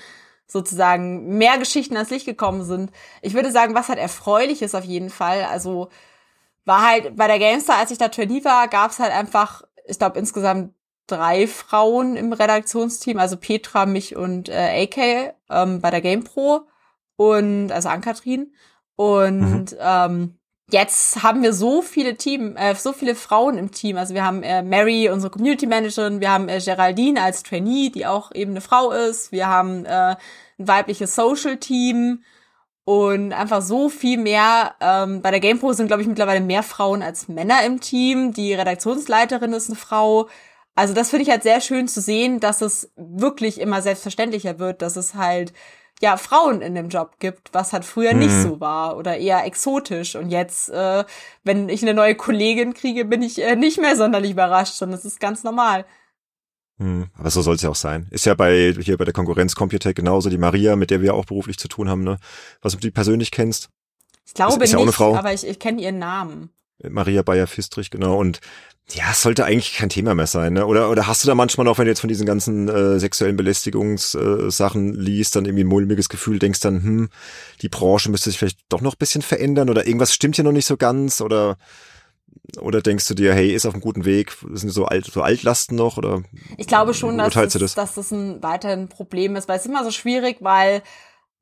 sozusagen 0.45 1.37
mehr 1.37 1.57
Geschichten 1.57 1.95
ans 1.95 2.11
Licht 2.11 2.25
gekommen 2.25 2.63
sind. 2.63 2.91
Ich 3.21 3.33
würde 3.33 3.51
sagen, 3.51 3.75
was 3.75 3.89
halt 3.89 3.99
erfreulich 3.99 4.61
ist 4.61 4.75
auf 4.75 4.85
jeden 4.85 5.09
Fall, 5.09 5.43
also 5.43 5.89
war 6.67 6.85
halt 6.85 7.15
bei 7.15 7.27
der 7.27 7.39
Gamestar, 7.39 7.77
als 7.77 7.91
ich 7.91 7.97
da 7.97 8.09
Trainee 8.09 8.43
war, 8.43 8.67
gab 8.67 8.91
es 8.91 8.99
halt 8.99 9.13
einfach, 9.13 9.63
ich 9.85 9.97
glaube 9.97 10.19
insgesamt 10.19 10.73
drei 11.07 11.47
Frauen 11.47 12.17
im 12.17 12.33
Redaktionsteam, 12.33 13.17
also 13.17 13.37
Petra, 13.37 13.85
mich 13.85 14.17
und 14.17 14.49
äh, 14.49 14.83
AK 14.83 15.33
ähm, 15.49 15.79
bei 15.79 15.89
der 15.89 16.01
GamePro 16.01 16.67
und 17.15 17.71
also 17.71 17.87
Ankatrin. 17.87 18.53
Und 18.97 19.71
mhm. 19.71 19.77
ähm, 19.79 20.39
jetzt 20.69 21.23
haben 21.23 21.41
wir 21.41 21.53
so 21.53 21.81
viele 21.81 22.17
Team, 22.17 22.57
äh, 22.57 22.75
so 22.75 22.91
viele 22.91 23.15
Frauen 23.15 23.57
im 23.57 23.71
Team. 23.71 23.95
Also 23.95 24.13
wir 24.13 24.25
haben 24.25 24.43
äh, 24.43 24.61
Mary, 24.61 25.09
unsere 25.09 25.31
Community 25.31 25.67
Managerin, 25.67 26.19
wir 26.19 26.31
haben 26.31 26.49
äh, 26.49 26.59
Geraldine 26.59 27.23
als 27.23 27.43
Trainee, 27.43 27.89
die 27.89 28.05
auch 28.05 28.33
eben 28.33 28.51
eine 28.51 28.61
Frau 28.61 28.91
ist. 28.91 29.31
Wir 29.31 29.47
haben 29.47 29.85
äh, 29.85 30.17
ein 30.59 30.67
weibliches 30.67 31.15
Social 31.15 31.55
Team 31.55 32.23
und 32.87 33.33
einfach 33.33 33.61
so 33.61 33.89
viel 33.89 34.17
mehr. 34.17 34.75
Ähm, 34.79 35.21
bei 35.21 35.29
der 35.29 35.41
GamePro 35.41 35.73
sind, 35.73 35.87
glaube 35.87 36.03
ich, 36.03 36.07
mittlerweile 36.07 36.39
mehr 36.39 36.63
Frauen 36.63 37.03
als 37.03 37.27
Männer 37.27 37.65
im 37.65 37.81
Team. 37.81 38.31
Die 38.31 38.53
Redaktionsleiterin 38.53 39.51
ist 39.51 39.67
eine 39.67 39.75
Frau. 39.75 40.29
Also 40.73 40.93
das 40.93 41.09
finde 41.09 41.23
ich 41.23 41.29
halt 41.29 41.43
sehr 41.43 41.59
schön 41.59 41.89
zu 41.89 41.99
sehen, 41.99 42.39
dass 42.39 42.61
es 42.61 42.89
wirklich 42.95 43.59
immer 43.59 43.81
selbstverständlicher 43.81 44.57
wird, 44.57 44.81
dass 44.81 44.95
es 44.95 45.15
halt 45.15 45.51
ja 45.99 46.15
Frauen 46.15 46.61
in 46.61 46.75
dem 46.75 46.87
Job 46.87 47.19
gibt, 47.19 47.53
was 47.53 47.73
halt 47.73 47.83
früher 47.83 48.13
mhm. 48.13 48.19
nicht 48.19 48.35
so 48.35 48.61
war 48.61 48.95
oder 48.95 49.17
eher 49.17 49.43
exotisch. 49.43 50.15
Und 50.15 50.29
jetzt, 50.29 50.69
äh, 50.69 51.03
wenn 51.43 51.67
ich 51.67 51.81
eine 51.81 51.93
neue 51.93 52.15
Kollegin 52.15 52.73
kriege, 52.73 53.03
bin 53.03 53.21
ich 53.21 53.43
äh, 53.43 53.57
nicht 53.57 53.81
mehr 53.81 53.97
sonderlich 53.97 54.31
überrascht, 54.31 54.75
sondern 54.75 54.97
es 54.97 55.03
ist 55.03 55.19
ganz 55.19 55.43
normal. 55.43 55.83
Hm, 56.79 57.07
aber 57.17 57.31
so 57.31 57.41
soll 57.41 57.55
es 57.55 57.61
ja 57.63 57.69
auch 57.69 57.75
sein. 57.75 58.07
Ist 58.11 58.25
ja 58.25 58.35
bei 58.35 58.73
hier 58.79 58.97
bei 58.97 59.05
der 59.05 59.13
Konkurrenz 59.13 59.55
Computec 59.55 59.95
genauso 59.95 60.29
die 60.29 60.37
Maria, 60.37 60.75
mit 60.75 60.91
der 60.91 61.01
wir 61.01 61.15
auch 61.15 61.25
beruflich 61.25 61.57
zu 61.57 61.67
tun 61.67 61.89
haben, 61.89 62.03
ne? 62.03 62.19
Was 62.61 62.73
du 62.73 62.79
die 62.79 62.91
persönlich 62.91 63.31
kennst? 63.31 63.69
Ich 64.25 64.33
glaube 64.33 64.63
ist, 64.63 64.73
ist 64.73 64.79
nicht, 64.79 64.99
ja 64.99 65.13
aber 65.17 65.33
ich, 65.33 65.47
ich 65.47 65.57
kenne 65.57 65.81
ihren 65.81 65.97
Namen. 65.97 66.49
Maria 66.87 67.23
Bayer-Fistrich, 67.23 67.89
genau. 67.89 68.19
Und 68.19 68.39
ja, 68.91 69.05
es 69.11 69.21
sollte 69.21 69.43
eigentlich 69.43 69.73
kein 69.73 69.89
Thema 69.89 70.15
mehr 70.15 70.27
sein, 70.27 70.53
ne? 70.53 70.65
Oder, 70.65 70.89
oder 70.89 71.07
hast 71.07 71.23
du 71.23 71.27
da 71.27 71.35
manchmal 71.35 71.65
noch, 71.65 71.77
wenn 71.77 71.85
du 71.85 71.91
jetzt 71.91 71.99
von 71.99 72.07
diesen 72.07 72.25
ganzen 72.25 72.69
äh, 72.69 72.99
sexuellen 72.99 73.35
Belästigungssachen 73.35 74.93
äh, 74.93 74.97
liest, 74.97 75.35
dann 75.35 75.45
irgendwie 75.45 75.65
ein 75.65 75.67
mulmiges 75.67 76.07
Gefühl, 76.07 76.39
denkst 76.39 76.61
dann, 76.61 76.83
hm, 76.83 77.09
die 77.61 77.69
Branche 77.69 78.09
müsste 78.09 78.29
sich 78.29 78.39
vielleicht 78.39 78.59
doch 78.69 78.81
noch 78.81 78.93
ein 78.93 78.99
bisschen 78.99 79.23
verändern 79.23 79.69
oder 79.69 79.87
irgendwas 79.87 80.13
stimmt 80.13 80.35
hier 80.35 80.45
noch 80.45 80.53
nicht 80.53 80.67
so 80.67 80.77
ganz 80.77 81.19
oder 81.19 81.57
oder 82.59 82.81
denkst 82.81 83.07
du 83.07 83.13
dir, 83.13 83.33
hey, 83.33 83.53
ist 83.53 83.65
auf 83.65 83.73
einem 83.73 83.81
guten 83.81 84.05
Weg, 84.05 84.35
sind 84.51 84.69
so, 84.69 84.85
alt, 84.85 85.05
so 85.05 85.21
Altlasten 85.21 85.75
noch? 85.75 85.97
Oder 85.97 86.23
ich 86.57 86.67
glaube 86.67 86.93
schon, 86.93 87.17
dass 87.17 87.33
das, 87.33 87.53
das? 87.53 87.75
dass 87.75 87.95
das 87.95 88.11
ein 88.11 88.41
weiterhin 88.41 88.89
Problem 88.89 89.35
ist, 89.35 89.47
weil 89.47 89.57
es 89.57 89.65
ist 89.65 89.69
immer 89.69 89.83
so 89.83 89.91
schwierig, 89.91 90.37
weil, 90.39 90.81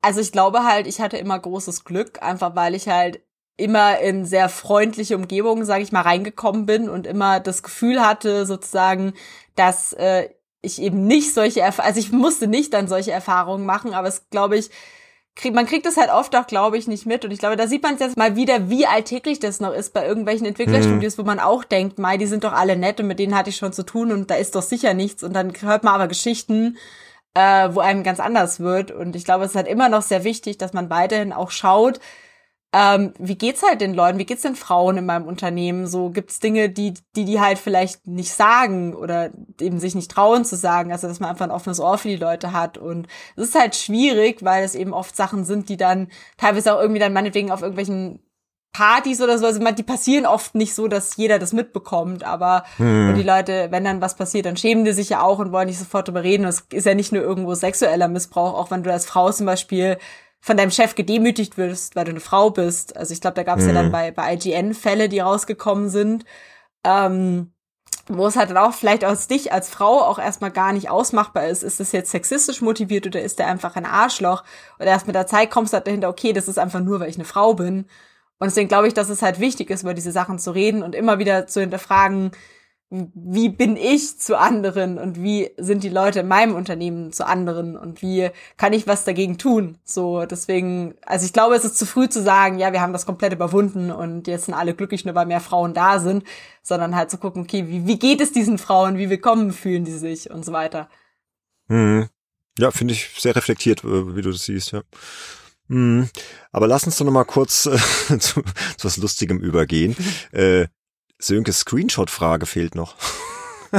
also 0.02 0.20
ich 0.20 0.32
glaube 0.32 0.64
halt, 0.64 0.86
ich 0.86 1.00
hatte 1.00 1.16
immer 1.16 1.38
großes 1.38 1.84
Glück, 1.84 2.22
einfach 2.22 2.56
weil 2.56 2.74
ich 2.74 2.88
halt 2.88 3.20
immer 3.56 3.98
in 4.00 4.26
sehr 4.26 4.48
freundliche 4.48 5.16
Umgebungen, 5.16 5.64
sage 5.64 5.82
ich 5.82 5.92
mal, 5.92 6.02
reingekommen 6.02 6.66
bin 6.66 6.88
und 6.88 7.06
immer 7.06 7.40
das 7.40 7.62
Gefühl 7.62 8.04
hatte, 8.04 8.44
sozusagen, 8.44 9.14
dass 9.54 9.92
äh, 9.94 10.28
ich 10.60 10.82
eben 10.82 11.06
nicht 11.06 11.32
solche, 11.32 11.60
Erf 11.60 11.80
also 11.80 11.98
ich 11.98 12.12
musste 12.12 12.48
nicht 12.48 12.74
dann 12.74 12.88
solche 12.88 13.12
Erfahrungen 13.12 13.64
machen, 13.64 13.94
aber 13.94 14.08
es 14.08 14.28
glaube 14.28 14.58
ich 14.58 14.70
krieg, 15.36 15.54
man 15.54 15.66
kriegt 15.66 15.86
das 15.86 15.96
halt 15.96 16.10
oft 16.10 16.34
auch, 16.34 16.46
glaube 16.46 16.78
ich, 16.78 16.88
nicht 16.88 17.06
mit. 17.06 17.24
Und 17.24 17.30
ich 17.30 17.38
glaube, 17.38 17.56
da 17.56 17.68
sieht 17.68 17.82
man 17.82 17.96
jetzt 17.98 18.16
mal 18.16 18.34
wieder, 18.34 18.68
wie 18.68 18.86
alltäglich 18.86 19.38
das 19.38 19.60
noch 19.60 19.72
ist 19.72 19.92
bei 19.92 20.06
irgendwelchen 20.06 20.46
Entwicklerstudios, 20.46 21.16
mhm. 21.16 21.22
wo 21.22 21.26
man 21.26 21.38
auch 21.38 21.62
denkt, 21.62 21.98
Mai, 21.98 22.16
die 22.16 22.26
sind 22.26 22.42
doch 22.42 22.52
alle 22.52 22.76
nett 22.76 22.98
und 22.98 23.06
mit 23.06 23.18
denen 23.18 23.36
hatte 23.36 23.50
ich 23.50 23.56
schon 23.56 23.72
zu 23.72 23.84
tun 23.84 24.10
und 24.10 24.30
da 24.30 24.34
ist 24.34 24.56
doch 24.56 24.62
sicher 24.62 24.94
nichts. 24.94 25.22
Und 25.22 25.34
dann 25.34 25.52
hört 25.60 25.84
man 25.84 25.94
aber 25.94 26.08
Geschichten, 26.08 26.78
äh, 27.34 27.68
wo 27.72 27.80
einem 27.80 28.02
ganz 28.02 28.18
anders 28.18 28.60
wird. 28.60 28.90
Und 28.90 29.14
ich 29.14 29.24
glaube, 29.24 29.44
es 29.44 29.50
ist 29.50 29.56
halt 29.56 29.68
immer 29.68 29.90
noch 29.90 30.02
sehr 30.02 30.24
wichtig, 30.24 30.58
dass 30.58 30.72
man 30.72 30.90
weiterhin 30.90 31.32
auch 31.32 31.50
schaut, 31.50 32.00
ähm, 32.72 33.14
wie 33.18 33.36
geht's 33.36 33.62
halt 33.62 33.80
den 33.80 33.94
Leuten, 33.94 34.18
wie 34.18 34.26
geht's 34.26 34.42
den 34.42 34.56
Frauen 34.56 34.98
in 34.98 35.06
meinem 35.06 35.26
Unternehmen? 35.26 35.86
So 35.86 36.10
gibt's 36.10 36.40
Dinge, 36.40 36.68
die 36.68 36.94
die 37.14 37.24
die 37.24 37.40
halt 37.40 37.58
vielleicht 37.58 38.06
nicht 38.06 38.32
sagen 38.32 38.94
oder 38.94 39.30
eben 39.60 39.78
sich 39.78 39.94
nicht 39.94 40.10
trauen 40.10 40.44
zu 40.44 40.56
sagen, 40.56 40.92
also 40.92 41.08
dass 41.08 41.20
man 41.20 41.30
einfach 41.30 41.46
ein 41.46 41.50
offenes 41.50 41.80
Ohr 41.80 41.98
für 41.98 42.08
die 42.08 42.16
Leute 42.16 42.52
hat 42.52 42.76
und 42.76 43.06
es 43.36 43.48
ist 43.48 43.54
halt 43.54 43.76
schwierig, 43.76 44.44
weil 44.44 44.64
es 44.64 44.74
eben 44.74 44.92
oft 44.92 45.16
Sachen 45.16 45.44
sind, 45.44 45.68
die 45.68 45.76
dann 45.76 46.08
teilweise 46.36 46.74
auch 46.74 46.80
irgendwie 46.80 47.00
dann 47.00 47.12
meinetwegen 47.12 47.50
auf 47.50 47.62
irgendwelchen 47.62 48.20
Partys 48.76 49.22
oder 49.22 49.38
so, 49.38 49.46
also 49.46 49.58
die 49.72 49.82
passieren 49.82 50.26
oft 50.26 50.54
nicht 50.54 50.74
so, 50.74 50.86
dass 50.86 51.16
jeder 51.16 51.38
das 51.38 51.54
mitbekommt, 51.54 52.24
aber 52.24 52.64
hm. 52.76 53.14
die 53.16 53.22
Leute, 53.22 53.68
wenn 53.70 53.84
dann 53.84 54.02
was 54.02 54.16
passiert, 54.16 54.44
dann 54.44 54.58
schämen 54.58 54.84
die 54.84 54.92
sich 54.92 55.08
ja 55.08 55.22
auch 55.22 55.38
und 55.38 55.50
wollen 55.50 55.68
nicht 55.68 55.78
sofort 55.78 56.08
drüber 56.08 56.22
reden. 56.22 56.42
Und 56.42 56.50
es 56.50 56.66
ist 56.70 56.84
ja 56.84 56.94
nicht 56.94 57.10
nur 57.10 57.22
irgendwo 57.22 57.54
sexueller 57.54 58.08
Missbrauch, 58.08 58.52
auch 58.52 58.70
wenn 58.70 58.82
du 58.82 58.92
als 58.92 59.06
Frau 59.06 59.32
zum 59.32 59.46
Beispiel 59.46 59.96
von 60.46 60.56
deinem 60.56 60.70
Chef 60.70 60.94
gedemütigt 60.94 61.58
wirst, 61.58 61.96
weil 61.96 62.04
du 62.04 62.12
eine 62.12 62.20
Frau 62.20 62.50
bist. 62.50 62.96
Also 62.96 63.12
ich 63.12 63.20
glaube, 63.20 63.34
da 63.34 63.42
gab 63.42 63.58
es 63.58 63.64
mhm. 63.64 63.70
ja 63.70 63.74
dann 63.74 63.86
mhm. 63.86 63.92
bei, 63.92 64.12
bei 64.12 64.34
IGN 64.34 64.74
Fälle, 64.74 65.08
die 65.08 65.18
rausgekommen 65.18 65.90
sind. 65.90 66.24
Ähm, 66.84 67.52
wo 68.06 68.28
es 68.28 68.36
halt 68.36 68.50
dann 68.50 68.56
auch 68.58 68.72
vielleicht 68.72 69.04
aus 69.04 69.26
dich 69.26 69.52
als 69.52 69.68
Frau 69.68 70.02
auch 70.02 70.20
erstmal 70.20 70.52
gar 70.52 70.72
nicht 70.72 70.88
ausmachbar 70.88 71.48
ist, 71.48 71.64
ist 71.64 71.80
das 71.80 71.90
jetzt 71.90 72.12
sexistisch 72.12 72.60
motiviert 72.60 73.08
oder 73.08 73.20
ist 73.20 73.40
der 73.40 73.48
einfach 73.48 73.74
ein 73.74 73.86
Arschloch? 73.86 74.44
Oder 74.78 74.90
erst 74.90 75.08
mit 75.08 75.16
der 75.16 75.26
Zeit 75.26 75.50
kommst 75.50 75.72
du 75.72 75.78
halt 75.78 75.88
dahinter, 75.88 76.08
okay, 76.08 76.32
das 76.32 76.46
ist 76.46 76.60
einfach 76.60 76.78
nur, 76.78 77.00
weil 77.00 77.10
ich 77.10 77.16
eine 77.16 77.24
Frau 77.24 77.54
bin. 77.54 77.86
Und 78.38 78.46
deswegen 78.46 78.68
glaube 78.68 78.86
ich, 78.86 78.94
dass 78.94 79.08
es 79.08 79.22
halt 79.22 79.40
wichtig 79.40 79.68
ist, 79.70 79.82
über 79.82 79.94
diese 79.94 80.12
Sachen 80.12 80.38
zu 80.38 80.52
reden 80.52 80.84
und 80.84 80.94
immer 80.94 81.18
wieder 81.18 81.48
zu 81.48 81.58
hinterfragen, 81.60 82.30
wie 82.88 83.48
bin 83.48 83.76
ich 83.76 84.18
zu 84.18 84.38
anderen 84.38 84.98
und 84.98 85.20
wie 85.20 85.50
sind 85.56 85.82
die 85.82 85.88
Leute 85.88 86.20
in 86.20 86.28
meinem 86.28 86.54
Unternehmen 86.54 87.12
zu 87.12 87.26
anderen 87.26 87.76
und 87.76 88.00
wie 88.00 88.30
kann 88.56 88.72
ich 88.72 88.86
was 88.86 89.04
dagegen 89.04 89.38
tun? 89.38 89.78
So, 89.82 90.24
deswegen, 90.24 90.94
also 91.04 91.26
ich 91.26 91.32
glaube, 91.32 91.56
es 91.56 91.64
ist 91.64 91.78
zu 91.78 91.84
früh 91.84 92.08
zu 92.08 92.22
sagen, 92.22 92.58
ja, 92.58 92.72
wir 92.72 92.80
haben 92.80 92.92
das 92.92 93.04
komplett 93.04 93.32
überwunden 93.32 93.90
und 93.90 94.28
jetzt 94.28 94.44
sind 94.44 94.54
alle 94.54 94.74
glücklich, 94.74 95.04
nur 95.04 95.16
weil 95.16 95.26
mehr 95.26 95.40
Frauen 95.40 95.74
da 95.74 95.98
sind, 95.98 96.22
sondern 96.62 96.94
halt 96.94 97.10
zu 97.10 97.18
gucken, 97.18 97.42
okay, 97.42 97.66
wie, 97.66 97.88
wie 97.88 97.98
geht 97.98 98.20
es 98.20 98.30
diesen 98.30 98.56
Frauen, 98.56 98.98
wie 98.98 99.10
willkommen 99.10 99.52
fühlen 99.52 99.84
die 99.84 99.92
sich 99.92 100.30
und 100.30 100.44
so 100.44 100.52
weiter. 100.52 100.88
Mhm. 101.66 102.08
Ja, 102.58 102.70
finde 102.70 102.94
ich 102.94 103.10
sehr 103.18 103.34
reflektiert, 103.34 103.82
äh, 103.82 104.14
wie 104.14 104.22
du 104.22 104.30
das 104.30 104.44
siehst, 104.44 104.70
ja. 104.70 104.82
Mhm. 105.66 106.08
Aber 106.52 106.68
lass 106.68 106.84
uns 106.84 106.96
doch 106.96 107.04
noch 107.04 107.12
mal 107.12 107.24
kurz 107.24 107.66
äh, 107.66 107.76
zu, 108.18 108.42
zu 108.76 108.84
was 108.84 108.96
Lustigem 108.96 109.40
übergehen. 109.40 109.96
äh, 110.30 110.68
Sönkes 111.18 111.60
Screenshot-Frage 111.60 112.46
fehlt 112.46 112.74
noch. 112.74 112.96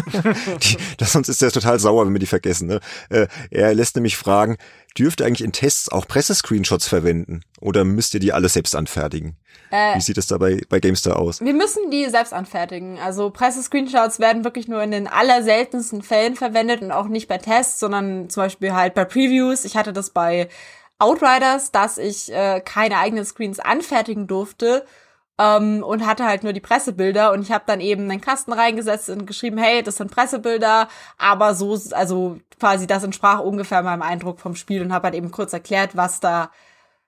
die, 0.63 0.77
das, 0.97 1.13
sonst 1.13 1.29
ist 1.29 1.41
er 1.41 1.51
total 1.51 1.79
sauer, 1.79 2.05
wenn 2.05 2.13
wir 2.13 2.19
die 2.19 2.25
vergessen. 2.25 2.67
Ne? 2.67 2.79
Äh, 3.09 3.27
er 3.51 3.73
lässt 3.73 3.95
nämlich 3.95 4.17
fragen, 4.17 4.57
dürft 4.97 5.21
ihr 5.21 5.25
eigentlich 5.25 5.43
in 5.43 5.51
Tests 5.51 5.89
auch 5.89 6.07
Pressescreenshots 6.07 6.87
verwenden? 6.87 7.41
Oder 7.59 7.83
müsst 7.83 8.13
ihr 8.13 8.19
die 8.19 8.33
alle 8.33 8.49
selbst 8.49 8.75
anfertigen? 8.75 9.37
Äh, 9.71 9.95
Wie 9.95 10.01
sieht 10.01 10.17
es 10.17 10.27
da 10.27 10.37
bei, 10.37 10.61
bei 10.69 10.79
Gamestar 10.79 11.17
aus? 11.17 11.41
Wir 11.41 11.53
müssen 11.53 11.91
die 11.91 12.09
selbst 12.09 12.33
anfertigen. 12.33 12.99
Also 12.99 13.29
Pressescreenshots 13.29 14.19
werden 14.19 14.43
wirklich 14.43 14.67
nur 14.67 14.81
in 14.81 14.91
den 14.91 15.07
allerseltensten 15.07 16.01
Fällen 16.01 16.35
verwendet 16.35 16.81
und 16.81 16.91
auch 16.91 17.07
nicht 17.07 17.27
bei 17.27 17.37
Tests, 17.37 17.79
sondern 17.79 18.29
zum 18.29 18.43
Beispiel 18.43 18.73
halt 18.73 18.93
bei 18.93 19.05
Previews. 19.05 19.65
Ich 19.65 19.75
hatte 19.75 19.93
das 19.93 20.09
bei 20.09 20.49
Outriders, 20.99 21.71
dass 21.71 21.97
ich 21.97 22.31
äh, 22.31 22.61
keine 22.61 22.97
eigenen 22.97 23.25
Screens 23.25 23.59
anfertigen 23.59 24.27
durfte 24.27 24.85
ähm, 25.39 25.83
und 25.83 26.05
hatte 26.05 26.25
halt 26.25 26.43
nur 26.43 26.53
die 26.53 26.59
Pressebilder 26.59 27.31
und 27.31 27.41
ich 27.41 27.51
habe 27.51 27.63
dann 27.67 27.79
eben 27.79 28.09
einen 28.09 28.21
Kasten 28.21 28.53
reingesetzt 28.53 29.09
und 29.09 29.27
geschrieben, 29.27 29.57
hey, 29.57 29.83
das 29.83 29.97
sind 29.97 30.11
Pressebilder, 30.11 30.87
aber 31.17 31.53
so, 31.53 31.79
also 31.91 32.39
quasi 32.59 32.87
das 32.87 33.03
entsprach 33.03 33.39
ungefähr 33.39 33.83
meinem 33.83 34.01
Eindruck 34.01 34.39
vom 34.39 34.55
Spiel 34.55 34.81
und 34.81 34.93
habe 34.93 35.05
halt 35.05 35.15
eben 35.15 35.31
kurz 35.31 35.53
erklärt, 35.53 35.95
was 35.95 36.19
da, 36.19 36.49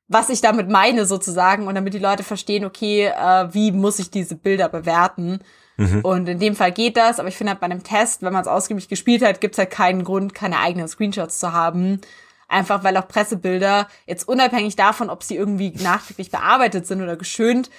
was 0.07 0.30
ich 0.30 0.41
damit 0.41 0.69
meine 0.69 1.05
sozusagen 1.05 1.67
und 1.67 1.75
damit 1.75 1.93
die 1.93 1.99
Leute 1.99 2.23
verstehen, 2.23 2.65
okay, 2.65 3.05
äh, 3.07 3.53
wie 3.53 3.71
muss 3.71 3.99
ich 3.99 4.11
diese 4.11 4.36
Bilder 4.36 4.69
bewerten. 4.69 5.39
Mhm. 5.77 6.01
Und 6.01 6.27
in 6.27 6.39
dem 6.39 6.55
Fall 6.55 6.71
geht 6.71 6.97
das, 6.97 7.19
aber 7.19 7.30
ich 7.30 7.38
finde 7.38 7.51
halt 7.51 7.61
bei 7.61 7.65
einem 7.65 7.84
Test, 7.84 8.21
wenn 8.21 8.34
man 8.34 8.41
es 8.41 8.47
ausgiebig 8.47 8.89
gespielt 8.89 9.23
hat, 9.23 9.41
gibt's 9.41 9.57
halt 9.57 9.71
keinen 9.71 10.03
Grund, 10.03 10.36
keine 10.36 10.59
eigenen 10.59 10.88
Screenshots 10.88 11.39
zu 11.39 11.53
haben. 11.53 12.01
Einfach 12.47 12.84
weil 12.84 12.97
auch 12.97 13.07
Pressebilder, 13.07 13.88
jetzt 14.07 14.27
unabhängig 14.27 14.75
davon, 14.75 15.11
ob 15.11 15.23
sie 15.23 15.36
irgendwie 15.36 15.71
nachträglich 15.82 16.32
bearbeitet 16.32 16.88
sind 16.88 17.01
oder 17.01 17.15
geschönt, 17.15 17.69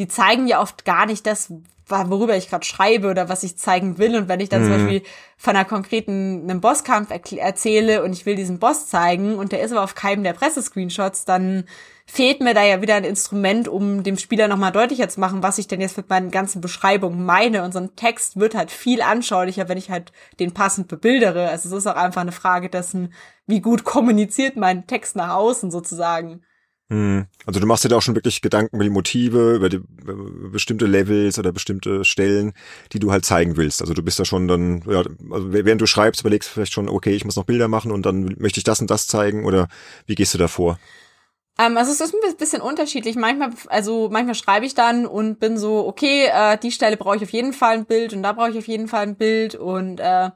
die 0.00 0.08
zeigen 0.08 0.48
ja 0.48 0.60
oft 0.60 0.86
gar 0.86 1.04
nicht 1.04 1.26
das, 1.26 1.52
worüber 1.86 2.36
ich 2.36 2.48
gerade 2.48 2.64
schreibe 2.64 3.10
oder 3.10 3.28
was 3.28 3.42
ich 3.42 3.58
zeigen 3.58 3.98
will. 3.98 4.16
Und 4.16 4.28
wenn 4.28 4.40
ich 4.40 4.48
dann 4.48 4.62
mhm. 4.62 4.66
zum 4.66 4.74
Beispiel 4.76 5.02
von 5.36 5.56
einer 5.56 5.66
konkreten 5.66 6.42
einem 6.44 6.62
Bosskampf 6.62 7.10
erzähle 7.10 8.02
und 8.02 8.14
ich 8.14 8.24
will 8.24 8.34
diesen 8.34 8.58
Boss 8.58 8.88
zeigen 8.88 9.36
und 9.36 9.52
der 9.52 9.60
ist 9.60 9.72
aber 9.72 9.82
auf 9.82 9.94
keinem 9.94 10.24
der 10.24 10.32
Pressescreenshots, 10.32 11.26
dann 11.26 11.64
fehlt 12.06 12.40
mir 12.40 12.54
da 12.54 12.64
ja 12.64 12.80
wieder 12.80 12.94
ein 12.94 13.04
Instrument, 13.04 13.68
um 13.68 14.02
dem 14.02 14.16
Spieler 14.16 14.48
nochmal 14.48 14.72
deutlicher 14.72 15.08
zu 15.10 15.20
machen, 15.20 15.42
was 15.42 15.58
ich 15.58 15.68
denn 15.68 15.82
jetzt 15.82 15.98
mit 15.98 16.08
meinen 16.08 16.30
ganzen 16.30 16.62
Beschreibungen 16.62 17.24
meine. 17.24 17.62
Und 17.62 17.72
so 17.72 17.78
ein 17.78 17.94
Text 17.94 18.40
wird 18.40 18.54
halt 18.54 18.70
viel 18.70 19.02
anschaulicher, 19.02 19.68
wenn 19.68 19.78
ich 19.78 19.90
halt 19.90 20.12
den 20.40 20.52
passend 20.52 20.88
bebildere. 20.88 21.50
Also 21.50 21.68
es 21.68 21.74
ist 21.74 21.86
auch 21.86 21.96
einfach 21.96 22.22
eine 22.22 22.32
Frage 22.32 22.70
dessen, 22.70 23.12
wie 23.46 23.60
gut 23.60 23.84
kommuniziert 23.84 24.56
mein 24.56 24.86
Text 24.86 25.14
nach 25.14 25.34
außen 25.34 25.70
sozusagen. 25.70 26.42
Hm. 26.90 27.26
Also 27.46 27.60
du 27.60 27.66
machst 27.66 27.84
dir 27.84 27.88
da 27.88 27.96
auch 27.96 28.02
schon 28.02 28.16
wirklich 28.16 28.42
Gedanken 28.42 28.74
über 28.74 28.82
die 28.82 28.90
Motive, 28.90 29.54
über, 29.54 29.68
die, 29.68 29.80
über 30.02 30.50
bestimmte 30.50 30.86
Levels 30.86 31.38
oder 31.38 31.52
bestimmte 31.52 32.04
Stellen, 32.04 32.52
die 32.92 32.98
du 32.98 33.12
halt 33.12 33.24
zeigen 33.24 33.56
willst. 33.56 33.80
Also 33.80 33.94
du 33.94 34.02
bist 34.02 34.18
da 34.18 34.24
schon 34.24 34.48
dann, 34.48 34.82
ja, 34.88 35.04
also 35.30 35.52
während 35.52 35.80
du 35.80 35.86
schreibst, 35.86 36.20
überlegst 36.22 36.48
du 36.48 36.54
vielleicht 36.54 36.72
schon, 36.72 36.88
okay, 36.88 37.14
ich 37.14 37.24
muss 37.24 37.36
noch 37.36 37.44
Bilder 37.44 37.68
machen 37.68 37.92
und 37.92 38.04
dann 38.06 38.34
möchte 38.38 38.58
ich 38.58 38.64
das 38.64 38.80
und 38.80 38.90
das 38.90 39.06
zeigen 39.06 39.44
oder 39.44 39.68
wie 40.06 40.16
gehst 40.16 40.34
du 40.34 40.38
da 40.38 40.48
vor? 40.48 40.80
Ähm, 41.60 41.76
also 41.76 41.92
es 41.92 42.00
ist 42.00 42.12
ein 42.12 42.36
bisschen 42.36 42.60
unterschiedlich. 42.60 43.14
Manchmal, 43.14 43.50
also 43.68 44.08
manchmal 44.10 44.34
schreibe 44.34 44.66
ich 44.66 44.74
dann 44.74 45.06
und 45.06 45.38
bin 45.38 45.58
so, 45.58 45.86
okay, 45.86 46.26
äh, 46.26 46.58
die 46.58 46.72
Stelle 46.72 46.96
brauche 46.96 47.16
ich 47.16 47.22
auf 47.22 47.30
jeden 47.30 47.52
Fall 47.52 47.74
ein 47.74 47.86
Bild 47.86 48.12
und 48.14 48.24
da 48.24 48.32
brauche 48.32 48.50
ich 48.50 48.58
auf 48.58 48.66
jeden 48.66 48.88
Fall 48.88 49.02
ein 49.02 49.16
Bild 49.16 49.54
und 49.54 50.00
äh, 50.00 50.30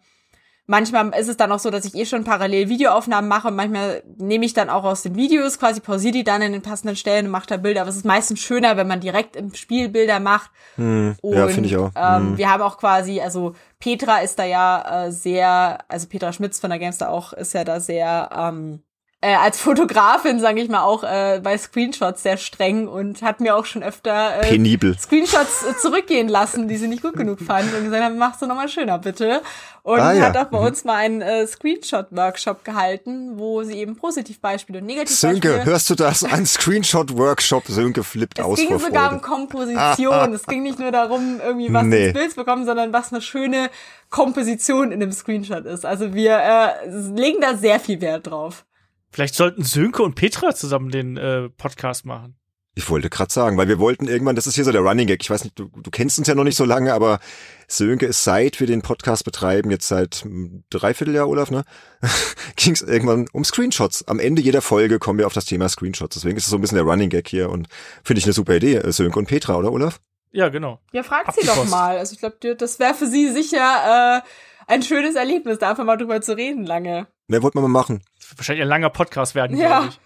Manchmal 0.67 1.11
ist 1.19 1.29
es 1.29 1.37
dann 1.37 1.53
auch 1.53 1.59
so, 1.59 1.71
dass 1.71 1.85
ich 1.85 1.95
eh 1.95 2.07
schon 2.07 2.25
parallel 2.25 2.71
Videoaufnahmen 2.71 3.29
mache. 3.29 3.51
Manchmal 3.51 4.03
nehme 4.17 4.47
ich 4.47 4.55
dann 4.55 4.71
auch 4.71 4.85
aus 4.85 5.03
den 5.03 5.15
Videos 5.15 5.59
quasi, 5.59 5.81
pausiere 5.81 6.13
die 6.13 6.25
dann 6.25 6.41
in 6.41 6.53
den 6.53 6.63
passenden 6.63 6.97
Stellen 6.97 7.27
und 7.27 7.33
mache 7.33 7.47
da 7.47 7.57
Bilder. 7.59 7.83
Aber 7.83 7.91
es 7.91 7.97
ist 7.97 8.07
meistens 8.07 8.41
schöner, 8.41 8.79
wenn 8.79 8.89
man 8.89 9.01
direkt 9.01 9.37
im 9.37 9.53
Spiel 9.55 9.91
Bilder 9.91 10.21
macht. 10.21 10.51
Hm, 10.77 11.17
und, 11.21 11.35
ja, 11.37 11.49
finde 11.49 11.69
ich 11.69 11.77
auch. 11.77 11.91
Ähm, 11.95 12.31
hm. 12.31 12.39
Wir 12.39 12.51
haben 12.51 12.63
auch 12.63 12.79
quasi, 12.79 13.21
also 13.21 13.55
Petra 13.79 14.19
ist 14.19 14.39
da 14.39 14.45
ja 14.45 15.07
äh, 15.07 15.13
sehr, 15.13 15.79
also 15.89 16.07
Petra 16.09 16.33
Schmitz 16.33 16.61
von 16.61 16.71
der 16.71 16.79
Gamester 16.79 17.11
auch 17.11 17.35
ist 17.35 17.53
ja 17.53 17.65
da 17.65 17.81
sehr 17.81 18.31
ähm, 18.35 18.83
äh, 19.25 19.35
als 19.37 19.59
Fotografin, 19.59 20.39
sage 20.39 20.61
ich 20.61 20.69
mal, 20.69 20.83
auch 20.83 21.03
äh, 21.03 21.41
bei 21.43 21.57
Screenshots 21.57 22.23
sehr 22.23 22.37
streng 22.37 22.87
und 22.89 23.23
hat 23.23 23.41
mir 23.41 23.57
auch 23.57 23.65
schon 23.65 23.83
öfter 23.83 24.41
äh, 24.41 24.41
Penibel. 24.43 24.99
Screenshots 24.99 25.65
äh, 25.65 25.77
zurückgehen 25.81 26.29
lassen, 26.29 26.69
die 26.69 26.77
sie 26.77 26.89
nicht 26.89 27.03
gut 27.03 27.17
genug 27.17 27.41
fand 27.41 27.73
und 27.75 27.85
gesagt 27.85 28.05
haben, 28.05 28.19
machst 28.19 28.43
du 28.43 28.47
nochmal 28.47 28.69
schöner, 28.69 28.99
bitte. 28.99 29.41
Und 29.83 30.01
ah, 30.01 30.13
ja. 30.13 30.27
hat 30.27 30.37
auch 30.37 30.51
bei 30.51 30.59
mhm. 30.59 30.67
uns 30.67 30.85
mal 30.85 30.97
einen 30.97 31.23
äh, 31.23 31.47
Screenshot-Workshop 31.47 32.65
gehalten, 32.65 33.39
wo 33.39 33.63
sie 33.63 33.75
eben 33.75 33.97
Positivbeispiele 33.97 34.81
und 34.81 34.87
Negativbeispiele... 34.87 35.53
Sönke, 35.55 35.65
hörst 35.65 35.89
du 35.91 35.95
das? 35.95 36.25
Ein 36.25 36.45
Screenshot-Workshop, 36.45 37.65
Sönke 37.69 38.05
flippt 38.05 38.39
es 38.39 38.45
aus 38.45 38.59
Es 38.59 38.69
ging 38.69 38.79
sogar 38.79 39.13
um 39.13 39.23
Komposition. 39.23 40.35
es 40.35 40.47
ging 40.47 40.63
nicht 40.63 40.79
nur 40.79 40.91
darum, 40.91 41.41
irgendwie 41.43 41.73
was 41.73 41.85
nee. 41.85 42.07
ins 42.07 42.13
Bild 42.13 42.37
bekommen, 42.37 42.67
sondern 42.67 42.93
was 42.93 43.13
eine 43.13 43.23
schöne 43.23 43.71
Komposition 44.11 44.93
in 44.93 45.01
dem 45.01 45.13
Screenshot 45.13 45.65
ist. 45.65 45.87
Also 45.87 46.15
wir 46.15 46.39
äh, 46.39 46.89
legen 46.89 47.41
da 47.41 47.57
sehr 47.57 47.81
viel 47.81 48.01
Wert 48.01 48.27
drauf. 48.27 48.65
Vielleicht 49.15 49.37
sollten 49.37 49.63
Sönke 49.63 50.03
und 50.03 50.17
Petra 50.17 50.57
zusammen 50.57 50.91
den 50.91 51.17
äh, 51.17 51.49
Podcast 51.49 52.05
machen. 52.05 52.37
Ich 52.75 52.91
wollte 52.91 53.09
gerade 53.09 53.33
sagen, 53.33 53.57
weil 53.57 53.69
wir 53.69 53.79
wollten 53.79 54.09
irgendwann, 54.09 54.35
das 54.35 54.49
ist 54.49 54.57
hier 54.57 54.65
so 54.65 54.73
der 54.73 54.81
Running 54.81 55.07
Gag, 55.07 55.23
ich 55.23 55.31
weiß 55.31 55.45
nicht, 55.45 55.57
du, 55.57 55.69
du 55.69 55.91
kennst 55.93 56.19
uns 56.19 56.27
ja 56.27 56.35
noch 56.35 56.43
nicht 56.43 56.57
so 56.57 56.65
lange, 56.65 56.93
aber 56.93 57.21
Sönke 57.69 58.07
ist 58.07 58.25
seit 58.25 58.59
wir 58.59 58.67
den 58.67 58.83
Podcast 58.83 59.25
betreiben, 59.25 59.71
jetzt 59.71 59.87
seit 59.87 60.27
dreiviertel 60.69 61.17
Olaf, 61.21 61.53
ne? 61.53 61.63
Ging 62.57 62.73
es 62.73 62.83
irgendwann 62.83 63.27
um 63.33 63.45
Screenshots. 63.45 64.09
Am 64.09 64.19
Ende 64.19 64.43
jeder 64.43 64.63
Folge 64.63 64.99
kommen 64.99 65.21
wir 65.21 65.29
auf 65.29 65.33
das 65.33 65.45
Thema 65.45 65.69
Screenshots. 65.69 66.15
Deswegen 66.15 66.37
ist 66.37 66.47
es 66.47 66.51
so 66.51 66.57
ein 66.57 66.61
bisschen 66.61 66.79
der 66.79 66.85
Running 66.85 67.11
Gag 67.11 67.29
hier 67.29 67.51
und 67.51 67.69
finde 68.03 68.19
ich 68.19 68.25
eine 68.25 68.33
super 68.33 68.57
Idee. 68.57 68.79
Äh, 68.79 68.91
Sönke 68.91 69.17
und 69.17 69.27
Petra, 69.27 69.55
oder 69.55 69.71
Olaf? 69.71 70.01
Ja, 70.33 70.49
genau. 70.49 70.81
Ja, 70.91 71.05
fragt 71.05 71.33
sie 71.41 71.47
doch 71.47 71.65
mal. 71.69 71.99
Also 71.99 72.15
ich 72.15 72.19
glaube, 72.19 72.57
das 72.57 72.81
wäre 72.81 72.95
für 72.95 73.07
sie 73.07 73.31
sicher 73.31 74.23
äh, 74.25 74.29
ein 74.67 74.83
schönes 74.83 75.15
Erlebnis, 75.15 75.59
da 75.59 75.71
einfach 75.71 75.85
mal 75.85 75.97
drüber 75.97 76.21
zu 76.21 76.37
reden 76.37 76.65
lange. 76.65 77.07
Ne, 77.29 77.43
wollten 77.43 77.59
wir 77.59 77.63
mal 77.63 77.69
machen. 77.69 78.03
Wahrscheinlich 78.37 78.63
ein 78.63 78.69
langer 78.69 78.91
Podcast 78.91 79.35
werden, 79.35 79.57
ja. 79.57 79.69
glaube 79.69 79.89
ich. 79.91 80.01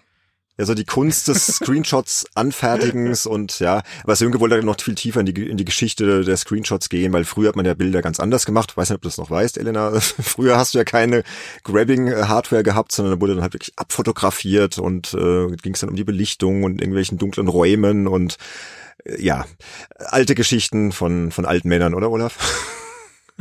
Ja, 0.59 0.65
so 0.65 0.73
die 0.73 0.83
Kunst 0.83 1.29
des 1.29 1.47
Screenshots 1.55 2.25
Anfertigens 2.35 3.25
und 3.25 3.59
ja, 3.59 3.81
aber 4.03 4.17
Sönke 4.17 4.41
wollte 4.41 4.61
noch 4.61 4.79
viel 4.81 4.93
tiefer 4.93 5.21
in 5.21 5.25
die, 5.25 5.49
in 5.49 5.55
die 5.55 5.63
Geschichte 5.63 6.25
der 6.25 6.35
Screenshots 6.35 6.89
gehen, 6.89 7.13
weil 7.13 7.23
früher 7.23 7.47
hat 7.47 7.55
man 7.55 7.65
ja 7.65 7.75
Bilder 7.75 8.01
ganz 8.01 8.19
anders 8.19 8.45
gemacht. 8.45 8.71
Ich 8.71 8.77
weiß 8.77 8.89
nicht, 8.89 8.97
ob 8.97 9.01
du 9.01 9.07
das 9.07 9.17
noch 9.17 9.31
weißt, 9.31 9.57
Elena. 9.57 9.97
früher 10.01 10.57
hast 10.57 10.73
du 10.73 10.79
ja 10.79 10.83
keine 10.83 11.23
Grabbing-Hardware 11.63 12.63
gehabt, 12.63 12.91
sondern 12.91 13.15
da 13.15 13.21
wurde 13.21 13.35
dann 13.35 13.41
halt 13.41 13.53
wirklich 13.53 13.71
abfotografiert 13.77 14.79
und 14.79 15.13
äh, 15.13 15.47
ging 15.55 15.75
es 15.75 15.79
dann 15.79 15.91
um 15.91 15.95
die 15.95 16.03
Belichtung 16.03 16.63
und 16.63 16.81
irgendwelchen 16.81 17.17
dunklen 17.17 17.47
Räumen 17.47 18.09
und 18.09 18.35
äh, 19.05 19.21
ja, 19.21 19.45
alte 19.97 20.35
Geschichten 20.35 20.91
von, 20.91 21.31
von 21.31 21.45
alten 21.45 21.69
Männern, 21.69 21.93
oder 21.93 22.11
Olaf? 22.11 22.37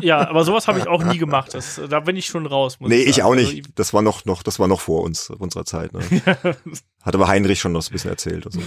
Ja, 0.00 0.28
aber 0.28 0.44
sowas 0.44 0.68
habe 0.68 0.78
ich 0.78 0.86
auch 0.86 1.02
nie 1.02 1.18
gemacht. 1.18 1.54
Das, 1.54 1.80
da 1.88 2.00
bin 2.00 2.16
ich 2.16 2.26
schon 2.26 2.46
raus. 2.46 2.80
Muss 2.80 2.88
nee, 2.88 3.02
ich, 3.02 3.08
ich 3.08 3.22
auch 3.22 3.34
nicht. 3.34 3.56
Also, 3.56 3.70
das 3.74 3.94
war 3.94 4.02
noch, 4.02 4.24
noch, 4.24 4.42
das 4.42 4.58
war 4.58 4.68
noch 4.68 4.80
vor 4.80 5.02
uns, 5.02 5.30
unserer 5.30 5.64
Zeit. 5.64 5.92
Ne? 5.92 6.00
Hat 7.02 7.14
aber 7.14 7.28
Heinrich 7.28 7.60
schon 7.60 7.72
noch 7.72 7.82
so 7.82 7.90
ein 7.90 7.92
bisschen 7.92 8.10
erzählt. 8.10 8.46
Also. 8.46 8.60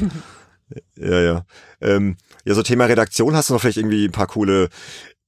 ja, 0.95 1.21
ja. 1.21 1.45
Ähm, 1.81 2.17
ja, 2.45 2.53
so 2.53 2.63
Thema 2.63 2.85
Redaktion, 2.85 3.35
hast 3.35 3.49
du 3.49 3.53
noch 3.53 3.61
vielleicht 3.61 3.77
irgendwie 3.77 4.05
ein 4.05 4.11
paar 4.11 4.27
coole 4.27 4.69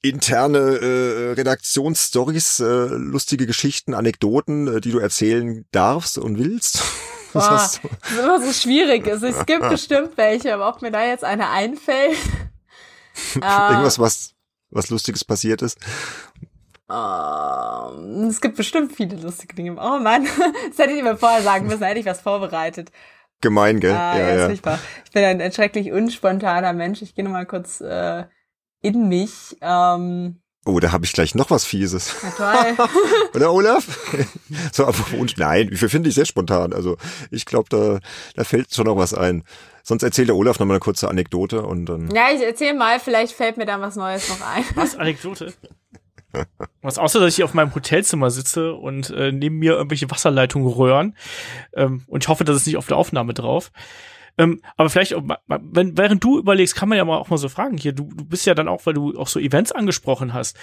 interne 0.02 0.58
äh, 0.58 1.32
Redaktionsstories, 1.34 2.60
äh, 2.60 2.88
lustige 2.90 3.48
Geschichten, 3.48 3.94
Anekdoten, 3.94 4.68
äh, 4.68 4.82
die 4.82 4.92
du 4.92 5.00
erzählen 5.00 5.66
darfst 5.72 6.18
und 6.18 6.38
willst? 6.38 6.84
Boah, 7.34 7.50
das 7.50 7.78
ist 7.78 8.20
immer 8.20 8.42
so 8.42 8.54
schwierig. 8.54 9.08
Also 9.08 9.26
es 9.26 9.46
gibt 9.48 9.68
bestimmt 9.68 10.12
welche, 10.18 10.54
aber 10.54 10.68
ob 10.68 10.84
mir 10.84 10.92
da 10.92 11.04
jetzt 11.04 11.24
eine 11.24 11.50
einfällt. 11.50 12.18
Irgendwas, 13.34 13.98
was 13.98 14.33
was 14.74 14.90
Lustiges 14.90 15.24
passiert 15.24 15.62
ist? 15.62 15.78
Um, 16.88 18.28
es 18.28 18.42
gibt 18.42 18.58
bestimmt 18.58 18.94
viele 18.94 19.16
lustige 19.16 19.56
Dinge. 19.56 19.72
Oh 19.74 20.00
Mann, 20.00 20.28
das 20.70 20.78
hätte 20.78 20.94
ich 20.94 21.04
mir 21.04 21.18
vorher 21.18 21.42
sagen 21.42 21.68
müssen, 21.68 21.84
hätte 21.84 22.00
ich 22.00 22.06
was 22.06 22.22
vorbereitet. 22.22 22.92
Gemein, 23.42 23.80
gell? 23.80 23.94
Ah, 23.94 24.18
ja, 24.18 24.36
ja. 24.36 24.46
Furchtbar. 24.46 24.80
Ich 25.06 25.12
bin 25.12 25.24
ein, 25.24 25.42
ein 25.42 25.52
schrecklich 25.52 25.92
unspontaner 25.92 26.74
Mensch. 26.74 27.02
Ich 27.02 27.14
gehe 27.14 27.26
nochmal 27.26 27.46
kurz 27.46 27.82
äh, 27.82 28.26
in 28.82 29.10
mich. 29.10 29.58
Ähm, 29.62 30.40
Oh, 30.66 30.80
da 30.80 30.94
habe 30.94 31.04
ich 31.04 31.12
gleich 31.12 31.36
noch 31.36 31.50
was 31.52 31.66
Fieses. 31.66 32.16
Na 32.24 32.30
toll. 32.32 32.88
Oder 33.34 33.52
Olaf? 33.52 33.86
so, 34.72 34.90
und 35.18 35.38
nein, 35.38 35.70
ich 35.74 35.80
finde 35.80 36.08
ich 36.08 36.16
sehr 36.16 36.26
spontan. 36.26 36.72
Also 36.72 36.96
ich 37.32 37.46
glaube, 37.46 37.68
da, 37.70 38.00
da 38.36 38.44
fällt 38.46 38.74
schon 38.74 38.86
noch 38.86 38.96
was 38.96 39.14
ein. 39.14 39.44
Sonst 39.86 40.04
erzählt 40.04 40.30
der 40.30 40.36
Olaf 40.38 40.60
noch 40.60 40.66
mal 40.66 40.76
eine 40.76 40.80
kurze 40.80 41.10
Anekdote 41.10 41.62
und 41.62 41.86
dann. 41.86 42.10
Ja, 42.16 42.28
ich 42.34 42.42
erzähl 42.42 42.74
mal, 42.74 43.00
vielleicht 43.00 43.34
fällt 43.34 43.58
mir 43.58 43.66
da 43.66 43.82
was 43.82 43.98
Neues 43.98 44.30
noch 44.30 44.42
ein. 44.42 44.64
Was, 44.76 44.96
Anekdote? 44.96 45.54
Was 46.82 46.98
außer, 46.98 47.20
dass 47.20 47.38
ich 47.38 47.44
auf 47.44 47.54
meinem 47.54 47.76
Hotelzimmer 47.76 48.32
sitze 48.32 48.74
und 48.74 49.10
äh, 49.12 49.32
neben 49.32 49.60
mir 49.60 49.74
irgendwelche 49.74 50.10
Wasserleitungen 50.10 50.68
röhren. 50.68 51.16
Ähm, 51.74 52.04
und 52.08 52.24
ich 52.24 52.28
hoffe, 52.30 52.46
das 52.46 52.56
ist 52.56 52.66
nicht 52.66 52.78
auf 52.78 52.88
der 52.88 52.98
Aufnahme 52.98 53.34
drauf. 53.34 53.72
Ähm, 54.38 54.62
aber 54.78 54.90
vielleicht, 54.90 55.16
wenn, 55.48 55.98
während 55.98 56.24
du 56.24 56.40
überlegst, 56.40 56.76
kann 56.76 56.90
man 56.90 56.98
ja 56.98 57.06
mal 57.06 57.18
auch 57.18 57.30
mal 57.30 57.38
so 57.38 57.50
fragen 57.50 57.78
hier. 57.78 57.94
Du, 57.94 58.10
du 58.16 58.26
bist 58.26 58.46
ja 58.46 58.56
dann 58.56 58.68
auch, 58.68 58.86
weil 58.86 58.94
du 58.94 59.18
auch 59.20 59.28
so 59.28 59.40
Events 59.40 59.72
angesprochen 59.72 60.34
hast. 60.34 60.58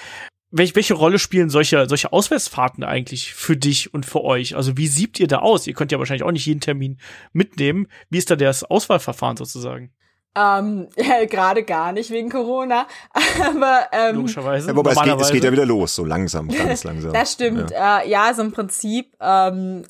Welch, 0.53 0.75
welche 0.75 0.95
Rolle 0.95 1.21
spielen 1.21 1.49
solche, 1.49 1.89
solche 1.89 2.13
Auswärtsfahrten 2.13 2.83
eigentlich 2.83 3.35
für 3.35 3.57
dich 3.57 3.95
und 3.95 4.05
für 4.05 4.23
euch? 4.23 4.57
Also 4.57 4.77
wie 4.77 4.89
siebt 4.89 5.21
ihr 5.21 5.29
da 5.29 5.39
aus? 5.39 5.67
Ihr 5.67 5.75
könnt 5.75 5.93
ja 5.93 5.99
wahrscheinlich 5.99 6.25
auch 6.25 6.33
nicht 6.33 6.47
jeden 6.47 6.61
Termin 6.61 6.99
mitnehmen. 7.33 7.87
Wie 8.09 8.19
ist 8.19 8.31
da 8.31 8.37
das 8.37 8.65
Auswahlverfahren 8.65 9.37
sozusagen? 9.37 9.93
Ähm, 10.37 10.89
ja, 10.97 11.25
gerade 11.29 11.63
gar 11.65 11.93
nicht 11.93 12.11
wegen 12.11 12.31
Corona. 12.31 12.87
Aber 13.45 13.87
ähm, 13.93 14.17
logischerweise. 14.17 14.69
Ja, 14.69 14.77
wobei 14.77 14.93
es 14.93 15.03
geht, 15.03 15.21
es 15.21 15.33
geht 15.33 15.45
ja 15.45 15.53
wieder 15.53 15.67
los, 15.67 15.95
so 15.95 16.05
langsam, 16.05 16.49
ganz 16.57 16.85
langsam. 16.85 17.13
das 17.13 17.33
stimmt. 17.33 17.71
Ja, 17.71 18.01
äh, 18.01 18.11
ja 18.11 18.33
so 18.35 18.43
im 18.43 18.53
Prinzip. 18.53 19.17
Ähm, 19.21 19.85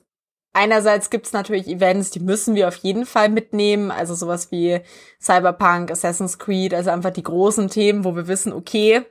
einerseits 0.52 1.10
gibt's 1.10 1.32
natürlich 1.32 1.68
Events, 1.68 2.10
die 2.10 2.20
müssen 2.20 2.54
wir 2.54 2.68
auf 2.68 2.76
jeden 2.76 3.06
Fall 3.06 3.28
mitnehmen. 3.28 3.90
Also 3.90 4.14
sowas 4.14 4.50
wie 4.50 4.80
Cyberpunk, 5.20 5.90
Assassin's 5.90 6.38
Creed, 6.38 6.74
also 6.74 6.90
einfach 6.90 7.10
die 7.10 7.22
großen 7.22 7.68
Themen, 7.68 8.04
wo 8.04 8.16
wir 8.16 8.28
wissen, 8.28 8.52
okay, 8.52 9.06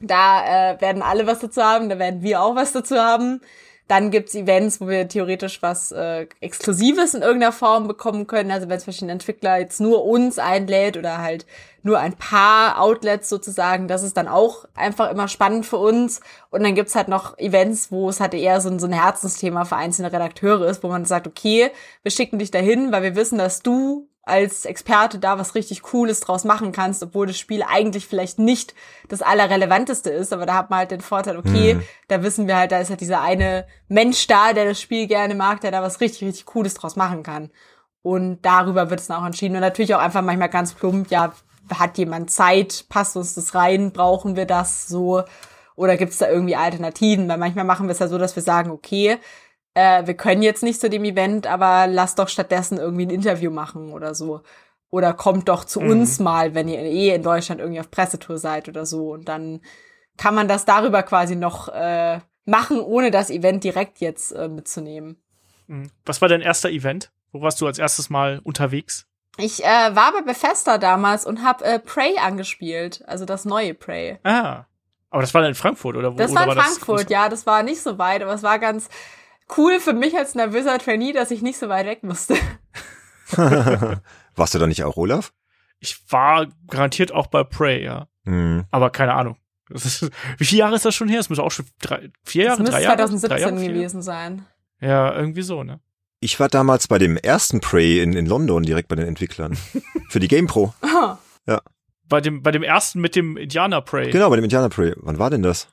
da 0.00 0.72
äh, 0.72 0.80
werden 0.80 1.02
alle 1.02 1.26
was 1.26 1.40
dazu 1.40 1.62
haben, 1.62 1.88
da 1.88 1.98
werden 1.98 2.22
wir 2.22 2.42
auch 2.42 2.54
was 2.54 2.72
dazu 2.72 2.96
haben. 2.96 3.40
Dann 3.88 4.10
gibt's 4.10 4.34
Events, 4.34 4.80
wo 4.80 4.88
wir 4.88 5.06
theoretisch 5.06 5.62
was 5.62 5.92
äh, 5.92 6.26
Exklusives 6.40 7.14
in 7.14 7.22
irgendeiner 7.22 7.52
Form 7.52 7.86
bekommen 7.86 8.26
können. 8.26 8.50
Also 8.50 8.68
wenn 8.68 8.80
Beispiel 8.80 9.06
ein 9.06 9.10
Entwickler 9.10 9.58
jetzt 9.58 9.80
nur 9.80 10.04
uns 10.04 10.40
einlädt 10.40 10.96
oder 10.96 11.18
halt 11.18 11.46
nur 11.84 12.00
ein 12.00 12.14
paar 12.14 12.80
Outlets 12.80 13.28
sozusagen, 13.28 13.86
das 13.86 14.02
ist 14.02 14.16
dann 14.16 14.26
auch 14.26 14.64
einfach 14.74 15.08
immer 15.12 15.28
spannend 15.28 15.66
für 15.66 15.76
uns. 15.76 16.20
Und 16.50 16.64
dann 16.64 16.74
gibt's 16.74 16.96
halt 16.96 17.06
noch 17.06 17.38
Events, 17.38 17.92
wo 17.92 18.08
es 18.08 18.18
halt 18.18 18.34
eher 18.34 18.60
so 18.60 18.76
so 18.76 18.88
ein 18.88 18.92
Herzensthema 18.92 19.64
für 19.64 19.76
einzelne 19.76 20.12
Redakteure 20.12 20.66
ist, 20.66 20.82
wo 20.82 20.88
man 20.88 21.04
sagt, 21.04 21.28
okay, 21.28 21.70
wir 22.02 22.10
schicken 22.10 22.40
dich 22.40 22.50
dahin, 22.50 22.90
weil 22.90 23.04
wir 23.04 23.14
wissen, 23.14 23.38
dass 23.38 23.62
du 23.62 24.08
als 24.26 24.64
Experte 24.64 25.20
da 25.20 25.38
was 25.38 25.54
richtig 25.54 25.82
Cooles 25.82 26.18
draus 26.20 26.44
machen 26.44 26.72
kannst, 26.72 27.02
obwohl 27.02 27.28
das 27.28 27.38
Spiel 27.38 27.62
eigentlich 27.62 28.06
vielleicht 28.06 28.40
nicht 28.40 28.74
das 29.08 29.22
Allerrelevanteste 29.22 30.10
ist, 30.10 30.32
aber 30.32 30.46
da 30.46 30.54
hat 30.54 30.68
man 30.68 30.80
halt 30.80 30.90
den 30.90 31.00
Vorteil, 31.00 31.36
okay, 31.36 31.74
mhm. 31.74 31.82
da 32.08 32.24
wissen 32.24 32.48
wir 32.48 32.56
halt, 32.56 32.72
da 32.72 32.80
ist 32.80 32.90
halt 32.90 33.00
dieser 33.00 33.22
eine 33.22 33.66
Mensch 33.88 34.26
da, 34.26 34.52
der 34.52 34.64
das 34.64 34.80
Spiel 34.80 35.06
gerne 35.06 35.36
mag, 35.36 35.60
der 35.60 35.70
da 35.70 35.80
was 35.80 36.00
richtig, 36.00 36.26
richtig 36.26 36.44
Cooles 36.44 36.74
draus 36.74 36.96
machen 36.96 37.22
kann. 37.22 37.50
Und 38.02 38.42
darüber 38.42 38.90
wird 38.90 39.00
es 39.00 39.06
dann 39.06 39.22
auch 39.22 39.26
entschieden. 39.26 39.54
Und 39.54 39.62
natürlich 39.62 39.94
auch 39.94 40.00
einfach 40.00 40.22
manchmal 40.22 40.48
ganz 40.48 40.74
plump, 40.74 41.10
ja, 41.10 41.32
hat 41.74 41.98
jemand 41.98 42.30
Zeit, 42.30 42.86
passt 42.88 43.16
uns 43.16 43.34
das 43.34 43.54
rein, 43.54 43.92
brauchen 43.92 44.36
wir 44.36 44.46
das 44.46 44.88
so? 44.88 45.22
Oder 45.76 45.96
gibt 45.96 46.12
es 46.12 46.18
da 46.18 46.28
irgendwie 46.28 46.56
Alternativen? 46.56 47.28
Weil 47.28 47.38
manchmal 47.38 47.64
machen 47.64 47.86
wir 47.86 47.92
es 47.92 47.98
ja 47.98 48.08
so, 48.08 48.18
dass 48.18 48.34
wir 48.34 48.42
sagen, 48.42 48.70
okay, 48.70 49.18
äh, 49.76 50.06
wir 50.06 50.14
können 50.14 50.42
jetzt 50.42 50.62
nicht 50.62 50.80
zu 50.80 50.88
dem 50.88 51.04
Event, 51.04 51.46
aber 51.46 51.86
lass 51.86 52.14
doch 52.14 52.28
stattdessen 52.28 52.78
irgendwie 52.78 53.04
ein 53.04 53.10
Interview 53.10 53.50
machen 53.50 53.92
oder 53.92 54.14
so. 54.14 54.40
Oder 54.88 55.12
kommt 55.12 55.50
doch 55.50 55.64
zu 55.64 55.80
mhm. 55.80 55.90
uns 55.90 56.18
mal, 56.18 56.54
wenn 56.54 56.66
ihr 56.66 56.80
eh 56.80 57.14
in 57.14 57.22
Deutschland 57.22 57.60
irgendwie 57.60 57.80
auf 57.80 57.90
Pressetour 57.90 58.38
seid 58.38 58.68
oder 58.70 58.86
so. 58.86 59.12
Und 59.12 59.28
dann 59.28 59.60
kann 60.16 60.34
man 60.34 60.48
das 60.48 60.64
darüber 60.64 61.02
quasi 61.02 61.36
noch 61.36 61.68
äh, 61.68 62.20
machen, 62.46 62.80
ohne 62.80 63.10
das 63.10 63.28
Event 63.28 63.64
direkt 63.64 63.98
jetzt 63.98 64.32
äh, 64.32 64.48
mitzunehmen. 64.48 65.20
Mhm. 65.66 65.90
Was 66.06 66.22
war 66.22 66.28
dein 66.28 66.40
erster 66.40 66.70
Event? 66.70 67.12
Wo 67.32 67.42
warst 67.42 67.60
du 67.60 67.66
als 67.66 67.78
erstes 67.78 68.08
Mal 68.08 68.40
unterwegs? 68.44 69.06
Ich 69.36 69.62
äh, 69.62 69.94
war 69.94 70.12
bei 70.12 70.22
Bethesda 70.22 70.78
damals 70.78 71.26
und 71.26 71.42
habe 71.42 71.62
äh, 71.66 71.78
Prey 71.78 72.16
angespielt, 72.16 73.04
also 73.06 73.26
das 73.26 73.44
neue 73.44 73.74
Prey. 73.74 74.18
Ah, 74.24 74.64
aber 75.10 75.20
das 75.20 75.34
war 75.34 75.42
dann 75.42 75.50
in 75.50 75.54
Frankfurt 75.54 75.96
oder 75.96 76.14
wo? 76.14 76.16
Das 76.16 76.34
war 76.34 76.46
in 76.46 76.58
Frankfurt, 76.58 77.04
das 77.04 77.10
ja, 77.10 77.28
das 77.28 77.46
war 77.46 77.62
nicht 77.62 77.82
so 77.82 77.98
weit, 77.98 78.22
aber 78.22 78.32
es 78.32 78.42
war 78.42 78.58
ganz, 78.58 78.88
cool 79.56 79.80
für 79.80 79.92
mich 79.92 80.16
als 80.16 80.34
nervöser 80.34 80.78
Trainee, 80.78 81.12
dass 81.12 81.30
ich 81.30 81.42
nicht 81.42 81.58
so 81.58 81.68
weit 81.68 81.86
weg 81.86 82.02
musste. 82.02 82.34
Warst 84.36 84.54
du 84.54 84.58
da 84.58 84.66
nicht 84.66 84.84
auch, 84.84 84.96
Olaf? 84.96 85.32
Ich 85.78 86.00
war 86.10 86.46
garantiert 86.68 87.12
auch 87.12 87.26
bei 87.26 87.44
Prey, 87.44 87.84
ja. 87.84 88.08
Mhm. 88.24 88.64
Aber 88.70 88.90
keine 88.90 89.14
Ahnung. 89.14 89.36
Ist, 89.70 90.10
wie 90.38 90.44
viele 90.44 90.60
Jahre 90.60 90.76
ist 90.76 90.84
das 90.84 90.94
schon 90.94 91.08
her? 91.08 91.20
Es 91.20 91.28
muss 91.28 91.38
auch 91.38 91.50
schon 91.50 91.66
drei, 91.80 92.10
vier 92.24 92.44
Jahre, 92.44 92.62
das 92.62 92.70
drei 92.70 92.82
Jahre? 92.82 92.96
2017 92.96 93.30
drei 93.30 93.40
Jahre, 93.40 93.74
gewesen 93.74 94.02
sein. 94.02 94.46
Ja, 94.80 95.14
irgendwie 95.14 95.42
so, 95.42 95.64
ne? 95.64 95.80
Ich 96.20 96.38
war 96.40 96.48
damals 96.48 96.88
bei 96.88 96.98
dem 96.98 97.16
ersten 97.16 97.60
Prey 97.60 98.00
in, 98.00 98.12
in 98.12 98.26
London 98.26 98.62
direkt 98.62 98.88
bei 98.88 98.96
den 98.96 99.06
Entwicklern. 99.06 99.56
Für 100.08 100.20
die 100.20 100.28
GamePro. 100.28 100.72
Oh. 100.82 101.14
Ja. 101.46 101.60
Bei 102.08 102.20
dem, 102.20 102.42
bei 102.42 102.52
dem 102.52 102.62
ersten 102.62 103.00
mit 103.00 103.16
dem 103.16 103.36
Indianer 103.36 103.82
Prey. 103.82 104.10
Genau, 104.10 104.30
bei 104.30 104.36
dem 104.36 104.44
Indianer 104.44 104.68
Prey. 104.68 104.94
Wann 104.98 105.18
war 105.18 105.30
denn 105.30 105.42
das? 105.42 105.68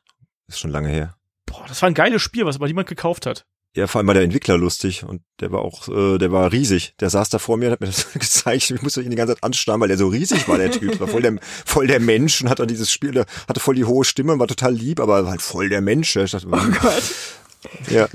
Ist 0.48 0.60
schon 0.60 0.72
lange 0.72 0.90
her. 0.90 1.16
Boah, 1.46 1.64
das 1.68 1.82
war 1.82 1.90
ein 1.90 1.94
geiles 1.94 2.22
Spiel, 2.22 2.46
was 2.46 2.56
aber 2.56 2.68
niemand 2.68 2.88
gekauft 2.88 3.26
hat. 3.26 3.46
Ja, 3.76 3.88
vor 3.88 4.00
allem 4.00 4.08
war 4.08 4.14
der 4.14 4.24
Entwickler 4.24 4.56
lustig 4.56 5.04
und 5.04 5.24
der 5.40 5.52
war 5.52 5.62
auch, 5.62 5.88
äh, 5.90 6.20
der 6.20 6.32
war 6.32 6.52
riesig. 6.52 6.94
Der 7.00 7.10
saß 7.10 7.30
da 7.30 7.40
vor 7.40 7.58
mir 7.58 7.68
und 7.68 7.72
hat 7.72 7.82
mir 7.82 7.88
das 7.88 8.14
gezeigt. 8.14 8.70
Ich 8.70 8.82
musste 8.84 9.02
ihn 9.02 9.10
die 9.10 9.16
ganze 9.16 9.34
Zeit 9.34 9.44
anstarren, 9.44 9.82
weil 9.82 9.88
der 9.88 9.98
so 9.98 10.08
riesig 10.08 10.48
war, 10.48 10.60
der 10.60 10.72
Typ. 10.72 11.00
War 11.00 11.08
voll 11.08 11.24
der, 11.24 11.36
voll 11.42 11.88
der 11.88 12.00
Mensch 12.00 12.42
und 12.42 12.50
hat 12.50 12.60
dann 12.60 12.68
dieses 12.68 12.92
Spiel, 12.92 13.12
der 13.12 13.26
hatte 13.48 13.60
voll 13.60 13.76
die 13.76 13.86
hohe 13.86 14.06
Stimme 14.06 14.34
und 14.34 14.40
war 14.40 14.48
total 14.48 14.74
lieb, 14.74 15.00
aber 15.00 15.28
halt 15.28 15.42
voll 15.42 15.70
der 15.70 15.82
Mensch. 15.82 16.16
Ich 16.16 16.32
dachte, 16.32 16.48
oh 16.52 16.52
Gott. 16.82 17.04
Ja. 17.90 18.08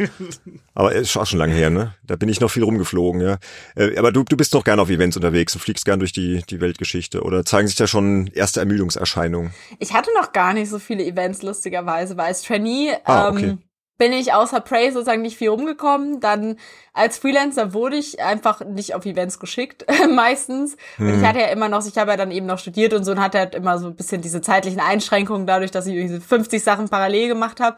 Aber 0.74 0.92
ist 0.92 1.16
auch 1.16 1.26
schon 1.26 1.38
lange 1.38 1.54
her, 1.54 1.70
ne? 1.70 1.94
Da 2.06 2.16
bin 2.16 2.28
ich 2.28 2.38
noch 2.40 2.50
viel 2.50 2.62
rumgeflogen, 2.62 3.20
ja. 3.20 3.38
Äh, 3.74 3.96
aber 3.96 4.12
du, 4.12 4.22
du 4.22 4.36
bist 4.36 4.54
doch 4.54 4.62
gern 4.62 4.78
auf 4.78 4.90
Events 4.90 5.16
unterwegs. 5.16 5.52
Du 5.54 5.58
fliegst 5.58 5.84
gern 5.84 5.98
durch 5.98 6.12
die, 6.12 6.42
die 6.48 6.60
Weltgeschichte. 6.60 7.22
Oder 7.22 7.44
zeigen 7.44 7.66
sich 7.66 7.76
da 7.76 7.86
schon 7.86 8.28
erste 8.28 8.60
Ermüdungserscheinungen? 8.60 9.52
Ich 9.78 9.92
hatte 9.92 10.10
noch 10.14 10.32
gar 10.32 10.52
nicht 10.52 10.68
so 10.68 10.78
viele 10.78 11.04
Events, 11.04 11.42
lustigerweise, 11.42 12.16
weil 12.16 12.26
als 12.26 12.42
Trainee, 12.42 12.92
ah, 13.04 13.30
okay. 13.30 13.44
ähm, 13.44 13.58
bin 13.98 14.12
ich 14.12 14.32
außer 14.32 14.60
Prey 14.60 14.92
sozusagen 14.92 15.22
nicht 15.22 15.36
viel 15.36 15.50
rumgekommen. 15.50 16.20
Dann 16.20 16.56
als 16.92 17.18
Freelancer 17.18 17.74
wurde 17.74 17.96
ich 17.96 18.22
einfach 18.22 18.64
nicht 18.64 18.94
auf 18.94 19.04
Events 19.04 19.40
geschickt, 19.40 19.84
meistens. 20.14 20.76
Und 20.98 21.08
ich 21.08 21.16
hm. 21.16 21.26
hatte 21.26 21.40
ja 21.40 21.48
immer 21.48 21.68
noch, 21.68 21.84
ich 21.84 21.98
habe 21.98 22.12
ja 22.12 22.16
dann 22.16 22.30
eben 22.30 22.46
noch 22.46 22.60
studiert 22.60 22.94
und 22.94 23.04
so 23.04 23.10
und 23.12 23.20
hatte 23.20 23.38
halt 23.38 23.54
immer 23.56 23.78
so 23.78 23.88
ein 23.88 23.96
bisschen 23.96 24.22
diese 24.22 24.40
zeitlichen 24.40 24.80
Einschränkungen 24.80 25.46
dadurch, 25.46 25.72
dass 25.72 25.86
ich 25.86 25.94
diese 25.94 26.20
50 26.20 26.62
Sachen 26.62 26.88
parallel 26.88 27.28
gemacht 27.28 27.60
habe. 27.60 27.76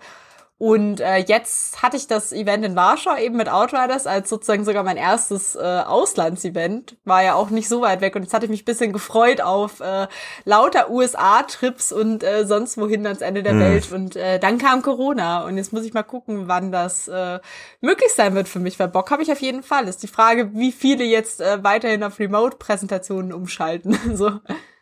Und 0.61 1.01
äh, 1.01 1.17
jetzt 1.17 1.83
hatte 1.83 1.97
ich 1.97 2.07
das 2.07 2.35
Event 2.35 2.67
in 2.67 2.77
Warschau 2.77 3.17
eben 3.17 3.39
mit 3.39 3.49
Outriders 3.49 4.07
als 4.07 4.29
sozusagen 4.29 4.67
sogar 4.67 4.83
mein 4.83 4.99
erstes 4.99 5.57
äh, 5.57 5.59
Auslandsevent. 5.59 6.99
War 7.07 7.23
ja 7.23 7.33
auch 7.33 7.49
nicht 7.49 7.67
so 7.67 7.81
weit 7.81 8.03
weg. 8.03 8.15
Und 8.15 8.25
jetzt 8.25 8.35
hatte 8.35 8.45
ich 8.45 8.51
mich 8.51 8.67
bisschen 8.67 8.93
gefreut 8.93 9.41
auf 9.41 9.81
äh, 9.81 10.07
lauter 10.45 10.91
USA-Trips 10.91 11.93
und 11.93 12.23
äh, 12.23 12.45
sonst 12.45 12.77
wohin 12.77 13.07
ans 13.07 13.23
Ende 13.23 13.43
der 13.43 13.55
hm. 13.55 13.61
Welt. 13.61 13.91
Und 13.91 14.17
äh, 14.17 14.39
dann 14.39 14.59
kam 14.59 14.83
Corona. 14.83 15.47
Und 15.47 15.57
jetzt 15.57 15.73
muss 15.73 15.83
ich 15.83 15.95
mal 15.95 16.03
gucken, 16.03 16.47
wann 16.47 16.71
das 16.71 17.09
äh, 17.09 17.39
möglich 17.81 18.13
sein 18.15 18.35
wird 18.35 18.47
für 18.47 18.61
mich. 18.61 18.79
Weil 18.79 18.89
Bock 18.89 19.11
habe 19.11 19.23
ich 19.23 19.33
auf 19.33 19.41
jeden 19.41 19.63
Fall. 19.63 19.89
Ist 19.89 20.03
die 20.03 20.09
Frage, 20.09 20.51
wie 20.53 20.73
viele 20.73 21.05
jetzt 21.05 21.41
äh, 21.41 21.65
weiterhin 21.65 22.05
auf 22.05 22.19
Remote-Präsentationen 22.19 23.33
umschalten. 23.33 23.97
so. 24.15 24.41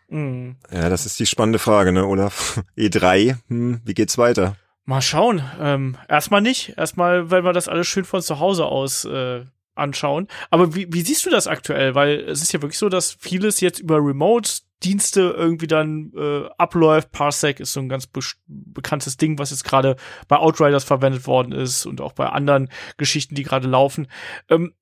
Mhm. 0.08 0.56
Ja, 0.72 0.88
das 0.88 1.06
ist 1.06 1.20
die 1.20 1.26
spannende 1.26 1.60
Frage, 1.60 1.92
ne, 1.92 2.04
Olaf? 2.04 2.64
E3, 2.76 3.36
hm, 3.46 3.80
wie 3.84 3.94
geht's 3.94 4.18
weiter? 4.18 4.56
Mal 4.88 5.02
schauen. 5.02 5.42
Ähm, 5.60 5.98
erstmal 6.08 6.40
nicht. 6.40 6.78
Erstmal, 6.78 7.30
weil 7.30 7.44
wir 7.44 7.52
das 7.52 7.68
alles 7.68 7.86
schön 7.86 8.06
von 8.06 8.22
zu 8.22 8.40
Hause 8.40 8.64
aus 8.64 9.04
äh, 9.04 9.44
anschauen. 9.74 10.28
Aber 10.50 10.74
wie, 10.74 10.90
wie 10.90 11.02
siehst 11.02 11.26
du 11.26 11.30
das 11.30 11.46
aktuell? 11.46 11.94
Weil 11.94 12.20
es 12.20 12.40
ist 12.40 12.54
ja 12.54 12.62
wirklich 12.62 12.78
so, 12.78 12.88
dass 12.88 13.12
vieles 13.12 13.60
jetzt 13.60 13.80
über 13.80 13.98
Remote-Dienste 13.98 15.34
irgendwie 15.36 15.66
dann 15.66 16.10
äh, 16.16 16.48
abläuft. 16.56 17.12
Parsec 17.12 17.60
ist 17.60 17.74
so 17.74 17.80
ein 17.80 17.90
ganz 17.90 18.06
be 18.06 18.20
bekanntes 18.46 19.18
Ding, 19.18 19.38
was 19.38 19.50
jetzt 19.50 19.64
gerade 19.64 19.96
bei 20.26 20.38
Outriders 20.38 20.84
verwendet 20.84 21.26
worden 21.26 21.52
ist 21.52 21.84
und 21.84 22.00
auch 22.00 22.14
bei 22.14 22.30
anderen 22.30 22.70
Geschichten, 22.96 23.34
die 23.34 23.42
gerade 23.42 23.68
laufen. 23.68 24.08
Ähm, 24.48 24.72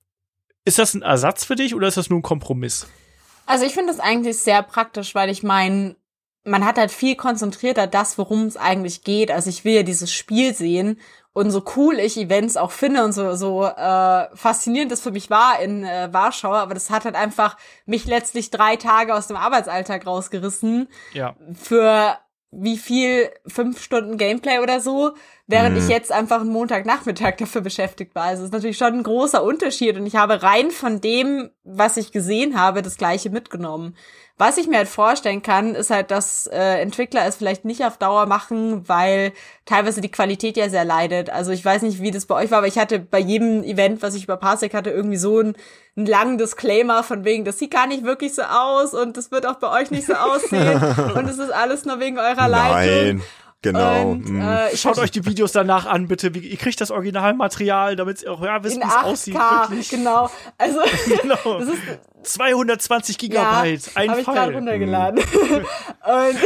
ist 0.64 0.78
das 0.78 0.94
ein 0.94 1.02
Ersatz 1.02 1.44
für 1.44 1.56
dich 1.56 1.74
oder 1.74 1.88
ist 1.88 1.96
das 1.96 2.10
nur 2.10 2.20
ein 2.20 2.22
Kompromiss? 2.22 2.86
Also 3.44 3.64
ich 3.64 3.74
finde 3.74 3.92
das 3.92 3.98
eigentlich 3.98 4.38
sehr 4.38 4.62
praktisch, 4.62 5.16
weil 5.16 5.30
ich 5.30 5.42
meine, 5.42 5.96
man 6.46 6.64
hat 6.64 6.78
halt 6.78 6.90
viel 6.90 7.16
konzentrierter 7.16 7.86
das, 7.86 8.18
worum 8.18 8.46
es 8.46 8.56
eigentlich 8.56 9.02
geht. 9.02 9.30
Also 9.30 9.50
ich 9.50 9.64
will 9.64 9.74
ja 9.74 9.82
dieses 9.82 10.12
Spiel 10.12 10.54
sehen 10.54 10.98
und 11.32 11.50
so 11.50 11.62
cool 11.76 11.98
ich 11.98 12.16
Events 12.16 12.56
auch 12.56 12.70
finde 12.70 13.04
und 13.04 13.12
so 13.12 13.34
so 13.34 13.64
äh, 13.64 14.26
faszinierend 14.34 14.90
das 14.90 15.02
für 15.02 15.10
mich 15.10 15.28
war 15.28 15.60
in 15.60 15.84
äh, 15.84 16.08
Warschau, 16.10 16.52
aber 16.52 16.72
das 16.72 16.88
hat 16.88 17.04
halt 17.04 17.14
einfach 17.14 17.58
mich 17.84 18.06
letztlich 18.06 18.50
drei 18.50 18.76
Tage 18.76 19.14
aus 19.14 19.26
dem 19.26 19.36
Arbeitsalltag 19.36 20.06
rausgerissen. 20.06 20.88
Ja. 21.12 21.36
Für 21.52 22.18
wie 22.52 22.78
viel 22.78 23.30
fünf 23.46 23.82
Stunden 23.82 24.16
Gameplay 24.16 24.60
oder 24.60 24.80
so 24.80 25.14
während 25.46 25.76
mhm. 25.76 25.82
ich 25.82 25.88
jetzt 25.88 26.10
einfach 26.10 26.40
einen 26.40 26.50
Montagnachmittag 26.50 27.36
dafür 27.36 27.60
beschäftigt 27.60 28.14
war. 28.14 28.24
Also 28.24 28.42
es 28.42 28.48
ist 28.48 28.52
natürlich 28.52 28.78
schon 28.78 28.94
ein 28.94 29.02
großer 29.02 29.42
Unterschied 29.42 29.96
und 29.96 30.06
ich 30.06 30.16
habe 30.16 30.42
rein 30.42 30.70
von 30.70 31.00
dem, 31.00 31.50
was 31.62 31.96
ich 31.96 32.12
gesehen 32.12 32.60
habe, 32.60 32.82
das 32.82 32.96
gleiche 32.96 33.30
mitgenommen. 33.30 33.94
Was 34.38 34.58
ich 34.58 34.66
mir 34.66 34.76
halt 34.76 34.88
vorstellen 34.88 35.40
kann, 35.40 35.74
ist 35.74 35.88
halt, 35.88 36.10
dass 36.10 36.46
äh, 36.46 36.80
Entwickler 36.82 37.24
es 37.24 37.36
vielleicht 37.36 37.64
nicht 37.64 37.82
auf 37.86 37.96
Dauer 37.96 38.26
machen, 38.26 38.86
weil 38.86 39.32
teilweise 39.64 40.02
die 40.02 40.10
Qualität 40.10 40.58
ja 40.58 40.68
sehr 40.68 40.84
leidet. 40.84 41.30
Also 41.30 41.52
ich 41.52 41.64
weiß 41.64 41.80
nicht, 41.80 42.02
wie 42.02 42.10
das 42.10 42.26
bei 42.26 42.34
euch 42.34 42.50
war, 42.50 42.58
aber 42.58 42.66
ich 42.66 42.76
hatte 42.76 42.98
bei 42.98 43.18
jedem 43.18 43.62
Event, 43.62 44.02
was 44.02 44.14
ich 44.14 44.24
über 44.24 44.36
Parsec 44.36 44.74
hatte, 44.74 44.90
irgendwie 44.90 45.16
so 45.16 45.38
einen, 45.38 45.56
einen 45.96 46.04
langen 46.04 46.36
Disclaimer 46.36 47.02
von 47.02 47.24
wegen, 47.24 47.46
das 47.46 47.58
sieht 47.58 47.70
gar 47.70 47.86
nicht 47.86 48.04
wirklich 48.04 48.34
so 48.34 48.42
aus 48.42 48.92
und 48.92 49.16
das 49.16 49.30
wird 49.30 49.46
auch 49.46 49.56
bei 49.56 49.70
euch 49.70 49.90
nicht 49.90 50.06
so 50.06 50.12
aussehen 50.12 50.82
und 51.14 51.28
es 51.30 51.38
ist 51.38 51.50
alles 51.50 51.86
nur 51.86 51.98
wegen 51.98 52.18
eurer 52.18 52.48
Leitung. 52.48 53.22
Genau. 53.62 54.10
Und, 54.10 54.28
mhm. 54.28 54.40
äh, 54.40 54.76
Schaut 54.76 54.98
euch 54.98 55.10
die 55.10 55.24
Videos 55.24 55.52
danach 55.52 55.86
an, 55.86 56.08
bitte. 56.08 56.28
Ihr 56.28 56.56
kriegt 56.56 56.80
das 56.80 56.90
Originalmaterial, 56.90 57.96
damit 57.96 58.22
ihr 58.22 58.32
auch 58.32 58.42
ja, 58.42 58.62
wisst, 58.62 58.76
wie 58.76 58.82
es 58.82 58.94
aussieht. 58.94 59.34
Wirklich. 59.34 59.88
Genau. 59.88 60.30
Also 60.58 60.80
genau. 61.22 61.36
Das 61.66 61.68
ist, 61.68 61.82
220 62.22 63.18
Gigabyte, 63.18 63.86
ja, 63.86 63.92
ein 63.94 64.10
hab 64.10 64.18
ich 64.18 64.26
gerade 64.26 64.54
runtergeladen. 64.54 65.20
Und 66.04 66.36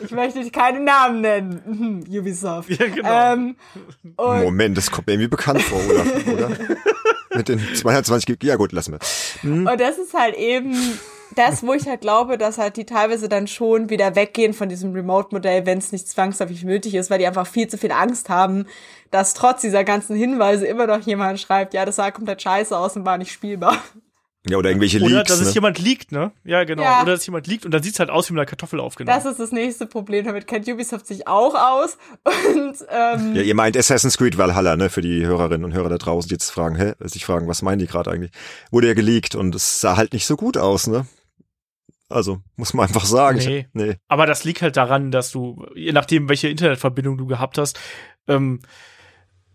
ich 0.00 0.10
möchte 0.10 0.50
keine 0.50 0.80
Namen 0.80 1.20
nennen. 1.20 2.04
Ubisoft. 2.08 2.70
Ja, 2.70 2.88
genau. 2.88 3.32
Ähm, 3.32 3.56
Moment, 4.16 4.76
das 4.76 4.90
kommt 4.90 5.06
mir 5.06 5.14
irgendwie 5.14 5.28
bekannt 5.28 5.62
vor, 5.62 5.80
oder? 5.84 6.04
oder? 6.32 6.56
Mit 7.34 7.48
den 7.48 7.60
220 7.74 8.26
Gigabyte. 8.26 8.48
Ja 8.48 8.56
gut, 8.56 8.72
lassen 8.72 8.92
wir. 8.92 8.98
Hm. 9.42 9.66
Und 9.66 9.80
das 9.80 9.98
ist 9.98 10.14
halt 10.14 10.36
eben 10.36 10.74
das, 11.34 11.62
wo 11.62 11.72
ich 11.74 11.86
halt 11.86 12.00
glaube, 12.00 12.38
dass 12.38 12.58
halt 12.58 12.76
die 12.76 12.86
teilweise 12.86 13.28
dann 13.28 13.46
schon 13.46 13.90
wieder 13.90 14.14
weggehen 14.14 14.54
von 14.54 14.68
diesem 14.68 14.92
Remote-Modell, 14.92 15.66
wenn 15.66 15.78
es 15.78 15.92
nicht 15.92 16.08
zwangsläufig 16.08 16.64
nötig 16.64 16.94
ist, 16.94 17.10
weil 17.10 17.18
die 17.18 17.26
einfach 17.26 17.46
viel 17.46 17.68
zu 17.68 17.78
viel 17.78 17.92
Angst 17.92 18.28
haben, 18.28 18.66
dass 19.10 19.34
trotz 19.34 19.60
dieser 19.60 19.84
ganzen 19.84 20.16
Hinweise 20.16 20.66
immer 20.66 20.86
noch 20.86 21.00
jemand 21.00 21.40
schreibt, 21.40 21.74
ja, 21.74 21.84
das 21.84 21.96
sah 21.96 22.10
komplett 22.10 22.42
scheiße 22.42 22.76
aus 22.76 22.96
und 22.96 23.04
war 23.04 23.18
nicht 23.18 23.32
spielbar. 23.32 23.82
Ja, 24.48 24.56
oder 24.56 24.70
irgendwelche 24.70 24.98
Leaks. 24.98 25.12
Oder 25.12 25.22
dass 25.22 25.40
ne? 25.40 25.46
es 25.46 25.54
jemand 25.54 25.78
liegt, 25.78 26.10
ne? 26.10 26.32
Ja, 26.42 26.64
genau. 26.64 26.82
Ja. 26.82 27.02
Oder 27.02 27.12
dass 27.12 27.24
jemand 27.24 27.46
liegt 27.46 27.64
und 27.64 27.70
dann 27.70 27.82
sieht's 27.82 28.00
halt 28.00 28.10
aus 28.10 28.28
wie 28.28 28.32
mit 28.32 28.40
einer 28.40 28.46
Kartoffel 28.46 28.80
aufgenommen. 28.80 29.16
Das 29.16 29.24
ist 29.24 29.38
das 29.38 29.52
nächste 29.52 29.86
Problem. 29.86 30.24
Damit 30.24 30.48
kennt 30.48 30.66
Ubisoft 30.66 31.06
sich 31.06 31.28
auch 31.28 31.54
aus. 31.54 31.96
Und, 32.54 32.76
ähm, 32.90 33.36
ja, 33.36 33.42
ihr 33.42 33.54
meint 33.54 33.76
Assassin's 33.76 34.18
Creed 34.18 34.38
Valhalla, 34.38 34.74
ne? 34.74 34.90
Für 34.90 35.00
die 35.00 35.24
Hörerinnen 35.24 35.64
und 35.64 35.74
Hörer 35.74 35.90
da 35.90 35.98
draußen, 35.98 36.28
die 36.28 36.34
jetzt 36.34 36.50
fragen, 36.50 36.74
hä? 36.74 36.94
Sich 37.00 37.24
fragen, 37.24 37.46
was 37.46 37.62
meinen 37.62 37.78
die 37.78 37.86
gerade 37.86 38.10
eigentlich? 38.10 38.32
Wurde 38.72 38.88
ja 38.88 38.94
geleakt 38.94 39.36
und 39.36 39.54
es 39.54 39.80
sah 39.80 39.96
halt 39.96 40.12
nicht 40.12 40.26
so 40.26 40.36
gut 40.36 40.58
aus, 40.58 40.88
ne? 40.88 41.06
Also, 42.12 42.40
muss 42.56 42.74
man 42.74 42.86
einfach 42.86 43.04
sagen. 43.04 43.38
Nee. 43.38 43.66
nee. 43.72 43.96
Aber 44.08 44.26
das 44.26 44.44
liegt 44.44 44.62
halt 44.62 44.76
daran, 44.76 45.10
dass 45.10 45.30
du, 45.30 45.66
je 45.74 45.92
nachdem, 45.92 46.28
welche 46.28 46.48
Internetverbindung 46.48 47.18
du 47.18 47.26
gehabt 47.26 47.58
hast, 47.58 47.78
ähm, 48.28 48.60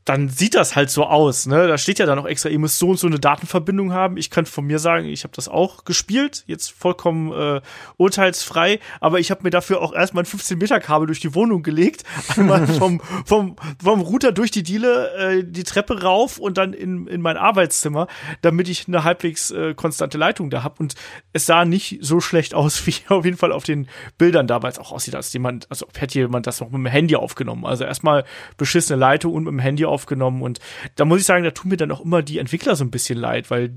dann 0.07 0.29
sieht 0.29 0.55
das 0.55 0.77
halt 0.77 0.89
so 0.89 1.05
aus, 1.05 1.47
ne? 1.47 1.67
Da 1.67 1.77
steht 1.77 1.99
ja 1.99 2.05
dann 2.05 2.17
auch 2.17 2.25
extra, 2.25 2.47
ihr 2.47 2.59
müsst 2.59 2.79
so 2.79 2.91
und 2.91 2.97
so 2.97 3.07
eine 3.07 3.19
Datenverbindung 3.19 3.91
haben. 3.91 4.15
Ich 4.15 4.29
kann 4.29 4.45
von 4.45 4.65
mir 4.65 4.79
sagen, 4.79 5.05
ich 5.07 5.25
habe 5.25 5.33
das 5.35 5.49
auch 5.49 5.83
gespielt, 5.83 6.45
jetzt 6.47 6.71
vollkommen 6.71 7.33
äh, 7.33 7.61
urteilsfrei, 7.97 8.79
aber 9.01 9.19
ich 9.19 9.31
habe 9.31 9.43
mir 9.43 9.49
dafür 9.49 9.81
auch 9.81 9.93
erstmal 9.93 10.23
ein 10.23 10.25
15 10.25 10.57
Meter 10.57 10.79
Kabel 10.79 11.07
durch 11.07 11.19
die 11.19 11.35
Wohnung 11.35 11.61
gelegt, 11.61 12.05
einmal 12.37 12.65
vom 12.67 13.01
vom 13.25 13.57
vom 13.83 13.99
Router 13.99 14.31
durch 14.31 14.49
die 14.49 14.63
Diele 14.63 15.11
äh, 15.17 15.43
die 15.43 15.65
Treppe 15.65 16.01
rauf 16.01 16.37
und 16.37 16.57
dann 16.57 16.71
in 16.71 17.07
in 17.07 17.19
mein 17.19 17.35
Arbeitszimmer, 17.35 18.07
damit 18.41 18.69
ich 18.69 18.87
eine 18.87 19.03
halbwegs 19.03 19.51
äh, 19.51 19.73
konstante 19.73 20.17
Leitung 20.17 20.49
da 20.49 20.63
hab 20.63 20.79
und 20.79 20.95
es 21.33 21.45
sah 21.45 21.65
nicht 21.65 21.99
so 21.99 22.21
schlecht 22.21 22.53
aus 22.53 22.81
wie 22.87 22.95
auf 23.09 23.25
jeden 23.25 23.37
Fall 23.37 23.51
auf 23.51 23.65
den 23.65 23.89
Bildern 24.17 24.47
damals 24.47 24.79
auch 24.79 24.93
aussieht, 24.93 25.15
als 25.15 25.33
jemand, 25.33 25.69
also 25.69 25.85
hätte 25.97 26.17
jemand 26.17 26.47
das 26.47 26.61
noch 26.61 26.69
mit 26.69 26.75
dem 26.75 26.85
Handy 26.85 27.17
aufgenommen. 27.17 27.65
Also 27.65 27.83
erstmal 27.83 28.23
beschissene 28.55 28.97
Leitung 28.97 29.33
und 29.33 29.43
mit 29.43 29.51
dem 29.51 29.59
Handy 29.59 29.83
aufgenommen 29.83 29.96
aufgenommen 29.97 30.43
und 30.43 30.59
da 30.95 31.05
muss 31.05 31.19
ich 31.19 31.25
sagen, 31.25 31.43
da 31.43 31.51
tun 31.51 31.69
mir 31.69 31.77
dann 31.77 31.91
auch 31.91 32.01
immer 32.01 32.21
die 32.21 32.37
Entwickler 32.37 32.75
so 32.75 32.83
ein 32.83 32.91
bisschen 32.91 33.17
leid, 33.17 33.49
weil 33.49 33.73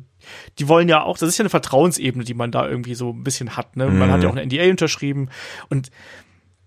die 0.59 0.69
wollen 0.69 0.89
ja 0.89 1.03
auch, 1.03 1.17
das 1.17 1.31
ist 1.31 1.39
ja 1.39 1.43
eine 1.43 1.51
Vertrauensebene, 1.51 2.25
die 2.25 2.35
man 2.35 2.53
da 2.53 2.69
irgendwie 2.69 2.95
so 2.95 3.11
ein 3.11 3.25
bisschen 3.25 3.57
hat, 3.57 3.77
ne? 3.77 3.89
Man 3.89 4.13
hat 4.13 4.23
ja 4.23 4.29
auch 4.29 4.37
eine 4.37 4.45
NDA 4.45 4.69
unterschrieben 4.69 5.31
und 5.71 5.91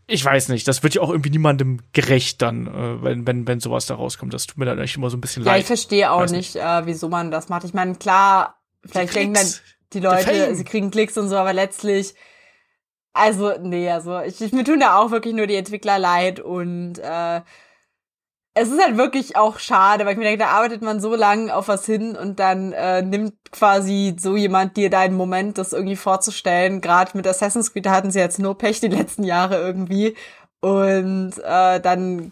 ich 0.08 0.26
weiß 0.26 0.50
nicht, 0.50 0.68
das 0.68 0.84
wird 0.84 0.96
ja 0.96 1.02
auch 1.02 1.10
irgendwie 1.10 1.30
niemandem 1.30 1.80
gerecht 1.94 2.42
dann, 2.42 2.68
äh, 2.68 3.04
wenn, 3.04 3.28
wenn, 3.28 3.48
wenn 3.48 3.60
sowas 3.60 3.86
da 3.86 3.96
rauskommt. 3.96 4.34
Das 4.34 4.48
tut 4.48 4.58
mir 4.58 4.66
dann 4.66 4.80
echt 4.80 4.98
immer 4.98 5.10
so 5.10 5.18
ein 5.18 5.22
bisschen 5.22 5.44
ja, 5.44 5.52
leid. 5.52 5.58
Ja, 5.58 5.62
ich 5.62 5.68
verstehe 5.68 6.12
auch 6.12 6.30
nicht, 6.30 6.56
äh, 6.56 6.86
wieso 6.86 7.08
man 7.08 7.32
das 7.32 7.50
macht. 7.50 7.64
Ich 7.64 7.74
meine, 7.74 7.96
klar, 7.96 8.60
vielleicht 8.84 9.16
denken 9.16 9.36
dann 9.36 9.48
die 9.94 10.00
Leute, 10.00 10.56
sie 10.56 10.64
kriegen 10.64 10.92
Klicks 10.92 11.18
und 11.18 11.30
so, 11.30 11.38
aber 11.38 11.54
letztlich, 11.54 12.16
also, 13.14 13.54
nee, 13.62 13.90
also 13.90 14.20
ich, 14.22 14.42
ich 14.42 14.52
mir 14.52 14.64
tun 14.64 14.80
da 14.80 14.98
auch 14.98 15.12
wirklich 15.12 15.36
nur 15.36 15.48
die 15.48 15.56
Entwickler 15.56 16.00
leid 16.00 16.40
und 16.40 16.98
äh, 16.98 17.42
es 18.56 18.70
ist 18.70 18.82
halt 18.82 18.98
wirklich 18.98 19.36
auch 19.36 19.58
schade, 19.58 20.06
weil 20.06 20.14
ich 20.14 20.18
mir 20.18 20.26
denke, 20.26 20.44
da 20.44 20.50
arbeitet 20.50 20.84
man 20.84 21.00
so 21.00 21.16
lange 21.16 21.56
auf 21.56 21.68
was 21.68 21.86
hin 21.86 22.16
und 22.16 22.40
dann 22.40 22.72
äh, 22.74 23.02
nimmt 23.02 23.34
quasi 23.52 24.16
so 24.20 24.36
jemand 24.36 24.78
dir 24.78 24.90
deinen 24.92 25.16
Moment, 25.16 25.58
das 25.58 25.74
irgendwie 25.74 25.96
vorzustellen. 25.96 26.80
Gerade 26.80 27.12
mit 27.16 27.26
Assassin's 27.28 27.74
Creed 27.74 27.88
hatten 27.88 28.12
sie 28.12 28.20
jetzt 28.20 28.40
nur 28.40 28.58
Pech 28.58 28.80
die 28.80 28.88
letzten 28.88 29.24
Jahre 29.24 29.58
irgendwie. 29.58 30.16
Und 30.62 31.34
äh, 31.44 31.80
dann 31.82 32.32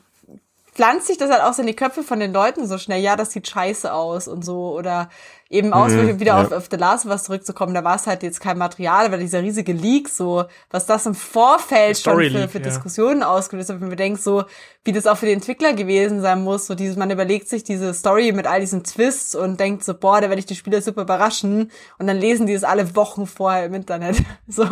pflanzt 0.82 1.06
sich 1.06 1.20
das 1.20 1.30
halt 1.30 1.44
auch 1.44 1.54
so 1.54 1.62
in 1.62 1.68
die 1.68 1.76
Köpfe 1.76 2.02
von 2.02 2.20
den 2.20 2.34
Leuten 2.34 2.68
so 2.68 2.80
schnell. 2.80 3.02
Ja, 3.02 3.16
das 3.16 3.32
sieht 3.32 3.48
scheiße 3.48 3.94
aus 3.94 4.28
und 4.28 4.44
so. 4.44 4.76
Oder 4.76 5.10
eben 5.48 5.74
aus, 5.74 5.92
mhm, 5.92 6.20
wieder 6.20 6.34
ja. 6.34 6.42
auf, 6.42 6.52
auf 6.52 6.70
The 6.72 6.78
Last 6.78 7.06
Us 7.06 7.24
zurückzukommen, 7.24 7.76
da 7.76 7.84
war 7.84 7.98
es 7.98 8.08
halt 8.08 8.24
jetzt 8.24 8.40
kein 8.40 8.58
Material, 8.58 9.06
aber 9.06 9.18
dieser 9.18 9.44
riesige 9.44 9.74
Leak, 9.74 10.10
so, 10.10 10.46
was 10.72 10.88
das 10.88 11.06
im 11.06 11.14
Vorfeld 11.14 12.00
schon 12.00 12.16
für, 12.16 12.48
für 12.48 12.58
ja. 12.58 12.64
Diskussionen 12.64 13.22
ausgelöst 13.22 13.70
hat, 13.70 13.80
wenn 13.80 13.90
man 13.90 13.98
denkt, 13.98 14.24
so, 14.24 14.46
wie 14.84 14.92
das 14.92 15.06
auch 15.06 15.18
für 15.18 15.28
die 15.28 15.34
Entwickler 15.34 15.74
gewesen 15.74 16.22
sein 16.22 16.42
muss, 16.42 16.66
so 16.66 16.74
dieses, 16.74 16.96
man 16.96 17.12
überlegt 17.12 17.48
sich 17.48 17.64
diese 17.64 17.94
Story 17.94 18.32
mit 18.32 18.48
all 18.48 18.62
diesen 18.62 18.84
Twists 18.84 19.36
und 19.36 19.60
denkt 19.60 19.84
so, 19.84 19.94
boah, 19.94 20.20
da 20.20 20.30
werde 20.30 20.40
ich 20.40 20.46
die 20.46 20.56
Spieler 20.56 20.82
super 20.82 21.02
überraschen 21.02 21.70
und 22.00 22.08
dann 22.08 22.18
lesen 22.18 22.48
die 22.48 22.54
es 22.54 22.64
alle 22.64 22.96
Wochen 22.96 23.28
vorher 23.28 23.66
im 23.66 23.74
Internet, 23.76 24.24
so. 24.48 24.66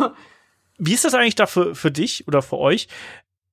Wie 0.82 0.94
ist 0.94 1.04
das 1.04 1.12
eigentlich 1.12 1.34
da 1.34 1.44
für, 1.44 1.74
für 1.74 1.90
dich 1.90 2.26
oder 2.26 2.40
für 2.40 2.56
euch? 2.56 2.88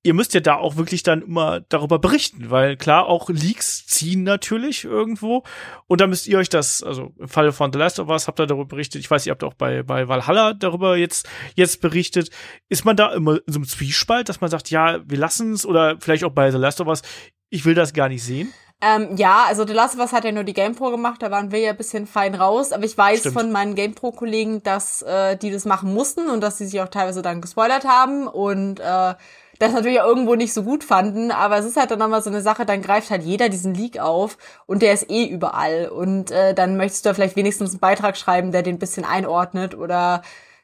Ihr 0.04 0.14
müsst 0.14 0.34
ja 0.34 0.40
da 0.40 0.56
auch 0.56 0.78
wirklich 0.78 1.04
dann 1.04 1.22
immer 1.22 1.62
darüber 1.62 2.00
berichten, 2.00 2.50
weil 2.50 2.78
klar, 2.78 3.08
auch 3.08 3.30
Leaks 3.30 3.86
ziehen 3.88 4.24
natürlich 4.24 4.86
irgendwo 4.86 5.44
und 5.88 6.02
da 6.02 6.08
müsst 6.08 6.28
ihr 6.28 6.38
euch 6.38 6.50
das, 6.50 6.82
also 6.82 7.14
im 7.18 7.28
Falle 7.28 7.52
von 7.52 7.74
The 7.74 7.80
Last 7.80 8.00
of 8.00 8.10
Us 8.10 8.28
habt 8.28 8.40
ihr 8.40 8.48
darüber 8.48 8.66
berichtet, 8.66 9.02
ich 9.02 9.12
weiß, 9.12 9.26
ihr 9.26 9.32
habt 9.32 9.44
auch 9.44 9.54
bei, 9.54 9.84
bei 9.84 10.08
Valhalla 10.08 10.54
darüber 10.54 10.96
jetzt, 10.96 11.28
jetzt 11.56 11.82
berichtet. 11.82 12.30
Ist 12.70 12.86
man 12.86 12.96
da 12.96 13.14
immer 13.14 13.36
in 13.36 13.54
so 13.54 13.60
einem 13.60 13.68
Zwiespalt, 13.68 14.30
dass 14.30 14.42
man 14.42 14.50
sagt, 14.50 14.70
ja, 14.70 15.00
wir 15.06 15.18
lassen 15.18 15.54
es 15.54 15.66
oder 15.66 15.98
vielleicht 16.00 16.24
auch 16.24 16.32
bei 16.32 16.52
The 16.52 16.58
Last 16.58 16.80
of 16.80 16.88
Us, 16.88 17.02
ich 17.50 17.66
will 17.66 17.76
das 17.76 17.94
gar 17.94 18.10
nicht 18.10 18.24
sehen? 18.24 18.54
Ähm, 18.80 19.16
ja, 19.16 19.46
also 19.48 19.66
The 19.66 19.74
Last 19.74 19.96
of 19.96 20.02
Us 20.02 20.14
hat 20.14 20.24
ja 20.24 20.32
nur 20.32 20.44
die 20.44 20.54
GamePro 20.54 20.92
gemacht, 20.92 21.24
da 21.24 21.32
waren 21.32 21.52
wir 21.52 21.60
ja 21.60 21.72
ein 21.72 21.78
bisschen 21.78 22.06
fein 22.06 22.36
raus, 22.36 22.72
aber 22.72 22.86
ich 22.86 22.96
weiß 22.96 23.22
Stimmt. 23.22 23.34
von 23.34 23.52
meinen 23.52 23.74
GamePro-Kollegen, 23.74 24.62
dass 24.62 25.02
äh, 25.02 25.36
die 25.36 25.50
das 25.50 25.66
machen 25.66 25.94
mussten 25.94 26.30
und 26.30 26.42
dass 26.42 26.60
sie 26.60 26.68
sich 26.68 26.80
auch 26.80 26.90
teilweise 26.90 27.24
dann 27.24 27.42
gespoilert 27.42 27.86
haben 27.86 28.28
und 28.28 28.80
äh, 28.80 29.16
das 29.60 29.74
natürlich 29.74 30.02
auch 30.02 30.08
irgendwo 30.08 30.36
nicht 30.36 30.54
so 30.54 30.64
gut 30.64 30.84
fanden, 30.84 31.32
aber 31.32 31.58
es 31.58 31.66
ist 31.66 31.78
halt 31.78 31.92
dann 31.92 32.00
nochmal 32.00 32.22
so 32.22 32.30
eine 32.30 32.42
Sache, 32.42 32.66
dann 32.66 32.82
greift 32.82 33.10
halt 33.10 33.24
jeder 33.24 33.50
diesen 33.50 33.74
Leak 33.74 34.00
auf 34.00 34.38
und 34.66 34.82
der 34.82 34.94
ist 34.94 35.10
eh 35.10 35.26
überall 35.26 35.90
und 35.90 36.32
äh, 36.32 36.54
dann 36.54 36.78
möchtest 36.78 37.06
du 37.06 37.14
vielleicht 37.14 37.36
wenigstens 37.36 37.72
einen 37.72 37.80
Beitrag 37.80 38.18
schreiben, 38.18 38.52
der 38.52 38.64
den 38.64 38.76
ein 38.76 38.80
bisschen 38.80 39.06
einordnet 39.06 39.76
oder 39.76 40.22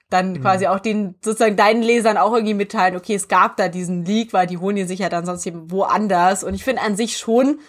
dann 0.10 0.34
mhm. 0.34 0.41
quasi 0.41 0.68
auch 0.68 0.80
den 0.80 1.16
sozusagen 1.22 1.56
deinen 1.56 1.82
Lesern 1.82 2.18
auch 2.18 2.34
irgendwie 2.34 2.54
mitteilen, 2.54 2.96
okay, 2.96 3.16
es 3.16 3.28
gab 3.28 3.58
da 3.58 3.68
diesen 3.68 4.06
Leak, 4.06 4.34
weil 4.34 4.48
die 4.48 4.58
holen 4.58 4.78
ihn 4.78 4.88
sich 4.88 5.00
ja 5.00 5.10
dann 5.10 5.26
sonst 5.26 5.46
eben 5.46 5.72
woanders 5.72 6.44
und 6.44 6.54
ich 6.54 6.64
finde 6.64 6.84
an 6.84 6.96
sich 6.96 7.18
schon 7.18 7.60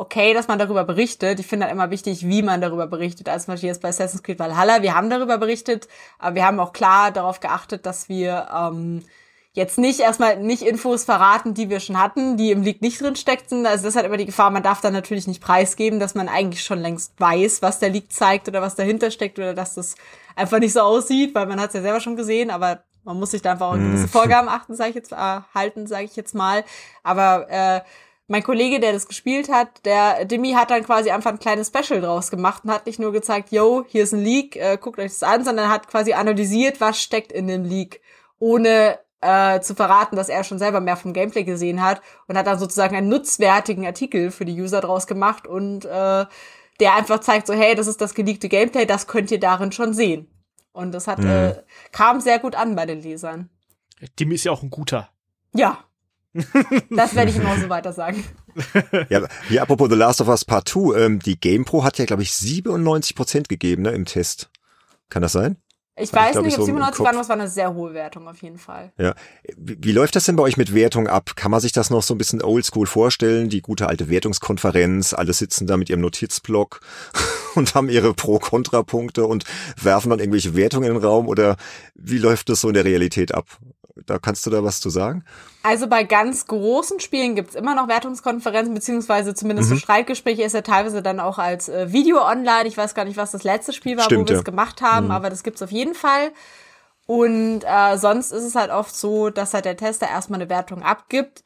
okay, 0.00 0.32
dass 0.32 0.48
man 0.48 0.58
darüber 0.58 0.84
berichtet. 0.84 1.40
Ich 1.40 1.46
finde 1.46 1.66
halt 1.66 1.74
immer 1.74 1.90
wichtig, 1.90 2.26
wie 2.26 2.40
man 2.40 2.62
darüber 2.62 2.86
berichtet. 2.86 3.28
Also 3.28 3.44
zum 3.44 3.52
Beispiel 3.52 3.68
jetzt 3.68 3.82
bei 3.82 3.90
Assassin's 3.90 4.22
Creed 4.22 4.38
Valhalla, 4.38 4.80
wir 4.80 4.94
haben 4.94 5.10
darüber 5.10 5.36
berichtet, 5.36 5.88
aber 6.18 6.36
wir 6.36 6.46
haben 6.46 6.58
auch 6.58 6.72
klar 6.72 7.10
darauf 7.10 7.40
geachtet, 7.40 7.84
dass 7.84 8.08
wir 8.08 8.48
ähm, 8.50 9.02
jetzt 9.52 9.78
nicht 9.78 10.00
erstmal 10.00 10.38
nicht 10.38 10.62
Infos 10.62 11.04
verraten, 11.04 11.54
die 11.54 11.70
wir 11.70 11.80
schon 11.80 12.00
hatten, 12.00 12.36
die 12.36 12.52
im 12.52 12.62
Leak 12.62 12.82
nicht 12.82 13.00
drin 13.00 13.16
steckten. 13.16 13.66
Also 13.66 13.84
das 13.84 13.96
hat 13.96 14.04
immer 14.04 14.16
die 14.16 14.26
Gefahr, 14.26 14.50
man 14.50 14.62
darf 14.62 14.80
dann 14.80 14.92
natürlich 14.92 15.26
nicht 15.26 15.42
preisgeben, 15.42 15.98
dass 15.98 16.14
man 16.14 16.28
eigentlich 16.28 16.62
schon 16.62 16.78
längst 16.78 17.18
weiß, 17.18 17.60
was 17.60 17.80
der 17.80 17.90
Leak 17.90 18.12
zeigt 18.12 18.48
oder 18.48 18.62
was 18.62 18.76
dahinter 18.76 19.10
steckt 19.10 19.38
oder 19.38 19.54
dass 19.54 19.74
das 19.74 19.96
einfach 20.36 20.60
nicht 20.60 20.72
so 20.72 20.80
aussieht, 20.80 21.34
weil 21.34 21.46
man 21.46 21.60
hat 21.60 21.68
es 21.68 21.74
ja 21.74 21.82
selber 21.82 22.00
schon 22.00 22.16
gesehen, 22.16 22.50
aber 22.50 22.84
man 23.02 23.18
muss 23.18 23.32
sich 23.32 23.42
da 23.42 23.52
einfach 23.52 23.68
auch 23.68 23.72
an 23.72 23.84
gewisse 23.84 24.04
hm. 24.04 24.10
Vorgaben 24.10 24.48
achten, 24.48 24.74
sage 24.74 24.90
ich 24.90 24.96
jetzt, 24.96 25.12
äh, 25.12 25.40
halten, 25.54 25.86
sage 25.86 26.04
ich 26.04 26.16
jetzt 26.16 26.34
mal. 26.34 26.64
Aber 27.02 27.48
äh, 27.50 27.80
mein 28.28 28.44
Kollege, 28.44 28.78
der 28.78 28.92
das 28.92 29.08
gespielt 29.08 29.50
hat, 29.50 29.84
der 29.84 30.26
Demi 30.26 30.52
hat 30.52 30.70
dann 30.70 30.84
quasi 30.84 31.10
einfach 31.10 31.32
ein 31.32 31.40
kleines 31.40 31.68
Special 31.68 32.00
draus 32.00 32.30
gemacht 32.30 32.62
und 32.64 32.70
hat 32.70 32.86
nicht 32.86 33.00
nur 33.00 33.10
gezeigt, 33.10 33.50
yo, 33.50 33.84
hier 33.88 34.04
ist 34.04 34.12
ein 34.12 34.22
Leak, 34.22 34.54
äh, 34.54 34.78
guckt 34.80 35.00
euch 35.00 35.10
das 35.10 35.24
an, 35.24 35.44
sondern 35.44 35.68
hat 35.68 35.88
quasi 35.88 36.12
analysiert, 36.12 36.80
was 36.80 37.02
steckt 37.02 37.32
in 37.32 37.48
dem 37.48 37.64
Leak, 37.64 38.00
ohne 38.38 39.00
äh, 39.20 39.60
zu 39.60 39.74
verraten, 39.74 40.16
dass 40.16 40.28
er 40.28 40.44
schon 40.44 40.58
selber 40.58 40.80
mehr 40.80 40.96
vom 40.96 41.12
Gameplay 41.12 41.44
gesehen 41.44 41.82
hat 41.82 42.00
und 42.26 42.36
hat 42.36 42.46
dann 42.46 42.58
sozusagen 42.58 42.96
einen 42.96 43.08
nutzwertigen 43.08 43.86
Artikel 43.86 44.30
für 44.30 44.44
die 44.44 44.60
User 44.60 44.80
draus 44.80 45.06
gemacht 45.06 45.46
und 45.46 45.84
äh, 45.84 46.26
der 46.80 46.94
einfach 46.96 47.20
zeigt 47.20 47.46
so, 47.46 47.52
hey, 47.52 47.74
das 47.74 47.86
ist 47.86 48.00
das 48.00 48.14
geleakte 48.14 48.48
Gameplay, 48.48 48.86
das 48.86 49.06
könnt 49.06 49.30
ihr 49.30 49.40
darin 49.40 49.72
schon 49.72 49.92
sehen. 49.92 50.28
Und 50.72 50.92
das 50.92 51.06
hat 51.06 51.18
mhm. 51.18 51.26
äh, 51.28 51.54
kam 51.92 52.20
sehr 52.20 52.38
gut 52.38 52.54
an 52.54 52.74
bei 52.74 52.86
den 52.86 53.02
Lesern. 53.02 53.50
Dem 54.18 54.32
ist 54.32 54.44
ja 54.44 54.52
auch 54.52 54.62
ein 54.62 54.70
guter. 54.70 55.10
Ja. 55.52 55.84
das 56.90 57.14
werde 57.14 57.30
ich 57.30 57.36
immer 57.36 57.58
so 57.58 57.68
weiter 57.68 57.92
sagen. 57.92 58.24
Ja, 59.08 59.26
hier 59.48 59.62
apropos 59.62 59.88
The 59.90 59.96
Last 59.96 60.20
of 60.20 60.28
Us 60.28 60.44
Part 60.44 60.68
2, 60.68 60.98
ähm, 60.98 61.18
die 61.18 61.38
GamePro 61.38 61.84
hat 61.84 61.98
ja, 61.98 62.04
glaube 62.04 62.22
ich, 62.22 62.32
97 62.32 63.16
Prozent 63.16 63.48
gegeben 63.48 63.82
ne, 63.82 63.90
im 63.90 64.06
Test. 64.06 64.50
Kann 65.08 65.22
das 65.22 65.32
sein? 65.32 65.56
Ich 66.00 66.12
weiß 66.12 66.36
ich, 66.36 66.42
nicht, 66.42 66.54
ob 66.54 66.60
so 66.60 66.66
97 66.66 67.04
waren, 67.04 67.16
das 67.16 67.28
war 67.28 67.36
eine 67.36 67.48
sehr 67.48 67.74
hohe 67.74 67.94
Wertung 67.94 68.28
auf 68.28 68.40
jeden 68.42 68.58
Fall. 68.58 68.92
Ja. 68.98 69.14
Wie, 69.56 69.78
wie, 69.80 69.92
läuft 69.92 70.16
das 70.16 70.24
denn 70.24 70.36
bei 70.36 70.42
euch 70.42 70.56
mit 70.56 70.74
Wertung 70.74 71.08
ab? 71.08 71.36
Kann 71.36 71.50
man 71.50 71.60
sich 71.60 71.72
das 71.72 71.90
noch 71.90 72.02
so 72.02 72.14
ein 72.14 72.18
bisschen 72.18 72.42
oldschool 72.42 72.86
vorstellen? 72.86 73.48
Die 73.48 73.62
gute 73.62 73.88
alte 73.88 74.08
Wertungskonferenz, 74.08 75.12
alle 75.12 75.32
sitzen 75.32 75.66
da 75.66 75.76
mit 75.76 75.90
ihrem 75.90 76.00
Notizblock 76.00 76.80
und 77.54 77.74
haben 77.74 77.88
ihre 77.88 78.14
Pro-Kontra-Punkte 78.14 79.26
und 79.26 79.44
werfen 79.80 80.10
dann 80.10 80.18
irgendwelche 80.18 80.54
Wertungen 80.54 80.88
in 80.88 80.94
den 80.94 81.04
Raum 81.04 81.28
oder 81.28 81.56
wie 81.94 82.18
läuft 82.18 82.48
das 82.48 82.60
so 82.60 82.68
in 82.68 82.74
der 82.74 82.84
Realität 82.84 83.34
ab? 83.34 83.46
Da 84.06 84.18
kannst 84.18 84.46
du 84.46 84.50
da 84.50 84.62
was 84.62 84.80
zu 84.80 84.90
sagen? 84.90 85.24
Also 85.62 85.86
bei 85.86 86.04
ganz 86.04 86.46
großen 86.46 87.00
Spielen 87.00 87.34
gibt's 87.34 87.54
immer 87.54 87.74
noch 87.74 87.88
Wertungskonferenzen, 87.88 88.74
beziehungsweise 88.74 89.34
zumindest 89.34 89.70
mhm. 89.70 89.74
so 89.74 89.80
Streitgespräche 89.80 90.42
ist 90.42 90.54
ja 90.54 90.62
teilweise 90.62 91.02
dann 91.02 91.20
auch 91.20 91.38
als 91.38 91.68
äh, 91.68 91.92
Video 91.92 92.24
online. 92.24 92.66
Ich 92.66 92.76
weiß 92.76 92.94
gar 92.94 93.04
nicht, 93.04 93.16
was 93.16 93.32
das 93.32 93.44
letzte 93.44 93.72
Spiel 93.72 93.96
war, 93.96 94.04
Stimmt, 94.04 94.28
wo 94.28 94.28
wir 94.28 94.36
es 94.36 94.40
ja. 94.40 94.44
gemacht 94.44 94.82
haben, 94.82 95.06
mhm. 95.06 95.12
aber 95.12 95.30
das 95.30 95.42
gibt's 95.42 95.62
auf 95.62 95.72
jeden 95.72 95.94
Fall. 95.94 96.32
Und 97.06 97.62
äh, 97.64 97.98
sonst 97.98 98.30
ist 98.30 98.44
es 98.44 98.54
halt 98.54 98.70
oft 98.70 98.94
so, 98.94 99.30
dass 99.30 99.52
halt 99.52 99.64
der 99.64 99.76
Tester 99.76 100.08
erstmal 100.08 100.40
eine 100.40 100.48
Wertung 100.48 100.82
abgibt. 100.82 101.42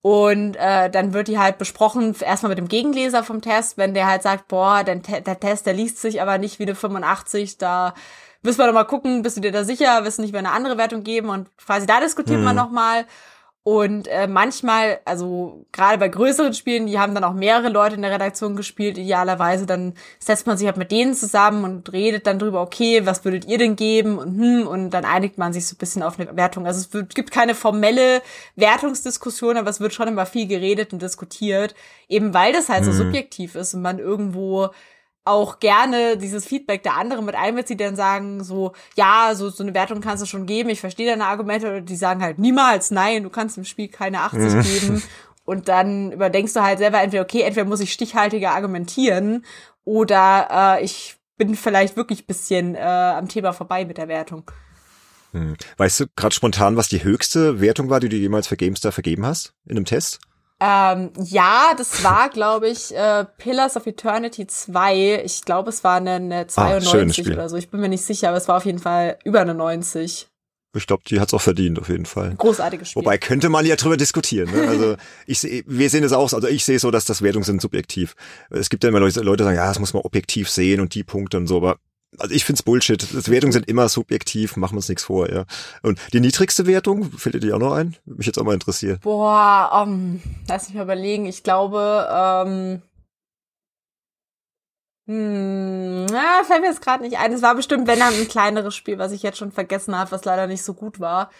Und 0.00 0.54
äh, 0.56 0.90
dann 0.90 1.12
wird 1.12 1.28
die 1.28 1.38
halt 1.38 1.58
besprochen, 1.58 2.14
erstmal 2.20 2.50
mit 2.50 2.58
dem 2.58 2.68
Gegenleser 2.68 3.24
vom 3.24 3.40
Test, 3.40 3.78
wenn 3.78 3.94
der 3.94 4.06
halt 4.06 4.22
sagt, 4.22 4.48
boah, 4.48 4.84
der, 4.84 4.96
der 4.96 5.40
Test, 5.40 5.66
der 5.66 5.74
liest 5.74 6.00
sich 6.00 6.22
aber 6.22 6.38
nicht 6.38 6.58
wie 6.58 6.64
eine 6.64 6.74
85, 6.74 7.58
da 7.58 7.94
müssen 8.42 8.58
wir 8.58 8.66
doch 8.66 8.74
mal 8.74 8.84
gucken, 8.84 9.22
bist 9.22 9.36
du 9.36 9.40
dir 9.40 9.52
da 9.52 9.64
sicher, 9.64 10.04
wirst 10.04 10.18
du 10.18 10.22
nicht 10.22 10.32
mehr 10.32 10.40
eine 10.40 10.52
andere 10.52 10.78
Wertung 10.78 11.02
geben 11.02 11.28
und 11.28 11.54
quasi 11.56 11.86
da 11.86 12.00
diskutiert 12.00 12.38
mhm. 12.38 12.44
man 12.44 12.56
nochmal. 12.56 13.06
Und 13.70 14.08
äh, 14.08 14.26
manchmal, 14.26 15.00
also 15.04 15.66
gerade 15.72 15.98
bei 15.98 16.08
größeren 16.08 16.54
Spielen, 16.54 16.86
die 16.86 16.98
haben 16.98 17.14
dann 17.14 17.22
auch 17.22 17.34
mehrere 17.34 17.68
Leute 17.68 17.96
in 17.96 18.00
der 18.00 18.12
Redaktion 18.12 18.56
gespielt, 18.56 18.96
idealerweise, 18.96 19.66
dann 19.66 19.92
setzt 20.18 20.46
man 20.46 20.56
sich 20.56 20.66
halt 20.66 20.78
mit 20.78 20.90
denen 20.90 21.12
zusammen 21.12 21.64
und 21.64 21.92
redet 21.92 22.26
dann 22.26 22.38
drüber, 22.38 22.62
okay, 22.62 23.04
was 23.04 23.26
würdet 23.26 23.44
ihr 23.44 23.58
denn 23.58 23.76
geben 23.76 24.16
und 24.16 24.38
hm, 24.38 24.66
und 24.66 24.88
dann 24.90 25.04
einigt 25.04 25.36
man 25.36 25.52
sich 25.52 25.66
so 25.66 25.74
ein 25.74 25.78
bisschen 25.78 26.02
auf 26.02 26.18
eine 26.18 26.34
Wertung. 26.34 26.66
Also 26.66 26.80
es 26.80 26.94
wird, 26.94 27.14
gibt 27.14 27.30
keine 27.30 27.54
formelle 27.54 28.22
Wertungsdiskussion, 28.56 29.58
aber 29.58 29.68
es 29.68 29.80
wird 29.80 29.92
schon 29.92 30.08
immer 30.08 30.24
viel 30.24 30.46
geredet 30.46 30.94
und 30.94 31.02
diskutiert, 31.02 31.74
eben 32.08 32.32
weil 32.32 32.54
das 32.54 32.70
halt 32.70 32.84
mhm. 32.86 32.92
so 32.92 33.04
subjektiv 33.04 33.54
ist 33.54 33.74
und 33.74 33.82
man 33.82 33.98
irgendwo 33.98 34.70
auch 35.28 35.60
gerne 35.60 36.16
dieses 36.16 36.44
Feedback 36.44 36.82
der 36.82 36.96
anderen 36.96 37.24
mit 37.24 37.34
einbezieht, 37.34 37.80
die 37.80 37.84
dann 37.84 37.96
sagen 37.96 38.42
so, 38.42 38.72
ja, 38.96 39.32
so, 39.34 39.50
so 39.50 39.62
eine 39.62 39.74
Wertung 39.74 40.00
kannst 40.00 40.22
du 40.22 40.26
schon 40.26 40.46
geben, 40.46 40.70
ich 40.70 40.80
verstehe 40.80 41.08
deine 41.08 41.26
Argumente, 41.26 41.68
oder 41.68 41.80
die 41.80 41.96
sagen 41.96 42.22
halt 42.22 42.38
niemals 42.38 42.90
nein, 42.90 43.22
du 43.22 43.30
kannst 43.30 43.58
im 43.58 43.64
Spiel 43.64 43.88
keine 43.88 44.20
80 44.20 44.40
mhm. 44.40 44.62
geben. 44.62 45.02
Und 45.44 45.68
dann 45.68 46.12
überdenkst 46.12 46.52
du 46.52 46.60
halt 46.60 46.78
selber 46.78 47.00
entweder, 47.00 47.22
okay, 47.22 47.40
entweder 47.40 47.64
muss 47.64 47.80
ich 47.80 47.90
stichhaltiger 47.90 48.50
argumentieren 48.50 49.46
oder 49.82 50.76
äh, 50.78 50.84
ich 50.84 51.16
bin 51.38 51.54
vielleicht 51.54 51.96
wirklich 51.96 52.26
bisschen 52.26 52.74
äh, 52.74 52.80
am 52.80 53.28
Thema 53.28 53.54
vorbei 53.54 53.86
mit 53.86 53.96
der 53.96 54.08
Wertung. 54.08 54.50
Hm. 55.32 55.56
Weißt 55.78 56.00
du 56.00 56.06
gerade 56.16 56.34
spontan, 56.34 56.76
was 56.76 56.88
die 56.88 57.02
höchste 57.02 57.62
Wertung 57.62 57.88
war, 57.88 58.00
die 58.00 58.10
du 58.10 58.16
jemals 58.16 58.46
für 58.46 58.58
GameStar 58.58 58.92
vergeben 58.92 59.24
hast 59.24 59.54
in 59.64 59.78
einem 59.78 59.86
Test? 59.86 60.20
Ähm, 60.60 61.10
ja, 61.22 61.74
das 61.76 62.02
war, 62.02 62.30
glaube 62.30 62.68
ich, 62.68 62.94
äh, 62.94 63.24
Pillars 63.36 63.76
of 63.76 63.86
Eternity 63.86 64.46
2. 64.46 65.22
Ich 65.24 65.44
glaube, 65.44 65.70
es 65.70 65.84
war 65.84 65.96
eine, 65.96 66.14
eine 66.14 66.46
92 66.48 67.28
ah, 67.28 67.32
oder 67.34 67.48
so. 67.48 67.56
Ich 67.56 67.70
bin 67.70 67.80
mir 67.80 67.88
nicht 67.88 68.04
sicher, 68.04 68.28
aber 68.28 68.38
es 68.38 68.48
war 68.48 68.56
auf 68.56 68.64
jeden 68.64 68.80
Fall 68.80 69.18
über 69.24 69.40
eine 69.40 69.54
90. 69.54 70.28
Ich 70.76 70.86
glaube, 70.86 71.02
die 71.06 71.18
hat's 71.18 71.32
auch 71.32 71.40
verdient, 71.40 71.78
auf 71.78 71.88
jeden 71.88 72.06
Fall. 72.06 72.34
Großartiges 72.36 72.90
Spiel. 72.90 73.02
Wobei 73.02 73.18
könnte 73.18 73.48
man 73.48 73.64
ja 73.64 73.76
drüber 73.76 73.96
diskutieren. 73.96 74.50
Ne? 74.50 74.68
Also 74.68 74.96
ich 75.26 75.38
seh, 75.38 75.64
wir 75.66 75.88
sehen 75.90 76.04
es 76.04 76.12
auch, 76.12 76.32
also 76.32 76.46
ich 76.46 76.64
sehe 76.64 76.78
so, 76.78 76.90
dass 76.90 77.04
das 77.04 77.22
Wertungen 77.22 77.44
sind 77.44 77.62
subjektiv. 77.62 78.14
Es 78.50 78.68
gibt 78.68 78.84
ja 78.84 78.90
immer 78.90 79.00
Leute, 79.00 79.20
Leute 79.20 79.44
sagen, 79.44 79.56
ja, 79.56 79.66
das 79.66 79.78
muss 79.78 79.94
man 79.94 80.02
objektiv 80.02 80.50
sehen 80.50 80.80
und 80.80 80.94
die 80.94 81.04
Punkte 81.04 81.38
und 81.38 81.46
so, 81.46 81.56
aber 81.56 81.78
also 82.16 82.34
ich 82.34 82.44
find's 82.44 82.62
Bullshit. 82.62 83.28
Wertungen 83.28 83.52
sind 83.52 83.68
immer 83.68 83.88
subjektiv, 83.88 84.56
machen 84.56 84.74
wir 84.74 84.78
uns 84.78 84.88
nichts 84.88 85.04
vor, 85.04 85.30
ja. 85.30 85.44
Und 85.82 86.00
die 86.12 86.20
niedrigste 86.20 86.66
Wertung, 86.66 87.12
fällt 87.12 87.34
dir 87.34 87.40
die 87.40 87.52
auch 87.52 87.58
noch 87.58 87.72
ein? 87.72 87.96
Mich 88.06 88.26
jetzt 88.26 88.38
auch 88.38 88.44
mal 88.44 88.54
interessiert. 88.54 89.02
Boah, 89.02 89.82
um, 89.82 89.90
ähm, 89.90 90.22
lass 90.48 90.68
mich 90.68 90.76
mal 90.76 90.84
überlegen. 90.84 91.26
Ich 91.26 91.42
glaube, 91.42 92.08
ähm, 92.10 92.82
hm, 95.06 96.06
na, 96.06 96.44
fällt 96.44 96.60
mir 96.60 96.68
jetzt 96.68 96.82
gerade 96.82 97.02
nicht 97.02 97.18
ein. 97.18 97.32
Es 97.32 97.42
war 97.42 97.54
bestimmt, 97.54 97.86
wenn 97.86 97.98
dann 97.98 98.14
ein 98.14 98.28
kleineres 98.28 98.74
Spiel, 98.74 98.98
was 98.98 99.12
ich 99.12 99.22
jetzt 99.22 99.38
schon 99.38 99.52
vergessen 99.52 99.96
habe, 99.96 100.10
was 100.10 100.24
leider 100.24 100.46
nicht 100.46 100.62
so 100.62 100.74
gut 100.74 101.00
war. 101.00 101.30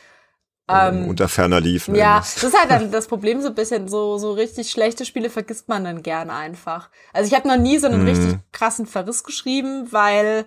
Ähm, 0.69 1.09
unter 1.09 1.29
ferner 1.29 1.61
lief. 1.61 1.89
Ne? 1.89 1.99
Ja, 1.99 2.19
das 2.19 2.43
ist 2.43 2.59
halt 2.59 2.71
dann 2.71 2.91
das 2.91 3.07
Problem 3.07 3.41
so 3.41 3.49
ein 3.49 3.55
bisschen, 3.55 3.89
so, 3.89 4.19
so 4.19 4.33
richtig 4.33 4.71
schlechte 4.71 5.05
Spiele 5.05 5.31
vergisst 5.31 5.69
man 5.69 5.85
dann 5.85 6.03
gerne 6.03 6.35
einfach. 6.35 6.91
Also 7.13 7.29
ich 7.29 7.35
habe 7.35 7.49
noch 7.49 7.57
nie 7.57 7.79
so 7.79 7.87
einen 7.87 8.03
mhm. 8.03 8.09
richtig 8.09 8.37
krassen 8.53 8.87
Verriss 8.87 9.25
geschrieben, 9.25 9.89
weil 9.91 10.47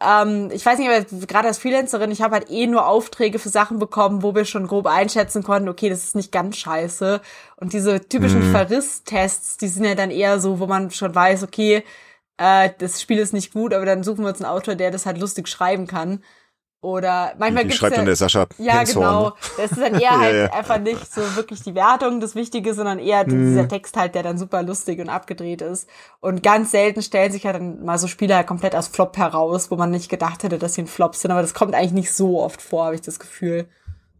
ähm, 0.00 0.50
ich 0.52 0.64
weiß 0.64 0.78
nicht, 0.78 0.90
aber 0.90 1.04
gerade 1.26 1.48
als 1.48 1.58
Freelancerin, 1.58 2.10
ich 2.10 2.20
habe 2.20 2.34
halt 2.34 2.50
eh 2.50 2.66
nur 2.66 2.86
Aufträge 2.86 3.38
für 3.38 3.48
Sachen 3.48 3.78
bekommen, 3.78 4.22
wo 4.22 4.34
wir 4.34 4.44
schon 4.44 4.66
grob 4.66 4.86
einschätzen 4.86 5.42
konnten, 5.42 5.68
okay, 5.68 5.88
das 5.88 6.04
ist 6.04 6.16
nicht 6.16 6.32
ganz 6.32 6.58
scheiße. 6.58 7.20
Und 7.56 7.72
diese 7.72 8.06
typischen 8.06 8.48
mhm. 8.48 8.52
Verrisstests, 8.52 9.56
die 9.56 9.68
sind 9.68 9.84
ja 9.84 9.94
dann 9.94 10.10
eher 10.10 10.38
so, 10.38 10.60
wo 10.60 10.66
man 10.66 10.90
schon 10.90 11.14
weiß, 11.14 11.42
okay, 11.44 11.82
äh, 12.36 12.70
das 12.78 13.00
Spiel 13.00 13.18
ist 13.18 13.32
nicht 13.32 13.52
gut, 13.52 13.72
aber 13.72 13.86
dann 13.86 14.04
suchen 14.04 14.24
wir 14.24 14.28
uns 14.28 14.42
einen 14.42 14.50
Autor, 14.50 14.74
der 14.74 14.90
das 14.90 15.06
halt 15.06 15.18
lustig 15.18 15.48
schreiben 15.48 15.86
kann. 15.86 16.22
Oder 16.86 17.32
manchmal 17.36 17.64
gibt 17.64 17.72
es. 17.72 17.80
schreibt 17.80 17.94
ja, 17.94 17.96
dann 17.96 18.06
der 18.06 18.14
Sascha 18.14 18.46
Ja, 18.58 18.84
genau. 18.84 19.30
Ne? 19.30 19.32
Das 19.56 19.72
ist 19.72 19.80
dann 19.80 20.00
eher 20.00 20.10
halt 20.20 20.36
ja, 20.36 20.52
einfach 20.52 20.78
nicht 20.78 21.12
so 21.12 21.20
wirklich 21.34 21.60
die 21.64 21.74
Wertung 21.74 22.20
das 22.20 22.36
Wichtige, 22.36 22.74
sondern 22.74 23.00
eher 23.00 23.26
mhm. 23.26 23.48
dieser 23.48 23.66
Text 23.66 23.96
halt, 23.96 24.14
der 24.14 24.22
dann 24.22 24.38
super 24.38 24.62
lustig 24.62 25.00
und 25.00 25.08
abgedreht 25.08 25.62
ist. 25.62 25.88
Und 26.20 26.44
ganz 26.44 26.70
selten 26.70 27.02
stellen 27.02 27.32
sich 27.32 27.42
ja 27.42 27.52
dann 27.52 27.84
mal 27.84 27.98
so 27.98 28.06
Spiele 28.06 28.36
halt 28.36 28.46
komplett 28.46 28.76
als 28.76 28.86
Flop 28.86 29.16
heraus, 29.16 29.68
wo 29.72 29.74
man 29.74 29.90
nicht 29.90 30.08
gedacht 30.08 30.44
hätte, 30.44 30.58
dass 30.58 30.74
sie 30.74 30.82
ein 30.82 30.86
Flop 30.86 31.16
sind. 31.16 31.32
Aber 31.32 31.42
das 31.42 31.54
kommt 31.54 31.74
eigentlich 31.74 31.90
nicht 31.90 32.12
so 32.12 32.40
oft 32.40 32.62
vor, 32.62 32.84
habe 32.84 32.94
ich 32.94 33.00
das 33.02 33.18
Gefühl. 33.18 33.66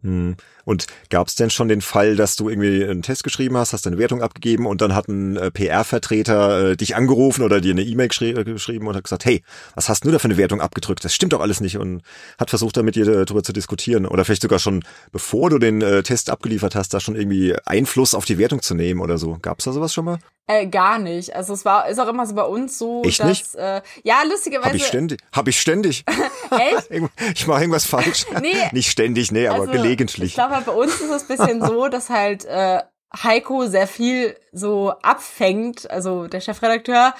Hm. 0.06 0.36
Und 0.64 0.86
gab 1.10 1.26
es 1.26 1.34
denn 1.34 1.50
schon 1.50 1.68
den 1.68 1.80
Fall, 1.80 2.14
dass 2.14 2.36
du 2.36 2.48
irgendwie 2.48 2.84
einen 2.84 3.02
Test 3.02 3.24
geschrieben 3.24 3.56
hast, 3.56 3.72
hast 3.72 3.86
deine 3.86 3.98
Wertung 3.98 4.22
abgegeben 4.22 4.66
und 4.66 4.80
dann 4.80 4.94
hat 4.94 5.08
ein 5.08 5.36
äh, 5.36 5.50
PR-Vertreter 5.50 6.70
äh, 6.70 6.76
dich 6.76 6.94
angerufen 6.94 7.42
oder 7.42 7.60
dir 7.60 7.72
eine 7.72 7.82
E-Mail 7.82 8.08
äh, 8.20 8.44
geschrieben 8.44 8.86
und 8.86 8.94
hat 8.94 9.02
gesagt, 9.02 9.24
hey, 9.24 9.42
was 9.74 9.88
hast 9.88 10.04
du 10.04 10.12
da 10.12 10.18
für 10.20 10.26
eine 10.26 10.36
Wertung 10.36 10.60
abgedrückt? 10.60 11.04
Das 11.04 11.12
stimmt 11.12 11.32
doch 11.32 11.40
alles 11.40 11.60
nicht 11.60 11.76
und 11.76 12.02
hat 12.38 12.50
versucht, 12.50 12.76
da 12.76 12.84
mit 12.84 12.94
dir 12.94 13.04
darüber 13.04 13.42
zu 13.42 13.52
diskutieren 13.52 14.06
oder 14.06 14.24
vielleicht 14.24 14.42
sogar 14.42 14.60
schon, 14.60 14.84
bevor 15.10 15.50
du 15.50 15.58
den 15.58 15.82
äh, 15.82 16.04
Test 16.04 16.30
abgeliefert 16.30 16.76
hast, 16.76 16.94
da 16.94 17.00
schon 17.00 17.16
irgendwie 17.16 17.56
Einfluss 17.64 18.14
auf 18.14 18.24
die 18.24 18.38
Wertung 18.38 18.62
zu 18.62 18.74
nehmen 18.74 19.00
oder 19.00 19.18
so. 19.18 19.38
Gab 19.42 19.58
es 19.58 19.64
da 19.64 19.72
sowas 19.72 19.92
schon 19.92 20.04
mal? 20.04 20.18
Äh, 20.48 20.66
gar 20.68 20.98
nicht. 20.98 21.34
Also 21.34 21.54
es 21.54 21.64
war 21.64 21.88
ist 21.88 21.98
auch 21.98 22.06
immer 22.06 22.24
so 22.24 22.34
bei 22.34 22.44
uns 22.44 22.78
so, 22.78 23.02
ich 23.04 23.18
dass 23.18 23.26
nicht? 23.26 23.54
Äh, 23.56 23.82
ja 24.04 24.22
lustigerweise. 24.22 24.68
Hab 24.68 24.74
ich 24.76 24.86
ständig. 24.86 25.20
Hab 25.32 25.48
ich 25.48 25.60
ständig. 25.60 26.04
Echt? 26.50 26.90
ich 27.34 27.46
mache 27.48 27.60
irgendwas 27.60 27.84
falsch. 27.84 28.26
nee. 28.40 28.54
Nicht 28.72 28.90
ständig, 28.90 29.32
nee, 29.32 29.48
aber 29.48 29.62
also, 29.62 29.72
gelegentlich. 29.72 30.30
Ich 30.30 30.34
glaube, 30.34 30.54
halt, 30.54 30.66
bei 30.66 30.72
uns 30.72 31.00
ist 31.00 31.10
es 31.10 31.22
ein 31.22 31.28
bisschen 31.28 31.66
so, 31.66 31.88
dass 31.88 32.10
halt 32.10 32.44
äh, 32.44 32.80
Heiko 33.22 33.66
sehr 33.66 33.88
viel 33.88 34.36
so 34.52 34.92
abfängt, 35.02 35.90
also 35.90 36.28
der 36.28 36.40
Chefredakteur, 36.40 37.14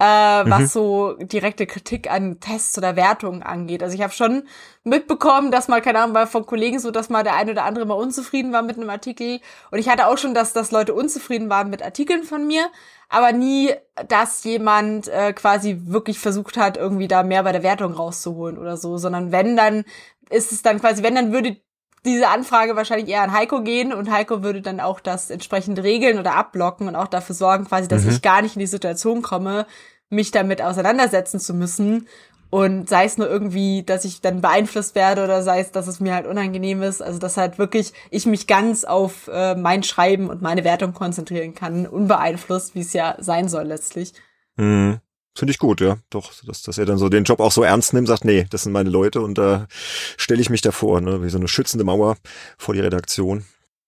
äh, 0.00 0.50
was 0.50 0.60
mhm. 0.60 0.66
so 0.66 1.12
direkte 1.20 1.66
Kritik 1.66 2.10
an 2.10 2.40
Tests 2.40 2.78
oder 2.78 2.96
Wertungen 2.96 3.42
angeht. 3.42 3.82
Also 3.82 3.94
ich 3.94 4.02
habe 4.02 4.14
schon 4.14 4.44
mitbekommen, 4.82 5.50
dass 5.50 5.68
mal, 5.68 5.82
keine 5.82 5.98
Ahnung, 5.98 6.14
bei 6.14 6.24
von 6.24 6.46
Kollegen 6.46 6.78
so, 6.78 6.90
dass 6.90 7.10
mal 7.10 7.22
der 7.22 7.34
eine 7.34 7.50
oder 7.50 7.64
andere 7.64 7.84
mal 7.84 7.94
unzufrieden 7.94 8.50
war 8.50 8.62
mit 8.62 8.78
einem 8.78 8.88
Artikel. 8.88 9.40
Und 9.70 9.78
ich 9.78 9.90
hatte 9.90 10.06
auch 10.06 10.16
schon, 10.16 10.32
dass, 10.32 10.54
dass 10.54 10.70
Leute 10.70 10.94
unzufrieden 10.94 11.50
waren 11.50 11.68
mit 11.68 11.82
Artikeln 11.82 12.22
von 12.22 12.46
mir, 12.46 12.70
aber 13.10 13.32
nie, 13.32 13.74
dass 14.08 14.42
jemand 14.44 15.08
äh, 15.08 15.34
quasi 15.34 15.82
wirklich 15.84 16.18
versucht 16.18 16.56
hat, 16.56 16.78
irgendwie 16.78 17.08
da 17.08 17.22
mehr 17.22 17.42
bei 17.42 17.52
der 17.52 17.62
Wertung 17.62 17.92
rauszuholen 17.92 18.56
oder 18.56 18.78
so, 18.78 18.96
sondern 18.96 19.32
wenn, 19.32 19.54
dann 19.54 19.84
ist 20.30 20.50
es 20.50 20.62
dann 20.62 20.80
quasi, 20.80 21.02
wenn, 21.02 21.14
dann 21.14 21.32
würde 21.32 21.58
diese 22.04 22.28
Anfrage 22.28 22.76
wahrscheinlich 22.76 23.08
eher 23.08 23.22
an 23.22 23.32
Heiko 23.32 23.62
gehen 23.62 23.92
und 23.92 24.10
Heiko 24.10 24.42
würde 24.42 24.62
dann 24.62 24.80
auch 24.80 25.00
das 25.00 25.30
entsprechend 25.30 25.82
regeln 25.82 26.18
oder 26.18 26.34
abblocken 26.34 26.88
und 26.88 26.96
auch 26.96 27.08
dafür 27.08 27.34
sorgen, 27.34 27.66
quasi, 27.66 27.88
dass 27.88 28.04
mhm. 28.04 28.10
ich 28.10 28.22
gar 28.22 28.40
nicht 28.40 28.56
in 28.56 28.60
die 28.60 28.66
Situation 28.66 29.20
komme, 29.22 29.66
mich 30.10 30.30
damit 30.30 30.60
auseinandersetzen 30.60 31.40
zu 31.40 31.54
müssen. 31.54 32.06
Und 32.50 32.88
sei 32.88 33.04
es 33.04 33.16
nur 33.16 33.30
irgendwie, 33.30 33.84
dass 33.84 34.04
ich 34.04 34.20
dann 34.20 34.40
beeinflusst 34.40 34.96
werde 34.96 35.22
oder 35.22 35.44
sei 35.44 35.60
es, 35.60 35.70
dass 35.70 35.86
es 35.86 36.00
mir 36.00 36.14
halt 36.14 36.26
unangenehm 36.26 36.82
ist. 36.82 37.00
Also 37.00 37.20
dass 37.20 37.36
halt 37.36 37.58
wirklich 37.58 37.92
ich 38.10 38.26
mich 38.26 38.48
ganz 38.48 38.84
auf 38.84 39.28
äh, 39.32 39.54
mein 39.54 39.84
Schreiben 39.84 40.28
und 40.28 40.42
meine 40.42 40.64
Wertung 40.64 40.92
konzentrieren 40.92 41.54
kann, 41.54 41.86
unbeeinflusst, 41.86 42.74
wie 42.74 42.80
es 42.80 42.92
ja 42.92 43.14
sein 43.20 43.48
soll 43.48 43.66
letztlich. 43.66 44.14
Mhm. 44.56 44.98
Finde 45.36 45.52
ich 45.52 45.58
gut, 45.58 45.80
ja. 45.80 45.98
Doch, 46.10 46.32
dass, 46.44 46.62
dass 46.62 46.76
er 46.76 46.86
dann 46.86 46.98
so 46.98 47.08
den 47.08 47.22
Job 47.22 47.38
auch 47.38 47.52
so 47.52 47.62
ernst 47.62 47.92
nimmt, 47.92 48.08
sagt, 48.08 48.24
nee, 48.24 48.46
das 48.50 48.64
sind 48.64 48.72
meine 48.72 48.90
Leute 48.90 49.20
und 49.20 49.38
da 49.38 49.68
stelle 50.16 50.40
ich 50.40 50.50
mich 50.50 50.60
davor, 50.60 51.00
ne, 51.00 51.22
wie 51.22 51.30
so 51.30 51.38
eine 51.38 51.46
schützende 51.46 51.84
Mauer 51.84 52.16
vor 52.58 52.74
die 52.74 52.80
Redaktion. 52.80 53.44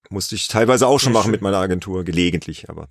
Musste 0.08 0.36
ich 0.36 0.46
teilweise 0.46 0.86
auch 0.86 1.00
schon 1.00 1.12
machen 1.12 1.32
mit 1.32 1.42
meiner 1.42 1.58
Agentur, 1.58 2.04
gelegentlich, 2.04 2.70
aber 2.70 2.88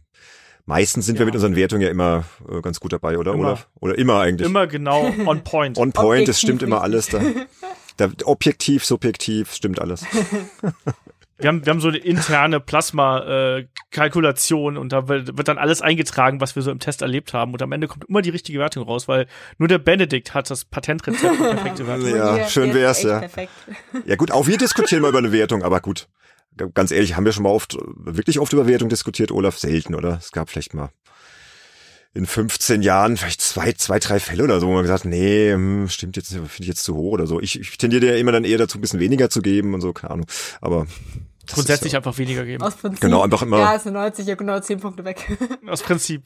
Meistens 0.65 1.05
sind 1.05 1.15
ja. 1.15 1.21
wir 1.21 1.25
mit 1.25 1.35
unseren 1.35 1.55
Wertungen 1.55 1.81
ja 1.81 1.89
immer 1.89 2.25
äh, 2.49 2.61
ganz 2.61 2.79
gut 2.79 2.93
dabei, 2.93 3.17
oder, 3.17 3.33
immer. 3.33 3.47
Olaf? 3.47 3.67
Oder 3.79 3.97
immer 3.97 4.19
eigentlich. 4.19 4.47
Immer 4.47 4.67
genau 4.67 5.11
on 5.25 5.43
point. 5.43 5.77
on 5.77 5.91
point, 5.91 6.29
es 6.29 6.39
stimmt 6.39 6.61
immer 6.61 6.81
alles 6.81 7.07
da. 7.07 7.21
da. 7.97 8.09
Objektiv, 8.25 8.85
subjektiv, 8.85 9.53
stimmt 9.53 9.81
alles. 9.81 10.05
wir 11.41 11.47
haben, 11.47 11.65
wir 11.65 11.71
haben 11.71 11.81
so 11.81 11.87
eine 11.87 11.97
interne 11.97 12.59
Plasma-Kalkulation 12.59 14.75
äh, 14.75 14.79
und 14.79 14.91
da 14.91 15.07
wird, 15.07 15.37
wird 15.37 15.47
dann 15.47 15.57
alles 15.57 15.81
eingetragen, 15.81 16.41
was 16.41 16.55
wir 16.55 16.61
so 16.61 16.71
im 16.71 16.79
Test 16.79 17.01
erlebt 17.01 17.33
haben. 17.33 17.53
Und 17.53 17.61
am 17.61 17.71
Ende 17.71 17.87
kommt 17.87 18.05
immer 18.05 18.21
die 18.21 18.29
richtige 18.29 18.59
Wertung 18.59 18.83
raus, 18.83 19.07
weil 19.07 19.27
nur 19.57 19.67
der 19.67 19.79
Benedikt 19.79 20.33
hat 20.33 20.49
das 20.49 20.65
Patentrezept 20.65 21.37
perfekte 21.37 21.87
Wertung. 22.03 22.15
Ja, 22.15 22.47
schön 22.47 22.73
wär's, 22.73 23.03
ja. 23.03 23.19
Perfekt. 23.19 23.51
Ja 24.05 24.15
gut, 24.15 24.31
auch 24.31 24.47
wir 24.47 24.57
diskutieren 24.57 25.01
mal 25.01 25.09
über 25.09 25.19
eine 25.19 25.31
Wertung, 25.31 25.63
aber 25.63 25.81
gut. 25.81 26.07
Ganz 26.73 26.91
ehrlich, 26.91 27.15
haben 27.15 27.25
wir 27.25 27.31
schon 27.31 27.43
mal 27.43 27.49
oft, 27.49 27.77
wirklich 27.95 28.39
oft 28.39 28.53
über 28.53 28.67
Wertung 28.67 28.89
diskutiert, 28.89 29.31
Olaf? 29.31 29.57
Selten, 29.57 29.95
oder? 29.95 30.17
Es 30.21 30.31
gab 30.31 30.49
vielleicht 30.49 30.73
mal 30.73 30.91
in 32.13 32.25
15 32.25 32.81
Jahren 32.81 33.15
vielleicht 33.15 33.41
zwei, 33.41 33.71
zwei, 33.73 33.99
drei 33.99 34.19
Fälle 34.19 34.43
oder 34.43 34.59
so, 34.59 34.67
wo 34.67 34.73
man 34.73 34.81
gesagt, 34.81 35.05
nee, 35.05 35.53
hm, 35.53 35.87
stimmt 35.87 36.17
jetzt, 36.17 36.29
finde 36.29 36.47
ich 36.59 36.67
jetzt 36.67 36.83
zu 36.83 36.95
hoch 36.95 37.13
oder 37.13 37.25
so. 37.25 37.39
Ich, 37.39 37.59
ich 37.59 37.77
tendiere 37.77 38.05
ja 38.07 38.15
immer 38.15 38.33
dann 38.33 38.43
eher 38.43 38.57
dazu, 38.57 38.77
ein 38.77 38.81
bisschen 38.81 38.99
weniger 38.99 39.29
zu 39.29 39.41
geben 39.41 39.73
und 39.73 39.81
so, 39.81 39.93
keine 39.93 40.11
Ahnung. 40.11 40.25
Aber 40.59 40.87
grundsätzlich 41.47 41.95
einfach 41.95 42.17
weniger 42.17 42.45
geben. 42.45 42.63
Aus 42.63 42.75
Prinzip. 42.75 42.99
Genau, 42.99 43.21
einfach 43.21 43.41
immer. 43.43 43.59
Ja, 43.59 43.75
ist 43.75 43.85
90, 43.85 44.27
ja 44.27 44.35
genau 44.35 44.59
10 44.59 44.79
Punkte 44.79 45.05
weg. 45.05 45.25
Aus 45.67 45.81
Prinzip. 45.81 46.23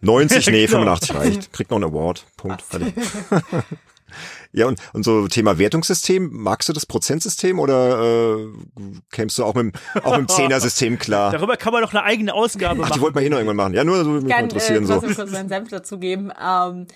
90, 0.00 0.46
nee, 0.48 0.66
genau. 0.66 0.78
85 0.78 1.14
reicht. 1.14 1.52
Kriegt 1.52 1.70
noch 1.70 1.76
einen 1.76 1.90
Award. 1.90 2.26
Punkt. 2.36 2.64
Ja, 4.54 4.66
und, 4.66 4.80
und 4.92 5.04
so 5.04 5.26
Thema 5.26 5.58
Wertungssystem, 5.58 6.30
magst 6.32 6.68
du 6.68 6.72
das 6.72 6.86
Prozentsystem 6.86 7.58
oder 7.58 8.36
äh, 8.36 8.36
kämst 9.10 9.36
du 9.36 9.44
auch 9.44 9.54
mit, 9.54 9.74
auch 10.04 10.12
mit 10.16 10.20
dem 10.20 10.28
Zehner-System 10.28 10.96
klar? 11.00 11.32
Darüber 11.32 11.56
kann 11.56 11.72
man 11.72 11.82
doch 11.82 11.92
eine 11.92 12.04
eigene 12.04 12.32
Ausgabe 12.32 12.74
Ach, 12.74 12.88
machen. 12.88 12.92
die 12.94 13.00
wollten 13.00 13.18
wir 13.18 13.22
eh 13.22 13.28
noch 13.30 13.38
irgendwann 13.38 13.56
machen. 13.56 13.74
Ja, 13.74 13.82
nur 13.82 14.04
so 14.04 14.10
mich 14.10 14.32
Kann, 14.32 14.44
interessieren. 14.44 14.84
Äh, 14.84 14.86
so. 14.86 15.00
kurz 15.00 15.30
meinen 15.32 15.48
Senf 15.48 15.70
dazu 15.70 15.98
geben. 15.98 16.30
Ähm, 16.40 16.86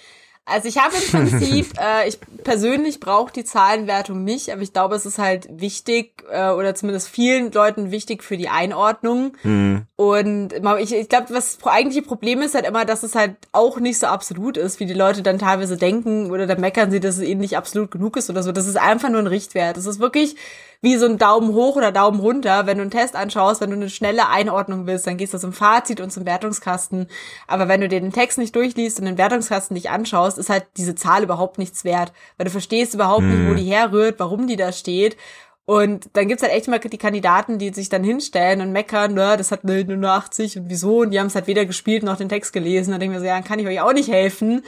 also 0.48 0.68
ich 0.68 0.78
habe 0.78 0.94
im 0.96 1.10
Prinzip, 1.28 1.72
äh, 1.78 2.08
ich 2.08 2.18
persönlich 2.44 3.00
brauche 3.00 3.32
die 3.32 3.44
Zahlenwertung 3.44 4.24
nicht, 4.24 4.50
aber 4.50 4.62
ich 4.62 4.72
glaube, 4.72 4.94
es 4.96 5.06
ist 5.06 5.18
halt 5.18 5.48
wichtig 5.50 6.24
äh, 6.30 6.50
oder 6.50 6.74
zumindest 6.74 7.08
vielen 7.08 7.52
Leuten 7.52 7.90
wichtig 7.90 8.22
für 8.24 8.36
die 8.36 8.48
Einordnung. 8.48 9.36
Mhm. 9.42 9.86
Und 9.96 10.54
ich, 10.80 10.94
ich 10.94 11.08
glaube, 11.08 11.26
was 11.30 11.58
eigentliche 11.64 12.02
Problem 12.02 12.42
ist 12.42 12.54
halt 12.54 12.66
immer, 12.66 12.84
dass 12.84 13.02
es 13.02 13.14
halt 13.14 13.36
auch 13.52 13.78
nicht 13.80 13.98
so 13.98 14.06
absolut 14.06 14.56
ist, 14.56 14.80
wie 14.80 14.86
die 14.86 14.94
Leute 14.94 15.22
dann 15.22 15.38
teilweise 15.38 15.76
denken 15.76 16.30
oder 16.30 16.46
dann 16.46 16.60
meckern 16.60 16.90
sie, 16.90 17.00
dass 17.00 17.16
es 17.16 17.22
ihnen 17.22 17.40
nicht 17.40 17.56
absolut 17.56 17.90
genug 17.90 18.16
ist 18.16 18.30
oder 18.30 18.42
so. 18.42 18.52
Das 18.52 18.66
ist 18.66 18.76
einfach 18.76 19.10
nur 19.10 19.20
ein 19.20 19.26
Richtwert. 19.26 19.76
Das 19.76 19.86
ist 19.86 20.00
wirklich 20.00 20.36
wie 20.80 20.96
so 20.96 21.06
ein 21.06 21.18
Daumen 21.18 21.54
hoch 21.54 21.76
oder 21.76 21.90
Daumen 21.90 22.20
runter. 22.20 22.66
Wenn 22.66 22.78
du 22.78 22.82
einen 22.82 22.90
Test 22.90 23.16
anschaust, 23.16 23.60
wenn 23.60 23.70
du 23.70 23.76
eine 23.76 23.90
schnelle 23.90 24.28
Einordnung 24.28 24.86
willst, 24.86 25.06
dann 25.06 25.16
gehst 25.16 25.34
du 25.34 25.38
zum 25.38 25.52
Fazit 25.52 26.00
und 26.00 26.12
zum 26.12 26.24
Wertungskasten. 26.24 27.08
Aber 27.46 27.66
wenn 27.68 27.80
du 27.80 27.88
dir 27.88 28.00
den 28.00 28.12
Text 28.12 28.38
nicht 28.38 28.54
durchliest 28.54 29.00
und 29.00 29.06
den 29.06 29.18
Wertungskasten 29.18 29.74
nicht 29.74 29.90
anschaust, 29.90 30.38
ist 30.38 30.50
halt 30.50 30.66
diese 30.76 30.94
Zahl 30.94 31.24
überhaupt 31.24 31.58
nichts 31.58 31.84
wert. 31.84 32.12
Weil 32.36 32.44
du 32.44 32.50
verstehst 32.50 32.94
überhaupt 32.94 33.22
mhm. 33.22 33.30
nicht, 33.30 33.50
wo 33.50 33.54
die 33.54 33.70
herrührt, 33.70 34.20
warum 34.20 34.46
die 34.46 34.56
da 34.56 34.70
steht. 34.70 35.16
Und 35.64 36.08
dann 36.14 36.28
gibt's 36.28 36.42
halt 36.42 36.54
echt 36.54 36.68
mal 36.68 36.78
die 36.78 36.96
Kandidaten, 36.96 37.58
die 37.58 37.74
sich 37.74 37.90
dann 37.90 38.02
hinstellen 38.02 38.62
und 38.62 38.72
meckern, 38.72 39.12
ne, 39.12 39.36
das 39.36 39.50
hat 39.50 39.64
nur 39.64 40.10
80 40.10 40.60
und 40.60 40.70
wieso. 40.70 41.00
Und 41.00 41.10
die 41.10 41.20
haben 41.20 41.26
es 41.26 41.34
halt 41.34 41.46
weder 41.46 41.66
gespielt 41.66 42.04
noch 42.04 42.16
den 42.16 42.30
Text 42.30 42.54
gelesen. 42.54 42.92
Dann 42.92 43.00
denken 43.00 43.14
wir 43.14 43.20
so, 43.20 43.26
ja, 43.26 43.34
dann 43.34 43.44
kann 43.44 43.58
ich 43.58 43.66
euch 43.66 43.80
auch 43.80 43.92
nicht 43.92 44.10
helfen 44.10 44.62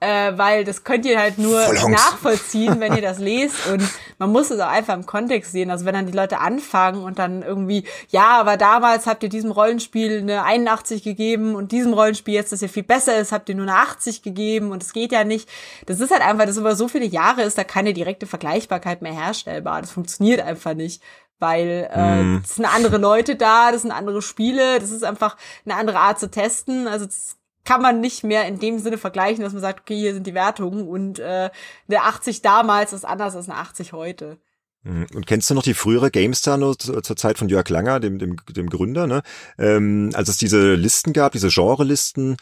äh, 0.00 0.32
weil 0.36 0.64
das 0.64 0.82
könnt 0.82 1.04
ihr 1.04 1.20
halt 1.20 1.36
nur 1.36 1.60
nachvollziehen, 1.88 2.80
wenn 2.80 2.94
ihr 2.96 3.02
das 3.10 3.18
lest 3.18 3.66
und 3.66 3.82
man 4.18 4.32
muss 4.32 4.50
es 4.50 4.58
auch 4.58 4.68
einfach 4.68 4.94
im 4.94 5.04
Kontext 5.04 5.52
sehen. 5.52 5.70
Also 5.70 5.84
wenn 5.84 5.94
dann 5.94 6.06
die 6.06 6.12
Leute 6.12 6.40
anfangen 6.40 7.02
und 7.04 7.18
dann 7.18 7.42
irgendwie, 7.42 7.84
ja, 8.08 8.40
aber 8.40 8.56
damals 8.56 9.06
habt 9.06 9.22
ihr 9.22 9.28
diesem 9.28 9.50
Rollenspiel 9.50 10.20
eine 10.20 10.42
81 10.42 11.02
gegeben 11.02 11.54
und 11.54 11.72
diesem 11.72 11.92
Rollenspiel 11.92 12.34
jetzt, 12.34 12.52
das 12.52 12.62
ja 12.62 12.68
viel 12.68 12.82
besser 12.82 13.18
ist, 13.18 13.30
habt 13.30 13.48
ihr 13.50 13.54
nur 13.54 13.66
eine 13.66 13.76
80 13.76 14.22
gegeben 14.22 14.72
und 14.72 14.82
es 14.82 14.94
geht 14.94 15.12
ja 15.12 15.24
nicht. 15.24 15.48
Das 15.84 16.00
ist 16.00 16.10
halt 16.10 16.22
einfach, 16.22 16.46
dass 16.46 16.56
über 16.56 16.74
so 16.76 16.88
viele 16.88 17.06
Jahre 17.06 17.42
ist 17.42 17.58
da 17.58 17.64
keine 17.64 17.92
direkte 17.92 18.26
Vergleichbarkeit 18.26 19.02
mehr 19.02 19.12
herstellbar. 19.12 19.82
Das 19.82 19.90
funktioniert 19.90 20.40
einfach 20.40 20.74
nicht 20.74 21.02
weil 21.42 21.88
äh, 21.90 22.36
es 22.44 22.56
sind 22.56 22.66
andere 22.66 22.98
Leute 22.98 23.34
da, 23.34 23.72
das 23.72 23.80
sind 23.80 23.92
andere 23.92 24.20
Spiele, 24.20 24.78
das 24.78 24.90
ist 24.90 25.02
einfach 25.02 25.38
eine 25.64 25.74
andere 25.74 25.98
Art 25.98 26.20
zu 26.20 26.30
testen. 26.30 26.86
Also 26.86 27.06
das 27.06 27.38
kann 27.64 27.82
man 27.82 28.00
nicht 28.00 28.24
mehr 28.24 28.46
in 28.46 28.58
dem 28.58 28.78
Sinne 28.78 28.98
vergleichen, 28.98 29.42
dass 29.42 29.52
man 29.52 29.62
sagt, 29.62 29.80
okay, 29.80 29.96
hier 29.96 30.14
sind 30.14 30.26
die 30.26 30.34
Wertungen 30.34 30.88
und 30.88 31.18
äh, 31.18 31.50
eine 31.88 32.02
80 32.02 32.42
damals 32.42 32.92
ist 32.92 33.04
anders 33.04 33.36
als 33.36 33.48
eine 33.48 33.58
80 33.58 33.92
heute. 33.92 34.38
Mhm. 34.82 35.06
Und 35.14 35.26
kennst 35.26 35.50
du 35.50 35.54
noch 35.54 35.62
die 35.62 35.74
frühere 35.74 36.10
GameStar 36.10 36.56
nur 36.56 36.78
zur 36.78 37.16
Zeit 37.16 37.38
von 37.38 37.48
Jörg 37.48 37.68
Langer, 37.68 38.00
dem, 38.00 38.18
dem, 38.18 38.36
dem 38.48 38.70
Gründer, 38.70 39.06
ne? 39.06 39.22
Ähm, 39.58 40.10
als 40.14 40.30
es 40.30 40.38
diese 40.38 40.74
Listen 40.74 41.12
gab, 41.12 41.32
diese 41.32 41.48
Genre-Listen, 41.48 42.36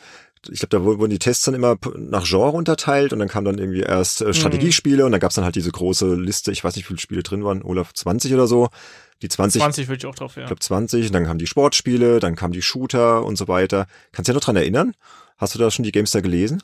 ich 0.49 0.61
glaube, 0.61 0.69
da 0.69 0.85
wurden 0.85 1.11
die 1.11 1.19
Tests 1.19 1.45
dann 1.45 1.55
immer 1.55 1.77
nach 1.97 2.25
Genre 2.25 2.57
unterteilt 2.57 3.13
und 3.13 3.19
dann 3.19 3.29
kam 3.29 3.45
dann 3.45 3.59
irgendwie 3.59 3.81
erst 3.81 4.21
äh, 4.21 4.33
Strategiespiele 4.33 4.99
mhm. 4.99 5.07
und 5.07 5.13
dann 5.13 5.21
gab's 5.21 5.35
dann 5.35 5.45
halt 5.45 5.57
diese 5.57 5.73
große 5.73 6.15
Liste, 6.15 6.53
ich 6.53 6.63
weiß 6.63 6.77
nicht, 6.77 6.85
wie 6.85 6.89
viele 6.89 7.01
Spiele 7.01 7.23
drin 7.25 7.45
waren, 7.45 7.63
Olaf, 7.63 7.93
20 7.93 8.33
oder 8.35 8.47
so. 8.47 8.69
Die 9.23 9.29
20. 9.29 9.61
20 9.61 9.89
würde 9.89 9.99
ich 9.99 10.07
auch 10.07 10.15
drauf, 10.15 10.37
ja. 10.37 10.43
Ich 10.43 10.47
glaube 10.47 10.61
20, 10.61 11.07
und 11.07 11.13
dann 11.13 11.25
kamen 11.25 11.39
die 11.39 11.47
Sportspiele, 11.47 12.21
dann 12.21 12.37
kamen 12.37 12.53
die 12.53 12.63
Shooter 12.63 13.25
und 13.25 13.37
so 13.37 13.49
weiter. 13.49 13.87
Kannst 14.13 14.29
du 14.29 14.33
dich 14.33 14.41
noch 14.41 14.45
dran 14.45 14.57
erinnern? 14.57 14.95
Hast 15.37 15.55
du 15.55 15.59
da 15.59 15.71
schon 15.71 15.83
die 15.83 15.93
Gamestar 15.93 16.23
gelesen? 16.23 16.63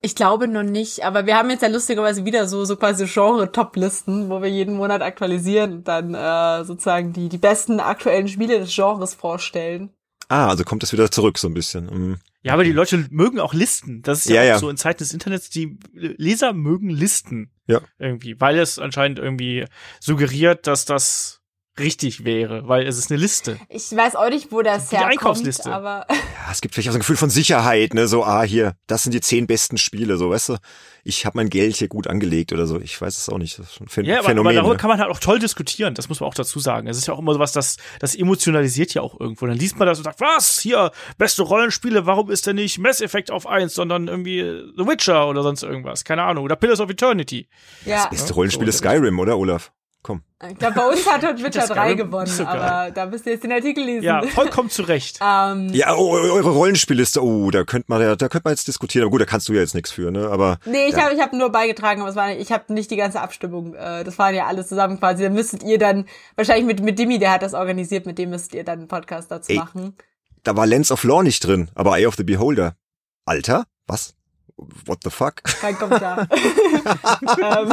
Ich 0.00 0.14
glaube 0.14 0.46
noch 0.46 0.62
nicht, 0.62 1.04
aber 1.04 1.26
wir 1.26 1.36
haben 1.36 1.50
jetzt 1.50 1.62
ja 1.62 1.68
lustigerweise 1.68 2.24
wieder 2.24 2.46
so 2.46 2.64
so 2.64 2.76
quasi 2.76 3.06
Genre-Top-Listen, 3.06 4.30
wo 4.30 4.40
wir 4.40 4.48
jeden 4.48 4.76
Monat 4.76 5.02
aktualisieren 5.02 5.72
und 5.72 5.88
dann 5.88 6.14
äh, 6.14 6.64
sozusagen 6.64 7.12
die 7.12 7.28
die 7.28 7.38
besten 7.38 7.80
aktuellen 7.80 8.28
Spiele 8.28 8.60
des 8.60 8.72
Genres 8.72 9.14
vorstellen. 9.14 9.90
Ah, 10.28 10.48
also 10.48 10.62
kommt 10.62 10.82
das 10.82 10.92
wieder 10.92 11.10
zurück 11.10 11.38
so 11.38 11.48
ein 11.48 11.54
bisschen. 11.54 11.86
Mhm. 11.86 12.18
Ja, 12.42 12.52
aber 12.52 12.62
die 12.62 12.72
Leute 12.72 13.06
mögen 13.10 13.40
auch 13.40 13.54
Listen. 13.54 14.02
Das 14.02 14.20
ist 14.20 14.28
ja, 14.28 14.42
ja, 14.42 14.44
ja. 14.44 14.58
so 14.58 14.70
in 14.70 14.76
Zeiten 14.76 14.98
des 14.98 15.12
Internets, 15.12 15.50
die 15.50 15.78
Leser 15.92 16.52
mögen 16.52 16.90
Listen. 16.90 17.50
Ja. 17.66 17.80
Irgendwie, 17.98 18.40
weil 18.40 18.58
es 18.58 18.78
anscheinend 18.78 19.18
irgendwie 19.18 19.64
suggeriert, 20.00 20.66
dass 20.66 20.84
das 20.84 21.37
richtig 21.78 22.24
wäre, 22.24 22.68
weil 22.68 22.86
es 22.86 22.98
ist 22.98 23.10
eine 23.10 23.20
Liste. 23.20 23.58
Ich 23.68 23.94
weiß 23.94 24.16
auch 24.16 24.28
nicht, 24.30 24.52
wo 24.52 24.62
das 24.62 24.88
die 24.88 24.96
herkommt, 24.96 25.12
Einkaufsliste. 25.12 25.72
aber 25.72 26.06
ja, 26.10 26.52
es 26.52 26.60
gibt 26.60 26.74
vielleicht 26.74 26.88
auch 26.88 26.92
so 26.92 26.98
ein 26.98 27.00
Gefühl 27.00 27.16
von 27.16 27.30
Sicherheit, 27.30 27.94
ne, 27.94 28.08
so 28.08 28.24
ah 28.24 28.42
hier, 28.42 28.74
das 28.86 29.02
sind 29.02 29.12
die 29.12 29.20
zehn 29.20 29.46
besten 29.46 29.78
Spiele, 29.78 30.16
so 30.16 30.30
weißt 30.30 30.50
du. 30.50 30.56
Ich 31.04 31.24
habe 31.24 31.38
mein 31.38 31.48
Geld 31.48 31.76
hier 31.76 31.88
gut 31.88 32.06
angelegt 32.06 32.52
oder 32.52 32.66
so. 32.66 32.78
Ich 32.80 33.00
weiß 33.00 33.16
es 33.16 33.30
auch 33.30 33.38
nicht. 33.38 33.58
Das 33.58 33.70
ist 33.70 33.80
ein 33.80 33.86
Phän 33.86 34.04
ja, 34.04 34.18
aber, 34.18 34.28
Phänomen. 34.28 34.48
Aber 34.48 34.54
darüber 34.54 34.74
ne? 34.74 34.78
kann 34.78 34.88
man 34.88 35.00
halt 35.00 35.10
auch 35.10 35.20
toll 35.20 35.38
diskutieren. 35.38 35.94
Das 35.94 36.10
muss 36.10 36.20
man 36.20 36.28
auch 36.28 36.34
dazu 36.34 36.60
sagen. 36.60 36.86
Es 36.86 36.98
ist 36.98 37.06
ja 37.06 37.14
auch 37.14 37.18
immer 37.18 37.32
sowas, 37.32 37.52
das 37.52 37.78
das 37.98 38.14
emotionalisiert 38.14 38.92
ja 38.92 39.00
auch 39.00 39.18
irgendwo. 39.18 39.46
Dann 39.46 39.56
liest 39.56 39.78
man 39.78 39.86
das 39.86 39.96
und 39.96 40.04
sagt, 40.04 40.20
was 40.20 40.58
hier 40.58 40.90
beste 41.16 41.42
Rollenspiele? 41.44 42.04
Warum 42.04 42.30
ist 42.30 42.46
denn 42.46 42.56
nicht 42.56 42.78
Mass 42.78 43.00
Effect 43.00 43.30
auf 43.30 43.46
eins, 43.46 43.72
sondern 43.72 44.08
irgendwie 44.08 44.42
The 44.76 44.86
Witcher 44.86 45.28
oder 45.28 45.42
sonst 45.42 45.62
irgendwas? 45.62 46.04
Keine 46.04 46.24
Ahnung. 46.24 46.44
Oder 46.44 46.56
Pillars 46.56 46.80
of 46.80 46.90
Eternity. 46.90 47.48
Ja. 47.86 48.02
Das 48.02 48.10
beste 48.10 48.34
Rollenspiel 48.34 48.68
ist 48.68 48.78
Skyrim, 48.78 49.18
oder 49.18 49.38
Olaf? 49.38 49.72
Komm. 50.02 50.22
Ich 50.48 50.56
glaube, 50.56 50.74
bei 50.74 50.86
uns 50.86 51.04
hat 51.10 51.26
heute 51.26 51.42
Witcher 51.42 51.66
3 51.66 51.94
gewonnen, 51.94 52.28
so 52.28 52.44
aber 52.44 52.92
da 52.92 53.06
müsst 53.06 53.26
ihr 53.26 53.32
jetzt 53.32 53.42
den 53.42 53.50
Artikel 53.50 53.84
lesen. 53.84 54.04
Ja, 54.04 54.22
vollkommen 54.22 54.70
zu 54.70 54.82
Recht. 54.82 55.18
ähm, 55.22 55.70
ja, 55.74 55.96
oh, 55.96 56.12
eure 56.12 56.50
Rollenspielliste, 56.50 57.22
oh, 57.22 57.50
da 57.50 57.64
könnte 57.64 57.86
man 57.88 58.00
ja, 58.00 58.14
da 58.14 58.28
könnte 58.28 58.44
man 58.44 58.52
jetzt 58.52 58.68
diskutieren. 58.68 59.04
Aber 59.04 59.10
gut, 59.10 59.20
da 59.20 59.24
kannst 59.24 59.48
du 59.48 59.54
ja 59.54 59.60
jetzt 59.60 59.74
nichts 59.74 59.90
für, 59.90 60.12
ne? 60.12 60.28
Aber 60.28 60.60
nee, 60.64 60.86
ich 60.86 60.94
ja. 60.94 61.02
habe 61.02 61.14
ich 61.14 61.20
hab 61.20 61.32
nur 61.32 61.50
beigetragen, 61.50 62.00
aber 62.00 62.10
es 62.10 62.16
war, 62.16 62.30
ich 62.30 62.52
habe 62.52 62.72
nicht 62.72 62.90
die 62.92 62.96
ganze 62.96 63.20
Abstimmung. 63.20 63.74
Äh, 63.74 64.04
das 64.04 64.16
waren 64.18 64.34
ja 64.34 64.46
alles 64.46 64.68
zusammen 64.68 65.00
quasi. 65.00 65.24
Da 65.24 65.30
müsstet 65.30 65.64
ihr 65.64 65.78
dann 65.78 66.06
wahrscheinlich 66.36 66.66
mit 66.66 66.80
mit 66.82 66.98
Dimi, 66.98 67.18
der 67.18 67.32
hat 67.32 67.42
das 67.42 67.54
organisiert, 67.54 68.06
mit 68.06 68.18
dem 68.18 68.30
müsst 68.30 68.54
ihr 68.54 68.62
dann 68.62 68.78
einen 68.78 68.88
Podcast 68.88 69.32
dazu 69.32 69.50
Ey, 69.50 69.58
machen. 69.58 69.96
Da 70.44 70.56
war 70.56 70.66
Lens 70.66 70.92
of 70.92 71.02
Law 71.02 71.24
nicht 71.24 71.44
drin, 71.44 71.70
aber 71.74 71.98
Eye 71.98 72.06
of 72.06 72.14
the 72.14 72.24
Beholder. 72.24 72.76
Alter, 73.26 73.64
was? 73.86 74.14
What 74.86 74.98
the 75.04 75.10
fuck? 75.10 75.42
Kein 75.60 75.78
Kommentar. 75.78 76.26
ähm, 76.30 77.72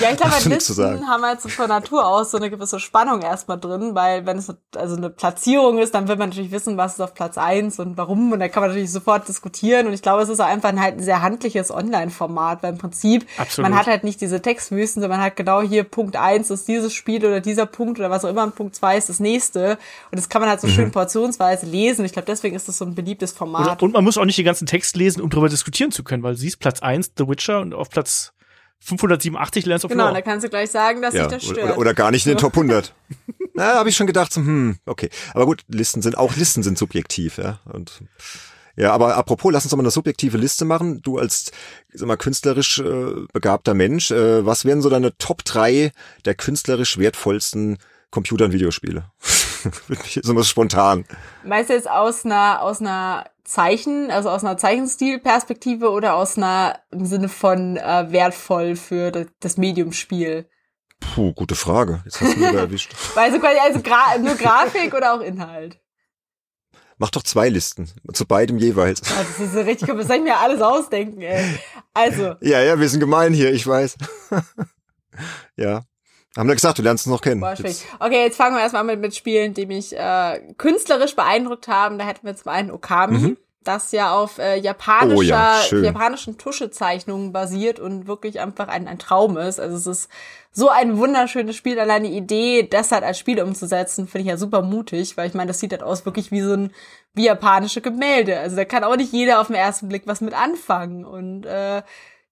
ja, 0.00 0.10
ich 0.10 0.16
glaube, 0.16 0.32
bei 0.32 0.48
Listen 0.48 1.06
haben 1.06 1.22
halt 1.22 1.40
so 1.42 1.48
von 1.48 1.68
Natur 1.68 2.06
aus 2.06 2.30
so 2.30 2.38
eine 2.38 2.50
gewisse 2.50 2.80
Spannung 2.80 3.20
erstmal 3.20 3.58
drin, 3.58 3.94
weil 3.94 4.24
wenn 4.26 4.38
es 4.38 4.52
also 4.74 4.96
eine 4.96 5.10
Platzierung 5.10 5.78
ist, 5.78 5.94
dann 5.94 6.08
will 6.08 6.16
man 6.16 6.30
natürlich 6.30 6.50
wissen, 6.50 6.76
was 6.76 6.94
ist 6.94 7.00
auf 7.00 7.14
Platz 7.14 7.36
eins 7.36 7.78
und 7.78 7.96
warum 7.96 8.32
und 8.32 8.40
da 8.40 8.48
kann 8.48 8.62
man 8.62 8.70
natürlich 8.70 8.90
sofort 8.90 9.28
diskutieren 9.28 9.86
und 9.86 9.92
ich 9.92 10.02
glaube, 10.02 10.22
es 10.22 10.28
ist 10.28 10.40
auch 10.40 10.46
einfach 10.46 10.70
ein, 10.70 10.80
halt 10.80 10.96
ein 10.96 11.02
sehr 11.02 11.22
handliches 11.22 11.70
Online-Format, 11.70 12.62
weil 12.62 12.72
im 12.72 12.78
Prinzip 12.78 13.26
Absolut. 13.36 13.70
man 13.70 13.78
hat 13.78 13.86
halt 13.86 14.04
nicht 14.04 14.20
diese 14.20 14.40
Textwüsten, 14.40 15.02
sondern 15.02 15.18
man 15.18 15.26
hat 15.26 15.36
genau 15.36 15.60
hier 15.60 15.84
Punkt 15.84 16.16
eins 16.16 16.50
ist 16.50 16.68
dieses 16.68 16.94
Spiel 16.94 17.24
oder 17.24 17.40
dieser 17.40 17.66
Punkt 17.66 17.98
oder 17.98 18.10
was 18.10 18.24
auch 18.24 18.30
immer 18.30 18.44
und 18.44 18.54
Punkt 18.54 18.74
zwei 18.74 18.96
ist 18.96 19.08
das 19.08 19.20
nächste 19.20 19.78
und 20.10 20.18
das 20.18 20.28
kann 20.28 20.40
man 20.40 20.48
halt 20.48 20.60
so 20.60 20.68
mhm. 20.68 20.72
schön 20.72 20.90
portionsweise 20.90 21.66
lesen. 21.66 22.04
Ich 22.04 22.12
glaube, 22.12 22.26
deswegen 22.26 22.56
ist 22.56 22.68
das 22.68 22.78
so 22.78 22.84
ein 22.84 22.94
beliebtes 22.94 23.32
Format. 23.32 23.82
Und, 23.82 23.88
und 23.88 23.92
man 23.92 24.04
muss 24.04 24.16
auch 24.16 24.24
nicht 24.24 24.38
die 24.38 24.44
ganzen 24.44 24.66
Text 24.70 24.96
lesen, 24.96 25.20
um 25.20 25.30
darüber 25.30 25.48
diskutieren 25.48 25.90
zu 25.90 26.04
können, 26.04 26.22
weil 26.22 26.36
sie 26.36 26.46
ist 26.46 26.58
Platz 26.58 26.80
1 26.80 27.14
The 27.18 27.26
Witcher 27.26 27.60
und 27.60 27.74
auf 27.74 27.90
Platz 27.90 28.32
587 28.78 29.66
Lands 29.66 29.84
of 29.84 29.90
Genau, 29.90 30.06
Law. 30.06 30.12
da 30.12 30.22
kannst 30.22 30.46
du 30.46 30.48
gleich 30.48 30.70
sagen, 30.70 31.02
dass 31.02 31.12
ja, 31.12 31.24
sich 31.24 31.32
das 31.32 31.44
stört. 31.44 31.64
Oder, 31.64 31.78
oder 31.78 31.92
gar 31.92 32.12
nicht 32.12 32.24
in 32.24 32.30
den 32.30 32.38
Top 32.38 32.52
100. 32.52 32.94
Na, 33.54 33.74
habe 33.74 33.88
ich 33.88 33.96
schon 33.96 34.06
gedacht, 34.06 34.32
so, 34.32 34.40
hm, 34.40 34.78
okay. 34.86 35.10
Aber 35.34 35.44
gut, 35.44 35.64
Listen 35.66 36.02
sind, 36.02 36.16
auch 36.16 36.36
Listen 36.36 36.62
sind 36.62 36.78
subjektiv, 36.78 37.38
ja. 37.38 37.58
Und, 37.64 38.00
ja, 38.76 38.92
aber 38.92 39.16
apropos, 39.16 39.52
lass 39.52 39.64
uns 39.64 39.70
doch 39.70 39.76
mal 39.76 39.82
eine 39.82 39.90
subjektive 39.90 40.38
Liste 40.38 40.64
machen. 40.64 41.02
Du 41.02 41.18
als, 41.18 41.50
sag 41.92 42.06
mal, 42.06 42.16
künstlerisch 42.16 42.78
äh, 42.78 43.26
begabter 43.32 43.74
Mensch, 43.74 44.12
äh, 44.12 44.46
was 44.46 44.64
wären 44.64 44.82
so 44.82 44.88
deine 44.88 45.18
Top 45.18 45.44
3 45.44 45.90
der 46.24 46.34
künstlerisch 46.36 46.96
wertvollsten 46.96 47.78
Computer- 48.12 48.44
und 48.44 48.52
Videospiele? 48.52 49.10
so 50.22 50.36
was 50.36 50.48
spontan. 50.48 51.04
Meinst 51.44 51.70
du 51.70 51.74
jetzt 51.74 51.90
aus 51.90 52.24
einer, 52.24 52.62
aus 52.62 52.80
einer 52.80 53.26
Zeichen, 53.50 54.10
also 54.10 54.30
aus 54.30 54.44
einer 54.44 54.56
Zeichenstilperspektive 54.56 55.90
oder 55.90 56.14
aus 56.14 56.36
einer 56.36 56.78
im 56.90 57.04
Sinne 57.04 57.28
von 57.28 57.76
äh, 57.76 58.06
wertvoll 58.10 58.76
für 58.76 59.26
das 59.40 59.56
Mediumspiel? 59.56 60.48
Puh, 61.00 61.32
gute 61.32 61.56
Frage. 61.56 62.00
Jetzt 62.04 62.20
hast 62.20 62.36
du 62.36 62.40
mich 62.40 62.52
erwischt. 62.52 62.94
also 63.16 63.38
quasi 63.40 63.58
also 63.58 63.80
Gra 63.80 64.18
nur 64.18 64.36
Grafik 64.36 64.94
oder 64.94 65.14
auch 65.14 65.20
Inhalt? 65.20 65.80
Mach 66.98 67.10
doch 67.10 67.22
zwei 67.22 67.48
Listen. 67.48 67.90
Zu 68.12 68.26
beidem 68.26 68.58
jeweils. 68.58 69.00
Oh, 69.02 69.14
das 69.16 69.40
ist 69.40 69.54
so 69.54 69.60
richtig, 69.60 69.88
das 69.88 70.06
soll 70.06 70.16
ich 70.16 70.22
mir 70.22 70.36
alles 70.36 70.60
ausdenken, 70.60 71.22
ey. 71.22 71.58
Also. 71.94 72.34
Ja, 72.42 72.60
ja, 72.60 72.78
wir 72.78 72.88
sind 72.88 73.00
gemein 73.00 73.32
hier, 73.32 73.52
ich 73.52 73.66
weiß. 73.66 73.96
ja. 75.56 75.84
Haben 76.36 76.48
wir 76.48 76.54
gesagt, 76.54 76.78
du 76.78 76.82
lernst 76.82 77.06
es 77.06 77.10
noch 77.10 77.22
kennen. 77.22 77.40
Boah, 77.40 77.54
jetzt. 77.54 77.86
Okay, 77.98 78.22
jetzt 78.22 78.36
fangen 78.36 78.54
wir 78.54 78.62
erstmal 78.62 78.84
mit, 78.84 79.00
mit 79.00 79.16
Spielen, 79.16 79.52
die 79.52 79.66
mich 79.66 79.96
äh, 79.96 80.40
künstlerisch 80.58 81.16
beeindruckt 81.16 81.66
haben. 81.66 81.98
Da 81.98 82.06
hätten 82.06 82.26
wir 82.26 82.36
zum 82.36 82.52
einen 82.52 82.70
Okami. 82.70 83.18
Mhm 83.18 83.36
das 83.62 83.92
ja 83.92 84.14
auf 84.14 84.38
äh, 84.38 84.56
japanischer, 84.56 85.16
oh 85.18 85.22
ja, 85.22 85.62
japanischen 85.82 86.38
Tuschezeichnungen 86.38 87.32
basiert 87.32 87.78
und 87.78 88.06
wirklich 88.06 88.40
einfach 88.40 88.68
ein, 88.68 88.88
ein 88.88 88.98
Traum 88.98 89.36
ist. 89.36 89.60
Also 89.60 89.76
es 89.76 89.86
ist 89.86 90.10
so 90.50 90.70
ein 90.70 90.96
wunderschönes 90.96 91.56
Spiel. 91.56 91.78
Alleine 91.78 92.08
die 92.08 92.16
Idee, 92.16 92.66
das 92.68 92.90
halt 92.90 93.04
als 93.04 93.18
Spiel 93.18 93.40
umzusetzen, 93.42 94.08
finde 94.08 94.22
ich 94.22 94.28
ja 94.28 94.36
super 94.38 94.62
mutig, 94.62 95.16
weil 95.16 95.28
ich 95.28 95.34
meine, 95.34 95.48
das 95.48 95.60
sieht 95.60 95.72
halt 95.72 95.82
aus 95.82 96.06
wirklich 96.06 96.30
wie 96.30 96.40
so 96.40 96.54
ein 96.54 96.72
wie 97.12 97.26
japanische 97.26 97.82
Gemälde. 97.82 98.38
Also 98.38 98.56
da 98.56 98.64
kann 98.64 98.82
auch 98.82 98.96
nicht 98.96 99.12
jeder 99.12 99.40
auf 99.40 99.48
den 99.48 99.56
ersten 99.56 99.88
Blick 99.88 100.04
was 100.06 100.22
mit 100.22 100.32
anfangen. 100.32 101.04
Und 101.04 101.44
äh, 101.44 101.82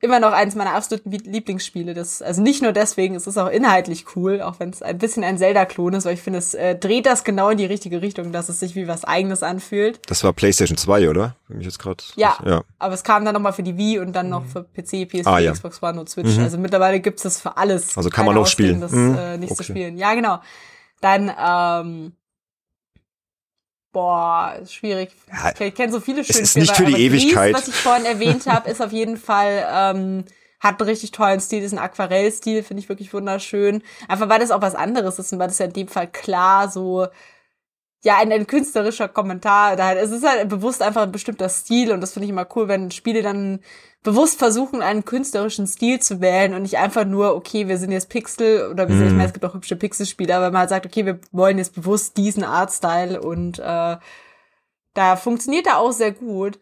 immer 0.00 0.20
noch 0.20 0.32
eines 0.32 0.54
meiner 0.54 0.74
absoluten 0.74 1.10
Lieblingsspiele. 1.10 1.92
Das, 1.92 2.22
also 2.22 2.40
nicht 2.40 2.62
nur 2.62 2.72
deswegen, 2.72 3.16
es 3.16 3.26
ist 3.26 3.36
auch 3.36 3.48
inhaltlich 3.48 4.04
cool, 4.14 4.40
auch 4.40 4.60
wenn 4.60 4.70
es 4.70 4.80
ein 4.80 4.98
bisschen 4.98 5.24
ein 5.24 5.38
Zelda-Klon 5.38 5.94
ist, 5.94 6.04
weil 6.04 6.14
ich 6.14 6.22
finde, 6.22 6.38
es 6.38 6.54
äh, 6.54 6.76
dreht 6.76 7.06
das 7.06 7.24
genau 7.24 7.50
in 7.50 7.58
die 7.58 7.64
richtige 7.64 8.00
Richtung, 8.00 8.30
dass 8.30 8.48
es 8.48 8.60
sich 8.60 8.76
wie 8.76 8.86
was 8.86 9.04
eigenes 9.04 9.42
anfühlt. 9.42 10.00
Das 10.06 10.22
war 10.22 10.32
PlayStation 10.32 10.78
2, 10.78 11.10
oder? 11.10 11.34
Wenn 11.48 11.60
ich 11.60 11.66
jetzt 11.66 11.80
gerade. 11.80 12.04
Ja, 12.14 12.38
ja, 12.44 12.62
aber 12.78 12.94
es 12.94 13.02
kam 13.02 13.24
dann 13.24 13.34
nochmal 13.34 13.52
für 13.52 13.64
die 13.64 13.76
Wii 13.76 13.98
und 13.98 14.14
dann 14.14 14.28
noch 14.28 14.44
für 14.44 14.62
PC, 14.62 15.08
PS4, 15.10 15.26
ah, 15.26 15.38
ja. 15.38 15.52
Xbox 15.52 15.82
One 15.82 15.98
und 15.98 16.08
Switch. 16.08 16.36
Mhm. 16.36 16.44
Also 16.44 16.58
mittlerweile 16.58 17.00
gibt's 17.00 17.22
das 17.22 17.40
für 17.40 17.56
alles. 17.56 17.96
Also 17.96 18.10
kann 18.10 18.24
man 18.24 18.36
noch 18.36 18.46
spielen. 18.46 18.80
Das 18.80 18.92
mhm. 18.92 19.18
äh, 19.18 19.38
nicht 19.38 19.50
okay. 19.50 19.56
zu 19.56 19.62
spielen. 19.64 19.96
Ja, 19.96 20.14
genau. 20.14 20.40
Dann 21.00 21.30
ähm, 21.38 22.12
Boah, 23.92 24.58
ist 24.60 24.74
schwierig. 24.74 25.10
Ich 25.58 25.74
kenne 25.74 25.92
so 25.92 26.00
viele 26.00 26.22
schöne 26.22 26.40
Es 26.40 26.50
ist 26.50 26.56
nicht 26.56 26.76
für 26.76 26.84
die 26.84 27.00
Ewigkeit. 27.00 27.54
Gries, 27.54 27.62
was 27.62 27.68
ich 27.68 27.74
vorhin 27.74 28.04
erwähnt 28.04 28.46
habe, 28.46 28.70
ist 28.70 28.82
auf 28.82 28.92
jeden 28.92 29.16
Fall 29.16 29.66
ähm, 29.72 30.24
hat 30.60 30.80
einen 30.80 30.88
richtig 30.88 31.12
tollen 31.12 31.40
Stil, 31.40 31.62
ist 31.62 31.72
ein 31.72 31.78
Aquarellstil, 31.78 32.62
finde 32.62 32.82
ich 32.82 32.88
wirklich 32.88 33.12
wunderschön. 33.14 33.82
Einfach 34.08 34.28
weil 34.28 34.40
das 34.40 34.50
auch 34.50 34.60
was 34.60 34.74
anderes 34.74 35.18
ist 35.18 35.32
und 35.32 35.38
weil 35.38 35.48
das 35.48 35.58
ja 35.58 35.66
in 35.66 35.72
dem 35.72 35.88
Fall 35.88 36.08
klar 36.08 36.68
so 36.68 37.06
ja, 38.04 38.18
ein, 38.18 38.30
ein 38.30 38.46
künstlerischer 38.46 39.08
Kommentar. 39.08 39.76
Da 39.76 39.94
es 39.94 40.10
ist 40.10 40.26
halt 40.26 40.48
bewusst 40.48 40.82
einfach 40.82 41.02
ein 41.02 41.12
bestimmter 41.12 41.48
Stil 41.48 41.92
und 41.92 42.00
das 42.00 42.12
finde 42.12 42.24
ich 42.26 42.30
immer 42.30 42.46
cool, 42.54 42.68
wenn 42.68 42.90
Spiele 42.90 43.22
dann 43.22 43.60
bewusst 44.02 44.38
versuchen, 44.38 44.80
einen 44.80 45.04
künstlerischen 45.04 45.66
Stil 45.66 46.00
zu 46.00 46.20
wählen 46.20 46.54
und 46.54 46.62
nicht 46.62 46.78
einfach 46.78 47.04
nur, 47.04 47.34
okay, 47.34 47.68
wir 47.68 47.78
sind 47.78 47.92
jetzt 47.92 48.08
Pixel 48.08 48.70
oder 48.70 48.88
wir 48.88 48.96
sind, 48.96 49.08
ich 49.08 49.12
meine, 49.12 49.26
es 49.26 49.32
gibt 49.32 49.44
auch 49.44 49.54
hübsche 49.54 49.76
Pixelspiele, 49.76 50.34
aber 50.34 50.50
man 50.50 50.60
halt 50.60 50.70
sagt, 50.70 50.86
okay, 50.86 51.04
wir 51.04 51.20
wollen 51.32 51.58
jetzt 51.58 51.74
bewusst 51.74 52.16
diesen 52.16 52.44
Artstyle 52.44 53.20
und 53.20 53.58
äh, 53.58 53.96
da 54.94 55.16
funktioniert 55.16 55.66
er 55.66 55.78
auch 55.78 55.92
sehr 55.92 56.12
gut. 56.12 56.58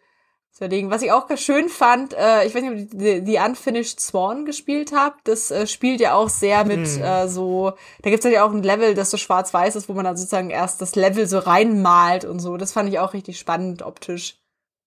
Deswegen, 0.59 0.89
was 0.89 1.03
ich 1.03 1.11
auch 1.11 1.29
schön 1.37 1.69
fand, 1.69 2.13
äh, 2.13 2.45
ich 2.47 2.55
weiß 2.55 2.63
nicht, 2.63 2.93
ob 2.93 2.99
die, 2.99 3.23
die 3.23 3.37
Unfinished 3.37 3.99
Swan 3.99 4.45
gespielt 4.45 4.91
habt. 4.91 5.27
Das 5.27 5.51
äh, 5.51 5.67
spielt 5.67 5.99
ja 5.99 6.15
auch 6.15 6.29
sehr 6.29 6.65
mit 6.65 6.87
hm. 6.87 7.03
äh, 7.03 7.27
so, 7.27 7.73
da 8.01 8.09
gibt's 8.09 8.25
ja 8.25 8.43
auch 8.43 8.51
ein 8.51 8.63
Level, 8.63 8.95
das 8.95 9.11
so 9.11 9.17
schwarz-weiß 9.17 9.75
ist, 9.75 9.87
wo 9.87 9.93
man 9.93 10.05
dann 10.05 10.17
sozusagen 10.17 10.49
erst 10.49 10.81
das 10.81 10.95
Level 10.95 11.27
so 11.27 11.37
reinmalt 11.37 12.25
und 12.25 12.39
so. 12.39 12.57
Das 12.57 12.73
fand 12.73 12.89
ich 12.89 12.97
auch 12.97 13.13
richtig 13.13 13.37
spannend 13.37 13.83
optisch. 13.83 14.39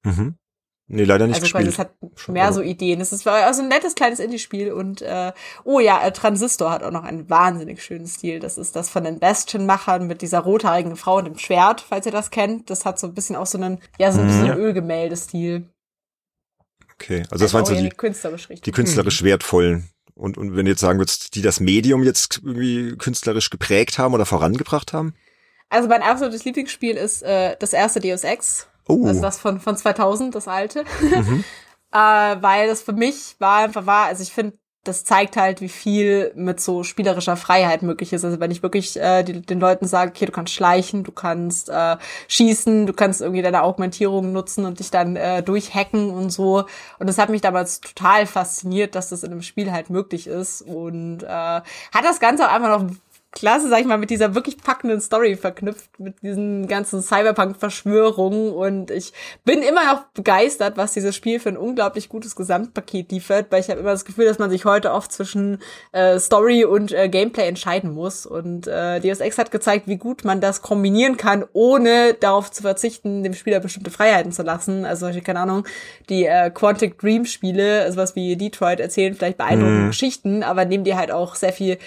Mhm. 0.04 0.34
Nee, 0.92 1.04
leider 1.04 1.28
nicht 1.28 1.36
also 1.36 1.44
gespielt. 1.44 1.66
Also 1.66 1.70
es 1.70 1.78
hat 1.78 1.94
Schon 2.16 2.32
mehr 2.32 2.52
so 2.52 2.62
Ideen. 2.62 3.00
Es 3.00 3.12
ist 3.12 3.24
also 3.24 3.62
ein 3.62 3.68
nettes 3.68 3.94
kleines 3.94 4.18
Indie-Spiel 4.18 4.72
und 4.72 5.02
äh, 5.02 5.32
oh 5.62 5.78
ja, 5.78 6.04
äh, 6.04 6.10
Transistor 6.10 6.72
hat 6.72 6.82
auch 6.82 6.90
noch 6.90 7.04
einen 7.04 7.30
wahnsinnig 7.30 7.80
schönen 7.80 8.08
Stil. 8.08 8.40
Das 8.40 8.58
ist 8.58 8.74
das 8.74 8.90
von 8.90 9.04
den 9.04 9.20
Bastion-Machern 9.20 10.08
mit 10.08 10.20
dieser 10.20 10.40
rothaarigen 10.40 10.96
Frau 10.96 11.18
und 11.18 11.26
dem 11.26 11.38
Schwert, 11.38 11.80
falls 11.80 12.06
ihr 12.06 12.12
das 12.12 12.30
kennt. 12.30 12.70
Das 12.70 12.84
hat 12.84 12.98
so 12.98 13.06
ein 13.06 13.14
bisschen 13.14 13.36
auch 13.36 13.46
so 13.46 13.56
einen, 13.56 13.78
ja, 14.00 14.10
so 14.10 14.20
ein 14.20 14.26
bisschen 14.26 14.48
mhm. 14.48 14.58
Ölgemälde-Stil. 14.58 15.68
Okay, 16.94 17.22
also 17.30 17.44
das 17.44 17.54
waren 17.54 17.64
so 17.64 17.74
die, 17.74 17.88
künstlerisch 17.90 18.48
die 18.48 18.72
künstlerisch 18.72 19.22
mhm. 19.22 19.26
wertvollen. 19.26 19.88
Und, 20.14 20.38
und 20.38 20.56
wenn 20.56 20.64
du 20.64 20.72
jetzt 20.72 20.80
sagen 20.80 20.98
würdest, 20.98 21.36
die 21.36 21.42
das 21.42 21.60
Medium 21.60 22.02
jetzt 22.02 22.40
irgendwie 22.44 22.96
künstlerisch 22.96 23.50
geprägt 23.50 23.98
haben 23.98 24.12
oder 24.12 24.26
vorangebracht 24.26 24.92
haben? 24.92 25.14
Also 25.68 25.88
mein 25.88 26.02
absolutes 26.02 26.44
Lieblingsspiel 26.44 26.96
ist 26.96 27.22
äh, 27.22 27.54
das 27.60 27.72
erste 27.72 28.00
Deus 28.00 28.24
Ex 28.24 28.66
Oh. 28.90 29.06
Also 29.06 29.20
das 29.20 29.38
von, 29.38 29.60
von 29.60 29.76
2000, 29.76 30.34
das 30.34 30.48
alte. 30.48 30.84
Mhm. 31.00 31.44
äh, 31.92 31.96
weil 31.96 32.68
das 32.68 32.82
für 32.82 32.92
mich 32.92 33.36
war 33.38 33.58
einfach 33.58 33.86
war, 33.86 34.06
also 34.06 34.22
ich 34.22 34.32
finde, 34.32 34.56
das 34.84 35.04
zeigt 35.04 35.36
halt, 35.36 35.60
wie 35.60 35.68
viel 35.68 36.32
mit 36.34 36.58
so 36.58 36.84
spielerischer 36.84 37.36
Freiheit 37.36 37.82
möglich 37.82 38.14
ist. 38.14 38.24
Also 38.24 38.40
wenn 38.40 38.50
ich 38.50 38.62
wirklich 38.62 38.98
äh, 38.98 39.22
die, 39.22 39.42
den 39.42 39.60
Leuten 39.60 39.86
sage, 39.86 40.10
okay, 40.10 40.24
du 40.24 40.32
kannst 40.32 40.54
schleichen, 40.54 41.04
du 41.04 41.12
kannst 41.12 41.68
äh, 41.68 41.98
schießen, 42.28 42.86
du 42.86 42.94
kannst 42.94 43.20
irgendwie 43.20 43.42
deine 43.42 43.62
Augmentierung 43.62 44.32
nutzen 44.32 44.64
und 44.64 44.78
dich 44.78 44.90
dann 44.90 45.16
äh, 45.16 45.42
durchhacken 45.42 46.10
und 46.10 46.30
so. 46.30 46.64
Und 46.98 47.06
das 47.08 47.18
hat 47.18 47.28
mich 47.28 47.42
damals 47.42 47.80
total 47.80 48.24
fasziniert, 48.24 48.94
dass 48.94 49.10
das 49.10 49.22
in 49.22 49.32
einem 49.32 49.42
Spiel 49.42 49.70
halt 49.70 49.90
möglich 49.90 50.26
ist. 50.26 50.62
Und 50.62 51.24
äh, 51.24 51.26
hat 51.26 52.04
das 52.04 52.18
Ganze 52.18 52.48
auch 52.48 52.52
einfach 52.52 52.80
noch 52.80 52.90
klasse, 53.32 53.68
sag 53.68 53.80
ich 53.80 53.86
mal, 53.86 53.98
mit 53.98 54.10
dieser 54.10 54.34
wirklich 54.34 54.58
packenden 54.58 55.00
Story 55.00 55.36
verknüpft, 55.36 56.00
mit 56.00 56.20
diesen 56.22 56.66
ganzen 56.66 57.00
Cyberpunk-Verschwörungen. 57.00 58.52
Und 58.52 58.90
ich 58.90 59.12
bin 59.44 59.62
immer 59.62 59.84
noch 59.92 60.04
begeistert, 60.14 60.76
was 60.76 60.94
dieses 60.94 61.14
Spiel 61.14 61.38
für 61.38 61.50
ein 61.50 61.56
unglaublich 61.56 62.08
gutes 62.08 62.34
Gesamtpaket 62.34 63.12
liefert, 63.12 63.46
weil 63.50 63.60
ich 63.60 63.70
habe 63.70 63.80
immer 63.80 63.92
das 63.92 64.04
Gefühl, 64.04 64.24
dass 64.24 64.40
man 64.40 64.50
sich 64.50 64.64
heute 64.64 64.92
oft 64.92 65.12
zwischen 65.12 65.58
äh, 65.92 66.18
Story 66.18 66.64
und 66.64 66.92
äh, 66.92 67.08
Gameplay 67.08 67.46
entscheiden 67.46 67.92
muss. 67.92 68.26
Und 68.26 68.66
äh, 68.66 68.98
Deus 69.00 69.20
Ex 69.20 69.38
hat 69.38 69.52
gezeigt, 69.52 69.86
wie 69.86 69.96
gut 69.96 70.24
man 70.24 70.40
das 70.40 70.60
kombinieren 70.60 71.16
kann, 71.16 71.44
ohne 71.52 72.14
darauf 72.14 72.50
zu 72.50 72.62
verzichten, 72.62 73.22
dem 73.22 73.34
Spieler 73.34 73.60
bestimmte 73.60 73.92
Freiheiten 73.92 74.32
zu 74.32 74.42
lassen. 74.42 74.84
Also, 74.84 75.08
keine 75.22 75.40
Ahnung, 75.40 75.64
die 76.08 76.26
äh, 76.26 76.50
Quantic 76.50 76.98
Dream 76.98 77.26
Spiele, 77.26 77.90
sowas 77.92 78.16
wie 78.16 78.36
Detroit, 78.36 78.80
erzählen 78.80 79.14
vielleicht 79.14 79.38
beeindruckende 79.38 79.86
mm. 79.86 79.90
Geschichten, 79.90 80.42
aber 80.42 80.64
nehmen 80.64 80.84
dir 80.84 80.96
halt 80.96 81.12
auch 81.12 81.36
sehr 81.36 81.52
viel 81.52 81.78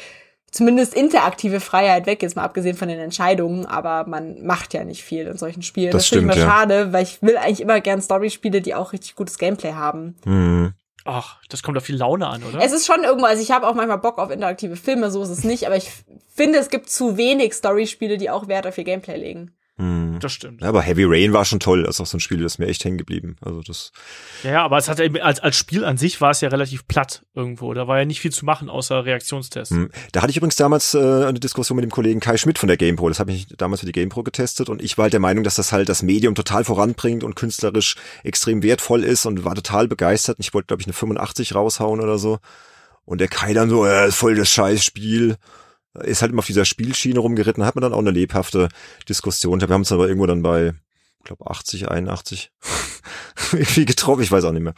zumindest 0.54 0.94
interaktive 0.94 1.60
Freiheit 1.60 2.06
weg, 2.06 2.22
jetzt 2.22 2.36
mal 2.36 2.44
abgesehen 2.44 2.78
von 2.78 2.88
den 2.88 3.00
Entscheidungen, 3.00 3.66
aber 3.66 4.08
man 4.08 4.46
macht 4.46 4.74
ja 4.74 4.84
nicht 4.84 5.04
viel 5.04 5.26
in 5.28 5.38
solchen 5.38 5.64
Spielen. 5.64 5.92
Das, 5.92 6.04
das 6.04 6.10
finde 6.10 6.34
ich 6.34 6.38
immer 6.38 6.46
ja. 6.46 6.50
schade, 6.50 6.94
weil 6.94 7.04
ich 7.04 7.22
will 7.22 7.38
eigentlich 7.38 7.62
immer 7.62 7.82
gern 7.82 8.02
Story-Spiele, 8.02 8.62
die 8.62 8.76
auch 8.76 8.94
richtig 8.94 9.16
gutes 9.16 9.38
Gameplay 9.38 9.74
haben. 9.74 10.16
Mhm. 10.26 10.74
Ach, 11.06 11.42
das 11.50 11.64
kommt 11.64 11.78
auf 11.78 11.84
viel 11.84 11.98
Laune 11.98 12.28
an, 12.28 12.44
oder? 12.44 12.64
Es 12.64 12.72
ist 12.72 12.86
schon 12.86 13.04
irgendwo, 13.04 13.26
also 13.26 13.42
ich 13.42 13.52
habe 13.52 13.68
auch 13.68 13.74
manchmal 13.74 13.98
Bock 13.98 14.20
auf 14.20 14.32
interaktive 14.32 14.78
Filme, 14.78 15.12
so 15.12 15.22
ist 15.24 15.30
es 15.30 15.44
nicht, 15.44 15.66
aber 15.66 15.76
ich 15.76 15.92
finde, 16.34 16.60
es 16.60 16.70
gibt 16.70 16.90
zu 16.90 17.18
wenig 17.18 17.54
Story-Spiele, 17.54 18.18
die 18.18 18.30
auch 18.30 18.48
Wert 18.48 18.68
auf 18.68 18.78
ihr 18.78 18.86
Gameplay 18.86 19.18
legen. 19.18 19.56
Hm. 19.78 20.20
Das 20.20 20.32
stimmt. 20.32 20.62
Ja, 20.62 20.70
aber 20.70 20.84
Heavy 20.84 21.04
Rain 21.04 21.34
war 21.34 21.45
schon 21.45 21.60
toll. 21.60 21.84
Das 21.84 21.95
ist 21.95 22.02
auch 22.02 22.06
so 22.06 22.18
ein 22.18 22.20
Spiel, 22.20 22.41
das 22.44 22.54
ist 22.54 22.60
mir 22.60 22.68
echt 22.68 22.86
hängen 22.86 23.00
geblieben. 23.00 23.38
Also 23.41 23.62
das. 23.62 23.91
Ja, 24.44 24.64
aber 24.64 24.78
es 24.78 24.88
hat 24.88 25.02
als, 25.02 25.40
als 25.40 25.56
Spiel 25.56 25.84
an 25.84 25.98
sich 25.98 26.22
war 26.22 26.30
es 26.30 26.41
ja 26.41 26.50
relativ 26.50 26.88
platt 26.88 27.26
irgendwo. 27.34 27.74
Da 27.74 27.88
war 27.88 27.98
ja 27.98 28.06
nicht 28.06 28.20
viel 28.20 28.32
zu 28.32 28.45
machen 28.45 28.70
außer 28.70 29.04
Reaktionstests. 29.04 29.74
Hm. 29.74 29.90
Da 30.12 30.22
hatte 30.22 30.30
ich 30.30 30.38
übrigens 30.38 30.58
damals 30.58 30.94
äh, 30.94 31.00
eine 31.00 31.40
Diskussion 31.40 31.76
mit 31.76 31.84
dem 31.84 31.91
Kollegen 31.91 32.20
Kai 32.20 32.38
Schmidt 32.38 32.60
von 32.60 32.68
der 32.68 32.78
GamePro. 32.78 33.10
Das 33.10 33.20
habe 33.20 33.32
ich 33.32 33.48
damals 33.58 33.80
für 33.80 33.88
die 33.88 33.94
GamePro 33.94 34.22
getestet 34.22 34.70
und 34.70 34.80
ich 34.80 34.98
war 35.00 35.04
halt 35.04 35.14
der 35.14 35.20
Meinung, 35.20 35.44
dass 35.44 35.56
das 35.56 35.72
halt 35.72 35.90
das 35.90 36.04
Medium 36.04 36.36
total 36.36 36.64
voranbringt 36.64 37.24
und 37.24 37.36
künstlerisch 37.36 37.95
extrem 38.24 38.62
wertvoll 38.62 39.04
ist 39.04 39.26
und 39.26 39.44
war 39.44 39.56
total 39.56 39.88
begeistert. 39.88 40.38
Ich 40.40 40.54
wollte, 40.54 40.68
glaube 40.68 40.82
ich, 40.82 40.88
eine 40.88 40.94
85 40.94 41.56
raushauen 41.56 42.00
oder 42.00 42.20
so. 42.20 42.38
Und 43.06 43.22
der 43.22 43.28
Kai 43.28 43.54
dann 43.54 43.70
so, 43.70 43.86
äh, 43.86 44.12
voll 44.12 44.36
das 44.36 44.50
Scheißspiel 44.50 45.38
ist 46.02 46.22
halt 46.22 46.32
immer 46.32 46.40
auf 46.40 46.48
dieser 46.48 46.65
Spielschiene 46.65 47.20
rumgeritten, 47.20 47.65
hat 47.65 47.76
man 47.76 47.84
dann 47.84 47.94
auch 47.94 47.99
eine 47.99 48.11
lebhafte 48.11 48.70
Diskussion. 49.07 49.61
Wir 49.61 49.70
haben 49.70 49.82
es 49.82 49.91
aber 49.91 50.07
irgendwo 50.07 50.26
dann 50.26 50.41
bei, 50.41 50.74
ich 51.20 51.26
glaube 51.26 51.49
80, 51.49 51.90
81 51.90 52.52
irgendwie 53.52 53.86
getroffen, 53.86 54.24
ich 54.24 54.32
weiß 54.32 54.45
auch 54.45 54.52
nicht 54.52 54.64
mehr. 54.64 54.74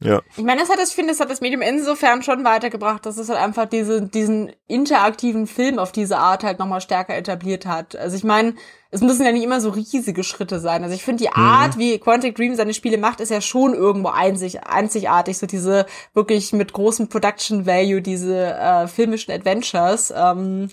Ja. 0.00 0.22
Ich 0.36 0.44
meine, 0.44 0.60
das 0.60 0.70
hat 0.70 0.78
das, 0.78 0.90
ich 0.90 0.94
finde, 0.94 1.12
das 1.12 1.20
hat 1.20 1.30
das 1.30 1.40
Medium 1.40 1.62
insofern 1.62 2.22
schon 2.22 2.44
weitergebracht, 2.44 3.06
dass 3.06 3.16
es 3.16 3.28
halt 3.28 3.38
einfach 3.38 3.66
diese, 3.66 4.02
diesen 4.02 4.52
interaktiven 4.66 5.46
Film 5.46 5.78
auf 5.78 5.92
diese 5.92 6.18
Art 6.18 6.42
halt 6.44 6.58
nochmal 6.58 6.80
stärker 6.80 7.16
etabliert 7.16 7.64
hat. 7.64 7.96
Also 7.96 8.16
ich 8.16 8.24
meine, 8.24 8.54
es 8.94 9.00
müssen 9.00 9.26
ja 9.26 9.32
nicht 9.32 9.42
immer 9.42 9.60
so 9.60 9.70
riesige 9.70 10.22
Schritte 10.22 10.60
sein. 10.60 10.84
Also 10.84 10.94
ich 10.94 11.02
finde, 11.02 11.24
die 11.24 11.30
Art, 11.30 11.74
mhm. 11.74 11.80
wie 11.80 11.98
Quantic 11.98 12.36
Dream 12.36 12.54
seine 12.54 12.74
Spiele 12.74 12.96
macht, 12.96 13.20
ist 13.20 13.30
ja 13.30 13.40
schon 13.40 13.74
irgendwo 13.74 14.10
einzig, 14.10 14.62
einzigartig. 14.62 15.36
So 15.36 15.46
diese 15.46 15.86
wirklich 16.14 16.52
mit 16.52 16.72
großem 16.72 17.08
Production 17.08 17.66
Value, 17.66 18.00
diese 18.00 18.54
äh, 18.54 18.86
filmischen 18.86 19.34
Adventures. 19.34 20.14
Ähm, 20.16 20.68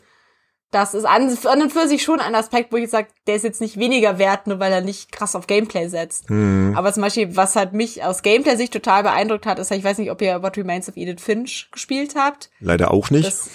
das 0.69 0.93
ist 0.93 1.05
an, 1.05 1.35
an 1.45 1.61
und 1.63 1.73
für 1.73 1.87
sich 1.87 2.03
schon 2.03 2.19
ein 2.19 2.35
Aspekt, 2.35 2.71
wo 2.71 2.77
ich 2.77 2.91
sage, 2.91 3.07
der 3.31 3.37
ist 3.37 3.43
jetzt 3.43 3.61
nicht 3.61 3.79
weniger 3.79 4.17
wert, 4.17 4.47
nur 4.47 4.59
weil 4.59 4.73
er 4.73 4.81
nicht 4.81 5.13
krass 5.13 5.37
auf 5.37 5.47
Gameplay 5.47 5.87
setzt. 5.87 6.29
Mhm. 6.29 6.73
Aber 6.75 6.91
zum 6.91 7.01
Beispiel, 7.01 7.33
was 7.37 7.55
halt 7.55 7.71
mich 7.71 8.03
aus 8.03 8.23
Gameplay-Sicht 8.23 8.73
total 8.73 9.03
beeindruckt 9.03 9.45
hat, 9.45 9.57
ist, 9.57 9.71
ich 9.71 9.85
weiß 9.85 9.99
nicht, 9.99 10.11
ob 10.11 10.21
ihr 10.21 10.43
What 10.43 10.57
Remains 10.57 10.89
of 10.89 10.97
Edith 10.97 11.23
Finch 11.23 11.69
gespielt 11.71 12.15
habt. 12.17 12.49
Leider 12.59 12.91
auch 12.91 13.09
nicht. 13.09 13.25
Das, 13.25 13.49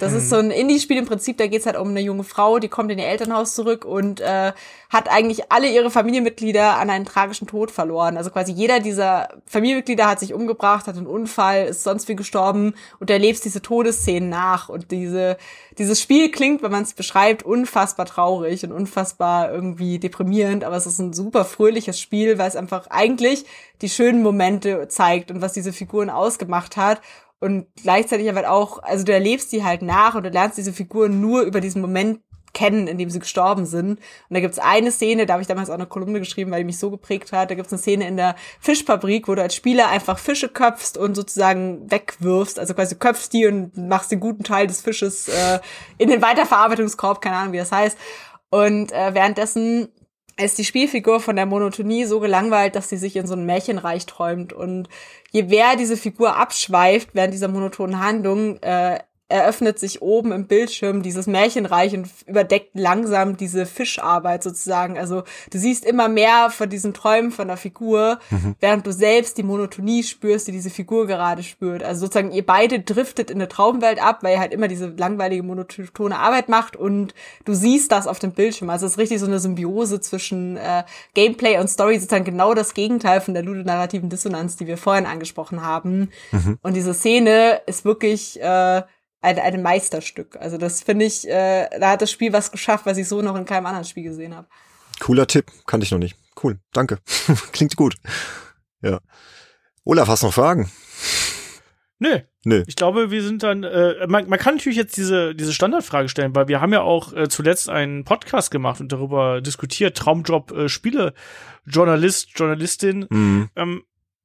das 0.00 0.12
ist 0.14 0.30
so 0.30 0.36
ein 0.36 0.50
Indie-Spiel 0.50 0.98
im 0.98 1.06
Prinzip, 1.06 1.38
da 1.38 1.46
geht's 1.46 1.64
halt 1.64 1.76
um 1.76 1.90
eine 1.90 2.00
junge 2.00 2.24
Frau, 2.24 2.58
die 2.58 2.66
kommt 2.66 2.90
in 2.90 2.98
ihr 2.98 3.06
Elternhaus 3.06 3.54
zurück 3.54 3.84
und 3.84 4.20
äh, 4.20 4.52
hat 4.94 5.10
eigentlich 5.10 5.52
alle 5.52 5.68
ihre 5.68 5.90
Familienmitglieder 5.90 6.76
an 6.76 6.90
einen 6.90 7.04
tragischen 7.04 7.46
Tod 7.46 7.70
verloren. 7.70 8.16
Also 8.16 8.30
quasi 8.30 8.52
jeder 8.52 8.80
dieser 8.80 9.28
Familienmitglieder 9.46 10.08
hat 10.08 10.20
sich 10.20 10.34
umgebracht, 10.34 10.86
hat 10.86 10.96
einen 10.96 11.06
Unfall, 11.06 11.66
ist 11.66 11.82
sonst 11.82 12.08
wie 12.08 12.16
gestorben 12.16 12.74
und 13.00 13.10
erlebst 13.10 13.44
diese 13.44 13.60
Todesszenen 13.60 14.28
nach. 14.28 14.68
Und 14.68 14.90
diese, 14.90 15.36
dieses 15.78 16.00
Spiel 16.00 16.30
klingt, 16.30 16.62
wenn 16.62 16.70
man 16.70 16.82
es 16.82 16.94
beschreibt, 16.94 17.42
unfassbar 17.42 18.06
traurig 18.06 18.64
und 18.64 18.72
unfassbar 18.72 19.03
irgendwie 19.18 19.98
deprimierend, 19.98 20.64
aber 20.64 20.76
es 20.76 20.86
ist 20.86 20.98
ein 20.98 21.12
super 21.12 21.44
fröhliches 21.44 22.00
Spiel, 22.00 22.38
weil 22.38 22.48
es 22.48 22.56
einfach 22.56 22.86
eigentlich 22.88 23.44
die 23.82 23.88
schönen 23.88 24.22
Momente 24.22 24.88
zeigt 24.88 25.30
und 25.30 25.40
was 25.40 25.52
diese 25.52 25.72
Figuren 25.72 26.10
ausgemacht 26.10 26.76
hat 26.76 27.00
und 27.40 27.66
gleichzeitig 27.82 28.28
aber 28.30 28.50
auch, 28.50 28.82
also 28.82 29.04
du 29.04 29.12
erlebst 29.12 29.52
die 29.52 29.64
halt 29.64 29.82
nach 29.82 30.14
und 30.14 30.24
du 30.24 30.30
lernst 30.30 30.56
diese 30.56 30.72
Figuren 30.72 31.20
nur 31.20 31.42
über 31.42 31.60
diesen 31.60 31.82
Moment 31.82 32.20
kennen, 32.54 32.86
in 32.86 32.96
dem 32.96 33.10
sie 33.10 33.18
gestorben 33.18 33.66
sind. 33.66 33.98
Und 33.98 34.00
da 34.30 34.40
gibt's 34.40 34.58
eine 34.58 34.90
Szene, 34.90 35.26
da 35.26 35.34
habe 35.34 35.42
ich 35.42 35.48
damals 35.48 35.68
auch 35.68 35.74
eine 35.74 35.86
Kolumne 35.86 36.20
geschrieben, 36.20 36.50
weil 36.52 36.60
die 36.60 36.64
mich 36.64 36.78
so 36.78 36.90
geprägt 36.90 37.32
hat. 37.32 37.50
Da 37.50 37.54
gibt's 37.54 37.72
eine 37.72 37.82
Szene 37.82 38.08
in 38.08 38.16
der 38.16 38.36
Fischfabrik, 38.60 39.28
wo 39.28 39.34
du 39.34 39.42
als 39.42 39.54
Spieler 39.54 39.88
einfach 39.88 40.18
Fische 40.18 40.48
köpfst 40.48 40.96
und 40.96 41.14
sozusagen 41.14 41.90
wegwirfst. 41.90 42.58
Also 42.58 42.72
quasi 42.74 42.94
köpfst 42.94 43.30
die 43.32 43.46
und 43.46 43.76
machst 43.76 44.10
den 44.10 44.20
guten 44.20 44.44
Teil 44.44 44.66
des 44.66 44.80
Fisches 44.80 45.28
äh, 45.28 45.58
in 45.98 46.08
den 46.08 46.22
Weiterverarbeitungskorb, 46.22 47.20
keine 47.20 47.36
Ahnung, 47.36 47.52
wie 47.52 47.58
das 47.58 47.72
heißt. 47.72 47.98
Und 48.54 48.92
äh, 48.92 49.14
währenddessen 49.14 49.88
ist 50.36 50.58
die 50.58 50.64
Spielfigur 50.64 51.18
von 51.18 51.34
der 51.34 51.44
Monotonie 51.44 52.04
so 52.04 52.20
gelangweilt, 52.20 52.76
dass 52.76 52.88
sie 52.88 52.96
sich 52.96 53.16
in 53.16 53.26
so 53.26 53.34
ein 53.34 53.46
Märchenreich 53.46 54.06
träumt. 54.06 54.52
Und 54.52 54.88
je 55.32 55.42
mehr 55.42 55.74
diese 55.74 55.96
Figur 55.96 56.36
abschweift 56.36 57.08
während 57.14 57.34
dieser 57.34 57.48
monotonen 57.48 57.98
Handlung, 57.98 58.62
äh, 58.62 59.00
eröffnet 59.34 59.80
sich 59.80 60.00
oben 60.00 60.30
im 60.30 60.46
Bildschirm 60.46 61.02
dieses 61.02 61.26
Märchenreich 61.26 61.92
und 61.96 62.08
überdeckt 62.26 62.70
langsam 62.74 63.36
diese 63.36 63.66
Fischarbeit 63.66 64.44
sozusagen. 64.44 64.96
Also 64.96 65.24
du 65.50 65.58
siehst 65.58 65.84
immer 65.84 66.08
mehr 66.08 66.50
von 66.50 66.70
diesen 66.70 66.94
Träumen 66.94 67.32
von 67.32 67.48
der 67.48 67.56
Figur, 67.56 68.20
mhm. 68.30 68.54
während 68.60 68.86
du 68.86 68.92
selbst 68.92 69.36
die 69.36 69.42
Monotonie 69.42 70.04
spürst, 70.04 70.46
die 70.46 70.52
diese 70.52 70.70
Figur 70.70 71.08
gerade 71.08 71.42
spürt. 71.42 71.82
Also 71.82 72.02
sozusagen 72.02 72.30
ihr 72.30 72.46
beide 72.46 72.78
driftet 72.78 73.28
in 73.28 73.38
eine 73.38 73.48
Traumwelt 73.48 74.00
ab, 74.00 74.22
weil 74.22 74.34
ihr 74.34 74.40
halt 74.40 74.52
immer 74.52 74.68
diese 74.68 74.86
langweilige 74.86 75.42
monotone 75.42 76.16
Arbeit 76.16 76.48
macht 76.48 76.76
und 76.76 77.12
du 77.44 77.54
siehst 77.54 77.90
das 77.90 78.06
auf 78.06 78.20
dem 78.20 78.30
Bildschirm. 78.30 78.70
Also 78.70 78.86
es 78.86 78.92
ist 78.92 78.98
richtig 78.98 79.18
so 79.18 79.26
eine 79.26 79.40
Symbiose 79.40 80.00
zwischen 80.00 80.56
äh, 80.58 80.84
Gameplay 81.14 81.58
und 81.58 81.66
Story, 81.66 81.98
sozusagen 81.98 82.24
genau 82.24 82.54
das 82.54 82.72
Gegenteil 82.72 83.20
von 83.20 83.34
der 83.34 83.42
ludonarrativen 83.42 84.10
Dissonanz, 84.10 84.54
die 84.54 84.68
wir 84.68 84.76
vorhin 84.76 85.06
angesprochen 85.06 85.62
haben. 85.62 86.10
Mhm. 86.30 86.58
Und 86.62 86.74
diese 86.74 86.94
Szene 86.94 87.62
ist 87.66 87.84
wirklich 87.84 88.40
äh, 88.40 88.82
ein, 89.24 89.38
ein 89.38 89.62
Meisterstück. 89.62 90.36
Also 90.36 90.58
das 90.58 90.82
finde 90.82 91.06
ich, 91.06 91.26
äh, 91.28 91.68
da 91.78 91.90
hat 91.90 92.02
das 92.02 92.10
Spiel 92.10 92.32
was 92.32 92.52
geschafft, 92.52 92.86
was 92.86 92.98
ich 92.98 93.08
so 93.08 93.22
noch 93.22 93.34
in 93.36 93.44
keinem 93.44 93.66
anderen 93.66 93.84
Spiel 93.84 94.04
gesehen 94.04 94.36
habe. 94.36 94.46
Cooler 95.00 95.26
Tipp, 95.26 95.50
kannte 95.66 95.84
ich 95.84 95.90
noch 95.90 95.98
nicht. 95.98 96.16
Cool, 96.42 96.58
danke. 96.72 96.98
Klingt 97.52 97.76
gut. 97.76 97.96
Ja. 98.82 99.00
Olaf, 99.84 100.08
hast 100.08 100.22
du 100.22 100.26
noch 100.26 100.34
Fragen? 100.34 100.70
Nö. 101.98 102.20
Nö. 102.44 102.62
Ich 102.66 102.76
glaube, 102.76 103.10
wir 103.10 103.22
sind 103.22 103.42
dann, 103.42 103.64
äh, 103.64 104.06
man, 104.06 104.28
man 104.28 104.38
kann 104.38 104.56
natürlich 104.56 104.76
jetzt 104.76 104.96
diese, 104.98 105.34
diese 105.34 105.54
Standardfrage 105.54 106.10
stellen, 106.10 106.34
weil 106.34 106.48
wir 106.48 106.60
haben 106.60 106.72
ja 106.72 106.82
auch 106.82 107.14
äh, 107.14 107.28
zuletzt 107.28 107.70
einen 107.70 108.04
Podcast 108.04 108.50
gemacht 108.50 108.80
und 108.80 108.92
darüber 108.92 109.40
diskutiert, 109.40 109.96
Traumjob 109.96 110.52
äh, 110.52 110.68
Spiele, 110.68 111.14
Journalist, 111.64 112.28
Journalistin. 112.34 113.06
Mhm. 113.08 113.48
Ähm, 113.56 113.82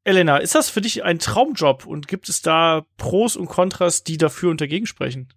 Elena, 0.09 0.37
ist 0.37 0.55
das 0.55 0.69
für 0.69 0.81
dich 0.81 1.03
ein 1.03 1.19
Traumjob 1.19 1.85
und 1.85 2.07
gibt 2.07 2.29
es 2.29 2.41
da 2.41 2.85
Pros 2.97 3.35
und 3.35 3.47
Kontras, 3.47 4.03
die 4.03 4.17
dafür 4.17 4.49
und 4.51 4.59
dagegen 4.59 4.85
sprechen? 4.85 5.33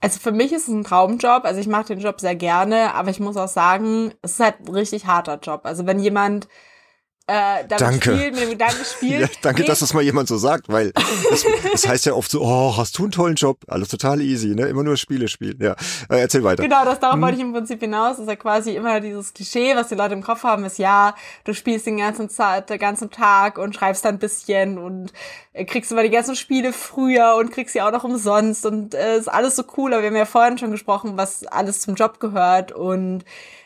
Also 0.00 0.18
für 0.18 0.32
mich 0.32 0.52
ist 0.52 0.62
es 0.62 0.74
ein 0.74 0.84
Traumjob. 0.84 1.44
Also 1.44 1.60
ich 1.60 1.68
mache 1.68 1.94
den 1.94 2.00
Job 2.00 2.20
sehr 2.20 2.34
gerne, 2.34 2.94
aber 2.94 3.10
ich 3.10 3.20
muss 3.20 3.36
auch 3.36 3.48
sagen, 3.48 4.12
es 4.22 4.32
ist 4.32 4.40
halt 4.40 4.60
ein 4.60 4.74
richtig 4.74 5.06
harter 5.06 5.38
Job. 5.40 5.60
Also 5.64 5.86
wenn 5.86 6.00
jemand 6.00 6.48
äh, 7.32 7.66
damit 7.66 7.80
danke. 7.80 8.14
spielt, 8.14 8.34
mit 8.34 8.42
dem 8.42 8.50
Gedanken 8.50 8.84
spielt. 8.84 9.12
Ja, 9.22 9.28
danke, 9.40 9.62
nee. 9.62 9.68
dass 9.68 9.78
das 9.78 9.94
mal 9.94 10.02
jemand 10.02 10.28
so 10.28 10.36
sagt, 10.36 10.68
weil 10.68 10.92
das, 11.30 11.44
das 11.70 11.88
heißt 11.88 12.06
ja 12.06 12.14
oft 12.14 12.30
so, 12.30 12.42
oh, 12.42 12.76
hast 12.76 12.98
du 12.98 13.04
einen 13.04 13.12
tollen 13.12 13.36
Job? 13.36 13.58
Alles 13.68 13.88
total 13.88 14.20
easy, 14.20 14.48
ne? 14.48 14.66
Immer 14.66 14.82
nur 14.82 14.96
Spiele 14.96 15.28
spielen. 15.28 15.56
Ja, 15.60 15.72
äh, 16.08 16.20
erzähl 16.20 16.42
weiter. 16.42 16.62
Genau, 16.62 16.84
das 16.84 16.98
darauf 16.98 17.14
hm. 17.14 17.22
wollte 17.22 17.36
ich 17.36 17.42
im 17.42 17.52
Prinzip 17.52 17.80
hinaus. 17.80 18.16
Das 18.16 18.20
ist 18.20 18.28
ja 18.28 18.36
quasi 18.36 18.74
immer 18.74 19.00
dieses 19.00 19.32
Klischee, 19.32 19.76
was 19.76 19.88
die 19.88 19.94
Leute 19.94 20.14
im 20.14 20.22
Kopf 20.22 20.42
haben, 20.42 20.64
ist 20.64 20.78
ja, 20.78 21.14
du 21.44 21.54
spielst 21.54 21.86
den 21.86 21.98
ganzen, 21.98 22.28
Zeit, 22.28 22.68
den 22.68 22.78
ganzen 22.78 23.10
Tag 23.10 23.58
und 23.58 23.74
schreibst 23.74 24.04
dann 24.04 24.16
ein 24.16 24.18
bisschen 24.18 24.78
und 24.78 25.12
äh, 25.52 25.64
kriegst 25.64 25.92
immer 25.92 26.02
die 26.02 26.10
ganzen 26.10 26.36
Spiele 26.36 26.72
früher 26.72 27.36
und 27.38 27.52
kriegst 27.52 27.74
sie 27.74 27.82
auch 27.82 27.92
noch 27.92 28.04
umsonst 28.04 28.66
und 28.66 28.94
äh, 28.94 29.16
ist 29.16 29.28
alles 29.28 29.56
so 29.56 29.62
cool. 29.76 29.92
Aber 29.92 30.02
wir 30.02 30.10
haben 30.10 30.16
ja 30.16 30.26
vorhin 30.26 30.58
schon 30.58 30.72
gesprochen, 30.72 31.16
was 31.16 31.46
alles 31.46 31.80
zum 31.80 31.94
Job 31.94 32.20
gehört 32.20 32.72
und 32.72 33.24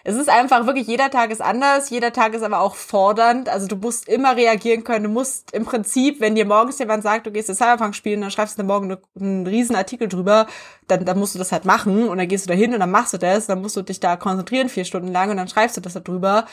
es 0.09 0.15
ist 0.15 0.31
einfach 0.31 0.66
wirklich, 0.66 0.87
jeder 0.87 1.11
Tag 1.11 1.33
ist 1.33 1.43
anders, 1.43 1.91
jeder 1.91 2.12
Tag 2.12 2.33
ist 2.35 2.45
aber 2.45 2.61
auch 2.61 2.77
fordernd. 2.77 3.49
Also 3.49 3.66
du 3.66 3.74
musst 3.74 4.09
immer 4.09 4.37
reagieren 4.37 4.85
können. 4.85 5.03
Du 5.03 5.11
musst 5.11 5.51
im 5.51 5.65
Prinzip, 5.65 6.20
wenn 6.20 6.37
dir 6.37 6.45
morgens 6.45 6.78
jemand 6.78 7.03
sagt, 7.03 7.27
du 7.27 7.33
gehst 7.33 7.49
jetzt 7.49 7.59
Cyberpunk 7.59 7.93
spielen, 7.93 8.20
dann 8.20 8.31
schreibst 8.31 8.57
du 8.57 8.62
morgen 8.62 8.97
einen 9.19 9.49
riesen 9.49 9.74
Artikel 9.74 10.07
drüber, 10.07 10.47
dann, 10.87 11.05
dann 11.05 11.19
musst 11.19 11.35
du 11.35 11.41
das 11.41 11.51
halt 11.51 11.65
machen 11.65 12.09
und 12.09 12.19
dann 12.19 12.28
gehst 12.28 12.47
du 12.47 12.49
da 12.49 12.55
hin 12.55 12.73
und 12.73 12.78
dann 12.78 12.91
machst 12.93 13.15
du 13.15 13.19
das, 13.19 13.47
dann 13.47 13.61
musst 13.61 13.74
du 13.74 13.83
dich 13.83 13.99
da 13.99 14.15
konzentrieren 14.15 14.69
vier 14.69 14.85
Stunden 14.85 15.11
lang 15.11 15.31
und 15.31 15.39
dann 15.39 15.49
schreibst 15.49 15.77
du 15.77 15.81
das 15.81 15.95
da 15.95 16.01
drüber. 16.01 16.47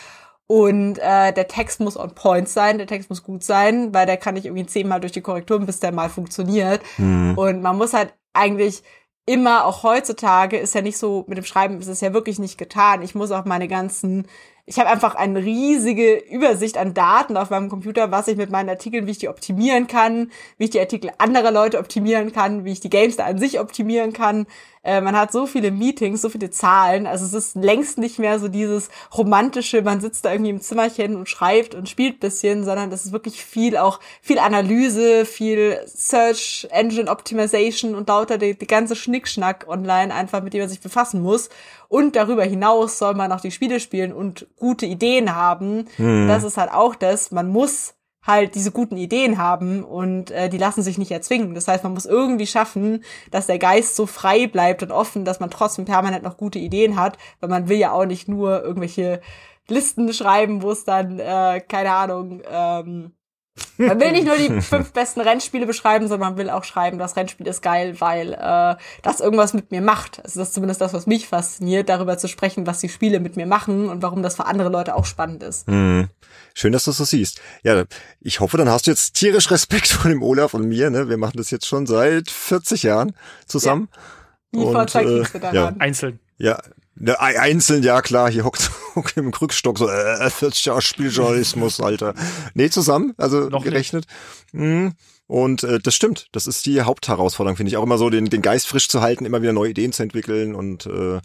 Und 0.48 0.98
äh, 0.98 1.32
der 1.32 1.48
Text 1.48 1.80
muss 1.80 1.96
on 1.96 2.16
point 2.16 2.50
sein, 2.50 2.80
der 2.80 2.88
Text 2.88 3.12
muss 3.12 3.22
gut 3.22 3.44
sein, 3.44 3.94
weil 3.94 4.08
der 4.08 4.18
kann 4.18 4.34
nicht 4.34 4.46
irgendwie 4.46 4.66
zehnmal 4.66 5.00
durch 5.00 5.14
die 5.14 5.22
Korrekturen, 5.22 5.68
bis 5.68 5.80
der 5.80 5.92
mal 5.92 6.10
funktioniert. 6.10 6.82
Mhm. 6.98 7.38
Und 7.38 7.62
man 7.62 7.78
muss 7.78 7.94
halt 7.94 8.16
eigentlich 8.34 8.82
immer, 9.26 9.66
auch 9.66 9.84
heutzutage, 9.84 10.58
ist 10.58 10.76
ja 10.76 10.82
nicht 10.82 10.98
so, 10.98 11.26
mit 11.28 11.38
dem 11.38 11.46
Schreiben 11.46 11.80
ist 11.80 11.88
es 11.88 12.02
ja 12.02 12.14
wirklich 12.14 12.40
nicht 12.40 12.58
getan. 12.58 13.02
Ich 13.02 13.16
muss 13.16 13.32
auch 13.32 13.46
meine 13.46 13.68
ganzen 13.68 14.28
ich 14.66 14.80
habe 14.80 14.90
einfach 14.90 15.16
eine 15.16 15.44
riesige 15.44 16.16
Übersicht 16.16 16.78
an 16.78 16.94
Daten 16.94 17.36
auf 17.36 17.50
meinem 17.50 17.68
Computer, 17.68 18.12
was 18.12 18.30
ich 18.30 18.38
mit 18.38 18.50
meinen 18.50 18.70
Artikeln, 18.70 19.08
wie 19.08 19.12
ich 19.12 19.18
die 19.18 19.28
optimieren 19.28 19.88
kann, 19.88 20.32
wie 20.58 20.66
ich 20.66 20.70
die 20.70 20.80
Artikel 20.80 21.12
anderer 21.18 21.52
Leute 21.52 21.80
optimieren 21.80 22.32
kann, 22.32 22.64
wie 22.64 22.72
ich 22.72 22.80
die 22.80 22.90
Games 22.90 23.18
da 23.18 23.26
an 23.26 23.38
sich 23.38 23.60
optimieren 23.60 24.14
kann. 24.14 24.48
Äh, 24.84 25.00
man 25.02 25.16
hat 25.16 25.32
so 25.32 25.46
viele 25.46 25.72
Meetings, 25.72 26.22
so 26.22 26.30
viele 26.30 26.50
Zahlen. 26.50 27.08
Also 27.08 27.26
es 27.26 27.34
ist 27.34 27.56
längst 27.56 27.98
nicht 27.98 28.20
mehr 28.20 28.40
so 28.40 28.50
dieses 28.50 28.90
romantische, 29.18 29.82
man 29.82 30.02
sitzt 30.02 30.26
da 30.26 30.32
irgendwie 30.32 30.52
im 30.52 30.62
Zimmerchen 30.62 31.16
und 31.16 31.30
schreibt 31.30 31.74
und 31.74 31.88
spielt 31.88 32.20
bisschen, 32.20 32.66
sondern 32.66 32.90
das 32.90 33.06
ist 33.06 33.14
wirklich 33.14 33.44
viel 33.44 33.78
auch, 33.78 34.00
viel 34.22 34.40
Analyse, 34.40 35.26
viel 35.26 35.80
Search 35.86 36.68
Engine 36.72 37.10
Optimization 37.10 37.96
und 37.96 38.10
lauter 38.10 38.38
die, 38.38 38.58
die 38.58 38.68
ganze 38.68 38.96
Schnickschnack 38.96 39.66
online 39.68 40.14
einfach, 40.14 40.44
mit 40.44 40.54
dem 40.54 40.62
man 40.62 40.70
sich 40.70 40.82
befassen 40.82 41.22
muss. 41.22 41.50
Und 41.88 42.16
darüber 42.16 42.44
hinaus 42.44 42.98
soll 42.98 43.14
man 43.14 43.32
auch 43.32 43.42
die 43.42 43.52
Spiele 43.52 43.80
spielen 43.80 44.12
und 44.12 44.48
gute 44.58 44.86
Ideen 44.86 45.36
haben. 45.36 45.88
Mhm. 45.98 46.28
Das 46.28 46.44
ist 46.44 46.58
halt 46.58 46.72
auch 46.72 46.96
das. 46.96 47.32
Man 47.32 47.50
muss 47.50 47.94
halt 48.26 48.56
diese 48.56 48.72
guten 48.72 48.98
Ideen 48.98 49.38
haben 49.38 49.84
und 49.84 50.32
äh, 50.32 50.50
die 50.50 50.58
lassen 50.58 50.82
sich 50.82 50.98
nicht 50.98 51.12
erzwingen. 51.12 51.54
Das 51.54 51.68
heißt, 51.68 51.84
man 51.84 51.94
muss 51.94 52.06
irgendwie 52.06 52.48
schaffen, 52.48 53.04
dass 53.32 53.48
der 53.48 53.60
Geist 53.60 53.96
so 53.96 54.06
frei 54.06 54.48
bleibt 54.48 54.82
und 54.82 54.92
offen, 54.92 55.26
dass 55.26 55.40
man 55.40 55.50
trotzdem 55.50 55.86
permanent 55.86 56.24
noch 56.24 56.38
gute 56.38 56.60
Ideen 56.60 56.96
hat, 56.96 57.18
weil 57.40 57.50
man 57.50 57.68
will 57.68 57.78
ja 57.78 57.92
auch 57.92 58.06
nicht 58.06 58.28
nur 58.28 58.64
irgendwelche 58.64 59.22
Listen 59.68 60.12
schreiben, 60.14 60.62
wo 60.62 60.72
es 60.72 60.86
dann, 60.86 61.20
äh, 61.20 61.62
keine 61.68 61.94
Ahnung, 61.94 62.42
ähm, 62.50 63.14
man 63.78 64.00
will 64.00 64.12
nicht 64.12 64.26
nur 64.26 64.38
die 64.38 64.62
fünf 64.62 64.94
besten 64.94 65.22
Rennspiele 65.22 65.66
beschreiben, 65.66 66.08
sondern 66.08 66.32
man 66.32 66.38
will 66.38 66.50
auch 66.50 66.64
schreiben, 66.64 66.98
das 66.98 67.16
Rennspiel 67.16 67.48
ist 67.48 67.62
geil, 67.62 67.96
weil 68.00 68.34
äh, 68.34 68.76
das 69.02 69.20
irgendwas 69.20 69.54
mit 69.54 69.72
mir 69.72 69.82
macht. 69.82 70.20
Also 70.24 70.40
das 70.40 70.50
ist 70.50 70.54
zumindest 70.56 70.82
das, 70.82 70.94
was 70.94 71.08
mich 71.08 71.28
fasziniert, 71.28 71.90
darüber 71.90 72.18
zu 72.18 72.28
sprechen, 72.28 72.66
was 72.66 72.80
die 72.80 72.90
Spiele 72.90 73.20
mit 73.20 73.36
mir 73.36 73.46
machen 73.46 73.90
und 73.90 74.02
warum 74.02 74.24
das 74.24 74.36
für 74.36 74.46
andere 74.46 74.70
Leute 74.70 74.96
auch 74.96 75.06
spannend 75.06 75.44
ist. 75.44 75.68
Mhm. 75.68 76.10
Schön, 76.56 76.72
dass 76.72 76.86
du 76.86 76.92
das 76.92 76.98
so 76.98 77.06
siehst. 77.06 77.42
Ja, 77.64 77.84
ich 78.20 78.40
hoffe, 78.40 78.58
dann 78.58 78.70
hast 78.70 78.88
du 78.88 78.92
jetzt 78.92 79.14
tierisch 79.14 79.50
Respekt 79.50 79.88
vor 79.88 80.10
dem 80.10 80.22
Olaf 80.22 80.54
und 80.54 80.68
mir. 80.68 80.90
Ne? 80.90 81.10
Wir 81.10 81.18
machen 81.18 81.38
das 81.38 81.52
jetzt 81.52 81.66
schon 81.66 81.86
seit 81.86 82.30
40 82.30 82.84
Jahren 82.84 83.16
zusammen. 83.48 83.90
Ja. 84.54 84.62
Wie 84.62 84.72
vor 84.72 84.88
zwei 84.88 85.04
äh, 85.04 85.40
daran. 85.40 85.56
Ja. 85.56 85.74
Einzeln. 85.80 86.20
Ja, 86.38 86.60
Ne, 86.96 87.20
einzeln, 87.20 87.82
ja 87.82 88.02
klar, 88.02 88.30
hier 88.30 88.44
hockt, 88.44 88.70
im 89.16 89.32
Krückstock 89.32 89.80
so, 89.80 89.90
äh, 89.90 90.30
40 90.30 90.66
Jahre 90.66 90.82
Spieljournalismus, 90.82 91.80
Alter. 91.80 92.14
Nee, 92.54 92.70
zusammen, 92.70 93.14
also 93.18 93.50
Noch 93.50 93.64
gerechnet. 93.64 94.06
Mhm. 94.52 94.94
Und 95.26 95.64
äh, 95.64 95.80
das 95.80 95.96
stimmt, 95.96 96.28
das 96.32 96.46
ist 96.46 96.66
die 96.66 96.82
Hauptherausforderung, 96.82 97.58
finde 97.58 97.72
ich. 97.72 97.78
Auch 97.78 97.84
immer 97.84 97.98
so 97.98 98.10
den, 98.10 98.26
den 98.26 98.42
Geist 98.42 98.68
frisch 98.68 98.88
zu 98.90 99.02
halten, 99.02 99.26
immer 99.26 99.42
wieder 99.42 99.54
neue 99.54 99.72
Ideen 99.72 99.92
zu 99.92 100.04
entwickeln. 100.04 100.54
Und 100.54 100.86
äh, 100.86 101.22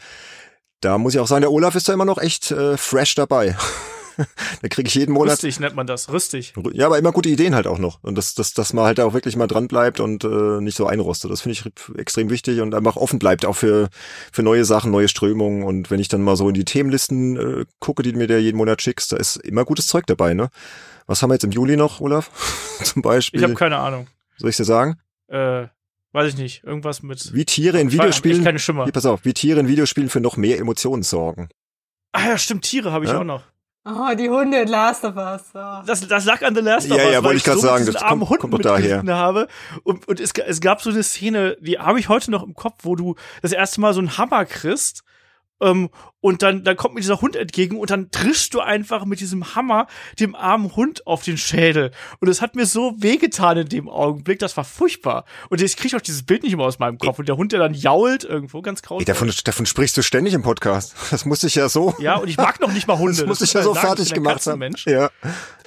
da 0.80 0.96
muss 0.96 1.14
ich 1.14 1.20
auch 1.20 1.26
sagen, 1.26 1.42
der 1.42 1.52
Olaf 1.52 1.74
ist 1.74 1.88
da 1.88 1.92
immer 1.92 2.04
noch 2.04 2.18
echt 2.18 2.50
äh, 2.50 2.76
fresh 2.76 3.14
dabei. 3.14 3.56
da 4.62 4.68
kriege 4.68 4.88
ich 4.88 4.94
jeden 4.94 5.12
Monat. 5.12 5.34
Rüstig 5.34 5.60
nennt 5.60 5.76
man 5.76 5.86
das, 5.86 6.10
rüstig. 6.10 6.52
Ja, 6.72 6.86
aber 6.86 6.98
immer 6.98 7.12
gute 7.12 7.28
Ideen 7.28 7.54
halt 7.54 7.66
auch 7.66 7.78
noch. 7.78 8.02
Und 8.02 8.16
dass, 8.16 8.34
dass, 8.34 8.52
dass 8.52 8.72
man 8.72 8.84
halt 8.84 9.00
auch 9.00 9.14
wirklich 9.14 9.36
mal 9.36 9.46
dran 9.46 9.68
bleibt 9.68 10.00
und 10.00 10.24
äh, 10.24 10.60
nicht 10.60 10.76
so 10.76 10.86
einrostet. 10.86 11.30
Das 11.30 11.42
finde 11.42 11.58
ich 11.58 11.98
extrem 11.98 12.30
wichtig 12.30 12.60
und 12.60 12.74
einfach 12.74 12.96
offen 12.96 13.18
bleibt 13.18 13.46
auch 13.46 13.54
für, 13.54 13.88
für 14.32 14.42
neue 14.42 14.64
Sachen, 14.64 14.90
neue 14.90 15.08
Strömungen. 15.08 15.62
Und 15.62 15.90
wenn 15.90 16.00
ich 16.00 16.08
dann 16.08 16.22
mal 16.22 16.36
so 16.36 16.48
in 16.48 16.54
die 16.54 16.64
Themenlisten 16.64 17.36
äh, 17.36 17.64
gucke, 17.78 18.02
die 18.02 18.12
du 18.12 18.18
mir 18.18 18.26
der 18.26 18.42
jeden 18.42 18.56
Monat 18.56 18.82
schickst, 18.82 19.12
da 19.12 19.16
ist 19.16 19.36
immer 19.36 19.64
gutes 19.64 19.86
Zeug 19.86 20.06
dabei, 20.06 20.34
ne? 20.34 20.50
Was 21.06 21.22
haben 21.22 21.30
wir 21.30 21.34
jetzt 21.34 21.44
im 21.44 21.52
Juli 21.52 21.76
noch, 21.76 22.00
Olaf? 22.00 22.30
Zum 22.82 23.02
Beispiel. 23.02 23.40
Ich 23.40 23.44
habe 23.44 23.54
keine 23.54 23.78
Ahnung. 23.78 24.08
Soll 24.36 24.50
ich 24.50 24.56
dir 24.56 24.64
sagen? 24.64 24.98
Äh, 25.28 25.66
weiß 26.12 26.28
ich 26.28 26.36
nicht. 26.36 26.64
Irgendwas 26.64 27.02
mit. 27.02 27.32
Wie 27.32 27.44
Tiere 27.44 27.80
in 27.80 27.92
Videospielen. 27.92 28.38
Ich 28.38 28.44
keine 28.44 28.58
Schimmer. 28.58 28.84
Hier, 28.84 28.92
pass 28.92 29.06
auf, 29.06 29.24
wie 29.24 29.32
Tiere 29.32 29.60
in 29.60 29.68
Videospielen 29.68 30.10
für 30.10 30.20
noch 30.20 30.36
mehr 30.36 30.58
Emotionen 30.58 31.02
sorgen. 31.02 31.48
Ah 32.12 32.28
ja, 32.28 32.38
stimmt, 32.38 32.64
Tiere 32.64 32.92
habe 32.92 33.04
ich 33.04 33.10
ja? 33.10 33.20
auch 33.20 33.24
noch. 33.24 33.42
Oh, 33.88 34.14
die 34.14 34.28
Hunde 34.28 34.60
in 34.60 34.68
Last 34.68 35.04
of 35.04 35.16
Us. 35.16 35.42
Oh. 35.54 35.82
Das, 35.86 36.06
das 36.06 36.24
lag 36.24 36.42
an 36.42 36.54
The 36.54 36.60
Last 36.60 36.90
of 36.90 36.96
Us. 36.96 37.04
Ja, 37.04 37.10
ja, 37.10 37.24
wollte 37.24 37.38
ich 37.38 37.44
gerade 37.44 37.58
so 37.58 37.66
sagen, 37.66 37.86
das 37.86 37.96
kommt, 37.96 38.28
Hund 38.28 38.40
kommt 38.40 38.64
daher. 38.64 39.02
Habe. 39.06 39.48
Und, 39.82 40.06
und 40.06 40.20
es, 40.20 40.32
es 40.32 40.60
gab 40.60 40.82
so 40.82 40.90
eine 40.90 41.02
Szene, 41.02 41.56
die 41.60 41.78
habe 41.78 41.98
ich 41.98 42.08
heute 42.08 42.30
noch 42.30 42.42
im 42.42 42.54
Kopf, 42.54 42.80
wo 42.82 42.96
du 42.96 43.14
das 43.40 43.52
erste 43.52 43.80
Mal 43.80 43.94
so 43.94 44.00
einen 44.00 44.18
Hammer 44.18 44.44
kriegst 44.44 45.04
ähm, 45.60 45.90
und 46.20 46.42
dann, 46.42 46.64
dann 46.64 46.76
kommt 46.76 46.94
mir 46.94 47.00
dieser 47.00 47.20
Hund 47.20 47.36
entgegen 47.36 47.78
und 47.78 47.90
dann 47.90 48.10
trischst 48.10 48.52
du 48.52 48.60
einfach 48.60 49.04
mit 49.04 49.20
diesem 49.20 49.54
Hammer 49.54 49.86
dem 50.18 50.34
armen 50.34 50.74
Hund 50.74 51.06
auf 51.06 51.22
den 51.22 51.38
Schädel. 51.38 51.92
Und 52.20 52.28
es 52.28 52.42
hat 52.42 52.56
mir 52.56 52.66
so 52.66 52.94
wehgetan 52.98 53.58
in 53.58 53.68
dem 53.68 53.88
Augenblick, 53.88 54.40
das 54.40 54.56
war 54.56 54.64
furchtbar. 54.64 55.24
Und 55.48 55.62
ich 55.62 55.76
kriege 55.76 55.96
auch 55.96 56.00
dieses 56.00 56.24
Bild 56.24 56.42
nicht 56.42 56.52
immer 56.52 56.64
aus 56.64 56.78
meinem 56.78 56.98
Kopf. 56.98 57.18
Und 57.18 57.28
der 57.28 57.36
Hund, 57.36 57.52
der 57.52 57.60
dann 57.60 57.74
jault 57.74 58.24
irgendwo, 58.24 58.62
ganz 58.62 58.82
grausam. 58.82 59.04
Davon, 59.04 59.32
davon 59.44 59.66
sprichst 59.66 59.96
du 59.96 60.02
ständig 60.02 60.34
im 60.34 60.42
Podcast. 60.42 60.94
Das 61.18 61.24
musste 61.24 61.46
ich 61.46 61.54
ja 61.54 61.68
so. 61.68 61.94
Ja, 61.98 62.16
und 62.16 62.28
ich 62.28 62.36
mag 62.36 62.60
noch 62.60 62.72
nicht 62.72 62.86
mal 62.86 62.98
Hunde. 62.98 63.16
Das 63.16 63.26
musste 63.26 63.44
ich 63.44 63.52
ja 63.52 63.62
so 63.62 63.74
sagen, 63.74 63.86
fertig 63.86 64.12
gemacht 64.12 64.46
haben. 64.46 64.58
Mensch. 64.58 64.86
Ja. 64.86 65.10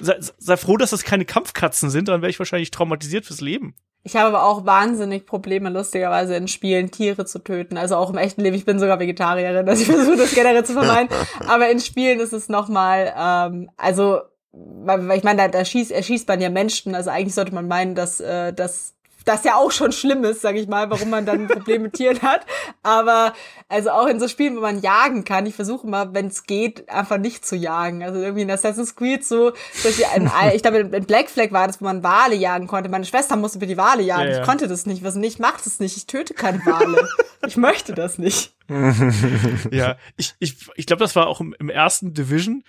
Sei, 0.00 0.16
sei 0.38 0.56
froh, 0.56 0.76
dass 0.76 0.90
das 0.90 1.02
keine 1.02 1.24
Kampfkatzen 1.24 1.90
sind, 1.90 2.08
dann 2.08 2.22
wäre 2.22 2.30
ich 2.30 2.38
wahrscheinlich 2.38 2.70
traumatisiert 2.70 3.26
fürs 3.26 3.40
Leben. 3.40 3.74
Ich 4.04 4.16
habe 4.16 4.36
aber 4.36 4.46
auch 4.46 4.66
wahnsinnig 4.66 5.26
Probleme, 5.26 5.70
lustigerweise 5.70 6.34
in 6.34 6.48
Spielen 6.48 6.90
Tiere 6.90 7.24
zu 7.24 7.38
töten. 7.38 7.76
Also 7.76 7.96
auch 7.96 8.10
im 8.10 8.18
echten 8.18 8.40
Leben. 8.40 8.56
Ich 8.56 8.64
bin 8.64 8.80
sogar 8.80 8.98
Vegetarierin, 8.98 9.68
also 9.68 9.82
ich 9.82 9.88
versuche 9.94 10.16
das 10.16 10.34
generell 10.34 10.64
zu 10.64 10.72
vermeiden. 10.72 11.08
aber 11.46 11.70
in 11.70 11.78
Spielen 11.78 12.18
ist 12.18 12.32
es 12.32 12.48
nochmal, 12.48 13.12
ähm, 13.16 13.70
also, 13.76 14.20
weil 14.52 15.16
ich 15.16 15.22
meine, 15.22 15.42
da, 15.42 15.48
da 15.48 15.64
schießt, 15.64 15.92
erschießt 15.92 16.26
man 16.26 16.40
ja 16.40 16.50
Menschen. 16.50 16.94
Also 16.94 17.10
eigentlich 17.10 17.34
sollte 17.34 17.54
man 17.54 17.68
meinen, 17.68 17.94
dass, 17.94 18.20
äh, 18.20 18.52
dass 18.52 18.94
das 19.24 19.44
ja 19.44 19.56
auch 19.56 19.70
schon 19.70 19.92
schlimm 19.92 20.24
ist, 20.24 20.40
sage 20.42 20.58
ich 20.58 20.68
mal, 20.68 20.90
warum 20.90 21.10
man 21.10 21.26
dann 21.26 21.42
ein 21.42 21.48
Problem 21.48 21.82
mit 21.82 21.94
Tieren 21.94 22.22
hat. 22.22 22.46
Aber 22.82 23.32
also 23.68 23.90
auch 23.90 24.06
in 24.06 24.20
so 24.20 24.28
Spielen, 24.28 24.56
wo 24.56 24.60
man 24.60 24.80
jagen 24.80 25.24
kann, 25.24 25.46
ich 25.46 25.54
versuche 25.54 25.86
mal, 25.86 26.12
wenn 26.14 26.26
es 26.26 26.44
geht, 26.44 26.88
einfach 26.88 27.18
nicht 27.18 27.44
zu 27.46 27.56
jagen. 27.56 28.02
Also 28.02 28.20
irgendwie 28.20 28.42
in 28.42 28.50
Assassin's 28.50 28.96
Creed 28.96 29.24
so, 29.24 29.50
dass 29.82 29.98
ich, 29.98 30.04
in, 30.16 30.30
ich 30.54 30.62
glaube 30.62 30.78
in 30.78 31.04
Black 31.04 31.30
Flag 31.30 31.52
war 31.52 31.66
das, 31.66 31.80
wo 31.80 31.84
man 31.84 32.02
Wale 32.02 32.34
jagen 32.34 32.66
konnte. 32.66 32.88
Meine 32.88 33.04
Schwester 33.04 33.36
musste 33.36 33.58
mir 33.58 33.66
die 33.66 33.76
Wale 33.76 34.02
jagen. 34.02 34.28
Ja, 34.28 34.30
ja. 34.30 34.40
Ich 34.40 34.46
konnte 34.46 34.68
das 34.68 34.86
nicht. 34.86 35.04
Was 35.04 35.14
nicht, 35.14 35.38
macht 35.38 35.66
es 35.66 35.80
nicht. 35.80 35.96
Ich 35.96 36.06
töte 36.06 36.34
keine 36.34 36.58
Wale. 36.66 37.08
ich 37.46 37.56
möchte 37.56 37.94
das 37.94 38.18
nicht. 38.18 38.54
ja, 39.70 39.96
ich, 40.16 40.34
ich, 40.38 40.56
ich 40.76 40.86
glaube, 40.86 41.00
das 41.00 41.16
war 41.16 41.26
auch 41.26 41.40
im, 41.40 41.54
im 41.58 41.68
ersten 41.68 42.14
Division, 42.14 42.64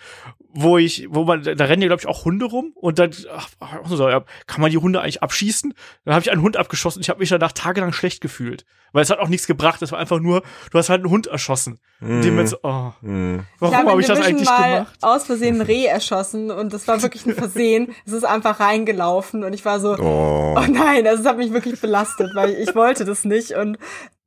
wo 0.49 0.78
ich, 0.78 1.07
wo 1.10 1.24
man, 1.24 1.44
da 1.44 1.65
rennen 1.65 1.82
ja, 1.82 1.88
glaube 1.88 2.02
ich, 2.02 2.07
auch 2.07 2.26
Hunde 2.26 2.45
rum 2.45 2.72
und 2.76 2.99
dann 2.99 3.11
ach, 3.32 3.49
so, 3.86 4.10
ja, 4.10 4.24
kann 4.48 4.61
man 4.61 4.72
die 4.72 4.78
Hunde 4.78 5.02
eigentlich 5.02 5.24
abschießen? 5.24 5.74
Dann 6.06 6.14
habe 6.14 6.24
ich 6.24 6.32
einen 6.32 6.41
Hund 6.41 6.57
abgeschossen 6.57 6.99
und 6.99 7.03
ich 7.03 7.10
habe 7.10 7.20
mich 7.20 7.30
danach 7.30 7.52
tagelang 7.52 7.94
schlecht 7.94 8.22
gefühlt. 8.22 8.65
Weil 8.91 9.02
es 9.02 9.10
hat 9.10 9.18
auch 9.18 9.28
nichts 9.28 9.48
gebracht. 9.48 9.82
Es 9.82 9.91
war 9.91 9.98
einfach 9.98 10.20
nur, 10.20 10.44
du 10.72 10.78
hast 10.78 10.90
halt 10.90 11.02
einen 11.02 11.10
Hund 11.10 11.26
erschossen. 11.26 11.80
Mm. 11.99 12.22
Dem 12.22 12.38
jetzt, 12.38 12.56
oh, 12.64 12.91
mm. 13.02 13.40
warum 13.57 13.76
habe 13.76 13.91
hab 13.91 13.99
ich 13.99 14.06
das 14.06 14.22
eigentlich 14.22 14.48
mal 14.48 14.72
gemacht? 14.72 14.98
aus 15.02 15.26
Versehen 15.26 15.56
ein 15.56 15.61
Reh 15.61 15.86
erschossen 15.86 16.52
und 16.52 16.74
das 16.74 16.88
war 16.88 17.02
wirklich 17.02 17.26
ein 17.26 17.34
Versehen. 17.34 17.95
es 18.06 18.14
ist 18.14 18.24
einfach 18.24 18.60
reingelaufen 18.60 19.44
und 19.44 19.53
ich 19.53 19.65
war 19.65 19.80
so, 19.80 19.98
oh, 19.98 20.56
oh 20.56 20.65
nein, 20.70 21.07
also 21.07 21.24
es 21.24 21.28
hat 21.28 21.38
mich 21.38 21.52
wirklich 21.52 21.82
belastet, 21.82 22.30
weil 22.36 22.52
ich, 22.52 22.70
ich 22.70 22.76
wollte 22.76 23.03
das 23.03 23.26
nicht 23.26 23.53
und 23.53 23.80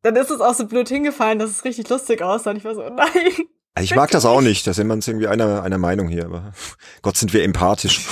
dann 0.06 0.16
ist 0.16 0.30
es 0.30 0.40
auch 0.40 0.54
so 0.54 0.66
blöd 0.66 0.88
hingefallen, 0.88 1.38
dass 1.40 1.50
es 1.50 1.64
richtig 1.64 1.88
lustig 1.88 2.22
aussah 2.22 2.50
und 2.50 2.56
ich 2.56 2.64
war 2.64 2.74
so, 2.74 2.84
oh 2.84 2.90
nein. 2.90 3.08
Also 3.74 3.84
ich 3.84 3.94
mag 3.94 4.10
das 4.10 4.24
auch 4.24 4.40
nicht, 4.40 4.66
da 4.66 4.72
sind 4.72 4.86
wir 4.86 4.94
uns 4.94 5.06
irgendwie 5.06 5.26
einer, 5.26 5.62
einer 5.62 5.78
Meinung 5.78 6.08
hier, 6.08 6.24
aber 6.26 6.52
Gott 7.02 7.16
sind 7.16 7.32
wir 7.32 7.42
empathisch. 7.42 8.06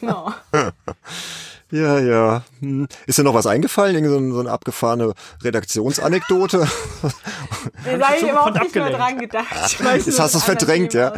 No. 0.00 0.32
Ja, 1.70 1.98
ja. 1.98 2.42
Hm. 2.60 2.88
Ist 3.06 3.18
dir 3.18 3.24
noch 3.24 3.34
was 3.34 3.46
eingefallen? 3.46 3.94
Irgend 3.94 4.10
so, 4.10 4.16
eine, 4.16 4.32
so 4.32 4.40
eine 4.40 4.50
abgefahrene 4.50 5.14
Redaktionsanekdote? 5.42 6.66
Da 7.84 8.08
habe 8.08 8.16
ich 8.16 8.22
überhaupt 8.22 8.62
nicht 8.62 8.74
mehr 8.74 8.90
dran 8.90 9.18
gedacht. 9.18 9.46
Jetzt 9.80 10.18
hast 10.18 10.34
du 10.34 10.38
es 10.38 10.44
verdrängt, 10.44 10.94
ja. 10.94 11.12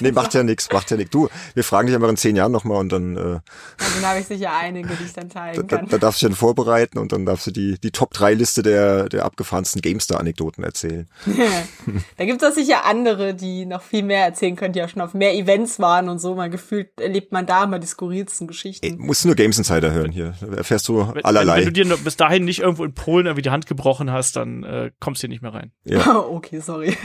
Nee, 0.00 0.12
macht 0.12 0.34
ja 0.34 0.42
nichts, 0.42 0.68
macht 0.70 0.90
ja 0.90 0.96
nichts. 0.96 1.10
Du, 1.10 1.28
wir 1.54 1.64
fragen 1.64 1.86
dich 1.86 1.96
aber 1.96 2.08
in 2.08 2.16
zehn 2.16 2.36
Jahren 2.36 2.52
nochmal 2.52 2.78
und 2.78 2.90
dann... 2.90 3.16
Äh, 3.16 3.20
ja, 3.20 3.40
dann 3.78 4.10
habe 4.10 4.20
ich 4.20 4.26
sicher 4.26 4.52
einige, 4.54 4.88
die 4.88 5.04
ich 5.04 5.12
dann 5.12 5.28
teilen 5.28 5.66
da, 5.66 5.76
kann. 5.76 5.86
Da, 5.86 5.92
da 5.92 5.98
darfst 5.98 6.22
du 6.22 6.26
dich 6.26 6.34
dann 6.34 6.38
vorbereiten 6.38 6.98
und 6.98 7.12
dann 7.12 7.26
darfst 7.26 7.46
du 7.46 7.50
die, 7.50 7.78
die 7.80 7.90
Top-3-Liste 7.90 8.62
der, 8.62 9.08
der 9.08 9.24
abgefahrensten 9.24 9.80
Gamestar-Anekdoten 9.80 10.62
erzählen. 10.62 11.08
da 12.16 12.24
gibt 12.24 12.42
es 12.42 12.54
sicher 12.54 12.84
andere, 12.84 13.34
die 13.34 13.66
noch 13.66 13.82
viel 13.82 14.02
mehr 14.02 14.24
erzählen 14.24 14.56
können, 14.56 14.72
die 14.72 14.82
auch 14.82 14.88
schon 14.88 15.02
auf 15.02 15.14
mehr 15.14 15.34
Events 15.34 15.78
waren 15.78 16.08
und 16.08 16.18
so. 16.18 16.34
Mal 16.34 16.50
gefühlt 16.50 17.00
erlebt 17.00 17.32
man 17.32 17.46
da 17.46 17.64
immer 17.64 17.78
die 17.78 17.86
skurrilsten 17.86 18.46
Geschichten. 18.46 18.84
Ey, 18.84 18.96
musst 18.96 19.24
du 19.24 19.28
nur 19.28 19.36
Games 19.36 19.58
Insider 19.58 19.87
weiterhören 19.88 20.12
hier. 20.12 20.34
Da 20.40 20.56
erfährst 20.56 20.88
du 20.88 21.02
allerlei. 21.02 21.58
Wenn, 21.58 21.66
wenn, 21.66 21.74
du 21.74 21.84
dir 21.84 21.96
bis 21.98 22.16
dahin 22.16 22.44
nicht 22.44 22.60
irgendwo 22.60 22.84
in 22.84 22.94
Polen 22.94 23.26
irgendwie 23.26 23.42
die 23.42 23.50
Hand 23.50 23.66
gebrochen 23.66 24.12
hast, 24.12 24.36
dann 24.36 24.64
äh, 24.64 24.90
kommst 25.00 25.22
du 25.22 25.26
hier 25.26 25.30
nicht 25.30 25.42
mehr 25.42 25.54
rein. 25.54 25.72
Ja. 25.84 26.16
okay, 26.30 26.60
sorry. 26.60 26.96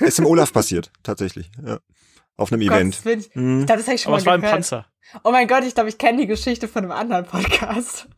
Ist 0.00 0.18
im 0.18 0.26
Olaf 0.26 0.52
passiert, 0.52 0.90
tatsächlich. 1.02 1.50
Ja. 1.64 1.78
Auf 2.36 2.52
einem 2.52 2.66
Gott, 2.66 2.76
Event. 2.76 3.02
Ich, 3.04 3.34
mhm. 3.34 3.60
ich 3.60 3.66
glaube, 3.66 3.82
das 3.82 3.88
ich 3.88 4.02
schon 4.02 4.12
Aber 4.12 4.16
mal 4.16 4.20
es 4.20 4.26
war 4.26 4.36
gehört. 4.38 4.52
ein 4.52 4.56
Panzer. 4.56 4.86
Oh 5.22 5.30
mein 5.30 5.46
Gott, 5.46 5.64
ich 5.64 5.74
glaube, 5.74 5.88
ich 5.88 5.98
kenne 5.98 6.18
die 6.18 6.26
Geschichte 6.26 6.66
von 6.66 6.82
einem 6.82 6.92
anderen 6.92 7.26
Podcast. 7.26 8.08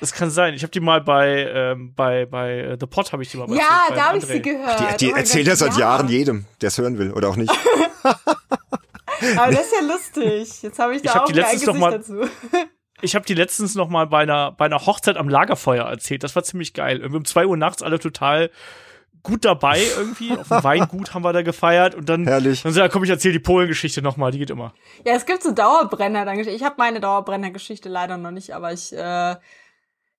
Das 0.00 0.12
kann 0.12 0.30
sein. 0.30 0.54
Ich 0.54 0.62
habe 0.62 0.70
die 0.72 0.80
mal 0.80 1.00
bei 1.00 1.48
ähm, 1.52 1.94
bei 1.94 2.26
bei 2.26 2.58
äh, 2.58 2.76
The 2.78 2.86
Pot 2.86 3.12
habe 3.12 3.22
ich 3.22 3.30
die 3.30 3.36
mal. 3.36 3.48
Ja, 3.50 3.86
da 3.94 4.08
habe 4.08 4.18
ich 4.18 4.24
sie 4.24 4.42
gehört. 4.42 5.00
Die, 5.00 5.06
die 5.06 5.12
oh 5.12 5.16
erzählt 5.16 5.46
ja 5.46 5.54
seit 5.54 5.76
Jahren 5.76 6.08
jedem, 6.08 6.46
der 6.60 6.68
es 6.68 6.78
hören 6.78 6.98
will 6.98 7.12
oder 7.12 7.28
auch 7.28 7.36
nicht. 7.36 7.52
Aber 9.36 9.52
das 9.52 9.66
ist 9.66 9.72
ja 9.72 9.80
lustig. 9.86 10.62
Jetzt 10.62 10.78
habe 10.78 10.96
ich 10.96 11.02
da 11.02 11.10
ich 11.10 11.14
hab 11.14 11.22
auch 11.22 11.26
die 11.26 11.34
letztens 11.34 11.64
Gesicht 11.64 11.80
mal, 11.80 11.90
dazu. 11.92 12.20
Ich 13.00 13.14
habe 13.14 13.24
die 13.24 13.34
letztens 13.34 13.74
noch 13.74 13.88
mal 13.88 14.06
bei 14.06 14.20
einer 14.20 14.52
bei 14.52 14.64
einer 14.64 14.84
Hochzeit 14.86 15.16
am 15.16 15.28
Lagerfeuer 15.28 15.84
erzählt. 15.84 16.22
Das 16.24 16.34
war 16.34 16.42
ziemlich 16.42 16.74
geil. 16.74 16.98
Irgendwie 16.98 17.18
um 17.18 17.24
zwei 17.24 17.46
Uhr 17.46 17.56
nachts 17.56 17.82
alle 17.82 17.98
total 17.98 18.50
gut 19.22 19.44
dabei 19.44 19.82
irgendwie. 19.96 20.32
Auf 20.38 20.48
dem 20.48 20.64
Weingut 20.64 21.14
haben 21.14 21.22
wir 21.22 21.32
da 21.32 21.42
gefeiert 21.42 21.94
und 21.94 22.08
dann, 22.08 22.26
Herrlich. 22.26 22.62
dann 22.62 22.72
so, 22.72 22.80
ja, 22.80 22.88
komm, 22.88 23.04
ich 23.04 23.10
erzähle 23.10 23.32
die 23.32 23.38
Polengeschichte 23.38 24.02
noch 24.02 24.16
mal. 24.16 24.30
Die 24.30 24.38
geht 24.38 24.50
immer. 24.50 24.72
Ja, 25.04 25.14
es 25.14 25.26
gibt 25.26 25.42
so 25.42 25.52
Dauerbrenner. 25.52 26.32
Ich 26.34 26.64
habe 26.64 26.76
meine 26.78 27.00
Dauerbrenner-Geschichte 27.00 27.88
leider 27.88 28.16
noch 28.16 28.30
nicht, 28.30 28.54
aber 28.54 28.72
ich 28.72 28.92
äh, 28.92 29.36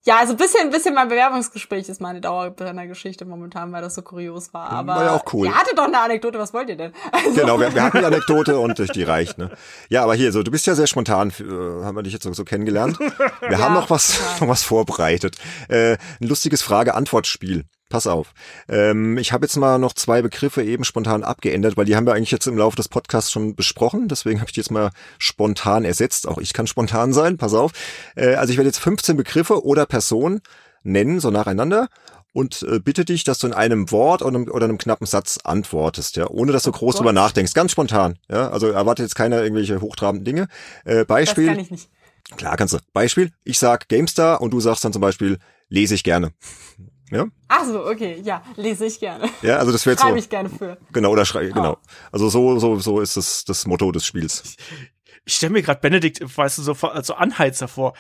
ja, 0.06 0.18
also 0.18 0.34
ein 0.34 0.38
bisschen, 0.38 0.70
bisschen 0.70 0.96
mein 0.96 1.10
Bewerbungsgespräch 1.10 1.90
ist 1.90 2.00
meine 2.00 2.22
Dauerbrenner-Geschichte 2.22 3.26
momentan, 3.26 3.72
weil 3.74 3.82
das 3.82 3.96
so 3.96 4.02
kurios 4.02 4.54
war. 4.54 4.70
Aber 4.70 4.96
war 4.96 5.04
ja 5.04 5.12
auch 5.12 5.34
cool. 5.34 5.48
Ihr 5.48 5.56
hattet 5.56 5.78
doch 5.78 5.86
eine 5.86 6.00
Anekdote, 6.00 6.40
was 6.40 6.54
wollt 6.54 6.70
ihr 6.70 6.78
denn? 6.78 6.94
Also. 7.12 7.34
Genau, 7.34 7.60
wir, 7.60 7.74
wir 7.76 7.84
hatten 7.84 8.00
die 8.00 8.06
Anekdote 8.06 8.60
und 8.60 8.96
die 8.96 9.04
reicht, 9.04 9.38
ne? 9.38 9.52
Ja, 9.90 10.04
aber 10.04 10.16
hier, 10.16 10.32
so, 10.32 10.42
du 10.42 10.52
bist 10.52 10.66
ja 10.68 10.76
sehr 10.76 10.88
spontan, 10.88 11.32
äh, 11.40 11.84
haben 11.84 11.96
wir 11.98 12.04
dich 12.04 12.14
jetzt 12.14 12.24
so, 12.24 12.32
so 12.32 12.46
kennengelernt. 12.46 12.98
Wir 13.00 13.12
ja, 13.52 13.60
haben 13.60 13.74
noch 13.74 13.90
was, 13.90 14.20
ja. 14.20 14.26
noch 14.40 14.48
was 14.48 14.64
vorbereitet. 14.64 15.36
Äh, 15.68 15.98
ein 16.22 16.28
lustiges 16.28 16.62
Frage-Antwort-Spiel. 16.62 17.66
Pass 17.90 18.06
auf. 18.06 18.34
Ähm, 18.68 19.18
ich 19.18 19.34
habe 19.34 19.46
jetzt 19.46 19.58
mal 19.58 19.80
noch 19.80 19.94
zwei 19.94 20.22
Begriffe 20.22 20.64
eben 20.64 20.84
spontan 20.84 21.24
abgeändert, 21.24 21.76
weil 21.76 21.86
die 21.86 21.96
haben 21.96 22.06
wir 22.06 22.14
eigentlich 22.14 22.30
jetzt 22.30 22.46
im 22.46 22.58
Laufe 22.58 22.76
des 22.76 22.88
Podcasts 22.88 23.32
schon 23.32 23.56
besprochen. 23.56 24.08
Deswegen 24.08 24.40
habe 24.40 24.50
ich 24.50 24.54
die 24.54 24.60
jetzt 24.60 24.70
mal 24.70 24.92
spontan 25.18 25.86
ersetzt. 25.86 26.28
Auch 26.28 26.38
ich 26.38 26.54
kann 26.54 26.68
spontan 26.68 27.14
sein. 27.14 27.38
Pass 27.38 27.56
auf. 27.56 27.72
Äh, 28.16 28.36
also 28.36 28.52
ich 28.52 28.58
werde 28.58 28.70
jetzt 28.70 28.80
15 28.80 29.18
Begriffe 29.18 29.66
oder 29.66 29.88
Personen 29.88 30.42
nennen, 30.84 31.20
so 31.20 31.32
nacheinander. 31.32 31.90
Und 32.32 32.62
äh, 32.62 32.80
bitte 32.80 33.06
dich, 33.06 33.24
dass 33.24 33.40
du 33.40 33.48
in 33.48 33.54
einem 33.54 33.90
Wort 33.90 34.22
oder 34.22 34.38
einem, 34.38 34.50
oder 34.50 34.66
einem 34.66 34.78
knappen 34.78 35.08
Satz 35.08 35.40
antwortest, 35.44 36.16
ja, 36.16 36.30
ohne 36.30 36.52
dass 36.52 36.64
du 36.64 36.70
oh 36.70 36.74
groß 36.74 36.98
drüber 36.98 37.12
nachdenkst. 37.12 37.54
Ganz 37.54 37.72
spontan, 37.72 38.20
ja. 38.30 38.50
Also 38.52 38.68
erwarte 38.68 39.02
jetzt 39.02 39.16
keiner 39.16 39.42
irgendwelche 39.42 39.82
hochtrabenden 39.82 40.26
Dinge. 40.26 40.48
Äh, 40.86 41.06
Beispiel. 41.06 41.48
Das 41.48 41.56
kann 41.56 41.64
ich 41.64 41.72
nicht. 41.72 41.90
Klar 42.38 42.56
kannst 42.58 42.76
du. 42.76 42.78
Beispiel, 42.94 43.32
ich 43.44 43.58
sag 43.58 43.90
GameStar 43.90 44.42
und 44.42 44.52
du 44.52 44.60
sagst 44.60 44.86
dann 44.86 44.94
zum 44.94 45.02
Beispiel, 45.02 45.40
lese 45.70 45.96
ich 45.96 46.04
gerne. 46.04 46.32
Ja? 47.12 47.26
Ach 47.48 47.66
so, 47.66 47.86
okay, 47.86 48.22
ja, 48.24 48.44
lese 48.56 48.86
ich 48.86 49.00
gerne. 49.00 49.30
Ja, 49.42 49.58
also 49.58 49.72
das 49.72 49.86
wäre 49.86 49.94
jetzt 49.94 50.02
Schreibe 50.02 50.20
so. 50.20 50.24
ich 50.24 50.30
gerne 50.30 50.50
für. 50.50 50.78
Genau, 50.94 51.12
oder 51.12 51.26
schreibe, 51.26 51.50
oh. 51.52 51.54
genau. 51.54 51.78
Also 52.12 52.30
so, 52.30 52.60
so, 52.60 52.78
so 52.80 53.02
ist 53.02 53.18
das, 53.18 53.44
das 53.46 53.66
Motto 53.66 53.92
des 53.92 54.06
Spiels. 54.06 54.56
Ich, 55.26 55.36
stelle 55.36 55.54
mir 55.54 55.62
gerade 55.62 55.82
Benedikt, 55.82 56.22
weißt 56.38 56.60
du, 56.60 56.62
so 56.62 56.74
also 56.88 57.16
Anheizer 57.16 57.68
vor. 57.68 57.94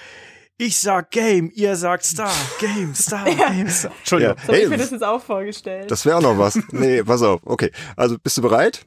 Ich 0.57 0.79
sag 0.79 1.11
Game, 1.11 1.51
ihr 1.55 1.75
sagt 1.75 2.03
Star, 2.03 2.33
Game, 2.59 2.93
Star, 2.93 3.23
Game, 3.49 3.69
Star. 3.69 3.91
Entschuldigung. 3.99 4.35
Ja. 4.35 4.45
So 4.45 4.53
hey, 4.53 4.63
ich 4.63 4.69
mir 4.69 4.77
das 4.77 4.91
jetzt 4.91 5.03
auch 5.03 5.21
vorgestellt. 5.21 5.89
Das 5.89 6.05
wäre 6.05 6.17
auch 6.17 6.21
noch 6.21 6.37
was. 6.37 6.59
Nee, 6.71 7.03
pass 7.03 7.21
auf. 7.21 7.41
Okay, 7.45 7.71
also 7.95 8.17
bist 8.19 8.37
du 8.37 8.41
bereit? 8.41 8.85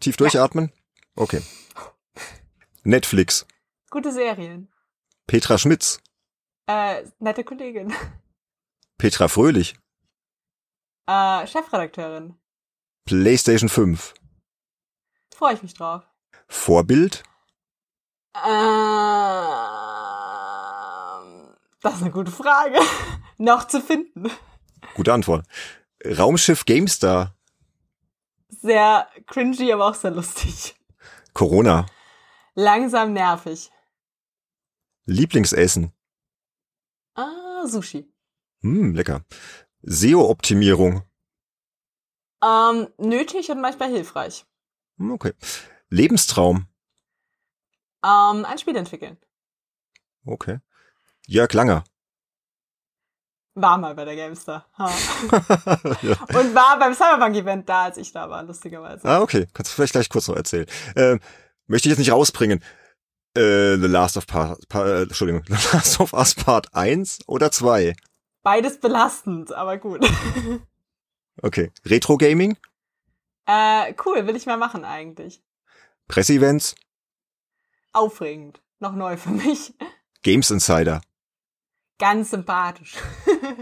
Tief 0.00 0.16
durchatmen? 0.16 0.72
Okay. 1.16 1.42
Netflix. 2.84 3.46
Gute 3.90 4.12
Serien. 4.12 4.68
Petra 5.26 5.58
Schmitz. 5.58 6.00
Äh, 6.66 7.02
nette 7.18 7.44
Kollegin. 7.44 7.92
Petra 9.00 9.28
Fröhlich. 9.28 9.76
Äh, 11.06 11.46
Chefredakteurin. 11.46 12.38
PlayStation 13.06 13.70
5. 13.70 14.12
Freue 15.34 15.54
ich 15.54 15.62
mich 15.62 15.72
drauf. 15.72 16.02
Vorbild? 16.48 17.22
Ähm, 18.34 18.50
das 21.80 21.94
ist 21.94 22.02
eine 22.02 22.10
gute 22.10 22.30
Frage. 22.30 22.78
Noch 23.38 23.66
zu 23.66 23.80
finden. 23.80 24.30
Gute 24.94 25.14
Antwort. 25.14 25.46
Raumschiff 26.04 26.66
GameStar. 26.66 27.34
Sehr 28.50 29.08
cringy, 29.26 29.72
aber 29.72 29.86
auch 29.88 29.94
sehr 29.94 30.10
lustig. 30.10 30.74
Corona. 31.32 31.86
Langsam 32.54 33.14
nervig. 33.14 33.70
Lieblingsessen. 35.06 35.94
Ah, 37.14 37.66
Sushi. 37.66 38.09
Hm, 38.62 38.94
lecker. 38.94 39.24
SEO-Optimierung. 39.82 41.02
Ähm, 42.42 42.88
nötig 42.98 43.50
und 43.50 43.60
manchmal 43.60 43.90
hilfreich. 43.90 44.46
Hm, 44.98 45.12
okay. 45.12 45.32
Lebenstraum. 45.88 46.66
Ähm, 48.04 48.44
ein 48.44 48.58
Spiel 48.58 48.76
entwickeln. 48.76 49.18
Okay. 50.24 50.58
Jörg 51.26 51.52
Langer. 51.52 51.84
War 53.54 53.78
mal 53.78 53.94
bei 53.94 54.04
der 54.04 54.16
Gamestar. 54.16 54.66
Ha. 54.78 54.88
ja. 56.02 56.12
Und 56.38 56.54
war 56.54 56.78
beim 56.78 56.94
Cyberpunk-Event 56.94 57.68
da, 57.68 57.84
als 57.84 57.96
ich 57.96 58.12
da 58.12 58.30
war, 58.30 58.42
lustigerweise. 58.44 59.06
Ah, 59.06 59.20
okay. 59.20 59.48
Kannst 59.52 59.72
du 59.72 59.74
vielleicht 59.74 59.92
gleich 59.92 60.08
kurz 60.08 60.28
noch 60.28 60.36
erzählen. 60.36 60.66
Ähm, 60.96 61.20
möchte 61.66 61.88
ich 61.88 61.90
jetzt 61.90 61.98
nicht 61.98 62.12
rausbringen. 62.12 62.62
Äh, 63.34 63.76
The 63.76 63.86
Last 63.86 64.16
of 64.16 64.26
Part, 64.26 64.68
Part 64.68 64.88
äh, 64.88 65.02
Entschuldigung, 65.02 65.42
The 65.48 65.76
Last 65.76 66.00
of 66.00 66.12
Us 66.12 66.34
Part 66.34 66.74
1 66.74 67.20
oder 67.26 67.50
2? 67.50 67.94
Beides 68.42 68.80
belastend, 68.80 69.52
aber 69.52 69.76
gut. 69.78 70.06
okay. 71.42 71.70
Retro 71.84 72.16
Gaming? 72.16 72.56
Äh, 73.46 73.94
cool, 74.04 74.26
will 74.26 74.36
ich 74.36 74.46
mal 74.46 74.56
machen 74.56 74.84
eigentlich. 74.84 75.42
Presseevents? 76.08 76.74
Aufregend. 77.92 78.60
Noch 78.78 78.94
neu 78.94 79.16
für 79.16 79.30
mich. 79.30 79.74
Games 80.22 80.50
Insider. 80.50 81.00
Ganz 81.98 82.30
sympathisch. 82.30 82.94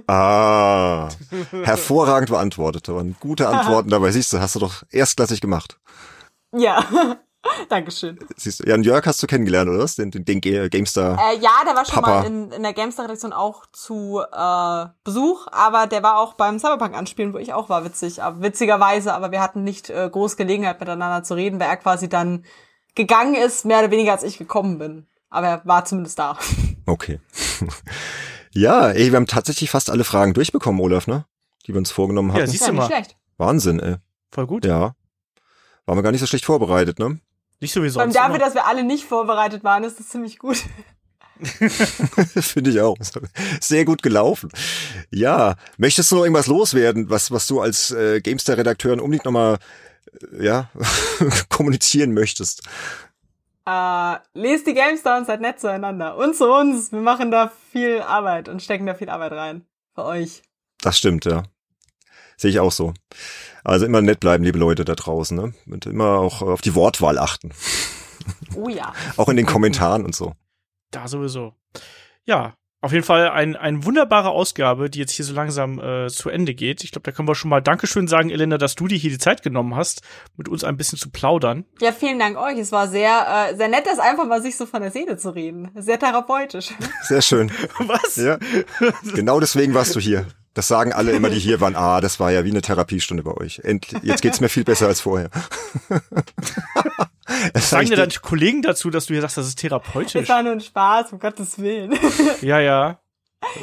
ah, 0.06 1.08
hervorragend 1.50 2.30
beantwortet. 2.30 2.88
Aber 2.88 3.02
gute 3.18 3.48
Antworten 3.48 3.90
dabei. 3.90 4.12
Siehst 4.12 4.32
du, 4.32 4.40
hast 4.40 4.54
du 4.54 4.60
doch 4.60 4.84
erstklassig 4.90 5.40
gemacht. 5.40 5.80
Ja. 6.52 7.18
Dankeschön. 7.68 8.18
Siehst 8.36 8.60
du, 8.60 8.68
Jan 8.68 8.82
Jörg 8.82 9.04
hast 9.06 9.22
du 9.22 9.26
kennengelernt, 9.26 9.70
oder 9.70 9.80
was? 9.80 9.96
Den, 9.96 10.10
den, 10.10 10.24
den 10.24 10.40
GameStar. 10.40 11.18
Äh, 11.18 11.38
ja, 11.38 11.50
der 11.66 11.74
war 11.74 11.84
schon 11.84 12.02
Papa. 12.02 12.20
mal 12.20 12.26
in, 12.26 12.50
in 12.52 12.62
der 12.62 12.72
GameStar-Redaktion 12.72 13.32
auch 13.32 13.66
zu 13.72 14.20
äh, 14.20 14.86
Besuch, 15.04 15.46
aber 15.50 15.86
der 15.86 16.02
war 16.02 16.18
auch 16.18 16.34
beim 16.34 16.58
Cyberpunk 16.58 16.94
anspielen, 16.94 17.32
wo 17.32 17.38
ich 17.38 17.52
auch 17.52 17.68
war, 17.68 17.84
witzig. 17.84 18.22
Aber, 18.22 18.42
witzigerweise, 18.42 19.14
aber 19.14 19.30
wir 19.30 19.40
hatten 19.40 19.64
nicht 19.64 19.90
äh, 19.90 20.08
groß 20.10 20.36
Gelegenheit 20.36 20.80
miteinander 20.80 21.22
zu 21.22 21.34
reden, 21.34 21.60
weil 21.60 21.68
er 21.68 21.76
quasi 21.76 22.08
dann 22.08 22.44
gegangen 22.94 23.34
ist, 23.34 23.64
mehr 23.64 23.78
oder 23.80 23.90
weniger 23.90 24.12
als 24.12 24.22
ich 24.24 24.38
gekommen 24.38 24.78
bin. 24.78 25.06
Aber 25.30 25.46
er 25.46 25.62
war 25.64 25.84
zumindest 25.84 26.18
da. 26.18 26.38
Okay. 26.86 27.20
ja, 28.52 28.88
ey, 28.88 29.12
wir 29.12 29.16
haben 29.16 29.26
tatsächlich 29.26 29.68
fast 29.68 29.90
alle 29.90 30.04
Fragen 30.04 30.32
durchbekommen, 30.32 30.80
Olaf, 30.80 31.06
ne? 31.06 31.26
Die 31.66 31.74
wir 31.74 31.78
uns 31.78 31.90
vorgenommen 31.90 32.32
hatten. 32.32 32.40
Ja, 32.40 32.46
siehst 32.46 32.66
du 32.66 32.72
mal. 32.72 32.86
Schlecht. 32.86 33.14
Wahnsinn, 33.36 33.78
ey. 33.78 33.96
Voll 34.30 34.46
gut. 34.46 34.64
Ja. 34.64 34.94
Waren 35.84 35.98
wir 35.98 36.02
gar 36.02 36.12
nicht 36.12 36.22
so 36.22 36.26
schlecht 36.26 36.46
vorbereitet, 36.46 36.98
ne? 36.98 37.20
Nicht 37.60 37.72
so 37.72 37.82
wie 37.82 37.88
sonst. 37.88 38.06
Und 38.06 38.16
dafür, 38.16 38.38
dass 38.38 38.54
wir 38.54 38.66
alle 38.66 38.84
nicht 38.84 39.04
vorbereitet 39.04 39.64
waren, 39.64 39.84
ist 39.84 39.98
das 39.98 40.08
ziemlich 40.08 40.38
gut. 40.38 40.58
Finde 41.40 42.70
ich 42.70 42.80
auch. 42.80 42.96
Sehr 43.60 43.84
gut 43.84 44.02
gelaufen. 44.02 44.50
Ja, 45.10 45.54
möchtest 45.76 46.10
du 46.10 46.16
noch 46.16 46.22
irgendwas 46.22 46.46
loswerden, 46.46 47.10
was, 47.10 47.30
was 47.30 47.46
du 47.46 47.60
als 47.60 47.90
äh, 47.90 48.20
Gamestar-Redakteurin 48.20 49.00
unbedingt 49.00 49.24
nochmal 49.24 49.58
äh, 50.32 50.44
ja, 50.44 50.70
kommunizieren 51.48 52.12
möchtest? 52.12 52.62
Äh, 53.66 54.16
lest 54.34 54.66
die 54.66 54.74
Gamestar 54.74 55.18
und 55.18 55.26
seid 55.26 55.40
nett 55.40 55.60
zueinander. 55.60 56.16
Und 56.16 56.34
zu 56.36 56.50
uns. 56.50 56.90
Wir 56.90 57.00
machen 57.00 57.30
da 57.30 57.52
viel 57.70 58.00
Arbeit 58.00 58.48
und 58.48 58.62
stecken 58.62 58.86
da 58.86 58.94
viel 58.94 59.10
Arbeit 59.10 59.32
rein. 59.32 59.66
Für 59.94 60.04
euch. 60.04 60.42
Das 60.80 60.96
stimmt, 60.96 61.24
ja. 61.24 61.42
Sehe 62.38 62.50
ich 62.50 62.60
auch 62.60 62.72
so. 62.72 62.94
Also 63.64 63.84
immer 63.84 64.00
nett 64.00 64.20
bleiben, 64.20 64.44
liebe 64.44 64.58
Leute 64.58 64.84
da 64.84 64.94
draußen, 64.94 65.36
ne? 65.36 65.52
Und 65.66 65.86
immer 65.86 66.18
auch 66.18 66.40
auf 66.40 66.60
die 66.60 66.74
Wortwahl 66.74 67.18
achten. 67.18 67.50
Oh 68.54 68.68
ja. 68.68 68.94
auch 69.16 69.28
in 69.28 69.36
den 69.36 69.44
Kommentaren 69.46 70.04
und 70.04 70.14
so. 70.14 70.32
Da 70.92 71.08
sowieso. 71.08 71.54
Ja, 72.24 72.54
auf 72.80 72.92
jeden 72.92 73.04
Fall 73.04 73.30
ein, 73.30 73.56
eine 73.56 73.84
wunderbare 73.84 74.30
Ausgabe, 74.30 74.88
die 74.88 75.00
jetzt 75.00 75.10
hier 75.10 75.24
so 75.24 75.34
langsam 75.34 75.80
äh, 75.80 76.06
zu 76.08 76.30
Ende 76.30 76.54
geht. 76.54 76.84
Ich 76.84 76.92
glaube, 76.92 77.02
da 77.02 77.10
können 77.10 77.26
wir 77.26 77.34
schon 77.34 77.50
mal 77.50 77.60
Dankeschön 77.60 78.06
sagen, 78.06 78.30
Elena, 78.30 78.56
dass 78.56 78.76
du 78.76 78.86
dir 78.86 78.96
hier 78.96 79.10
die 79.10 79.18
Zeit 79.18 79.42
genommen 79.42 79.74
hast, 79.74 80.02
mit 80.36 80.48
uns 80.48 80.62
ein 80.62 80.76
bisschen 80.76 80.96
zu 80.96 81.10
plaudern. 81.10 81.64
Ja, 81.80 81.90
vielen 81.90 82.20
Dank 82.20 82.38
euch. 82.38 82.56
Es 82.56 82.70
war 82.70 82.86
sehr, 82.86 83.50
äh, 83.50 83.56
sehr 83.56 83.66
nett, 83.66 83.86
das 83.86 83.98
einfach 83.98 84.28
mal 84.28 84.40
sich 84.40 84.56
so 84.56 84.64
von 84.64 84.80
der 84.80 84.92
Seele 84.92 85.16
zu 85.16 85.30
reden. 85.30 85.72
Sehr 85.74 85.98
therapeutisch. 85.98 86.72
Sehr 87.02 87.20
schön. 87.20 87.50
Was? 87.80 88.14
Ja. 88.14 88.38
Genau 89.12 89.40
deswegen 89.40 89.74
warst 89.74 89.96
du 89.96 90.00
hier. 90.00 90.26
Das 90.58 90.66
sagen 90.66 90.92
alle 90.92 91.12
immer, 91.12 91.30
die 91.30 91.38
hier 91.38 91.60
waren. 91.60 91.76
Ah, 91.76 92.00
das 92.00 92.18
war 92.18 92.32
ja 92.32 92.44
wie 92.44 92.50
eine 92.50 92.62
Therapiestunde 92.62 93.22
bei 93.22 93.30
euch. 93.30 93.60
Endlich, 93.60 94.02
jetzt 94.02 94.22
geht's 94.22 94.40
mir 94.40 94.48
viel 94.48 94.64
besser 94.64 94.88
als 94.88 95.00
vorher. 95.00 95.30
Was 97.54 97.70
sagen 97.70 97.86
dir 97.86 97.94
deine 97.94 98.12
Kollegen 98.20 98.62
dazu, 98.62 98.90
dass 98.90 99.06
du 99.06 99.14
hier 99.14 99.20
sagst, 99.20 99.36
das 99.36 99.46
ist 99.46 99.60
therapeutisch? 99.60 100.14
Das 100.14 100.28
war 100.28 100.42
nur 100.42 100.50
ein 100.50 100.60
Spaß, 100.60 101.12
um 101.12 101.20
Gottes 101.20 101.60
Willen. 101.60 101.96
Ja, 102.40 102.58
ja. 102.58 102.98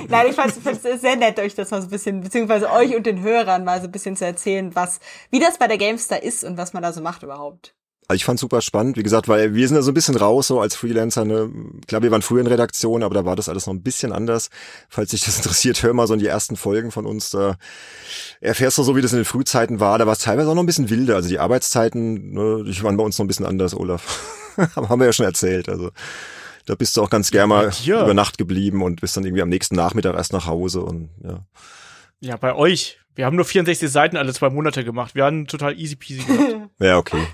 Nein, 0.08 0.28
ich 0.30 0.36
fand 0.38 0.54
es 0.56 1.02
sehr 1.02 1.18
nett, 1.18 1.38
euch 1.38 1.54
das 1.54 1.70
mal 1.72 1.82
so 1.82 1.88
ein 1.88 1.92
bisschen, 1.92 2.22
beziehungsweise 2.22 2.72
euch 2.72 2.96
und 2.96 3.06
den 3.06 3.22
Hörern 3.22 3.66
mal 3.66 3.82
so 3.82 3.88
ein 3.88 3.92
bisschen 3.92 4.16
zu 4.16 4.26
erzählen, 4.26 4.74
was, 4.74 5.02
wie 5.32 5.42
das 5.42 5.58
bei 5.58 5.68
der 5.68 5.78
Gamestar 5.78 6.24
ist 6.24 6.46
und 6.46 6.56
was 6.56 6.72
man 6.72 6.82
da 6.82 6.94
so 6.94 7.02
macht 7.02 7.24
überhaupt. 7.24 7.75
Also 8.08 8.18
ich 8.18 8.26
fand 8.26 8.40
super 8.40 8.62
spannend, 8.62 8.98
wie 8.98 9.04
gesagt, 9.04 9.28
weil 9.28 9.56
wir 9.56 9.68
sind 9.68 9.78
da 9.78 9.82
so 9.82 9.90
ein 9.90 9.96
bisschen 9.96 10.16
raus, 10.16 10.48
so 10.48 10.60
als 10.60 10.76
Freelancer. 10.76 11.26
Ne? 11.26 11.50
Klar, 11.88 12.04
wir 12.04 12.12
waren 12.12 12.22
früher 12.22 12.42
in 12.42 12.48
Redaktion, 12.48 13.02
aber 13.02 13.16
da 13.16 13.26
war 13.26 13.36
das 13.36 13.50
alles 13.50 13.66
noch 13.66 13.74
ein 13.74 13.82
bisschen 13.82 14.12
anders. 14.12 14.50
Falls 14.90 15.10
dich 15.10 15.26
das 15.26 15.38
interessiert, 15.38 15.82
hör 15.82 15.94
mal 15.94 16.06
so 16.06 16.14
in 16.14 16.20
die 16.20 16.28
ersten 16.28 16.56
Folgen 16.56 16.92
von 16.92 17.08
uns. 17.08 17.32
Da 17.32 17.58
erfährst 18.42 18.78
du 18.78 18.84
so, 18.84 18.96
wie 18.96 19.02
das 19.02 19.12
in 19.12 19.20
den 19.20 19.26
Frühzeiten 19.26 19.80
war. 19.80 19.98
Da 19.98 20.06
war 20.06 20.14
es 20.14 20.20
teilweise 20.20 20.50
auch 20.50 20.54
noch 20.54 20.62
ein 20.64 20.68
bisschen 20.68 20.92
wilder. 20.92 21.16
Also 21.16 21.30
die 21.30 21.40
Arbeitszeiten, 21.40 22.34
ne, 22.34 22.64
die 22.64 22.84
waren 22.84 22.98
bei 22.98 23.04
uns 23.04 23.18
noch 23.18 23.26
ein 23.26 23.28
bisschen 23.28 23.46
anders, 23.46 23.76
Olaf. 23.76 24.54
Haben 24.76 25.00
wir 25.00 25.08
ja 25.08 25.14
schon 25.14 25.26
erzählt. 25.26 25.68
Also 25.68 25.90
da 26.68 26.76
bist 26.76 26.96
du 26.98 27.02
auch 27.02 27.10
ganz 27.10 27.32
gerne 27.32 27.48
mal 27.48 27.72
ja. 27.84 28.04
über 28.04 28.14
Nacht 28.14 28.38
geblieben 28.38 28.84
und 28.84 29.02
bist 29.02 29.18
dann 29.18 29.24
irgendwie 29.24 29.42
am 29.42 29.50
nächsten 29.50 29.76
Nachmittag 29.76 30.16
erst 30.16 30.32
nach 30.32 30.46
Hause 30.46 30.82
und 30.82 31.10
ja. 31.24 31.46
Ja, 32.20 32.38
bei 32.38 32.56
euch. 32.56 33.00
Wir 33.16 33.26
haben 33.26 33.36
nur 33.36 33.46
64 33.46 33.90
Seiten 33.90 34.18
alle 34.18 34.34
zwei 34.34 34.50
Monate 34.50 34.84
gemacht. 34.84 35.16
Wir 35.16 35.24
haben 35.26 35.48
total 35.48 35.80
easy 35.80 35.96
peasy 35.96 36.24
gemacht. 36.24 36.70
ja, 36.80 36.98
okay. 36.98 37.26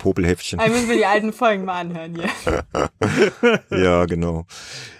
Popelheftchen. 0.00 0.58
Also 0.58 0.72
müssen 0.72 0.88
wir 0.88 0.96
die 0.96 1.06
alten 1.06 1.32
Folgen 1.32 1.64
mal 1.64 1.80
anhören 1.80 2.16
hier. 2.16 2.64
ja, 3.70 4.04
genau. 4.06 4.46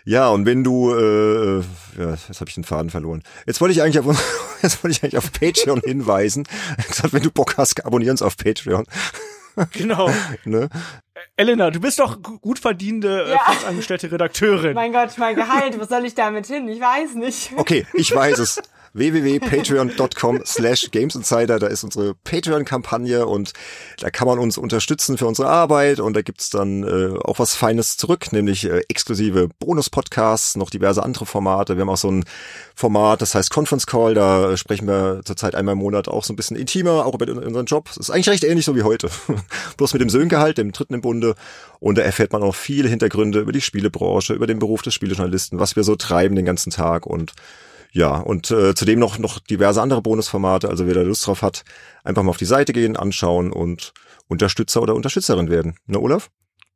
Ja, 0.04 0.28
und 0.28 0.46
wenn 0.46 0.62
du, 0.62 0.94
äh, 0.94 1.58
ja, 1.98 2.10
jetzt 2.10 2.40
habe 2.40 2.48
ich 2.48 2.54
den 2.54 2.64
Faden 2.64 2.90
verloren. 2.90 3.24
Jetzt 3.46 3.60
wollte 3.60 3.72
ich 3.72 3.82
eigentlich 3.82 3.98
auf, 3.98 4.06
jetzt 4.62 4.84
wollte 4.84 4.96
ich 4.96 5.02
eigentlich 5.02 5.18
auf 5.18 5.32
Patreon 5.32 5.80
hinweisen. 5.80 6.46
Ich 6.78 6.86
gesagt, 6.86 7.12
wenn 7.12 7.22
du 7.22 7.30
Bock 7.30 7.56
hast, 7.56 7.84
abonnieren 7.84 8.12
uns 8.12 8.22
auf 8.22 8.36
Patreon. 8.36 8.86
Genau. 9.72 10.10
ne? 10.44 10.68
Elena, 11.36 11.70
du 11.70 11.80
bist 11.80 11.98
doch 11.98 12.22
gut 12.22 12.58
verdiente, 12.58 13.24
äh, 13.26 13.30
ja. 13.32 13.38
festangestellte 13.38 14.12
Redakteurin. 14.12 14.74
Mein 14.74 14.92
Gott, 14.92 15.18
mein 15.18 15.34
Gehalt, 15.34 15.78
was 15.80 15.88
soll 15.88 16.04
ich 16.04 16.14
damit 16.14 16.46
hin? 16.46 16.68
Ich 16.68 16.80
weiß 16.80 17.14
nicht. 17.14 17.52
Okay, 17.56 17.86
ich 17.94 18.14
weiß 18.14 18.38
es 18.38 18.62
www.patreon.com 18.92 20.42
slash 20.44 20.90
gamesinsider. 20.90 21.58
Da 21.58 21.66
ist 21.66 21.84
unsere 21.84 22.14
Patreon-Kampagne 22.14 23.26
und 23.26 23.52
da 23.98 24.10
kann 24.10 24.26
man 24.26 24.38
uns 24.38 24.58
unterstützen 24.58 25.18
für 25.18 25.26
unsere 25.26 25.48
Arbeit 25.48 26.00
und 26.00 26.14
da 26.14 26.22
gibt's 26.22 26.50
dann 26.50 26.82
äh, 26.82 27.18
auch 27.18 27.38
was 27.38 27.54
Feines 27.54 27.96
zurück, 27.96 28.32
nämlich 28.32 28.64
äh, 28.64 28.82
exklusive 28.88 29.48
Bonus-Podcasts, 29.58 30.56
noch 30.56 30.70
diverse 30.70 31.02
andere 31.02 31.26
Formate. 31.26 31.76
Wir 31.76 31.82
haben 31.82 31.90
auch 31.90 31.96
so 31.96 32.10
ein 32.10 32.24
Format, 32.74 33.22
das 33.22 33.34
heißt 33.34 33.50
Conference 33.50 33.86
Call, 33.86 34.14
da 34.14 34.56
sprechen 34.56 34.88
wir 34.88 35.20
zurzeit 35.24 35.54
einmal 35.54 35.72
im 35.72 35.78
Monat 35.78 36.08
auch 36.08 36.24
so 36.24 36.32
ein 36.32 36.36
bisschen 36.36 36.56
intimer, 36.56 37.06
auch 37.06 37.14
über 37.14 37.30
unseren 37.30 37.66
Job. 37.66 37.88
Das 37.88 37.96
ist 37.96 38.10
eigentlich 38.10 38.28
recht 38.28 38.44
ähnlich 38.44 38.64
so 38.64 38.74
wie 38.74 38.82
heute. 38.82 39.08
Bloß 39.76 39.92
mit 39.92 40.02
dem 40.02 40.10
Söhngehalt, 40.10 40.58
dem 40.58 40.72
dritten 40.72 40.94
im 40.94 41.00
Bunde. 41.00 41.34
Und 41.78 41.98
da 41.98 42.02
erfährt 42.02 42.32
man 42.32 42.42
auch 42.42 42.54
viele 42.54 42.88
Hintergründe 42.88 43.40
über 43.40 43.52
die 43.52 43.60
Spielebranche, 43.60 44.34
über 44.34 44.46
den 44.46 44.58
Beruf 44.58 44.82
des 44.82 44.94
Spielejournalisten, 44.94 45.58
was 45.58 45.76
wir 45.76 45.84
so 45.84 45.96
treiben 45.96 46.36
den 46.36 46.44
ganzen 46.44 46.70
Tag 46.70 47.06
und 47.06 47.32
ja, 47.92 48.18
und 48.18 48.50
äh, 48.50 48.74
zudem 48.74 48.98
noch, 48.98 49.18
noch 49.18 49.38
diverse 49.40 49.82
andere 49.82 50.02
Bonusformate. 50.02 50.68
Also 50.68 50.86
wer 50.86 50.94
da 50.94 51.02
Lust 51.02 51.26
drauf 51.26 51.42
hat, 51.42 51.64
einfach 52.04 52.22
mal 52.22 52.30
auf 52.30 52.36
die 52.36 52.44
Seite 52.44 52.72
gehen, 52.72 52.96
anschauen 52.96 53.52
und 53.52 53.92
Unterstützer 54.28 54.82
oder 54.82 54.94
Unterstützerin 54.94 55.50
werden. 55.50 55.76
Ne, 55.86 55.98
Olaf? 55.98 56.30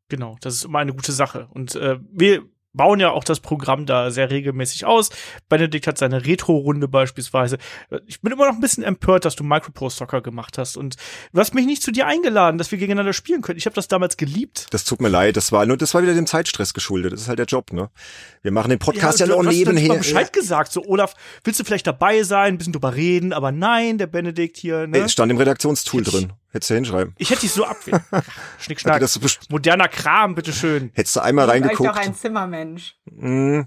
Genau, 0.09 0.37
das 0.41 0.55
ist 0.55 0.65
immer 0.65 0.81
eine 0.81 0.93
gute 0.93 1.13
Sache. 1.13 1.49
Und 1.53 1.77
äh, 1.77 1.99
wir 2.11 2.43
bauen 2.75 3.01
ja 3.01 3.11
auch 3.11 3.25
das 3.25 3.41
Programm 3.41 3.87
da 3.87 4.11
sehr 4.11 4.31
regelmäßig 4.31 4.85
aus. 4.85 5.11
Benedikt 5.49 5.87
hat 5.87 5.97
seine 5.97 6.27
Retro-Runde 6.27 6.89
beispielsweise. 6.89 7.59
Ich 8.07 8.21
bin 8.21 8.33
immer 8.33 8.47
noch 8.47 8.55
ein 8.55 8.61
bisschen 8.61 8.83
empört, 8.83 9.25
dass 9.25 9.37
du 9.37 9.45
Micropro-Soccer 9.45 10.21
gemacht 10.21 10.59
hast 10.59 10.77
und 10.77 10.97
du 11.33 11.41
hast 11.41 11.55
mich 11.55 11.67
nicht 11.67 11.83
zu 11.83 11.93
dir 11.93 12.07
eingeladen, 12.07 12.59
dass 12.59 12.71
wir 12.71 12.79
gegeneinander 12.79 13.13
spielen 13.13 13.43
können. 13.43 13.59
Ich 13.59 13.67
habe 13.67 13.75
das 13.75 13.89
damals 13.89 14.17
geliebt. 14.17 14.67
Das 14.71 14.85
tut 14.85 15.01
mir 15.01 15.09
leid, 15.09 15.37
das 15.37 15.53
war 15.53 15.65
nur, 15.67 15.77
das 15.77 15.95
war 15.95 16.03
wieder 16.03 16.15
dem 16.15 16.27
Zeitstress 16.27 16.75
geschuldet. 16.75 17.13
Das 17.13 17.23
ist 17.23 17.29
halt 17.29 17.39
der 17.39 17.47
Job, 17.47 17.73
ne? 17.73 17.91
Wir 18.43 18.51
machen 18.51 18.71
den 18.71 18.79
Podcast 18.79 19.21
ja, 19.21 19.27
ja 19.27 19.37
noch 19.37 19.43
nebenher. 19.43 19.89
Du 19.89 19.93
hast 19.95 19.99
Bescheid 19.99 20.33
gesagt, 20.33 20.73
so 20.73 20.85
Olaf, 20.85 21.15
willst 21.45 21.61
du 21.61 21.65
vielleicht 21.65 21.87
dabei 21.87 22.23
sein, 22.25 22.55
ein 22.55 22.59
bisschen 22.59 22.73
drüber 22.73 22.95
reden, 22.95 23.33
aber 23.33 23.53
nein, 23.53 23.99
der 23.99 24.07
Benedikt 24.07 24.57
hier, 24.57 24.87
ne? 24.87 24.99
Nee, 24.99 25.05
es 25.05 25.13
stand 25.13 25.31
im 25.31 25.39
Redaktionstool 25.39 26.03
ich, 26.03 26.09
drin. 26.09 26.33
Hättest 26.55 26.71
du 26.71 26.75
hinschreiben. 26.77 27.15
Ich 27.19 27.31
hätte 27.31 27.41
dich 27.41 27.51
so 27.51 27.65
abwählen. 27.65 28.01
Schnickschnack. 28.61 29.01
Das 29.01 29.19
Moderner 29.49 29.89
Kram, 29.89 30.37
bitteschön. 30.37 30.93
Hättest 30.95 31.17
du 31.17 31.21
einmal 31.21 31.51
reingeguckt. 31.51 31.81
Ich 31.81 31.97
doch 31.97 31.97
ein 31.97 32.15
Zimmermensch. 32.15 32.95
Mm. 33.11 33.63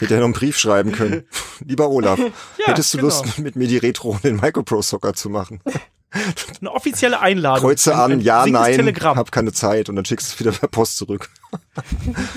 Hätte 0.00 0.14
ja 0.14 0.16
noch 0.16 0.24
einen 0.24 0.32
Brief 0.32 0.58
schreiben 0.58 0.90
können. 0.90 1.22
Lieber 1.64 1.88
Olaf, 1.88 2.18
ja, 2.18 2.66
hättest 2.66 2.92
du 2.94 2.98
genau. 2.98 3.10
Lust, 3.10 3.38
mit 3.38 3.54
mir 3.54 3.68
die 3.68 3.76
Retro 3.76 4.18
in 4.24 4.40
Micropro 4.40 4.82
Soccer 4.82 5.14
zu 5.14 5.30
machen? 5.30 5.60
Eine 6.60 6.72
offizielle 6.72 7.20
Einladung. 7.20 7.60
Kreuze 7.60 7.94
an, 7.94 8.20
ja, 8.20 8.44
nein, 8.44 8.74
Telegramm. 8.74 9.16
hab 9.16 9.30
keine 9.30 9.52
Zeit 9.52 9.88
und 9.88 9.94
dann 9.94 10.04
schickst 10.04 10.28
du 10.28 10.34
es 10.34 10.40
wieder 10.40 10.50
per 10.50 10.68
Post 10.68 10.96
zurück. 10.96 11.30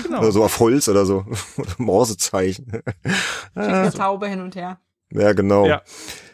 Genau. 0.04 0.20
Oder 0.20 0.32
so 0.32 0.44
auf 0.44 0.58
Holz 0.60 0.88
oder 0.88 1.04
so. 1.04 1.26
Oder 1.58 1.72
Morsezeichen. 1.76 2.70
Schickst 2.72 3.56
eine 3.56 3.92
Taube 3.92 4.28
hin 4.28 4.40
und 4.40 4.54
her. 4.54 4.78
Ja, 5.10 5.32
genau. 5.32 5.66
Ja. 5.66 5.82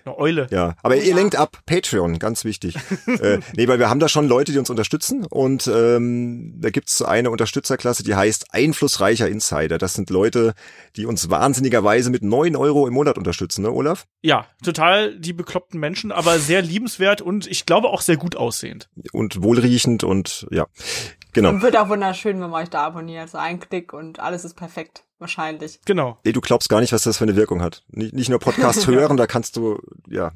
Eine 0.05 0.19
Eule. 0.19 0.47
Ja, 0.51 0.75
aber 0.83 0.97
ihr 0.97 1.15
lenkt 1.15 1.37
ab. 1.37 1.59
Patreon, 1.67 2.19
ganz 2.19 2.45
wichtig. 2.45 2.77
äh, 3.07 3.39
nee, 3.55 3.69
weil 3.69 3.79
wir 3.79 3.89
haben 3.89 4.01
da 4.01 4.09
schon 4.09 4.27
Leute, 4.27 4.53
die 4.53 4.59
uns 4.59 4.71
unterstützen 4.71 5.27
und 5.27 5.67
ähm, 5.73 6.55
da 6.59 6.71
gibt's 6.71 7.03
eine 7.03 7.31
Unterstützerklasse, 7.31 8.03
die 8.03 8.15
heißt 8.15 8.53
Einflussreicher 8.53 9.29
Insider. 9.29 9.79
Das 9.79 9.95
sind 9.95 10.11
Leute, 10.11 10.55
die 10.97 11.07
uns 11.07 11.31
wahnsinnigerweise 11.31 12.11
mit 12.11 12.23
neun 12.23 12.57
Euro 12.57 12.87
im 12.87 12.95
Monat 12.95 13.19
unterstützen, 13.19 13.63
ne, 13.63 13.71
Olaf? 13.71 14.07
Ja, 14.23 14.47
total 14.65 15.19
die 15.19 15.33
bekloppten 15.33 15.79
Menschen, 15.79 16.13
aber 16.13 16.39
sehr 16.39 16.63
liebenswert 16.63 17.21
und 17.21 17.47
ich 17.47 17.67
glaube 17.67 17.89
auch 17.89 18.01
sehr 18.01 18.17
gut 18.17 18.37
aussehend. 18.37 18.89
Und 19.13 19.43
wohlriechend 19.43 20.05
und 20.05 20.47
ja. 20.51 20.67
Genau. 21.33 21.49
Und 21.49 21.63
wird 21.63 21.77
auch 21.77 21.89
wunderschön, 21.89 22.41
wenn 22.41 22.51
man 22.51 22.63
euch 22.63 22.69
da 22.69 22.85
abonniert. 22.85 23.31
So 23.31 23.39
ein 23.39 23.59
Klick 23.59 23.93
und 23.93 24.21
alles 24.21 24.45
ist 24.45 24.55
perfekt. 24.55 25.05
Wahrscheinlich. 25.23 25.79
Genau. 25.85 26.19
Nee, 26.25 26.33
du 26.33 26.41
glaubst 26.41 26.69
gar 26.69 26.81
nicht, 26.81 26.93
was 26.93 27.05
das 27.05 27.19
für 27.19 27.23
eine 27.23 27.37
Wirkung 27.37 27.63
hat. 27.63 27.85
Nicht, 27.93 28.13
nicht 28.13 28.29
nur 28.29 28.41
Podcast 28.41 28.87
hören, 28.89 29.17
da 29.17 29.29
kannst 29.29 29.55
du, 29.55 29.79
ja, 30.11 30.33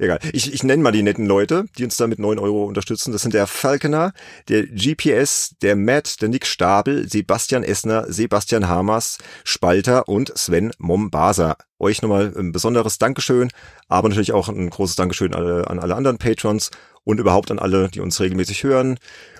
egal. 0.00 0.18
Ich, 0.32 0.52
ich 0.52 0.64
nenne 0.64 0.82
mal 0.82 0.90
die 0.90 1.04
netten 1.04 1.24
Leute, 1.24 1.66
die 1.78 1.84
uns 1.84 1.96
da 1.96 2.08
mit 2.08 2.18
neun 2.18 2.40
Euro 2.40 2.64
unterstützen. 2.64 3.12
Das 3.12 3.22
sind 3.22 3.32
der 3.32 3.46
Falkener, 3.46 4.12
der 4.48 4.66
GPS, 4.66 5.54
der 5.62 5.76
Matt, 5.76 6.20
der 6.20 6.30
Nick 6.30 6.46
Stabel, 6.46 7.08
Sebastian 7.08 7.62
Essner, 7.62 8.12
Sebastian 8.12 8.66
Hamers, 8.66 9.18
Spalter 9.44 10.08
und 10.08 10.36
Sven 10.36 10.72
Mombasa. 10.78 11.56
Euch 11.78 12.02
nochmal 12.02 12.34
ein 12.36 12.50
besonderes 12.50 12.98
Dankeschön, 12.98 13.52
aber 13.86 14.08
natürlich 14.08 14.32
auch 14.32 14.48
ein 14.48 14.68
großes 14.68 14.96
Dankeschön 14.96 15.32
an 15.32 15.78
alle 15.78 15.94
anderen 15.94 16.18
Patrons 16.18 16.72
und 17.04 17.20
überhaupt 17.20 17.52
an 17.52 17.60
alle, 17.60 17.88
die 17.88 18.00
uns 18.00 18.18
regelmäßig 18.18 18.64
hören 18.64 18.98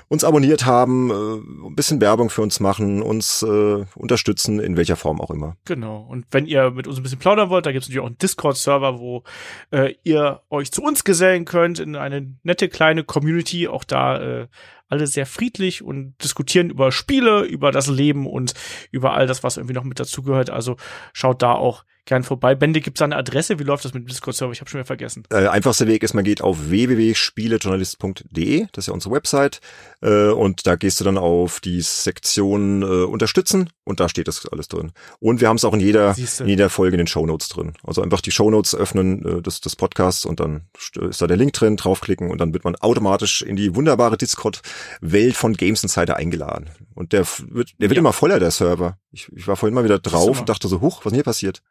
uns 0.08 0.24
abonniert 0.24 0.66
haben, 0.66 1.10
äh, 1.10 1.66
ein 1.66 1.74
bisschen 1.74 2.00
Werbung 2.00 2.30
für 2.30 2.42
uns 2.42 2.60
machen, 2.60 3.02
uns 3.02 3.42
äh, 3.42 3.84
unterstützen, 3.94 4.60
in 4.60 4.76
welcher 4.76 4.96
Form 4.96 5.20
auch 5.20 5.30
immer. 5.30 5.56
Genau. 5.64 6.06
Und 6.08 6.26
wenn 6.30 6.46
ihr 6.46 6.70
mit 6.70 6.86
uns 6.86 6.98
ein 6.98 7.02
bisschen 7.02 7.18
plaudern 7.18 7.50
wollt, 7.50 7.66
da 7.66 7.72
gibt 7.72 7.82
es 7.82 7.88
natürlich 7.88 8.02
auch 8.02 8.06
einen 8.06 8.18
Discord-Server, 8.18 8.98
wo 8.98 9.22
äh, 9.70 9.94
ihr 10.04 10.40
euch 10.50 10.72
zu 10.72 10.82
uns 10.82 11.04
gesellen 11.04 11.44
könnt 11.44 11.78
in 11.78 11.96
eine 11.96 12.34
nette 12.42 12.68
kleine 12.68 13.04
Community. 13.04 13.68
Auch 13.68 13.84
da 13.84 14.20
äh, 14.20 14.46
alle 14.88 15.06
sehr 15.06 15.26
friedlich 15.26 15.82
und 15.82 16.14
diskutieren 16.22 16.70
über 16.70 16.92
Spiele, 16.92 17.42
über 17.42 17.72
das 17.72 17.88
Leben 17.88 18.26
und 18.26 18.54
über 18.90 19.14
all 19.14 19.26
das, 19.26 19.42
was 19.42 19.56
irgendwie 19.56 19.74
noch 19.74 19.84
mit 19.84 19.98
dazugehört. 19.98 20.50
Also 20.50 20.76
schaut 21.12 21.42
da 21.42 21.52
auch 21.52 21.84
gern 22.04 22.22
vorbei. 22.22 22.54
Bände, 22.54 22.80
gibt 22.80 22.98
es 22.98 23.02
eine 23.02 23.16
Adresse? 23.16 23.58
Wie 23.58 23.64
läuft 23.64 23.84
das 23.84 23.94
mit 23.94 24.04
dem 24.04 24.08
Discord-Server? 24.08 24.52
Ich 24.52 24.60
habe 24.60 24.70
schon 24.70 24.78
wieder 24.78 24.86
vergessen. 24.86 25.24
Äh, 25.30 25.46
einfachster 25.46 25.86
Weg 25.86 26.02
ist, 26.02 26.14
man 26.14 26.24
geht 26.24 26.42
auf 26.42 26.70
www.spielejournalist.de, 26.70 28.66
das 28.72 28.84
ist 28.84 28.88
ja 28.88 28.94
unsere 28.94 29.14
Website, 29.14 29.60
äh, 30.02 30.28
und 30.28 30.66
da 30.66 30.76
gehst 30.76 31.00
du 31.00 31.04
dann 31.04 31.18
auf 31.18 31.60
die 31.60 31.80
Sektion 31.80 32.82
äh, 32.82 33.04
Unterstützen 33.04 33.70
und 33.84 34.00
da 34.00 34.08
steht 34.08 34.28
das 34.28 34.46
alles 34.46 34.68
drin. 34.68 34.92
Und 35.20 35.40
wir 35.40 35.48
haben 35.48 35.56
es 35.56 35.64
auch 35.64 35.74
in 35.74 35.80
jeder, 35.80 36.14
in 36.40 36.48
jeder 36.48 36.70
Folge 36.70 36.94
in 36.94 36.98
den 36.98 37.06
Shownotes 37.06 37.48
drin. 37.48 37.74
Also 37.82 38.02
einfach 38.02 38.20
die 38.20 38.30
Shownotes 38.30 38.74
öffnen 38.74 39.38
äh, 39.38 39.42
des, 39.42 39.60
des 39.60 39.76
Podcasts 39.76 40.24
und 40.24 40.40
dann 40.40 40.68
ist 41.00 41.22
da 41.22 41.26
der 41.26 41.36
Link 41.36 41.52
drin, 41.52 41.76
draufklicken 41.76 42.30
und 42.30 42.38
dann 42.40 42.52
wird 42.52 42.64
man 42.64 42.76
automatisch 42.76 43.42
in 43.42 43.56
die 43.56 43.74
wunderbare 43.74 44.16
Discord-Welt 44.16 45.36
von 45.36 45.54
Games 45.54 45.82
Insider 45.82 46.16
eingeladen. 46.16 46.70
Und 46.94 47.12
der 47.12 47.26
wird, 47.48 47.72
der 47.78 47.90
wird 47.90 47.96
ja. 47.96 48.00
immer 48.00 48.12
voller, 48.12 48.38
der 48.38 48.50
Server. 48.50 48.98
Ich, 49.10 49.30
ich 49.34 49.46
war 49.46 49.56
vorhin 49.56 49.74
mal 49.74 49.84
wieder 49.84 49.98
drauf 49.98 50.40
und 50.40 50.48
dachte 50.48 50.68
so, 50.68 50.80
huch, 50.80 50.98
was 50.98 51.06
ist 51.06 51.10
denn 51.12 51.14
hier 51.16 51.24
passiert? 51.24 51.62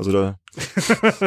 Also 0.00 0.12
da, 0.12 0.38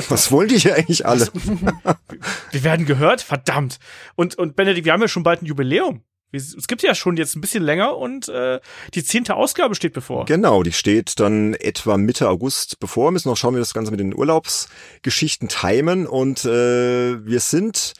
was 0.09 0.31
wollen 0.31 0.47
die 0.47 0.57
hier 0.57 0.73
eigentlich 0.73 1.05
alle? 1.05 1.27
wir 2.51 2.63
werden 2.63 2.87
gehört, 2.87 3.21
verdammt. 3.21 3.77
Und, 4.15 4.35
und 4.35 4.55
Benedikt, 4.55 4.85
wir 4.85 4.93
haben 4.93 5.01
ja 5.01 5.07
schon 5.07 5.21
bald 5.21 5.43
ein 5.43 5.45
Jubiläum. 5.45 6.01
Es 6.31 6.65
gibt 6.67 6.81
ja 6.81 6.95
schon 6.95 7.15
jetzt 7.15 7.35
ein 7.35 7.41
bisschen 7.41 7.63
länger 7.63 7.95
und 7.95 8.29
äh, 8.29 8.59
die 8.95 9.03
zehnte 9.03 9.35
Ausgabe 9.35 9.75
steht 9.75 9.93
bevor. 9.93 10.25
Genau, 10.25 10.63
die 10.63 10.71
steht 10.71 11.19
dann 11.19 11.53
etwa 11.53 11.97
Mitte 11.97 12.27
August 12.27 12.79
bevor. 12.79 13.09
Wir 13.09 13.11
müssen 13.11 13.29
noch 13.29 13.37
schauen, 13.37 13.53
wie 13.53 13.57
wir 13.57 13.61
das 13.61 13.75
Ganze 13.75 13.91
mit 13.91 13.99
den 13.99 14.15
Urlaubsgeschichten 14.15 15.49
timen. 15.49 16.07
Und 16.07 16.43
äh, 16.45 17.23
wir 17.23 17.41
sind 17.41 17.93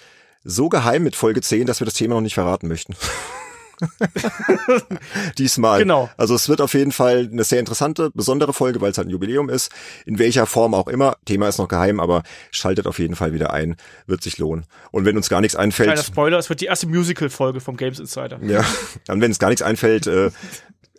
so 0.44 0.70
geheim 0.70 1.04
mit 1.04 1.16
Folge 1.16 1.42
10, 1.42 1.68
dass 1.68 1.82
wir 1.82 1.86
das 1.86 1.94
Thema 1.94 2.16
noch 2.16 2.22
nicht 2.22 2.34
verraten 2.34 2.68
möchten. 2.68 2.96
Diesmal. 5.38 5.80
Genau. 5.80 6.10
Also 6.18 6.36
es 6.36 6.50
wird 6.50 6.62
auf 6.62 6.74
jeden 6.74 6.92
Fall 6.92 7.30
eine 7.32 7.44
sehr 7.44 7.60
interessante, 7.60 8.12
besondere 8.14 8.54
Folge, 8.54 8.82
weil 8.82 8.92
es 8.92 8.98
halt 8.98 9.08
ein 9.08 9.12
Jubiläum 9.12 9.50
ist. 9.50 9.72
In 10.06 10.20
welcher 10.20 10.46
Form 10.46 10.74
auch 10.74 10.88
immer. 10.88 11.18
Thema 11.26 11.48
ist 11.48 11.58
noch 11.58 11.68
geheim, 11.68 12.00
aber 12.00 12.24
schaltet 12.52 12.88
auf 12.88 13.00
jeden 13.00 13.16
Fall 13.16 13.34
wieder 13.34 13.54
ein. 13.54 13.76
Wird 14.08 14.24
sich 14.24 14.38
lohnen. 14.38 14.66
Und 14.92 15.06
wenn 15.06 15.18
uns 15.18 15.30
gar 15.30 15.42
nichts 15.42 15.56
einfällt. 15.56 15.88
Kleiner 15.88 16.04
Spoiler, 16.04 16.38
es 16.38 16.50
wird 16.50 16.62
die 16.62 16.66
erste 16.66 16.88
Musical-Folge 16.88 17.60
vom 17.60 17.78
Games 17.78 18.00
Insider. 18.00 18.40
Ja. 18.44 18.64
Und 19.08 19.22
wenn 19.22 19.32
es 19.32 19.40
gar 19.40 19.50
nichts 19.50 19.62
einfällt, 19.62 20.08
äh, 20.08 20.32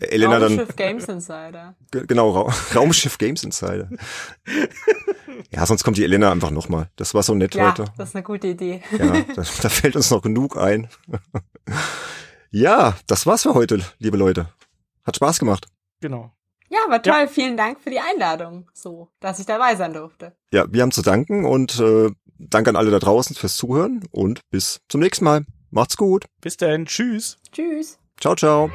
Elena 0.00 0.38
dann. 0.38 0.58
Raumschiff 0.58 0.76
Games 0.76 1.04
Insider. 1.08 1.74
Genau, 1.90 2.30
Ra 2.30 2.54
Raumschiff 2.74 3.18
Games 3.18 3.44
Insider. 3.44 3.88
ja, 5.50 5.66
sonst 5.66 5.84
kommt 5.84 5.96
die 5.96 6.04
Elena 6.04 6.32
einfach 6.32 6.50
nochmal. 6.50 6.88
Das 6.96 7.14
war 7.14 7.22
so 7.22 7.34
nett 7.34 7.54
ja, 7.54 7.68
heute. 7.68 7.84
Das 7.96 8.10
ist 8.10 8.16
eine 8.16 8.24
gute 8.24 8.48
Idee. 8.48 8.82
Ja, 8.98 9.20
da, 9.36 9.42
da 9.62 9.68
fällt 9.68 9.96
uns 9.96 10.10
noch 10.10 10.22
genug 10.22 10.56
ein. 10.56 10.88
Ja, 12.56 12.96
das 13.08 13.26
war's 13.26 13.42
für 13.42 13.54
heute, 13.54 13.80
liebe 13.98 14.16
Leute. 14.16 14.46
Hat 15.04 15.16
Spaß 15.16 15.40
gemacht. 15.40 15.66
Genau. 16.00 16.30
Ja, 16.68 16.78
war 16.88 17.02
toll. 17.02 17.22
Ja. 17.22 17.26
Vielen 17.26 17.56
Dank 17.56 17.80
für 17.80 17.90
die 17.90 17.98
Einladung, 17.98 18.70
so, 18.72 19.08
dass 19.18 19.40
ich 19.40 19.46
dabei 19.46 19.74
sein 19.74 19.92
durfte. 19.92 20.36
Ja, 20.52 20.64
wir 20.72 20.82
haben 20.82 20.92
zu 20.92 21.02
danken 21.02 21.46
und 21.46 21.80
äh, 21.80 22.12
Dank 22.38 22.68
an 22.68 22.76
alle 22.76 22.92
da 22.92 23.00
draußen 23.00 23.34
fürs 23.34 23.56
Zuhören 23.56 24.04
und 24.12 24.38
bis 24.50 24.78
zum 24.88 25.00
nächsten 25.00 25.24
Mal. 25.24 25.44
Macht's 25.70 25.96
gut. 25.96 26.26
Bis 26.40 26.56
dann. 26.56 26.86
Tschüss. 26.86 27.38
Tschüss. 27.50 27.98
Ciao, 28.20 28.36
ciao. 28.36 28.70